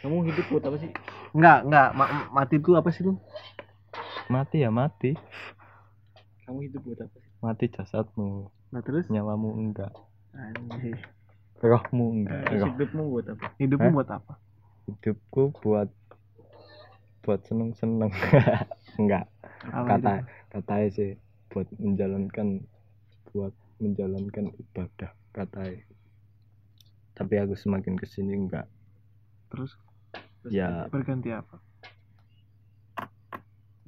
Kamu 0.00 0.16
hidup 0.24 0.46
buat 0.48 0.64
apa 0.64 0.76
sih? 0.80 0.90
Enggak 1.36 1.58
enggak 1.68 1.88
ma- 1.92 2.28
mati 2.32 2.56
itu 2.56 2.72
apa 2.72 2.88
sih 2.88 3.04
lu? 3.04 3.20
Mati 4.32 4.64
ya 4.64 4.72
mati 4.72 5.12
kamu 6.52 6.68
hidup 6.68 6.82
buat 6.84 7.00
apa 7.00 7.16
sih? 7.16 7.32
Mati 7.40 7.66
jasadmu. 7.72 8.52
Nah 8.76 8.80
terus? 8.84 9.08
Nyawamu 9.08 9.56
enggak. 9.56 9.92
Anjir. 10.36 11.00
rohmu 11.64 12.06
enggak. 12.20 12.44
Terus 12.44 12.60
roh. 12.60 12.68
hidupmu 12.76 13.02
buat 13.08 13.26
apa? 13.32 13.46
Hidupmu 13.56 13.88
Hah? 13.88 13.94
buat 13.96 14.10
apa? 14.12 14.32
Hidupku 14.84 15.42
buat 15.64 15.88
buat 17.24 17.40
seneng 17.48 17.72
seneng 17.72 18.12
enggak. 19.00 19.24
Apa 19.72 19.96
kata 19.96 20.12
katanya 20.52 20.88
sih 20.92 21.10
buat 21.48 21.64
menjalankan 21.80 22.68
buat 23.32 23.56
menjalankan 23.80 24.52
ibadah 24.60 25.16
katanya 25.32 25.80
tapi 27.16 27.34
aku 27.40 27.56
semakin 27.56 27.96
ke 27.96 28.04
sini 28.04 28.36
enggak. 28.36 28.68
Terus? 29.48 29.72
Terus 30.44 30.52
Ya. 30.52 30.84
berganti 30.92 31.32
apa? 31.32 31.56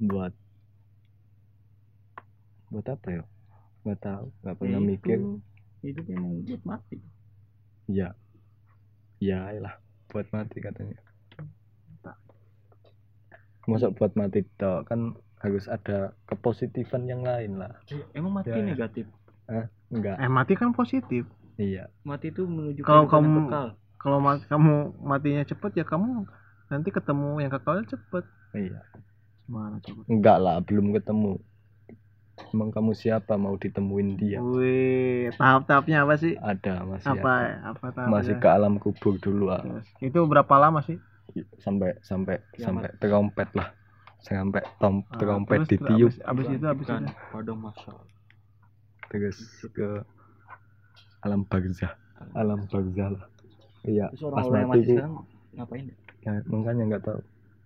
Buat 0.01 0.33
buat 2.67 2.85
apa 2.85 3.07
ya? 3.11 3.23
Nggak 3.81 3.99
tahu 3.99 4.25
nggak 4.39 4.53
Ya 4.53 4.59
pernah 4.59 4.79
itu, 4.79 4.87
mikir. 4.87 5.17
hidup 5.81 6.05
emang 6.07 6.31
buat 6.41 6.63
mati. 6.63 6.97
Ya 7.85 8.09
ya 9.17 9.39
lah 9.55 9.75
buat 10.07 10.27
mati 10.29 10.57
katanya. 10.59 10.97
Masa 13.65 13.89
buat 13.89 14.13
mati 14.13 14.45
toh 14.55 14.85
kan 14.85 15.17
harus 15.39 15.65
ada 15.65 15.97
kepositifan 16.25 17.05
yang 17.05 17.21
lain 17.21 17.57
lah. 17.57 17.73
Emang 18.11 18.33
mati 18.35 18.49
Ya, 18.49 18.61
ya. 18.61 18.65
negatif 18.67 19.05
enggak. 19.87 20.17
Eh 20.17 20.27
mati 20.27 20.53
kan 20.53 20.69
positif. 20.71 21.25
Iya. 21.55 21.89
Mati 22.01 22.29
itu 22.29 22.43
menuju 22.43 22.81
Kalau 22.81 23.05
kehidupan 23.05 23.21
yang 23.23 23.33
kamu- 23.33 23.47
kekal. 23.47 23.67
kalau 23.97 24.17
ma- 24.19 24.41
kamu 24.43 24.73
matinya 24.99 25.43
cepet 25.43 25.71
ya 25.75 25.83
kamu 25.83 26.25
nanti 26.67 26.89
ketemu 26.89 27.29
yang 27.39 27.51
kekalnya 27.51 27.85
cepet. 27.87 28.23
Iya. 28.53 28.79
Gimana 29.45 29.77
coba 29.79 30.01
enggak 30.07 30.37
lah 30.39 30.55
belum 30.59 30.87
ketemu 30.91 31.31
emang 32.51 32.69
kamu 32.69 32.91
siapa 32.91 33.35
mau 33.35 33.55
ditemuin 33.55 34.09
dia 34.15 34.39
Wih, 34.39 35.31
tahap-tahapnya 35.35 36.03
apa 36.03 36.15
sih? 36.19 36.35
ada 36.35 36.83
masih 36.83 37.07
Apa 37.15 37.31
ada. 37.31 37.71
apa 37.71 37.85
tahapnya? 37.91 38.11
masih 38.11 38.35
ke 38.37 38.47
alam 38.47 38.73
kubur 38.75 39.15
dulu 39.19 39.51
ah. 39.51 39.63
Itu 39.99 40.27
berapa 40.27 40.55
lama 40.59 40.83
sih? 40.83 40.99
sampai 41.59 41.97
sampai 41.99 42.37
Kiamat. 42.53 42.63
sampai 42.63 42.89
terompet 43.01 43.49
lah 43.57 43.67
sampai 44.21 44.61
tom 44.79 45.03
Ah, 45.09 45.19
terompet 45.19 45.65
terus 45.65 45.69
ditiup 45.75 46.11
Abis, 46.11 46.17
abis 46.23 46.45
itu 46.53 46.65
abis 46.65 46.85
itu. 46.87 47.07
pada 47.29 47.53
masa 47.53 47.91
terus 49.09 49.37
ke 49.71 50.05
alam 51.21 51.43
barzah 51.43 51.91
alam 52.37 52.63
barzah 52.69 53.09
lah 53.11 53.25
iya 53.83 54.07
pas 54.13 54.47
mati 54.47 54.79
itu 54.81 54.95
sekarang 54.95 55.13
ngapain 55.55 55.85
ya? 55.89 55.95
ya, 56.23 56.31
makanya 56.47 56.83
nggak 56.93 57.03
tahu 57.03 57.19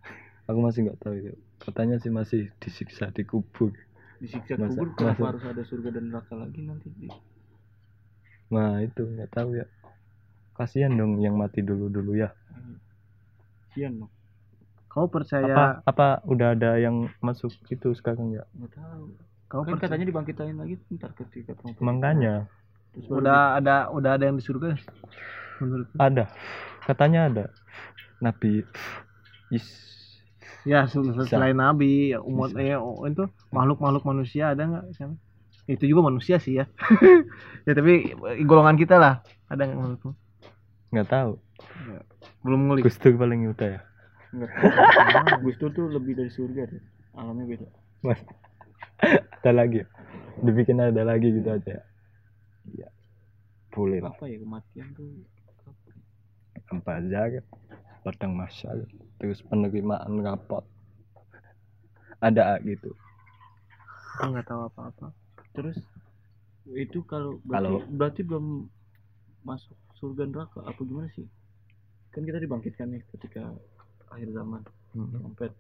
aku 0.50 0.60
masih 0.60 0.80
nggak 0.90 1.00
tahu 1.00 1.14
itu 1.16 1.32
katanya 1.60 1.96
sih 2.00 2.12
masih 2.12 2.41
disiksa 2.58 3.12
di 3.12 3.24
kubur 3.24 3.76
disiksa 4.20 4.54
Masa- 4.60 4.68
kubur 4.76 4.88
kenapa 4.96 5.16
masa- 5.16 5.30
harus 5.32 5.44
ada 5.48 5.64
surga 5.64 5.90
dan 5.96 6.04
neraka 6.12 6.34
lagi 6.36 6.60
nanti 6.68 6.88
di 6.94 7.08
nah 8.50 8.82
itu 8.82 9.06
nggak 9.06 9.30
tahu 9.30 9.62
ya. 9.62 9.66
Kasihan 10.58 10.90
dong 10.91 11.22
yang 11.22 11.38
mati 11.38 11.62
dulu 11.62 11.86
dulu 11.88 12.18
ya. 12.18 12.34
Sian 13.72 14.02
dong. 14.02 14.12
Kau 14.90 15.06
apa 15.06 15.22
percaya? 15.22 15.86
apa 15.86 16.20
udah 16.26 16.58
ada 16.58 16.82
yang 16.82 17.14
masuk 17.22 17.54
itu 17.70 17.94
sekarang 17.94 18.34
ya? 18.34 18.44
Nggak 18.58 18.74
tahu. 18.74 19.04
Kau 19.46 19.62
kan 19.62 19.78
percaya? 19.78 19.94
katanya 19.94 20.06
dibangkitain 20.10 20.58
lagi 20.58 20.76
ntar 20.98 21.14
ketika 21.14 21.54
makanya. 21.78 22.50
Terus 22.98 23.06
udah 23.06 23.62
ada 23.62 23.94
udah 23.94 24.18
ada 24.18 24.24
yang 24.26 24.41
di 24.41 24.44
surga? 24.44 24.74
Menurut 25.62 25.88
ada. 26.02 26.26
Katanya 26.90 27.30
ada. 27.30 27.46
Nabi 28.18 28.66
is 29.54 29.66
ya 30.67 30.85
sel- 30.91 31.13
sel- 31.15 31.30
selain 31.31 31.55
nabi 31.57 32.13
ya, 32.13 32.19
umat 32.21 32.51
eh 32.59 32.76
oh, 32.77 33.03
itu 33.07 33.23
makhluk 33.55 33.77
makhluk 33.84 34.03
manusia 34.05 34.43
ada 34.53 34.63
nggak 34.69 34.85
sana 34.97 35.15
itu 35.69 35.84
juga 35.91 36.01
manusia 36.09 36.35
sih 36.41 36.53
ya 36.59 36.65
ya 37.67 37.71
tapi 37.77 37.91
eh, 38.13 38.43
golongan 38.49 38.77
kita 38.81 38.95
lah 39.03 39.13
ada 39.51 39.61
nggak 39.65 39.77
menurut 39.80 40.01
lu? 40.05 40.11
nggak 40.91 41.07
tahu 41.09 41.31
belum 42.43 42.59
ngulik 42.67 42.84
Gus 42.85 42.97
Dur 42.99 43.15
paling 43.19 43.41
udah 43.51 43.69
ya 43.77 43.81
enggak. 44.34 44.51
Gus 45.43 45.55
Dur 45.59 45.71
tuh 45.73 45.85
lebih 45.89 46.13
dari 46.19 46.31
surga 46.31 46.63
deh. 46.69 46.81
Alamnya 47.17 47.45
beda. 47.49 47.67
mas 48.03 48.19
ada 49.43 49.51
lagi 49.51 49.84
ya? 49.84 49.88
dibikin 50.45 50.80
ada 50.80 51.03
lagi 51.03 51.27
gitu 51.35 51.49
aja 51.51 51.69
ya 51.80 51.84
iya 52.76 52.88
boleh 53.73 53.99
lah 54.03 54.13
Apa 54.15 54.26
ya 54.31 54.38
kematian 54.43 54.88
tuh? 54.97 55.07
apa 55.67 55.89
ya? 55.91 55.99
bazar 56.85 57.31
padang 58.03 58.34
masyar 58.39 58.77
terus 59.20 59.44
penerimaan 59.46 60.24
rapot. 60.24 60.64
Ada 62.20 62.60
gitu. 62.64 62.91
Nggak 64.20 64.48
tahu 64.48 64.62
apa-apa. 64.68 65.12
Terus 65.56 65.78
itu 66.76 67.04
kalau 67.08 67.40
berarti, 67.44 67.64
Kalau- 67.68 67.88
berarti 67.88 68.22
belum 68.24 68.46
masuk 69.44 69.76
surga 69.96 70.28
neraka 70.28 70.60
apa 70.64 70.80
gimana 70.84 71.08
sih? 71.16 71.28
Kan 72.12 72.28
kita 72.28 72.40
dibangkitkan 72.40 72.91
nih 72.91 73.04
ketika 73.16 73.54
akhir 74.12 74.32
zaman 74.36 74.64
trompet. 74.91 75.54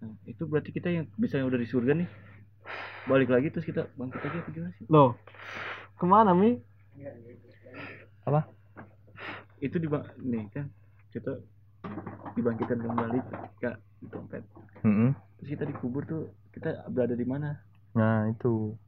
Nah, 0.00 0.16
itu 0.24 0.48
berarti 0.48 0.70
kita 0.72 0.88
yang 0.88 1.04
bisa 1.20 1.36
yang 1.36 1.52
udah 1.52 1.60
di 1.60 1.68
surga 1.68 1.92
nih. 1.92 2.08
Balik 3.04 3.28
lagi 3.32 3.48
terus 3.52 3.66
kita 3.68 3.88
bangkit 3.96 4.20
lagi 4.20 4.36
apa 4.40 4.50
gimana 4.52 4.72
sih? 4.76 4.86
loh 4.88 5.16
ke 6.00 6.04
mana 6.08 6.32
mi? 6.32 6.56
Apa? 8.24 8.48
Itu 9.60 9.76
di 9.76 9.88
nih 10.24 10.48
kan 10.48 10.72
kita 11.12 11.36
dibangkitkan 12.34 12.78
kembali 12.80 13.18
ketika 13.26 13.70
di 14.00 14.06
trompet. 14.08 14.44
Mm-mm. 14.82 15.12
Terus 15.40 15.48
kita 15.56 15.64
dikubur 15.68 16.02
tuh 16.08 16.32
kita 16.54 16.88
berada 16.90 17.14
di 17.14 17.26
mana? 17.26 17.56
nah 17.90 18.22
itu. 18.30 18.78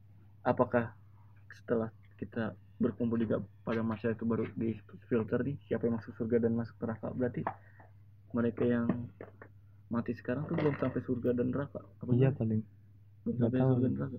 Apakah 0.46 0.94
setelah 1.58 1.90
kita 2.18 2.54
berkumpul 2.78 3.18
di 3.18 3.26
pada 3.62 3.82
masa 3.82 4.10
itu 4.14 4.26
baru 4.26 4.46
di 4.58 4.74
filter 5.06 5.42
nih 5.42 5.58
siapa 5.70 5.86
yang 5.86 5.98
masuk 5.98 6.14
surga 6.18 6.46
dan 6.46 6.52
masuk 6.54 6.74
neraka? 6.82 7.10
Berarti 7.14 7.42
mereka 8.34 8.62
yang 8.66 8.86
mati 9.90 10.14
sekarang 10.18 10.46
tuh 10.48 10.56
belum 10.58 10.74
sampai 10.78 11.00
surga 11.02 11.30
dan 11.34 11.50
neraka. 11.50 11.82
Apa 12.02 12.10
iya 12.14 12.30
paling. 12.30 12.62
Belum 13.26 13.36
sampai 13.38 13.58
tahu. 13.58 13.68
surga 13.70 13.82
dan 13.82 13.92
neraka. 13.98 14.18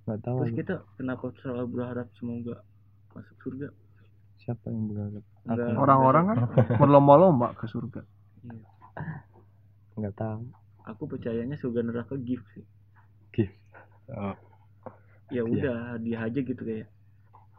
Nggak 0.00 0.20
tahu 0.26 0.36
terus 0.42 0.54
kita 0.56 0.74
kenapa 0.98 1.24
selalu 1.42 1.66
berharap 1.70 2.06
semoga 2.18 2.56
masuk 3.14 3.36
surga? 3.42 3.68
Siapa 4.40 4.64
yang 4.72 4.84
berharap? 4.90 5.24
Orang-orang 5.76 6.24
kan 6.32 6.38
berlomba-lomba 6.80 7.54
ke 7.58 7.66
surga 7.66 8.02
Iya. 8.44 8.64
nggak 9.96 10.14
tahu. 10.16 10.42
Aku 10.88 11.02
percayanya 11.04 11.54
surga 11.54 11.84
neraka 11.84 12.16
gift 12.16 12.46
sih. 12.56 12.64
Oh, 14.10 14.34
ya 15.30 15.38
Iya. 15.38 15.42
udah 15.46 15.78
dia 16.02 16.18
aja 16.18 16.40
gitu 16.42 16.58
kayak 16.58 16.90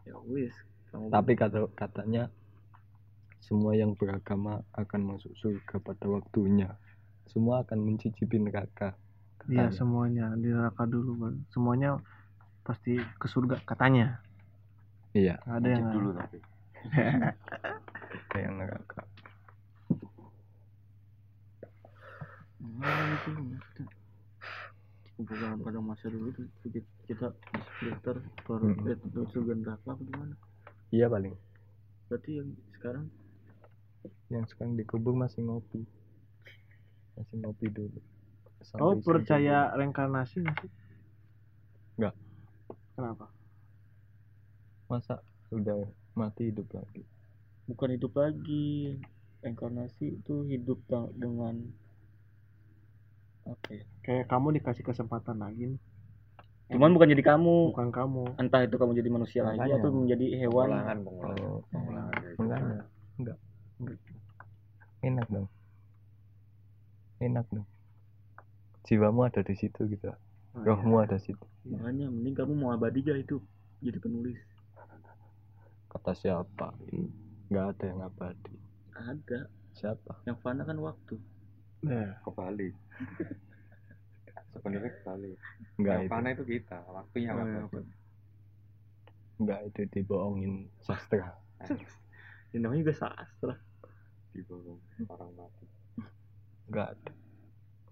ya 0.03 0.19
wis 0.27 0.51
tapi 1.07 1.39
kata 1.39 1.71
katanya 1.79 2.27
semua 3.39 3.71
yang 3.71 3.95
beragama 3.95 4.59
akan 4.75 5.15
masuk 5.15 5.31
surga 5.39 5.79
pada 5.79 6.11
waktunya. 6.11 6.75
Semua 7.31 7.63
akan 7.63 7.79
mencicipi 7.79 8.35
neraka 8.35 8.99
iya 9.47 9.71
semuanya 9.71 10.35
di 10.35 10.51
neraka 10.51 10.83
dulu 10.83 11.15
Bang. 11.23 11.39
semuanya 11.55 11.95
pasti 12.67 12.99
ke 12.99 13.27
surga 13.31 13.63
katanya. 13.63 14.19
Iya. 15.15 15.39
Ada 15.47 15.67
yang 15.71 15.85
dulu 15.87 16.09
tapi. 16.19 16.37
Kayak 18.35 18.51
neraka 18.59 19.01
Nah, 22.61 23.17
itu 23.17 23.31
pada 25.61 25.79
masa 25.81 26.09
dulu 26.09 26.33
kita, 26.65 26.81
kita 27.05 27.27
di 27.33 27.61
filter 27.77 28.17
baru 28.45 28.73
eh, 28.89 29.27
surga 29.29 29.53
neraka 29.53 29.93
apa 29.93 30.01
gimana? 30.01 30.35
Iya 30.89 31.05
paling. 31.09 31.35
Berarti 32.09 32.31
yang 32.41 32.49
sekarang? 32.77 33.05
Yang 34.33 34.45
sekarang 34.53 34.73
dikubur 34.77 35.13
masih 35.13 35.45
ngopi. 35.45 35.85
Masih 37.17 37.35
ngopi 37.41 37.67
dulu. 37.69 37.99
Sampai 38.61 38.81
oh 38.85 38.93
percaya 39.01 39.73
reinkarnasi 39.73 40.45
nggak 40.45 40.57
sih? 40.61 40.71
Nggak. 41.97 42.15
kenapa? 42.97 43.25
Dulu. 43.25 43.39
masa 44.91 45.15
udah 45.49 45.87
mati 46.13 46.51
hidup 46.51 46.67
lagi? 46.75 47.01
Bukan 47.69 47.89
hidup 47.95 48.13
lagi. 48.17 48.97
Reinkarnasi 49.41 50.21
itu 50.21 50.45
hidup 50.45 50.77
dengan 51.17 51.65
apa 53.45 53.67
ya 53.73 53.83
kayak 54.05 54.25
kamu 54.29 54.61
dikasih 54.61 54.83
kesempatan 54.85 55.41
lagi 55.41 55.73
nih. 55.75 55.81
cuman 56.71 56.95
bukan 56.95 57.11
jadi 57.11 57.23
kamu. 57.35 57.75
Bukan 57.75 57.91
kamu. 57.91 58.23
Entah 58.39 58.63
itu 58.63 58.75
kamu 58.79 58.95
jadi 58.95 59.09
manusia 59.11 59.41
lagi 59.43 59.59
Makanya. 59.59 59.75
atau 59.83 59.89
menjadi 59.91 60.25
hewan. 60.39 60.67
Pengulangan 60.71 60.97
pengulangan 61.03 61.41
oh 61.43 61.59
pengulangan 61.67 62.13
enggak 62.39 62.59
enggak. 63.19 63.37
Enggak. 63.81 63.97
Enak 65.01 65.27
dong. 65.27 65.47
Enak 67.19 67.45
dong. 67.51 67.67
Jiwamu 68.87 69.21
ada 69.27 69.41
di 69.43 69.55
situ 69.59 69.81
gitu. 69.91 70.07
Oh, 70.07 70.63
rohmu 70.63 71.03
ada 71.03 71.19
di 71.19 71.31
situ. 71.31 71.45
Makanya 71.67 72.07
mending 72.07 72.35
kamu 72.39 72.53
mau 72.55 72.71
abadi 72.71 73.03
gak 73.03 73.19
itu 73.19 73.37
jadi 73.83 73.97
penulis. 73.99 74.39
Kata 75.91 76.15
siapa? 76.15 76.71
Nggak 77.51 77.65
ada 77.75 77.83
yang 77.83 77.99
abadi. 78.07 78.55
Ada 78.95 79.39
siapa? 79.75 80.23
Yang 80.23 80.37
fana 80.39 80.63
kan 80.63 80.79
waktu. 80.79 81.19
Nah, 81.81 82.15
kebalik 82.21 82.77
sebenarnya 84.51 84.91
kebalik 85.01 85.35
nggak 85.79 85.95
yang 85.95 86.05
itu. 86.05 86.11
mana 86.13 86.27
itu 86.35 86.43
kita 86.43 86.77
waktunya 86.89 87.29
Oh, 87.31 87.39
apa 87.39 87.47
iya, 87.47 87.61
itu 87.65 87.79
nggak 89.41 89.59
itu 89.73 89.81
dibohongin 89.89 90.53
sastra. 90.85 91.33
Ini 92.53 92.61
namanya 92.61 92.81
juga 92.85 92.93
sastra. 92.93 93.55
Di 94.35 94.41
bawah 94.45 94.77
orang 95.09 95.31
mati. 95.33 95.65
Nggak 96.69 96.87
ada. 96.93 97.11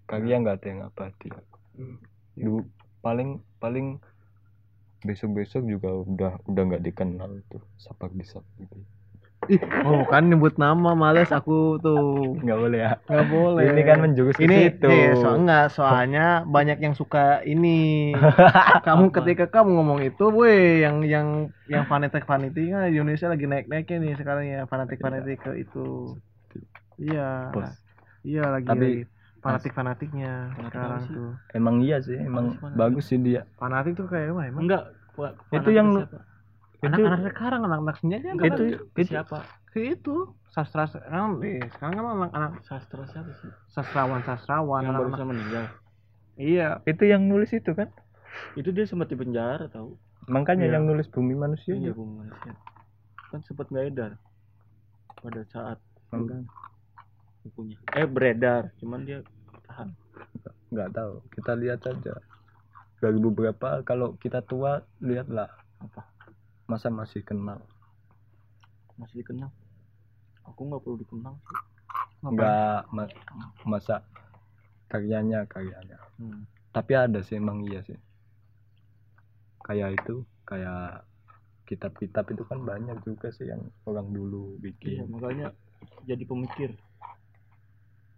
Karya 0.06 0.36
nggak 0.46 0.56
ada 0.62 0.68
yang 0.68 0.82
abadi 0.86 1.28
dulu 2.40 2.64
paling 3.04 3.44
paling 3.60 4.00
besok 5.04 5.44
besok 5.44 5.64
juga 5.68 5.92
udah 5.92 6.34
udah 6.48 6.64
nggak 6.72 6.84
dikenal 6.84 7.40
tuh 7.48 7.64
sapak 7.80 8.12
di 8.16 8.24
gitu 8.24 8.78
ih 9.48 9.56
oh 9.82 10.04
kan 10.04 10.28
nyebut 10.28 10.60
nama 10.60 10.92
males 10.92 11.32
aku 11.32 11.80
tuh. 11.80 12.36
Nggak 12.38 12.60
boleh 12.60 12.80
ya? 12.82 12.92
Nggak 13.02 13.28
boleh. 13.30 13.64
Ini 13.66 13.82
kan 13.82 13.98
menjurus 14.00 14.36
ke 14.36 14.44
ini 14.44 14.58
situ. 14.68 14.86
eh, 14.86 15.16
so, 15.16 15.32
enggak 15.32 15.72
soalnya 15.72 16.26
banyak 16.44 16.78
yang 16.78 16.92
suka 16.92 17.40
ini. 17.44 18.12
Kamu 18.86 19.10
ketika 19.12 19.48
kamu 19.48 19.70
ngomong 19.74 20.00
itu 20.04 20.28
weh 20.30 20.84
yang 20.84 21.02
yang 21.02 21.28
yang 21.66 21.86
fanatik 21.86 22.26
fanatik 22.26 22.68
kan 22.68 22.92
di 22.92 23.00
Indonesia 23.00 23.26
lagi 23.26 23.46
naik 23.46 23.66
naiknya 23.66 23.98
nih 24.02 24.14
sekarang 24.18 24.44
ya 24.44 24.60
fanatik 24.66 25.00
fanatik 25.00 25.40
ke 25.40 25.56
itu. 25.58 26.20
Iya. 26.98 27.56
Iya 28.22 28.44
lagi 28.50 28.68
Tapi- 28.68 29.08
fanatik 29.40 29.72
fanatiknya 29.72 30.52
Fanatik 30.52 30.68
sekarang 30.70 31.02
tuh. 31.08 31.32
Emang 31.54 31.76
iya 31.80 32.04
sih 32.04 32.20
emang 32.20 32.60
Fanatik. 32.60 32.76
bagus 32.76 33.08
sih 33.08 33.16
dia. 33.18 33.48
Fanatik 33.56 33.96
tuh 33.96 34.04
kayak 34.06 34.36
apa 34.36 34.42
emang. 34.46 34.68
Enggak 34.68 34.84
Itu 35.50 35.72
yang- 35.72 35.96
siapa? 35.96 36.28
Anak-anak 36.80 37.22
sekarang 37.32 37.62
anak-anak 37.68 37.96
senjata 38.00 38.26
Enggak, 38.32 38.48
itu 38.56 38.64
itu 38.96 39.10
siapa. 39.12 39.38
Si 39.70 39.80
itu 39.94 40.16
sastra 40.50 40.88
kan 40.90 41.38
eh, 41.44 41.62
sekarang 41.78 41.94
kan 42.00 42.06
anak-anak 42.08 42.52
sastra 42.66 43.04
siapa 43.06 43.30
sih? 43.38 43.52
sastrawan 43.70 44.22
sastrawan 44.24 44.82
yang 44.82 44.96
baru 44.98 45.12
sama 45.14 45.32
meninggal 45.36 45.66
iya. 46.40 46.80
Itu 46.88 47.04
yang 47.04 47.28
nulis 47.28 47.52
itu 47.52 47.76
kan? 47.76 47.92
Itu 48.56 48.72
dia 48.72 48.88
sempat 48.88 49.12
di 49.12 49.20
penjara 49.20 49.68
tahu. 49.68 50.00
Makanya 50.26 50.66
Iya. 50.66 50.80
yang 50.80 50.88
nulis 50.88 51.06
bumi 51.08 51.36
manusia 51.36 51.76
iya 51.76 51.92
ya 51.92 51.94
bung 51.94 52.16
manusia. 52.18 52.54
Kan 53.30 53.44
sempat 53.44 53.68
nggak 53.70 53.86
edar 53.92 54.12
pada 55.20 55.42
saat 55.52 55.78
Makanya. 56.10 56.48
bukunya. 57.44 57.78
Eh 57.94 58.08
beredar 58.08 58.72
cuman 58.80 59.04
dia 59.04 59.20
tahan. 59.68 59.92
Nggak 60.72 60.90
tahu 60.96 61.14
kita 61.36 61.52
lihat 61.56 61.82
aja. 61.84 62.14
Dari 63.00 63.16
beberapa 63.16 63.80
kalau 63.84 64.16
kita 64.18 64.42
tua 64.42 64.80
lihatlah. 65.00 65.48
Apa 65.80 66.04
masa 66.70 66.88
masih 66.88 67.20
kenal? 67.20 67.60
Masih 68.96 69.20
dikenal. 69.20 69.50
Aku 70.46 70.64
nggak 70.64 70.82
perlu 70.82 70.98
dikenal 70.98 71.34
sih. 71.42 71.58
Nggak 72.22 72.80
ma- 72.90 73.16
masa 73.66 74.06
karyanya 74.86 75.46
karyanya. 75.46 75.98
Hmm. 76.16 76.44
tapi 76.70 76.94
ada 76.94 77.20
sih 77.20 77.34
emang 77.34 77.66
iya 77.66 77.82
sih. 77.82 77.98
Kayak 79.66 79.98
itu 79.98 80.22
kayak 80.46 81.02
kitab-kitab 81.66 82.26
itu 82.30 82.44
kan 82.46 82.62
banyak 82.62 82.98
juga 83.02 83.30
sih 83.30 83.46
yang 83.46 83.62
orang 83.86 84.10
dulu 84.10 84.54
iya 84.54 84.62
bikin 84.64 85.10
makanya 85.10 85.50
jadi 86.06 86.22
pemikir. 86.26 86.78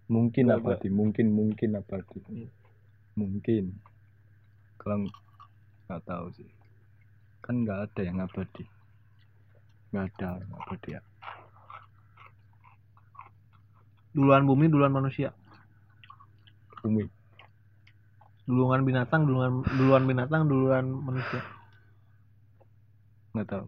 Mungkin 0.08 0.52
Nggak, 0.52 0.60
abadi 0.60 0.88
mungkin 0.92 1.28
mungkin 1.32 1.70
abadi 1.76 2.20
Iya. 2.28 2.50
mungkin. 3.16 3.80
Kalau 4.76 5.08
nggak 5.88 6.04
tahu 6.04 6.28
sih 6.36 6.50
kan 7.52 7.68
nggak 7.68 7.80
ada 7.84 8.02
yang 8.08 8.18
abadi 8.24 8.64
nggak 9.92 10.08
ada 10.16 10.40
apa 10.40 10.76
dia 10.80 11.04
Duluan 14.12 14.44
bumi, 14.44 14.68
duluan 14.68 14.92
manusia. 14.92 15.32
bumi 16.84 17.08
Duluan 18.44 18.84
binatang, 18.84 19.24
duluan 19.24 19.64
duluan 19.80 20.04
binatang, 20.04 20.52
duluan 20.52 20.84
manusia. 20.84 21.40
nggak 23.36 23.48
tahu 23.48 23.66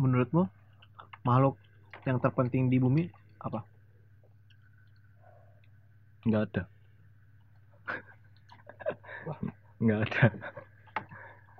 Menurutmu 0.00 0.44
makhluk 1.24 1.56
yang 2.04 2.20
terpenting 2.20 2.68
di 2.68 2.76
bumi 2.80 3.08
apa? 3.40 3.60
nggak 6.28 6.42
ada 6.48 6.62
nggak 9.84 10.00
ada 10.08 10.28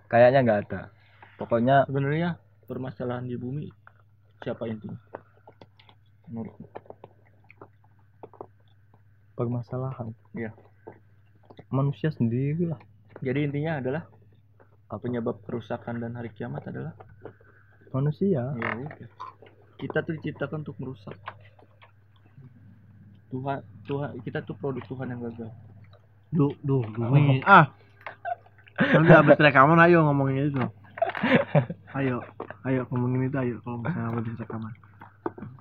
kayaknya 0.08 0.40
nggak 0.44 0.60
ada. 0.68 0.80
Pokoknya 1.40 1.84
sebenarnya 1.88 2.38
permasalahan 2.64 3.26
di 3.26 3.36
bumi 3.36 3.68
siapa 4.44 4.68
intinya 4.68 5.00
menurutmu 6.28 6.68
permasalahan? 9.34 10.14
Iya. 10.34 10.54
manusia 11.74 12.06
sendiri 12.14 12.70
lah. 12.70 12.78
Jadi 13.18 13.50
intinya 13.50 13.82
adalah 13.82 14.06
penyebab 14.94 15.42
kerusakan 15.42 15.98
dan 15.98 16.14
hari 16.14 16.30
kiamat 16.30 16.62
adalah? 16.70 16.94
Manusia. 17.90 18.54
Ya 18.54 18.68
udah. 18.78 19.10
Kita 19.74 20.06
tuh 20.06 20.14
diciptakan 20.22 20.62
untuk 20.62 20.78
merusak. 20.78 21.18
Tuhan 23.34 23.58
Tuhan 23.90 24.22
kita 24.22 24.46
tuh 24.46 24.54
produk 24.54 24.86
Tuhan 24.86 25.10
yang 25.10 25.20
gagal. 25.26 25.50
Duh, 26.30 26.54
duh, 26.62 26.86
bumi. 26.94 27.42
Ah. 27.42 27.74
Nanti 28.74 29.12
habis 29.14 29.38
rekaman 29.38 29.78
ayo 29.86 30.02
ngomongin 30.06 30.50
itu. 30.50 30.60
Ayo, 31.98 32.18
ayo 32.66 32.82
ngomongin 32.90 33.30
itu 33.30 33.38
ayo 33.38 33.54
kalau 33.62 33.78
misalnya 33.78 34.10
habis 34.10 34.34
rekaman. 34.34 34.74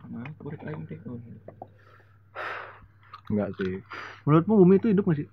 nah 0.09 0.25
kurik 0.41 0.61
aing 0.65 0.85
teh 0.89 0.97
oh, 1.05 1.17
nggak 3.29 3.49
sih. 3.61 3.81
Menurutmu 4.25 4.53
bumi 4.61 4.77
itu 4.81 4.87
hidup 4.93 5.05
gak 5.09 5.17
sih? 5.21 5.29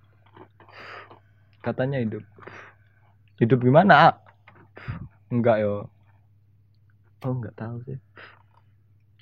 katanya 1.61 2.01
hidup. 2.01 2.24
Hidup 3.40 3.61
gimana? 3.61 4.16
Enggak 5.32 5.65
yo. 5.65 5.89
Oh 7.24 7.32
nggak 7.36 7.57
tahu 7.57 7.85
sih. 7.85 8.01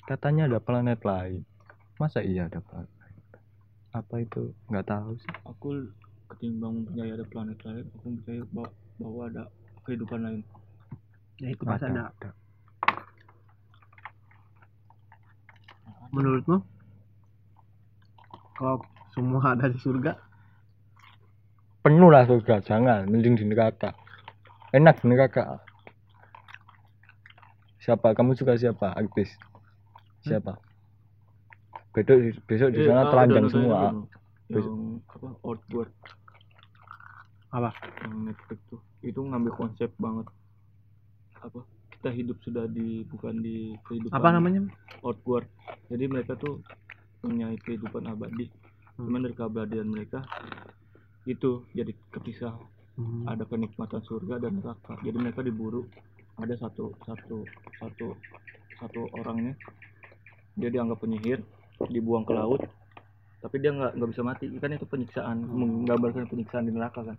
Katanya 0.07 0.47
ada 0.47 0.59
planet 0.63 1.03
lain. 1.03 1.43
Masa 1.99 2.23
iya 2.23 2.47
ada 2.47 2.63
planet 2.63 2.91
lain? 2.99 3.19
Apa 3.91 4.15
itu? 4.23 4.55
Nggak 4.71 4.87
tahu 4.87 5.19
sih. 5.19 5.31
Aku 5.47 5.67
ketimbang 6.29 6.85
percaya 6.85 7.11
ada 7.17 7.25
planet 7.25 7.59
lain 7.65 7.85
aku 7.97 8.07
percaya 8.21 8.41
bahwa, 8.53 8.69
bahwa 9.01 9.21
ada 9.27 9.43
kehidupan 9.83 10.19
lain. 10.21 10.41
Ya 11.39 11.47
itu 11.51 11.63
pasti 11.63 11.87
ada. 11.87 12.11
ada. 12.13 12.29
Menurutmu? 16.09 16.57
Kalau 18.57 18.81
semua 19.13 19.55
ada 19.55 19.71
di 19.71 19.79
surga, 19.79 20.13
penuh 21.79 22.09
lah 22.11 22.27
surga 22.27 22.59
jangan. 22.65 23.07
Mending 23.07 23.39
di 23.39 23.45
neraka. 23.47 23.95
Enak 24.75 24.99
di 24.99 25.05
neraka. 25.09 25.63
Siapa? 27.79 28.11
Kamu 28.11 28.35
suka 28.35 28.59
siapa? 28.59 28.91
Artis. 28.93 29.31
Siapa? 30.27 30.59
Besok 31.95 32.19
besok 32.45 32.69
di 32.75 32.83
Eh, 32.83 32.85
sana 32.85 33.07
ah, 33.07 33.09
telanjang 33.09 33.47
semua. 33.49 33.79
yang 34.49 34.99
apa 35.09 35.29
outward 35.45 35.89
Apa? 37.49 37.73
yang 38.05 38.29
Netflix 38.29 38.59
tuh. 38.69 38.81
Itu 39.01 39.25
ngambil 39.25 39.53
konsep 39.57 39.89
banget. 39.97 40.29
Apa? 41.41 41.65
Kita 41.97 42.09
hidup 42.13 42.37
sudah 42.45 42.69
di 42.69 43.03
bukan 43.09 43.41
di 43.41 43.75
kehidupan 43.89 44.15
apa 44.15 44.29
namanya? 44.31 44.61
outward. 45.03 45.49
Jadi 45.89 46.05
mereka 46.07 46.37
tuh 46.37 46.61
punya 47.19 47.51
kehidupan 47.65 48.07
abadi. 48.07 48.47
Hmm. 48.99 49.07
cuman 49.07 49.23
dari 49.23 49.35
keabadian 49.35 49.87
mereka 49.87 50.19
itu 51.23 51.63
jadi 51.71 51.95
kepisah. 52.11 52.55
Hmm. 52.99 53.23
ada 53.31 53.47
kenikmatan 53.47 54.03
surga 54.03 54.43
dan 54.43 54.59
neraka. 54.59 54.99
Jadi 54.99 55.17
mereka 55.17 55.39
diburu. 55.39 55.87
Ada 56.35 56.55
satu 56.67 56.91
satu 57.07 57.47
satu 57.79 58.07
satu 58.75 59.01
orangnya. 59.15 59.55
Dia 60.59 60.67
dianggap 60.67 60.99
penyihir 60.99 61.39
dibuang 61.87 62.27
ke 62.27 62.35
laut 62.35 62.59
tapi 63.39 63.55
dia 63.63 63.71
nggak 63.71 63.95
nggak 63.95 64.09
bisa 64.11 64.21
mati. 64.23 64.45
Kan 64.59 64.75
itu 64.75 64.87
penyiksaan 64.87 65.37
menggambarkan 65.47 66.27
penyiksaan 66.27 66.67
di 66.67 66.75
neraka 66.75 67.03
kan. 67.03 67.17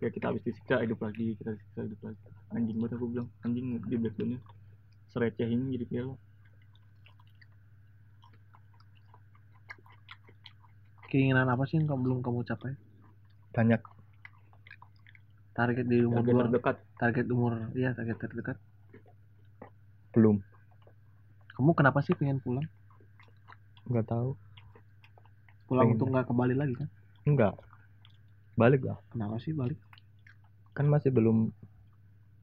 Ya 0.00 0.12
kita 0.12 0.28
habis 0.32 0.44
disiksa 0.44 0.80
hidup 0.84 1.00
lagi 1.00 1.36
kita 1.36 1.56
disiksa 1.56 1.80
hidup 1.84 2.00
lagi. 2.04 2.20
Anjing 2.52 2.76
banget 2.80 2.96
aku 2.96 3.06
bilang. 3.12 3.28
Anjing 3.44 3.80
di 3.84 3.96
backgroundnya. 3.96 4.40
Sereceh 5.12 5.48
ini 5.48 5.76
jadi 5.76 5.84
kayak 5.88 6.16
Keinginan 11.06 11.46
apa 11.46 11.62
sih 11.70 11.78
yang 11.78 11.86
kamu 11.86 12.00
belum 12.02 12.18
kamu 12.20 12.42
capai? 12.44 12.74
banyak. 13.56 13.80
Target 15.56 15.86
di 15.88 16.04
umur 16.04 16.20
target 16.20 16.34
dua, 16.36 16.44
terdekat. 16.44 16.76
Target 17.00 17.26
umur, 17.32 17.52
iya 17.72 17.90
target 17.96 18.16
terdekat. 18.20 18.58
belum. 20.12 20.40
Kamu 21.56 21.72
kenapa 21.72 22.04
sih 22.04 22.12
pengen 22.12 22.40
pulang? 22.40 22.68
nggak 23.86 24.06
tahu 24.10 24.34
Pulang 25.66 25.84
Pengen. 25.84 25.94
untuk 25.94 26.08
nggak 26.08 26.26
kembali 26.26 26.54
lagi 26.54 26.74
kan? 26.74 26.88
enggak 27.24 27.54
balik 28.54 28.82
lah 28.82 28.98
Kenapa 29.08 29.36
sih 29.36 29.52
balik? 29.52 29.76
kan 30.72 30.86
masih 30.86 31.08
belum 31.08 31.50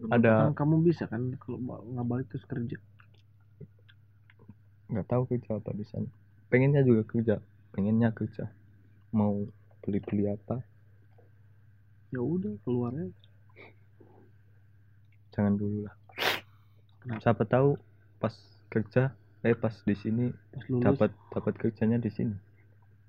ada 0.10 0.50
Kan 0.50 0.58
kamu 0.58 0.84
bisa 0.84 1.06
kan 1.06 1.32
kalau 1.38 1.58
nggak 1.62 2.06
balik 2.06 2.28
terus 2.28 2.44
kerja. 2.44 2.78
nggak 4.86 5.08
tahu 5.08 5.24
kerja 5.26 5.56
apa 5.56 5.72
di 5.72 5.84
sana 5.84 6.10
pengennya 6.48 6.82
juga 6.82 7.02
kerja 7.04 7.36
pengennya 7.72 8.12
kerja 8.12 8.46
mau 9.10 9.48
beli 9.80 10.00
beli 10.00 10.28
apa 10.28 10.62
Ya 12.10 12.22
udah 12.22 12.54
keluarnya. 12.62 13.10
jangan 15.32 15.58
dulu 15.58 15.82
lah 15.82 15.96
Kenapa? 17.00 17.20
siapa 17.22 17.44
tahu 17.44 17.70
pas 18.18 18.36
kerja 18.70 19.10
eh 19.42 19.54
pas 19.54 19.74
di 19.76 19.96
sini 19.96 20.30
dapat 20.70 21.10
dapat 21.30 21.54
kerjanya 21.58 21.98
di 21.98 22.08
sini 22.08 22.38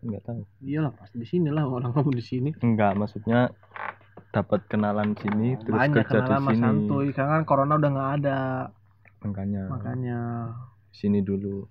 nggak 0.05 0.25
tahu. 0.25 0.43
Iyalah 0.61 0.93
pas 0.93 1.11
di 1.11 1.27
sini 1.27 1.49
lah 1.49 1.65
orang 1.65 1.93
kamu 1.97 2.11
di 2.15 2.25
sini. 2.25 2.51
enggak 2.61 2.93
maksudnya 2.95 3.51
dapat 4.31 4.67
kenalan 4.67 5.15
sini 5.19 5.59
terus 5.63 5.79
Banyak 5.79 5.95
kerja 6.05 6.19
di 6.21 6.27
kenalan 6.29 6.43
mas 6.43 6.53
sini. 6.55 6.63
Santuy. 6.63 7.07
Karena 7.17 7.33
kan 7.41 7.45
corona 7.49 7.73
udah 7.81 7.91
nggak 7.91 8.13
ada. 8.23 8.41
makanya. 9.25 9.63
Makanya. 9.73 10.21
Sini 10.93 11.25
dulu. 11.25 11.65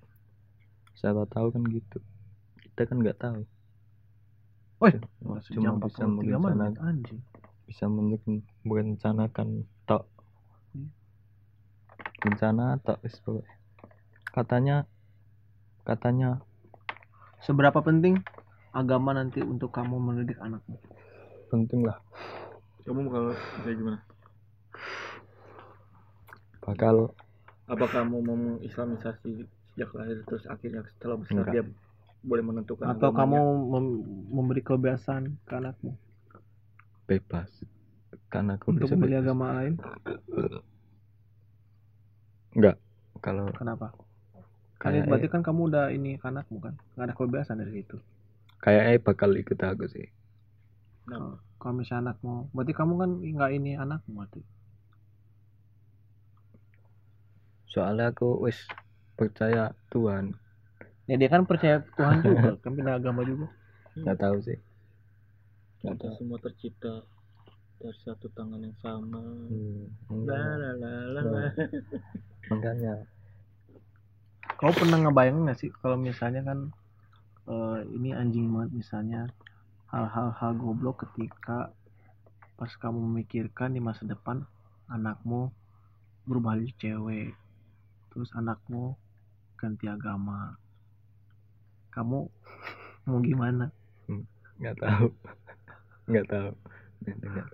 Siapa 0.97 1.29
tahu 1.29 1.53
kan 1.53 1.63
gitu. 1.69 2.01
Kita 2.59 2.89
kan 2.89 2.97
nggak 2.99 3.19
tahu. 3.21 3.41
Woi, 4.83 4.99
Cuma 5.55 5.79
bisa 5.79 6.03
43 6.03 6.11
menit 6.11 6.39
merencanakan. 6.43 6.83
Anjing. 6.83 7.21
bisa 7.63 7.87
merencanakan 8.67 9.47
tok. 9.87 10.03
Hmm. 10.75 10.91
rencana 12.19 12.75
tok 12.83 12.99
katanya 14.33 14.83
katanya 15.85 16.43
Seberapa 17.43 17.79
penting 17.83 18.15
agama 18.73 19.13
nanti 19.13 19.43
untuk 19.43 19.69
kamu 19.69 19.99
mendidik 20.01 20.39
anakmu? 20.41 20.79
penting 21.53 21.85
lah 21.85 22.01
kamu 22.83 23.05
bakal 23.07 23.23
kayak 23.63 23.77
gimana 23.77 23.99
bakal 26.65 26.95
apa 27.69 27.85
kamu 27.87 28.15
mau 28.25 28.35
mengislamisasi 28.35 29.45
sejak 29.77 29.89
lahir 29.93 30.17
terus 30.25 30.43
akhirnya 30.49 30.81
setelah 30.97 31.15
besar 31.21 31.37
Enggak. 31.37 31.53
dia 31.53 31.63
boleh 32.25 32.43
menentukan 32.43 32.85
Atau 32.89 33.09
kamu 33.13 33.39
mem- 33.71 34.03
memberi 34.33 34.61
kebebasan 34.65 35.37
ke 35.45 35.53
anakmu 35.53 35.93
bebas 37.05 37.51
karena 38.33 38.57
aku 38.57 38.73
untuk 38.73 38.89
memilih 38.97 39.21
bebas. 39.21 39.23
agama 39.29 39.45
lain? 39.61 39.73
enggak 42.57 42.75
kalau 43.21 43.45
Kenapa? 43.53 43.93
Kan 44.83 44.93
kayak 44.93 45.07
berarti 45.09 45.27
kan 45.33 45.41
kamu 45.47 45.61
udah 45.69 45.85
ini 45.97 46.11
ke 46.21 46.25
anakmu 46.31 46.57
kan? 46.65 46.73
Nggak 46.93 47.05
ada 47.07 47.13
kebebasan 47.17 47.57
dari 47.61 47.71
situ. 47.77 47.97
kayaknya 48.63 48.97
bakal 49.07 49.29
ikut 49.41 49.59
aku 49.69 49.85
sih. 49.93 50.07
Nah, 51.09 51.33
Kalau 51.61 51.73
misalnya 51.79 52.01
anakmu, 52.11 52.35
berarti 52.55 52.73
kamu 52.79 52.93
kan 53.01 53.09
nggak 53.35 53.51
ini 53.57 53.71
anakmu 53.83 54.11
berarti. 54.19 54.41
soalnya 57.73 58.05
aku 58.11 58.27
wis 58.45 58.59
percaya 59.19 59.63
Tuhan. 59.91 60.25
Ya 61.09 61.15
dia 61.19 61.29
kan 61.33 61.43
percaya 61.49 61.77
Tuhan 61.97 62.19
juga, 62.27 62.49
kan 62.63 62.71
pindah 62.77 62.95
agama 62.99 63.21
juga. 63.27 63.47
nggak 64.03 64.17
tahu 64.21 64.37
sih. 64.45 64.57
Nggak 65.83 65.97
tahu. 66.01 66.15
semua 66.17 66.39
tercipta 66.45 66.93
dari 67.81 67.97
satu 68.05 68.27
tangan 68.37 68.61
yang 68.65 68.77
sama. 68.83 69.21
Hmm, 69.47 69.87
la 70.27 70.41
la 70.61 70.71
la 70.81 71.21
la 71.31 71.43
makanya 72.49 72.93
Kau 74.63 74.71
pernah 74.71 74.95
ngebayang 74.95 75.43
nggak 75.43 75.59
sih 75.59 75.75
kalau 75.83 75.99
misalnya 75.99 76.39
kan 76.47 76.71
eh, 77.51 77.79
ini 77.91 78.15
anjing 78.15 78.47
banget 78.47 78.71
misalnya 78.71 79.27
hal-hal 79.91 80.31
hal 80.39 80.55
goblok 80.55 81.03
ketika 81.03 81.75
pas 82.55 82.71
kamu 82.79 83.03
memikirkan 83.11 83.75
di 83.75 83.83
masa 83.83 84.07
depan 84.07 84.47
anakmu 84.87 85.51
berubah 86.23 86.55
jadi 86.55 86.71
cewek 86.79 87.35
terus 88.15 88.31
anakmu 88.31 88.95
ganti 89.59 89.91
agama 89.91 90.55
kamu 91.93 92.25
mau 93.05 93.19
gimana? 93.21 93.69
Nggak 94.57 94.75
tahu. 94.81 95.07
Nggak 96.09 96.25
tahu. 96.27 96.49
Nggak 97.05 97.17
dengar. 97.21 97.47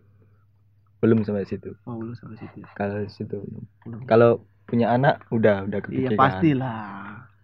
belum 1.00 1.24
sampai 1.24 1.48
situ. 1.48 1.72
Oh 1.88 1.96
belum 1.96 2.12
sampai 2.12 2.36
situ 2.44 2.60
ya? 2.60 2.68
kalau 2.76 3.00
situ 3.08 3.40
belum. 3.40 4.04
Kalau 4.04 4.44
punya 4.70 4.88
anak 4.94 5.26
udah 5.34 5.66
udah 5.66 5.80
iya 5.90 6.14
kepikiran 6.14 6.20
pastilah. 6.22 6.80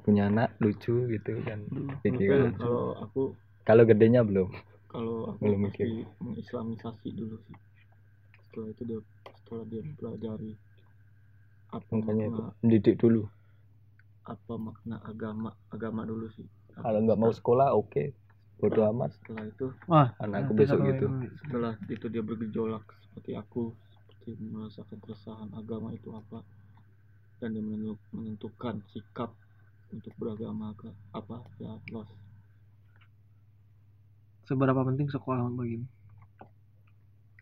Punya 0.05 0.29
anak 0.29 0.53
lucu 0.61 1.09
gitu 1.09 1.41
kan. 1.41 1.65
Tapi 2.05 2.29
kalau 2.61 2.93
aku 3.01 3.33
kalau 3.65 3.83
gedenya 3.83 4.21
belum? 4.21 4.53
Kalau 4.93 5.33
aku 5.33 5.41
Belum 5.41 5.59
mikir. 5.67 6.05
mengislamisasi 6.21 7.09
dulu 7.17 7.35
sih. 7.49 7.57
Setelah 8.47 8.67
itu 8.71 8.81
dia 8.85 8.99
setelah 9.41 9.63
dia 9.67 9.81
pelajari 9.97 10.53
apa 11.73 11.89
makanya 11.91 12.25
itu. 12.29 12.39
makna 12.39 12.53
mendidik 12.61 12.95
dulu. 13.01 13.23
apa 14.25 14.53
makna 14.57 14.97
agama 15.05 15.53
agama 15.69 16.01
dulu 16.05 16.29
sih. 16.33 16.45
Kalau 16.77 16.99
nggak 17.01 17.19
mau 17.19 17.33
sekolah 17.33 17.73
oke. 17.73 18.13
Bodo 18.55 18.87
amat. 18.87 19.11
setelah 19.19 19.43
itu 19.51 19.67
wah 19.91 20.07
anakku 20.23 20.55
besok 20.55 20.79
gitu. 20.87 21.11
setelah 21.43 21.75
itu 21.91 22.05
dia 22.07 22.23
bergejolak 22.23 22.87
seperti 23.03 23.35
aku 23.35 23.75
seperti 24.07 24.39
merasakan 24.47 24.97
keresahan 25.03 25.49
agama 25.59 25.91
itu 25.91 26.07
apa 26.15 26.39
dan 27.43 27.55
menentukan 28.13 28.79
sikap 28.91 29.31
untuk 29.91 30.13
beragama 30.19 30.71
ke 30.79 30.89
apa 31.11 31.43
ya 31.61 31.75
los 31.91 32.09
seberapa 34.45 34.81
penting 34.85 35.09
sekolah 35.09 35.49
bagimu 35.53 35.87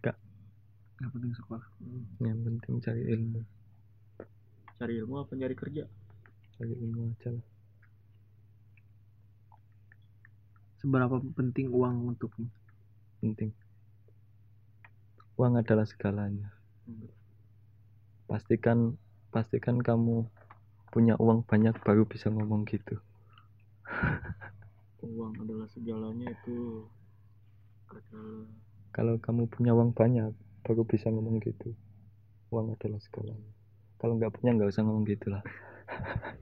Nggak. 0.04 0.18
nggak 1.00 1.12
penting 1.16 1.34
sekolah. 1.40 1.66
Yang 2.20 2.40
penting 2.44 2.74
cari 2.84 3.04
ilmu. 3.08 3.40
Cari 4.76 4.94
ilmu 5.00 5.16
apa 5.16 5.32
nyari 5.40 5.56
kerja? 5.56 5.88
Cari 6.60 6.74
ilmu 6.76 7.08
aja 7.08 7.32
lah. 7.32 7.46
Seberapa 10.84 11.16
penting 11.40 11.72
uang 11.72 12.12
untukmu? 12.12 12.52
Penting. 13.24 13.56
Uang 15.40 15.56
adalah 15.56 15.88
segalanya. 15.88 16.52
Pastikan 18.28 19.00
pastikan 19.34 19.82
kamu 19.82 20.30
punya 20.94 21.18
uang 21.18 21.42
banyak 21.50 21.74
baru 21.82 22.06
bisa 22.06 22.30
ngomong 22.30 22.70
gitu. 22.70 23.02
Uang 25.02 25.34
adalah 25.42 25.66
segalanya 25.74 26.30
itu. 26.30 26.86
Kalau 28.94 29.18
kamu 29.18 29.50
punya 29.50 29.74
uang 29.74 29.98
banyak 29.98 30.38
baru 30.62 30.86
bisa 30.86 31.10
ngomong 31.10 31.42
gitu. 31.42 31.74
Uang 32.54 32.78
adalah 32.78 33.02
segalanya. 33.02 33.52
Kalau 33.98 34.22
nggak 34.22 34.38
punya 34.38 34.54
nggak 34.54 34.70
usah 34.70 34.86
ngomong 34.86 35.10
gitu 35.10 35.34
lah. 35.34 35.42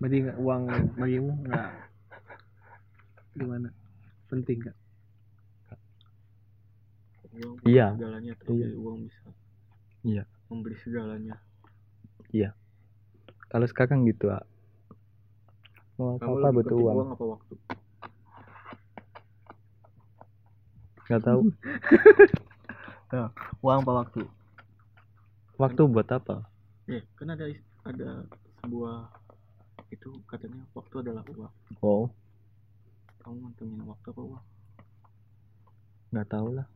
Berarti 0.03 0.27
nggak 0.27 0.37
uang 0.43 0.63
bagimu 0.99 1.31
nggak 1.47 1.67
gimana? 3.39 3.69
Penting 4.27 4.67
nggak? 4.67 4.77
Uang 7.31 7.55
Iya. 7.63 7.95
segalanya 7.95 8.33
tapi 8.35 8.51
Iya. 8.59 8.67
uang 8.75 8.97
bisa 9.07 9.27
Iya. 10.03 10.23
membeli 10.51 10.75
segalanya 10.83 11.39
kalau 13.51 13.67
sekarang 13.67 14.07
gitu 14.07 14.31
ah 14.31 14.41
mau 16.01 16.17
apa 16.17 16.25
apa 16.25 16.49
butuh 16.49 16.77
uang. 16.81 16.95
uang 16.97 17.09
apa 17.13 17.25
waktu? 17.37 17.53
Nggak 21.05 21.21
tahu. 21.27 21.41
Uang 23.61 23.77
apa 23.83 23.91
waktu? 23.91 24.21
Waktu 25.59 25.81
buat 25.85 26.07
apa? 26.09 26.47
Eh 26.89 27.03
kan 27.19 27.35
ada 27.35 27.45
ada 27.85 28.09
sebuah 28.63 29.11
itu 29.93 30.09
katanya 30.25 30.63
waktu 30.73 30.95
adalah 31.05 31.21
uang. 31.29 31.53
Oh. 31.85 32.09
Kamu 33.21 33.35
mantengin 33.37 33.83
waktu 33.85 34.07
apa 34.09 34.21
uang? 34.25 34.45
Nggak 36.15 36.27
tahu 36.31 36.47
lah. 36.57 36.67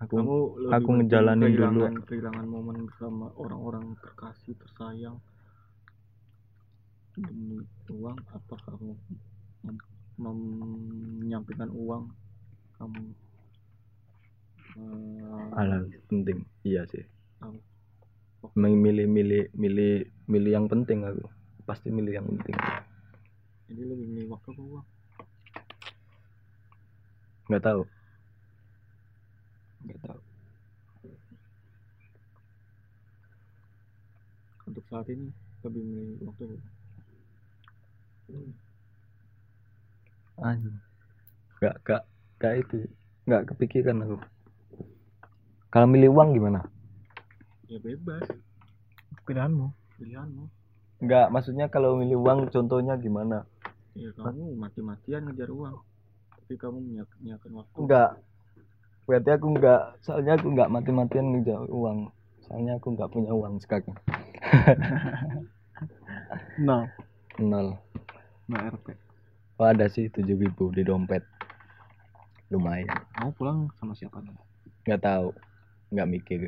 Aku 0.00 0.16
kamu 0.16 0.36
aku 0.70 0.90
ngejalanin 1.02 1.52
dulu. 1.56 1.80
kehilangan 2.06 2.46
momen 2.46 2.88
bersama 2.88 3.32
orang-orang 3.36 3.96
terkasih 4.00 4.56
tersayang 4.56 5.18
demi 7.18 7.58
uang 7.90 8.18
apa 8.30 8.54
kamu 8.66 8.94
menyampingkan 10.20 11.70
uang 11.74 12.06
kamu? 12.78 13.02
Halal 15.56 15.90
penting. 16.06 16.46
Iya 16.62 16.86
sih. 16.86 17.04
Memilih 18.54 19.10
milih 19.10 19.50
milih 19.52 20.06
milih 20.30 20.50
yang 20.54 20.66
penting 20.70 21.02
aku. 21.02 21.26
Pasti 21.66 21.90
milih 21.90 22.22
yang 22.22 22.26
penting. 22.26 22.56
Jadi 23.70 23.82
lebih 23.86 24.06
milih 24.06 24.28
waktu 24.30 24.48
apa 24.54 24.62
uang? 24.62 24.86
Nggak 27.50 27.64
tahu. 27.66 27.82
Nggak 29.86 30.00
tahu. 30.06 30.20
Untuk 34.70 34.84
saat 34.86 35.06
ini 35.10 35.34
lebih 35.66 35.82
milih 35.82 36.30
waktu 36.30 36.46
apa 36.46 36.79
anjing 40.40 40.76
nggak 41.60 41.76
nggak 41.84 42.02
nggak 42.40 42.54
itu 42.64 42.76
nggak 43.28 43.42
kepikiran 43.52 44.00
aku. 44.00 44.16
Kalau 45.70 45.86
milih 45.86 46.10
uang 46.16 46.34
gimana? 46.34 46.64
Ya 47.68 47.78
bebas. 47.78 48.24
Pilihanmu. 49.28 49.68
Pilihanmu. 50.00 50.48
Nggak 51.04 51.26
maksudnya 51.30 51.68
kalau 51.68 52.00
milih 52.00 52.18
uang 52.18 52.48
contohnya 52.48 52.96
gimana? 52.96 53.44
Ya 53.94 54.10
kamu 54.16 54.56
mati-matian 54.56 55.28
ngejar 55.28 55.52
uang. 55.52 55.76
Tapi 56.32 56.56
kamu 56.56 56.80
menyiap- 56.80 57.16
menyiapkan 57.20 57.52
waktu. 57.54 57.76
Nggak. 57.76 58.10
Berarti 59.06 59.30
aku 59.36 59.46
nggak 59.60 59.82
soalnya 60.02 60.32
aku 60.40 60.46
nggak 60.50 60.72
mati-matian 60.72 61.26
ngejar 61.36 61.60
uang. 61.68 62.08
Soalnya 62.48 62.80
aku 62.80 62.96
nggak 62.96 63.10
punya 63.12 63.30
uang 63.36 63.60
sekarang. 63.60 63.94
Nol. 66.66 66.88
Nol 67.38 67.78
nol 68.50 68.74
RP 68.74 68.86
oh 69.60 69.68
ada 69.68 69.86
sih 69.92 70.08
tujuh 70.08 70.40
ribu 70.40 70.72
di 70.72 70.80
dompet. 70.80 71.20
Lumayan. 72.48 72.88
Kamu 73.14 73.30
pulang 73.36 73.68
sama 73.76 73.92
siapa 73.92 74.24
nih 74.24 74.32
nggak 74.88 75.02
tahu. 75.04 75.28
Nggak 75.92 76.08
mikir. 76.08 76.40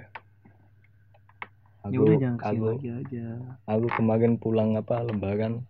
Ya 1.82 1.98
udah 1.98 2.16
jangan 2.16 2.38
aku, 2.40 2.64
lagi 2.78 2.90
aja. 2.94 3.24
aku 3.66 3.86
kemarin 3.98 4.38
pulang 4.38 4.78
apa 4.78 5.02
lebaran 5.02 5.66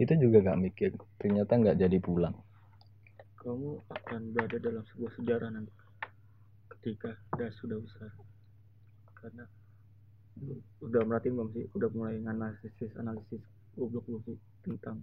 itu 0.00 0.14
juga 0.16 0.40
nggak 0.46 0.60
mikir. 0.62 0.90
Ternyata 1.20 1.52
nggak 1.58 1.78
jadi 1.84 1.98
pulang. 2.00 2.32
Kamu 3.42 3.82
akan 3.92 4.20
berada 4.32 4.56
dalam 4.62 4.82
sebuah 4.94 5.12
sejarah 5.20 5.50
nanti 5.52 5.74
ketika 6.78 7.18
dia 7.36 7.50
sudah 7.58 7.76
besar. 7.82 8.10
Karena 9.18 9.44
udah 10.80 11.02
merhatiin 11.02 11.34
belum 11.34 11.50
sih? 11.50 11.66
Udah 11.74 11.90
mulai 11.92 12.22
analisis 12.22 12.94
analisis 12.96 13.42
goblok 13.74 14.06
sih 14.26 14.38
tentang 14.62 15.02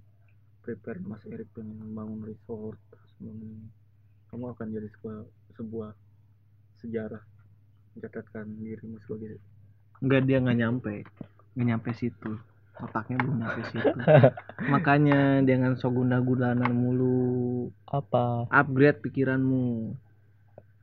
prepare 0.65 0.97
Mas 1.05 1.21
Erik 1.29 1.53
pengen 1.53 1.77
membangun 1.77 2.25
resort 2.25 2.81
terus 2.89 3.13
kamu 4.33 4.51
akan 4.57 4.67
jadi 4.73 4.89
sebuah 4.97 5.17
sebuah 5.53 5.89
sejarah. 6.81 7.23
Mencatatkan 7.95 8.49
dirimu 8.59 8.97
sebagai 9.05 9.37
enggak 10.01 10.21
dia 10.25 10.37
nggak 10.41 10.59
nyampe. 10.59 10.93
Nggak 11.53 11.67
nyampe 11.69 11.89
situ. 11.93 12.33
Otaknya 12.75 13.15
belum 13.21 13.37
nyampe 13.39 13.61
situ. 13.71 13.97
Makanya 14.73 15.45
jangan 15.45 15.79
sok 15.79 16.01
guna-gunanan 16.01 16.73
mulu 16.73 17.69
apa? 17.87 18.49
upgrade 18.51 18.99
pikiranmu. 19.05 19.95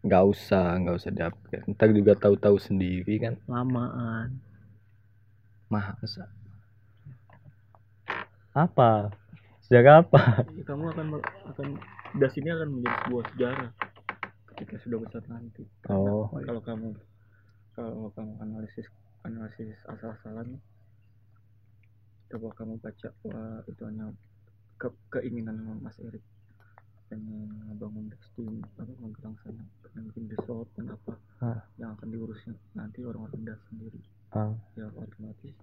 Nggak 0.06 0.24
usah 0.30 0.78
nggak 0.80 0.96
usah 0.96 1.10
diupgrade. 1.12 1.66
Ntar 1.68 1.90
juga 1.92 2.16
tahu-tahu 2.16 2.56
sendiri 2.56 3.18
kan? 3.20 3.34
Lamaan. 3.50 4.40
Masa? 5.68 6.32
Apa 8.56 9.21
sejarah 9.72 10.04
apa 10.04 10.44
Ya, 10.52 10.62
kamu 10.68 10.84
akan 10.92 11.06
akan 11.48 11.68
das 12.20 12.36
ini 12.36 12.52
akan 12.52 12.68
menjadi 12.76 12.96
sebuah 13.08 13.24
sejarah 13.32 13.70
ketika 14.52 14.76
sudah 14.84 14.98
besar 15.00 15.24
nanti. 15.32 15.64
Oh. 15.88 16.28
Kalau 16.28 16.60
kamu 16.60 16.92
kalau 17.72 18.12
kamu 18.12 18.36
analisis 18.44 18.84
analisis 19.24 19.80
asal-asalan 19.88 20.60
coba 22.28 22.48
kamu 22.52 22.76
baca 22.84 23.08
wah 23.24 23.64
itu 23.64 23.82
hanya 23.88 24.12
ke, 24.76 24.92
keinginan 25.08 25.56
Mas 25.80 25.96
Erik. 26.04 26.20
Pengen 27.08 27.48
ngebangun 27.72 28.12
destin 28.12 28.60
apa 28.76 28.92
menggelang 29.00 29.40
sana 29.40 29.64
pengen 29.88 30.12
bikin 30.12 30.28
resort 30.36 30.68
dan 30.76 30.92
apa 30.92 31.16
yang 31.80 31.96
akan 31.96 32.12
diurusnya. 32.12 32.52
Nanti 32.76 33.08
orang-orang 33.08 33.40
das 33.48 33.60
sendiri. 33.72 34.04
Ah, 34.36 34.52
ya 34.76 34.84
otomatis 34.92 35.56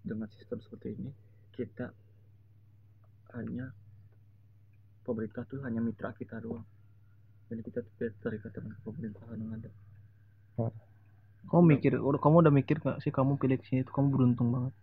dengan 0.00 0.28
sistem 0.40 0.64
seperti 0.64 0.96
ini 0.96 1.12
kita 1.52 1.92
hanya 3.36 3.70
pemerintah 5.04 5.44
tuh 5.46 5.60
hanya 5.66 5.80
mitra 5.84 6.10
kita 6.16 6.40
doang. 6.40 6.64
Jadi 7.52 7.60
kita 7.60 7.80
tidak 7.84 8.12
terikat 8.24 8.50
dengan 8.56 8.76
pemerintahan 8.82 9.36
yang 9.36 9.52
ada. 9.52 9.70
Kamu 11.44 11.62
mikir 11.76 12.00
udah 12.00 12.20
kamu 12.22 12.36
udah 12.48 12.54
mikir 12.54 12.80
gak 12.80 13.04
sih 13.04 13.12
kamu 13.12 13.36
pilih 13.36 13.60
sini 13.68 13.84
itu 13.84 13.92
kamu 13.92 14.08
beruntung 14.14 14.48
banget? 14.48 14.74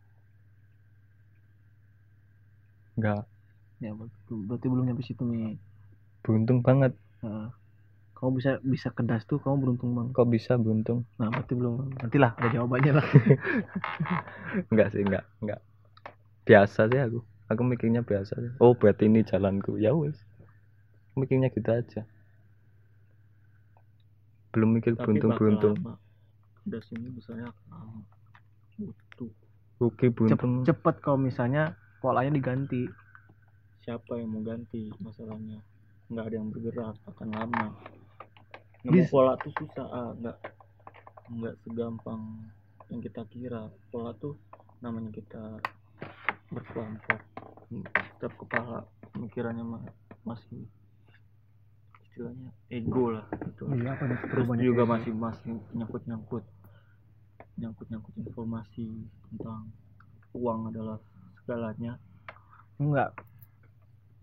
Enggak 2.99 3.26
ya 3.82 3.98
berarti, 3.98 4.34
berarti 4.45 4.65
belum 4.69 4.86
nyampe 4.86 5.02
situ 5.02 5.26
nih 5.26 5.57
beruntung 6.22 6.61
banget. 6.61 6.94
Heeh. 7.26 7.49
kamu 8.22 8.38
bisa 8.38 8.52
bisa 8.61 8.94
kedas 8.94 9.26
tuh 9.26 9.41
kamu 9.41 9.57
beruntung 9.57 9.98
banget. 9.98 10.14
Kok 10.14 10.30
bisa 10.30 10.53
beruntung? 10.61 11.10
Nah 11.18 11.34
berarti 11.34 11.53
belum 11.57 11.98
nantilah 11.98 12.38
ada 12.38 12.48
jawabannya 12.53 12.94
lah. 13.02 13.07
Enggak 14.69 14.94
sih 14.94 15.02
enggak 15.02 15.26
enggak 15.41 15.60
biasa 16.45 16.90
sih 16.90 17.02
aku 17.02 17.26
aku 17.53 17.64
mikirnya 17.68 18.02
biasa. 18.02 18.57
Oh 18.64 18.73
berarti 18.73 19.07
ini 19.07 19.22
jalanku. 19.28 19.78
Ya 19.78 19.91
wes 19.95 20.18
mikirnya 21.15 21.52
gitu 21.52 21.68
aja. 21.68 22.07
Belum 24.52 24.80
mikir 24.80 24.95
tapi 24.95 25.19
beruntung 25.19 25.32
bakal 25.32 25.40
beruntung 25.40 25.76
lama. 25.80 25.94
udah 26.61 26.82
sini 26.86 27.07
akan 27.18 27.68
lama 27.72 28.02
butuh. 28.78 29.32
Oke 29.82 30.07
Cep- 30.07 30.15
beruntung 30.15 30.53
cepet 30.68 30.95
kalau 31.02 31.19
misalnya 31.19 31.76
polanya 31.99 32.34
diganti. 32.36 32.86
Siapa 33.82 34.19
yang 34.22 34.30
mau 34.38 34.41
ganti 34.45 34.94
masalahnya? 35.02 35.57
Nggak 36.11 36.26
ada 36.28 36.36
yang 36.38 36.48
bergerak 36.53 36.95
akan 37.07 37.30
lama. 37.34 37.65
Nemu 38.86 38.94
Bis- 38.94 39.10
pola 39.10 39.34
tuh 39.41 39.53
susah 39.57 39.88
ah 39.90 40.10
nggak 40.18 40.38
nggak 41.32 41.56
segampang 41.65 42.22
yang 42.91 43.02
kita 43.02 43.23
kira. 43.32 43.72
Pola 43.90 44.14
tuh 44.19 44.38
namanya 44.84 45.10
kita 45.14 45.57
berkelompok. 46.52 47.19
Setiap 48.15 48.34
kepala. 48.36 48.86
Pemikirannya 49.11 49.64
ma- 49.64 49.94
masih 50.23 50.64
istilahnya 52.11 52.52
ego 52.68 53.15
lah 53.15 53.28
gitu. 53.48 53.72
Iya 53.72 53.95
apa 53.95 54.03
nih? 54.07 54.19
Terus 54.28 54.48
juga 54.60 54.84
masih 54.84 55.11
masih 55.15 55.56
nyangkut 55.76 56.03
nyangkut 56.07 56.45
nyangkut 57.60 57.88
nyangkut 57.91 58.14
informasi 58.19 58.88
tentang 59.32 59.72
uang 60.36 60.72
adalah 60.72 60.99
segalanya. 61.40 61.95
Enggak. 62.80 63.15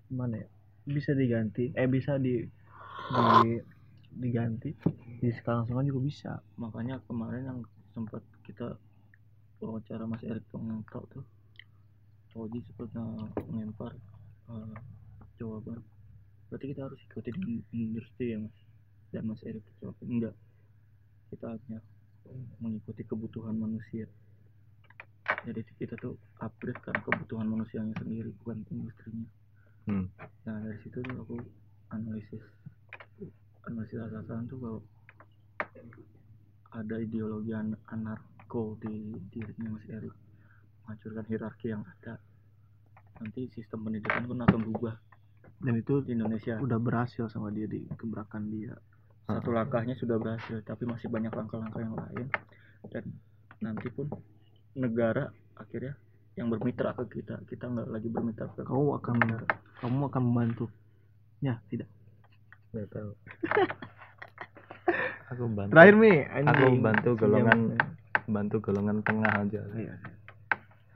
Gimana 0.09 0.41
ya? 0.41 0.49
Bisa 0.89 1.13
diganti. 1.13 1.73
Eh 1.73 1.89
bisa 1.89 2.17
di 2.21 2.45
di 3.09 3.57
diganti. 4.13 4.73
Di 5.21 5.29
skala 5.33 5.65
langsung 5.65 5.85
juga 5.85 6.01
bisa. 6.05 6.33
Makanya 6.61 7.01
kemarin 7.09 7.43
yang 7.45 7.61
sempat 7.93 8.25
kita 8.45 8.77
wawancara 9.61 10.07
Mas 10.07 10.23
Erik 10.23 10.47
Tongengkau 10.53 11.03
tuh 11.11 11.25
Oji 12.37 12.61
sempat 12.69 12.93
melempar 13.49 13.93
eh, 14.49 14.77
jawaban 15.41 15.81
berarti 16.49 16.73
kita 16.73 16.89
harus 16.89 17.01
ikuti 17.09 17.31
di 17.45 17.61
industri 17.77 18.33
ya 18.33 18.39
Mas? 18.41 18.57
Dan 19.13 19.25
Mas 19.29 19.41
Erik 19.45 19.65
jawab 19.81 19.97
enggak. 20.05 20.37
Kita 21.29 21.57
hanya 21.57 21.81
mengikuti 22.61 23.05
kebutuhan 23.05 23.57
manusia. 23.57 24.09
Jadi 25.45 25.61
kita 25.77 25.97
tuh 26.01 26.17
upgrade 26.41 26.81
karena 26.81 27.01
kebutuhan 27.05 27.49
manusianya 27.49 27.93
sendiri 28.01 28.33
bukan 28.45 28.65
industrinya. 28.73 29.29
Hmm. 29.89 30.05
nah 30.45 30.61
dari 30.61 30.77
situ 30.85 31.01
tuh 31.01 31.17
aku 31.25 31.41
analisis 31.97 32.45
analisis 33.65 33.97
asasan 34.05 34.45
tuh 34.45 34.61
kalau 34.61 34.81
ada 36.77 36.95
ideologi 37.01 37.57
an- 37.57 37.81
anarko 37.89 38.77
di 38.85 39.17
dirinya 39.33 39.81
Mas 39.81 39.89
Erik 39.89 40.13
menghancurkan 40.89 41.28
hierarki 41.28 41.69
yang 41.69 41.85
ada. 41.85 42.16
Nanti 43.20 43.52
sistem 43.52 43.85
pendidikan 43.85 44.24
pun 44.24 44.40
akan 44.40 44.59
berubah. 44.65 44.97
Dan 45.60 45.77
itu 45.77 46.01
di 46.01 46.16
Indonesia. 46.16 46.56
udah 46.56 46.81
berhasil 46.81 47.28
sama 47.28 47.52
dia 47.52 47.69
di 47.69 47.85
gebrakan 48.01 48.48
dia. 48.48 48.73
Satu 49.28 49.52
langkahnya 49.52 49.93
sudah 50.01 50.16
berhasil 50.16 50.65
tapi 50.65 50.89
masih 50.89 51.12
banyak 51.12 51.28
langkah-langkah 51.28 51.85
yang 51.85 51.93
lain. 51.93 52.27
Dan 52.89 53.05
nanti 53.60 53.93
pun 53.93 54.09
negara 54.73 55.28
akhirnya 55.60 55.93
yang 56.40 56.48
bermitra 56.48 56.94
ke 56.94 57.19
kita 57.19 57.43
kita 57.51 57.66
nggak 57.66 57.90
lagi 57.90 58.09
bermitra 58.09 58.47
ke 58.55 58.62
kamu 58.62 58.97
akan 59.02 59.15
negara. 59.20 59.47
kamu 59.85 60.09
akan 60.09 60.23
membantu. 60.24 60.66
Ya 61.44 61.60
tidak. 61.69 61.90
Nggak 62.73 62.89
tahu. 62.89 63.12
Aku 65.36 65.44
bantu 65.52 65.73
terakhir 65.77 65.97
mi. 66.01 66.15
Aku 66.24 66.65
bantu 66.81 67.10
golongan 67.20 67.77
bantu 68.24 68.56
golongan 68.65 69.05
tengah 69.05 69.32
aja. 69.44 69.60
Iya, 69.77 69.94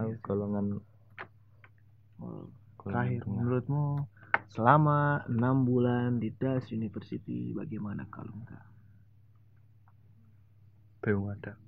iya. 0.07 0.17
aku 0.17 0.27
golongan 0.27 0.67
terakhir 2.83 3.23
tengah. 3.23 3.35
menurutmu 3.39 3.87
selama 4.53 5.25
enam 5.31 5.65
bulan 5.65 6.19
di 6.19 6.29
Das 6.37 6.69
University 6.71 7.55
bagaimana 7.55 8.07
kalau 8.11 8.35
enggak? 8.35 8.65
Belum 11.03 11.31
ada. 11.35 11.59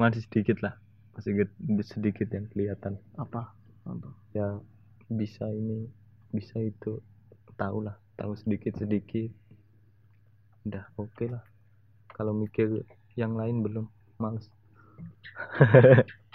Masih 0.00 0.24
sedikit 0.24 0.60
lah. 0.64 0.76
Masih 1.16 1.48
sedikit 1.84 2.28
yang 2.32 2.48
kelihatan. 2.52 3.00
Apa? 3.20 3.52
Contoh. 3.84 4.12
Ya 4.32 4.56
bisa 5.08 5.48
ini 5.48 5.88
bisa 6.32 6.60
itu. 6.60 7.00
Tahu 7.56 7.88
lah 7.88 7.96
tahu 8.20 8.36
sedikit 8.36 8.76
sedikit 8.76 9.32
udah 10.68 10.84
oke 10.96 11.24
lah. 11.28 11.44
Kalau 12.16 12.32
mikir 12.32 12.84
yang 13.16 13.36
lain 13.36 13.60
belum 13.60 13.88
males 14.16 14.48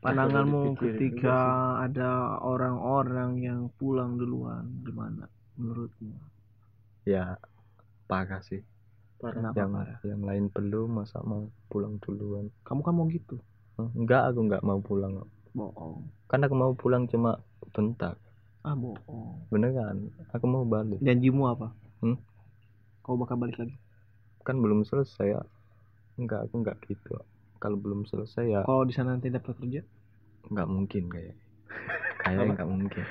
pandanganmu 0.00 0.80
ketika 0.80 1.38
ada 1.84 2.40
orang-orang 2.40 3.40
yang 3.44 3.60
pulang 3.76 4.16
duluan 4.16 4.64
gimana 4.84 5.28
menurutmu? 5.60 6.16
Ya 7.04 7.36
parah 8.08 8.40
sih. 8.40 8.64
Parah. 9.20 9.52
Yang 9.52 9.70
parah? 9.76 9.98
yang 10.08 10.22
lain 10.24 10.44
belum 10.48 11.04
masa 11.04 11.20
mau 11.20 11.52
pulang 11.68 12.00
duluan? 12.00 12.48
Kamu 12.64 12.80
kan 12.80 12.94
mau 12.96 13.06
gitu? 13.12 13.36
Hah, 13.76 13.88
enggak 13.92 14.32
aku 14.32 14.40
enggak 14.48 14.64
mau 14.64 14.80
pulang. 14.80 15.20
Bohong. 15.52 16.08
Kan 16.32 16.40
aku 16.48 16.56
mau 16.56 16.72
pulang 16.72 17.04
cuma 17.04 17.36
bentar. 17.76 18.16
Ah 18.64 18.72
bohong. 18.72 19.52
Beneran 19.52 20.08
aku 20.32 20.44
mau 20.48 20.64
balik. 20.64 21.00
Janjimu 21.04 21.44
apa? 21.44 21.76
Hmm? 22.00 22.16
kau 23.04 23.16
bakal 23.16 23.36
balik 23.36 23.60
lagi? 23.60 23.76
Kan 24.44 24.64
belum 24.64 24.88
selesai 24.88 25.36
ya. 25.36 25.40
Enggak 26.16 26.48
aku 26.48 26.64
enggak 26.64 26.76
gitu 26.88 27.20
kalau 27.60 27.76
belum 27.76 28.02
selesai 28.02 28.44
ya 28.48 28.60
kalau 28.64 28.82
di 28.82 28.90
sana 28.90 29.14
nanti 29.14 29.28
dapat 29.28 29.52
kerja? 29.54 29.84
Enggak 30.48 30.66
mungkin 30.66 31.04
kayak. 31.06 31.36
Kayak 32.20 32.36
Apa? 32.36 32.52
enggak 32.52 32.68
mungkin. 32.68 33.04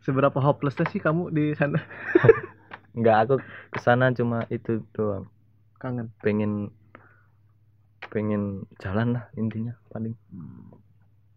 Seberapa 0.00 0.38
hopelessnya 0.38 0.86
sih 0.88 0.98
kamu 0.98 1.30
di 1.30 1.54
sana? 1.54 1.78
Enggak 2.98 3.16
aku 3.22 3.34
ke 3.70 3.78
sana 3.78 4.10
cuma 4.10 4.42
itu 4.48 4.82
doang. 4.90 5.30
Kangen? 5.76 6.10
Pengen 6.18 6.74
pengen 8.10 8.66
jalan 8.78 9.14
lah 9.14 9.24
intinya 9.34 9.74
paling. 9.88 10.14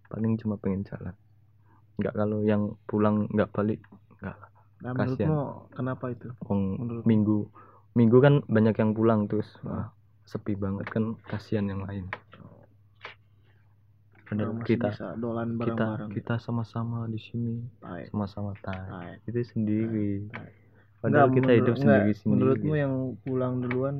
Paling 0.10 0.38
cuma 0.38 0.58
pengen 0.58 0.82
jalan. 0.86 1.14
Enggak 1.98 2.14
kalau 2.16 2.42
yang 2.42 2.74
pulang 2.86 3.30
enggak 3.30 3.50
balik 3.52 3.82
enggak 4.18 4.34
lah. 4.34 4.50
Nah 4.82 4.92
Kasian. 4.94 5.30
menurutmu 5.30 5.40
kenapa 5.74 6.06
itu? 6.10 6.28
Menurut- 6.50 7.06
minggu 7.06 7.38
minggu 7.94 8.18
kan 8.20 8.34
banyak 8.48 8.74
yang 8.74 8.92
pulang 8.94 9.30
terus. 9.30 9.50
Wah, 9.62 9.94
sepi 10.26 10.56
banget 10.56 10.90
kan 10.90 11.14
kasihan 11.28 11.68
yang 11.68 11.84
lain 11.84 12.08
Padahal 14.34 14.54
Masih 14.56 14.68
kita 14.70 14.88
bisa 14.90 15.08
dolan 15.16 15.48
kita 15.54 15.60
bareng-bareng. 15.62 16.10
kita 16.12 16.34
sama-sama 16.40 16.98
di 17.06 17.20
sini 17.20 17.56
sama-sama 18.10 18.52
tai. 18.60 19.20
itu 19.24 19.40
sendiri. 19.46 20.12
Tai. 20.30 20.52
padahal 21.00 21.28
Enggak, 21.28 21.38
kita 21.38 21.52
hidup 21.54 21.76
enggak, 21.76 21.82
sendiri 21.84 22.12
sendiri 22.16 22.32
menurutmu 22.32 22.74
yang 22.74 22.94
pulang 23.22 23.54
duluan 23.60 23.96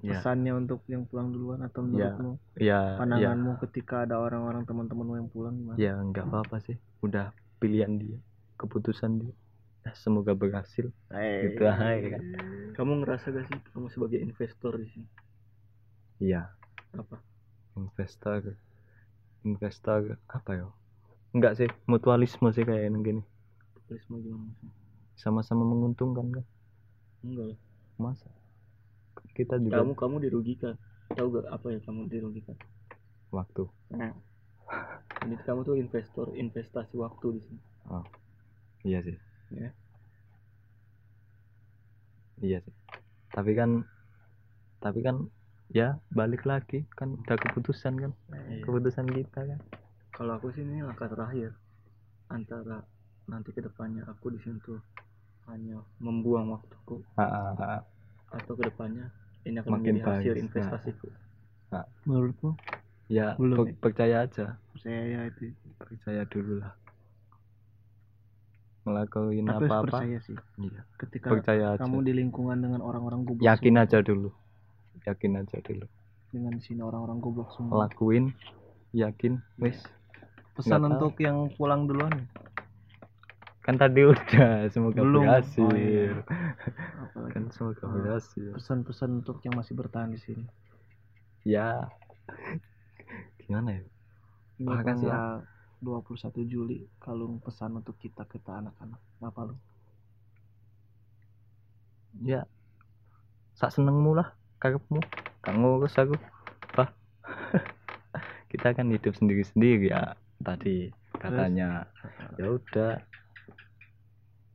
ya. 0.00 0.12
pesannya 0.14 0.52
untuk 0.54 0.80
yang 0.86 1.02
pulang 1.04 1.28
duluan 1.30 1.60
atau 1.60 1.80
Ya, 1.82 1.88
menurutmu? 1.88 2.32
Ya 2.56 2.62
ya. 2.62 2.78
Pandanganmu 2.96 3.52
ketika 3.60 4.06
ada 4.06 4.16
orang-orang 4.16 4.62
teman-temanmu 4.64 5.14
yang 5.16 5.28
pulang 5.28 5.54
gimana? 5.56 5.76
ya 5.76 5.92
nggak 5.98 6.24
apa-apa 6.24 6.56
sih. 6.62 6.76
Udah 7.02 7.30
pilihan 7.58 7.98
dia 7.98 8.18
keputusan 8.56 9.20
dia. 9.20 9.34
Ya, 9.84 9.94
semoga 9.94 10.34
berhasil. 10.34 10.90
Eh, 11.10 11.54
gitu 11.54 11.62
aja 11.62 12.18
kan? 12.18 12.22
Kamu 12.74 13.06
ngerasa 13.06 13.30
gak 13.30 13.46
sih 13.46 13.58
kamu 13.70 13.86
sebagai 13.86 14.18
investor 14.18 14.74
di 14.76 14.86
sini? 14.90 15.06
Iya. 16.18 16.50
Apa 16.96 17.20
investor 17.76 18.56
investor 19.44 20.18
apa 20.26 20.50
ya 20.56 20.66
enggak 21.36 21.52
sih 21.60 21.68
mutualisme 21.84 22.48
sih 22.56 22.64
kayak 22.64 22.88
gini. 23.04 23.22
Gimana 23.86 24.50
sih? 24.58 24.70
Sama-sama 25.20 25.62
menguntungkan 25.62 26.32
kan? 26.32 26.44
Enggak. 27.22 27.54
Lah. 27.54 27.58
masa? 27.96 28.28
Kita 29.36 29.60
juga 29.60 29.84
kamu 29.84 29.92
kamu 29.96 30.16
dirugikan. 30.28 30.74
Tahu 31.12 31.26
gak 31.38 31.46
apa 31.52 31.66
yang 31.70 31.82
kamu 31.84 32.00
dirugikan? 32.10 32.56
Waktu. 33.30 33.64
Nah. 33.92 34.16
Ini 35.22 35.38
kamu 35.46 35.62
tuh 35.62 35.76
investor 35.78 36.34
investasi 36.34 36.98
waktu 36.98 37.26
di 37.38 37.40
sini. 37.44 37.60
Iya 38.82 38.98
sih. 39.06 39.16
Ya. 39.54 39.70
iya 42.42 42.58
sih. 42.64 42.74
Tapi 43.30 43.52
kan 43.54 43.86
tapi 44.82 45.00
kan 45.00 45.30
ya 45.70 45.98
balik 46.12 46.46
lagi. 46.46 46.86
Kan 46.94 47.18
udah 47.22 47.36
keputusan 47.38 47.94
kan? 47.98 48.12
Iya. 48.30 48.62
keputusan 48.62 49.06
kita 49.10 49.40
kan? 49.46 49.60
Kalau 50.14 50.32
aku 50.38 50.52
sih 50.54 50.62
ini 50.64 50.82
langkah 50.82 51.10
terakhir. 51.10 51.52
Antara 52.26 52.82
nanti 53.26 53.50
ke 53.54 53.62
depannya 53.62 54.06
aku 54.06 54.34
di 54.34 54.38
sini 54.42 54.58
tuh 54.62 54.78
hanya 55.50 55.78
membuang 56.02 56.58
waktuku. 56.58 57.02
Ah, 57.18 57.54
ah, 57.54 57.80
ah. 57.80 57.82
atau 58.34 58.58
ke 58.58 58.66
depannya 58.66 59.10
ini 59.46 59.62
akan 59.62 59.78
Makin 59.78 60.02
menjadi 60.02 60.10
hasil 60.10 60.32
bagus. 60.34 60.42
investasiku. 60.42 61.06
Menurutmu? 62.06 62.50
Ya 63.06 63.38
Belum 63.38 63.56
per- 63.62 63.70
ya? 63.70 63.74
percaya 63.78 64.16
aja. 64.26 64.46
Saya 64.82 65.02
ya 65.06 65.20
itu. 65.30 65.54
Percaya 65.78 66.22
dulu 66.26 66.58
lah. 66.62 66.74
Harus 68.86 69.66
apa-apa. 69.66 69.82
percaya 69.90 70.18
sih. 70.22 70.38
Iya. 70.62 70.80
Ketika 70.98 71.26
percaya 71.30 71.64
aja. 71.74 71.82
kamu 71.82 72.06
di 72.06 72.12
lingkungan 72.14 72.58
dengan 72.62 72.80
orang-orang 72.82 73.26
goblok 73.26 73.42
yakin 73.42 73.74
semua, 73.74 73.82
aja 73.86 73.98
dulu 74.02 74.30
yakin 75.06 75.38
aja 75.40 75.58
dulu 75.62 75.86
dengan 76.34 76.52
di 76.58 76.62
sini 76.62 76.82
orang-orang 76.84 77.18
goblok 77.22 77.48
semua. 77.54 77.86
Lakuin 77.88 78.34
yakin 78.92 79.40
wis. 79.56 79.80
Pesan 80.52 80.84
nggak 80.84 80.88
tahu. 80.88 80.92
untuk 81.00 81.14
yang 81.22 81.36
pulang 81.56 81.88
duluan? 81.88 82.12
Ya? 82.12 82.26
kan 83.66 83.74
tadi 83.82 84.06
udah 84.06 84.70
semoga 84.70 85.02
Belum. 85.02 85.26
berhasil. 85.26 85.66
Oh, 85.66 85.74
iya. 85.74 86.22
apalagi 87.02 87.34
kan 87.34 87.44
semoga 87.50 87.82
Oh. 87.82 87.98
berhasil. 87.98 88.54
pesan-pesan 88.54 89.10
untuk 89.26 89.42
yang 89.42 89.58
masih 89.58 89.74
bertahan 89.74 90.14
di 90.14 90.20
sini. 90.22 90.46
Ya. 91.42 91.90
Gimana 93.42 93.74
ya? 93.74 93.82
Ini 94.62 94.70
Makasih, 94.70 95.10
tanggal 95.10 95.42
21 95.82 96.46
Juli 96.46 96.86
kalung 97.02 97.42
pesan 97.42 97.74
untuk 97.82 97.98
kita 97.98 98.22
kita 98.30 98.62
anak-anak. 98.62 99.02
Apa 99.18 99.40
lu? 99.50 99.54
Ya. 102.22 102.46
Sak 103.58 103.74
senengmu 103.74 104.14
lah 104.14 104.30
karepmu? 104.58 105.00
Gak 105.44 105.54
ngurus 105.54 105.94
aku. 105.96 106.16
Apa? 106.74 106.90
Kita 108.50 108.72
kan 108.72 108.88
hidup 108.90 109.14
sendiri-sendiri 109.18 109.92
ya 109.92 110.14
tadi 110.40 110.90
katanya. 111.18 111.88
Ya 112.40 112.46
udah. 112.56 113.00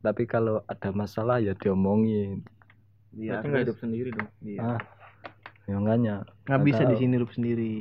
Tapi 0.02 0.23
kalau 0.26 0.65
ada 0.65 0.90
masalah 0.91 1.38
ya 1.38 1.53
diomongin. 1.53 2.41
Iya 3.11 3.44
berarti 3.44 3.48
nggak 3.52 3.64
hidup 3.68 3.78
sendiri 3.78 4.10
dong. 4.15 4.30
Iya. 4.41 4.60
ah 4.64 4.82
ya 5.68 5.76
makanya. 5.78 6.15
Nggak 6.48 6.61
bisa 6.65 6.82
di 6.88 6.95
sini 6.98 7.14
hidup 7.22 7.32
sendiri. 7.36 7.73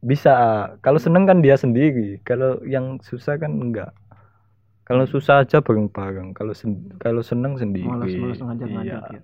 Bisa. 0.00 0.34
Kalau 0.80 0.98
seneng 1.02 1.28
kan 1.28 1.44
dia 1.44 1.58
sendiri. 1.58 2.22
Kalau 2.24 2.62
yang 2.64 3.02
susah 3.04 3.36
kan 3.36 3.52
enggak. 3.52 3.92
Kalau 4.88 5.04
susah 5.04 5.44
aja 5.44 5.60
bareng-bareng. 5.60 6.32
Kalau 6.32 6.56
sen 6.56 6.88
kalau 6.96 7.20
seneng 7.20 7.58
sendiri. 7.60 7.86
Malas-malas 7.86 8.40
ngajak-ngajak 8.40 9.02
Iya. 9.12 9.20
ya 9.20 9.22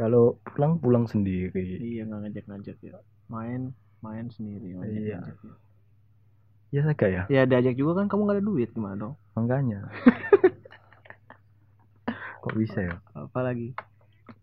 kalau 0.00 0.40
pulang 0.48 0.80
pulang 0.80 1.04
sendiri. 1.04 1.76
Iya 1.76 2.08
nggak 2.08 2.20
ngajak-ngajak 2.24 2.76
ya. 2.80 2.96
Main 3.28 3.76
main 4.00 4.32
sendiri 4.32 4.72
ngajak 4.72 4.96
Iya. 4.96 5.18
ngajak 5.20 5.38
ya. 5.44 5.52
ya 6.72 6.80
agak 6.88 7.10
ya? 7.12 7.22
Ya 7.28 7.42
diajak 7.44 7.76
juga 7.76 8.00
kan 8.00 8.08
kamu 8.08 8.24
nggak 8.24 8.36
ada 8.40 8.44
duit 8.48 8.72
gimana 8.72 8.96
dong? 8.96 9.14
Makanya. 9.36 9.84
Kok 12.40 12.56
bisa 12.56 12.80
ya? 12.80 12.96
Apalagi? 13.12 13.76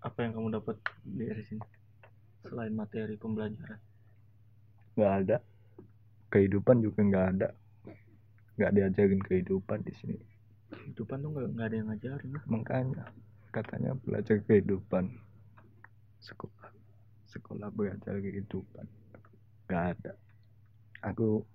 Apa 0.06 0.30
yang 0.30 0.38
kamu 0.38 0.54
dapat 0.54 0.78
dari 1.02 1.42
sini? 1.42 1.66
Selain 2.46 2.70
materi 2.70 3.18
pembelajaran. 3.18 3.82
Nggak 4.94 5.14
ada. 5.26 5.38
Kehidupan 6.30 6.86
juga 6.86 7.02
nggak 7.02 7.26
ada. 7.34 7.50
Nggak 8.62 8.72
diajarin 8.78 9.22
kehidupan 9.26 9.82
di 9.82 9.94
sini. 9.98 10.22
Kehidupan 10.70 11.26
tuh 11.26 11.34
nggak 11.34 11.50
nggak 11.58 11.66
ada 11.66 11.76
yang 11.82 11.88
ngajarin. 11.90 12.30
Lah 12.38 12.44
makanya 12.46 13.10
katanya 13.50 13.98
belajar 14.06 14.38
kehidupan 14.46 15.18
sekolah 16.22 16.70
sekolah 17.28 17.70
belajar 17.74 18.18
kehidupan. 18.18 18.86
Nggak 19.68 19.84
ada. 19.98 20.14
Aku 21.14 21.46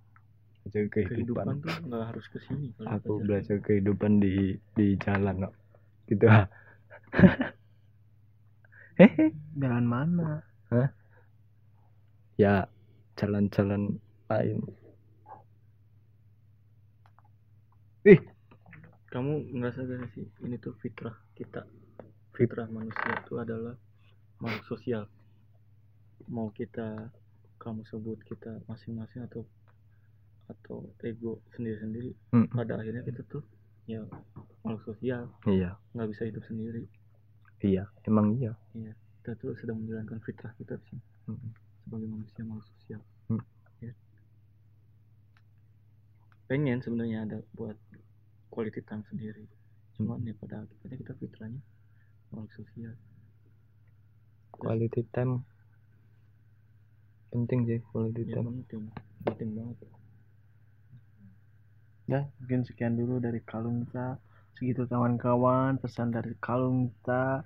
belajar 0.62 0.84
kehidupan. 0.93 1.44
Kehidupan 1.47 1.55
tuh 1.62 1.74
nggak 1.90 2.05
harus 2.14 2.26
ke 2.30 2.39
sini 2.47 2.70
kalau 2.76 2.89
aku 2.94 3.12
belajar. 3.24 3.56
kehidupan 3.60 4.22
di 4.22 4.56
di 4.78 4.86
jalan 5.01 5.48
kok. 5.48 5.55
Gitu. 6.06 6.26
Ah 6.28 6.47
hehe 9.01 9.32
jalan 9.59 9.84
mana? 9.84 10.44
Ya 12.40 12.64
jalan-jalan 13.16 14.01
lain. 14.28 14.59
Kamu 19.12 19.44
ngerasa 19.52 19.84
gak 19.84 20.09
sih 20.16 20.24
ini 20.40 20.56
tuh 20.56 20.72
fitrah 20.80 21.12
kita? 21.36 21.68
Fitrah 22.32 22.64
manusia 22.72 23.12
itu 23.20 23.36
adalah 23.36 23.76
makhluk 24.43 24.66
sosial. 24.66 25.06
Mau 26.27 26.51
kita 26.51 27.14
kamu 27.62 27.86
sebut 27.86 28.19
kita 28.27 28.59
masing-masing 28.66 29.23
atau 29.31 29.47
atau 30.51 30.90
ego 31.06 31.39
sendiri-sendiri 31.55 32.12
Mm, 32.35 32.51
pada 32.51 32.82
akhirnya 32.82 33.06
kita 33.06 33.23
tuh 33.31 33.47
ya 33.86 34.02
makhluk 34.66 34.82
sosial. 34.82 35.31
Iya. 35.47 35.78
Nggak 35.94 36.09
bisa 36.10 36.23
hidup 36.27 36.44
sendiri. 36.51 36.82
Iya 37.62 37.86
emang 38.10 38.35
iya. 38.35 38.59
Kita 39.23 39.39
tuh 39.39 39.55
sedang 39.55 39.78
menjalankan 39.78 40.19
fitrah 40.27 40.51
kita 40.59 40.74
di 40.82 40.85
sini. 40.90 41.05
Mm. 41.31 41.51
sebagai 41.82 42.09
manusia 42.10 42.43
makhluk 42.43 42.66
sosial. 42.78 43.02
Hmm. 43.31 43.43
Ya. 43.82 43.93
pengen 46.47 46.78
sebenarnya 46.82 47.19
ada 47.27 47.39
buat 47.55 47.78
quality 48.51 48.82
time 48.82 49.06
sendiri. 49.06 49.47
Cuman 49.98 50.27
ya 50.27 50.35
pada 50.39 50.66
akhirnya 50.66 50.98
kita 50.98 51.14
fitrahnya 51.19 51.62
makhluk 52.35 52.51
sosial 52.59 52.94
quality 54.53 55.03
time. 55.11 55.43
Penting 57.33 57.65
sih 57.65 57.81
quality 57.91 58.29
ya 58.29 58.39
time. 58.39 58.47
penting. 58.62 58.83
Penting 59.24 59.51
banget. 59.57 59.79
Ya 62.11 62.20
mungkin 62.39 62.61
sekian 62.69 62.95
dulu 62.99 63.19
dari 63.23 63.41
Kalungta 63.41 64.20
segitu 64.59 64.85
kawan-kawan 64.85 65.81
pesan 65.81 66.12
dari 66.12 66.37
Kalungta 66.39 67.43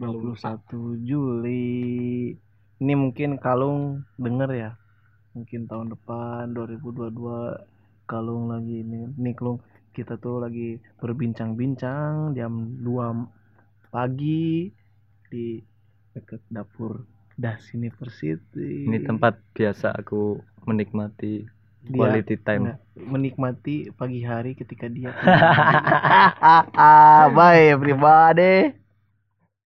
21 0.00 1.04
Juli. 1.04 2.32
Ini 2.78 2.94
mungkin 2.94 3.36
Kalung 3.36 4.06
denger 4.16 4.50
ya. 4.54 4.70
Mungkin 5.36 5.68
tahun 5.68 5.92
depan 5.92 6.56
2022 6.56 8.08
Kalung 8.08 8.48
lagi 8.48 8.80
ini 8.80 9.12
nih 9.12 9.34
Kalung 9.36 9.60
kita 9.92 10.14
tuh 10.16 10.40
lagi 10.40 10.78
berbincang-bincang 11.02 12.32
jam 12.38 12.78
2 12.80 13.90
pagi 13.90 14.70
di 15.28 15.58
dekat 16.16 16.40
dapur 16.48 17.04
Das 17.38 17.70
University. 17.70 18.90
Ini 18.90 19.06
tempat 19.06 19.38
biasa 19.54 19.94
aku 19.94 20.42
menikmati 20.66 21.46
Dia- 21.86 21.94
quality 21.94 22.34
time. 22.42 22.74
Enggak, 22.74 22.78
menikmati 22.98 23.94
pagi 23.94 24.26
hari 24.26 24.58
ketika 24.58 24.90
dia 24.90 25.14
bye 27.38 27.70
everybody 27.70 28.74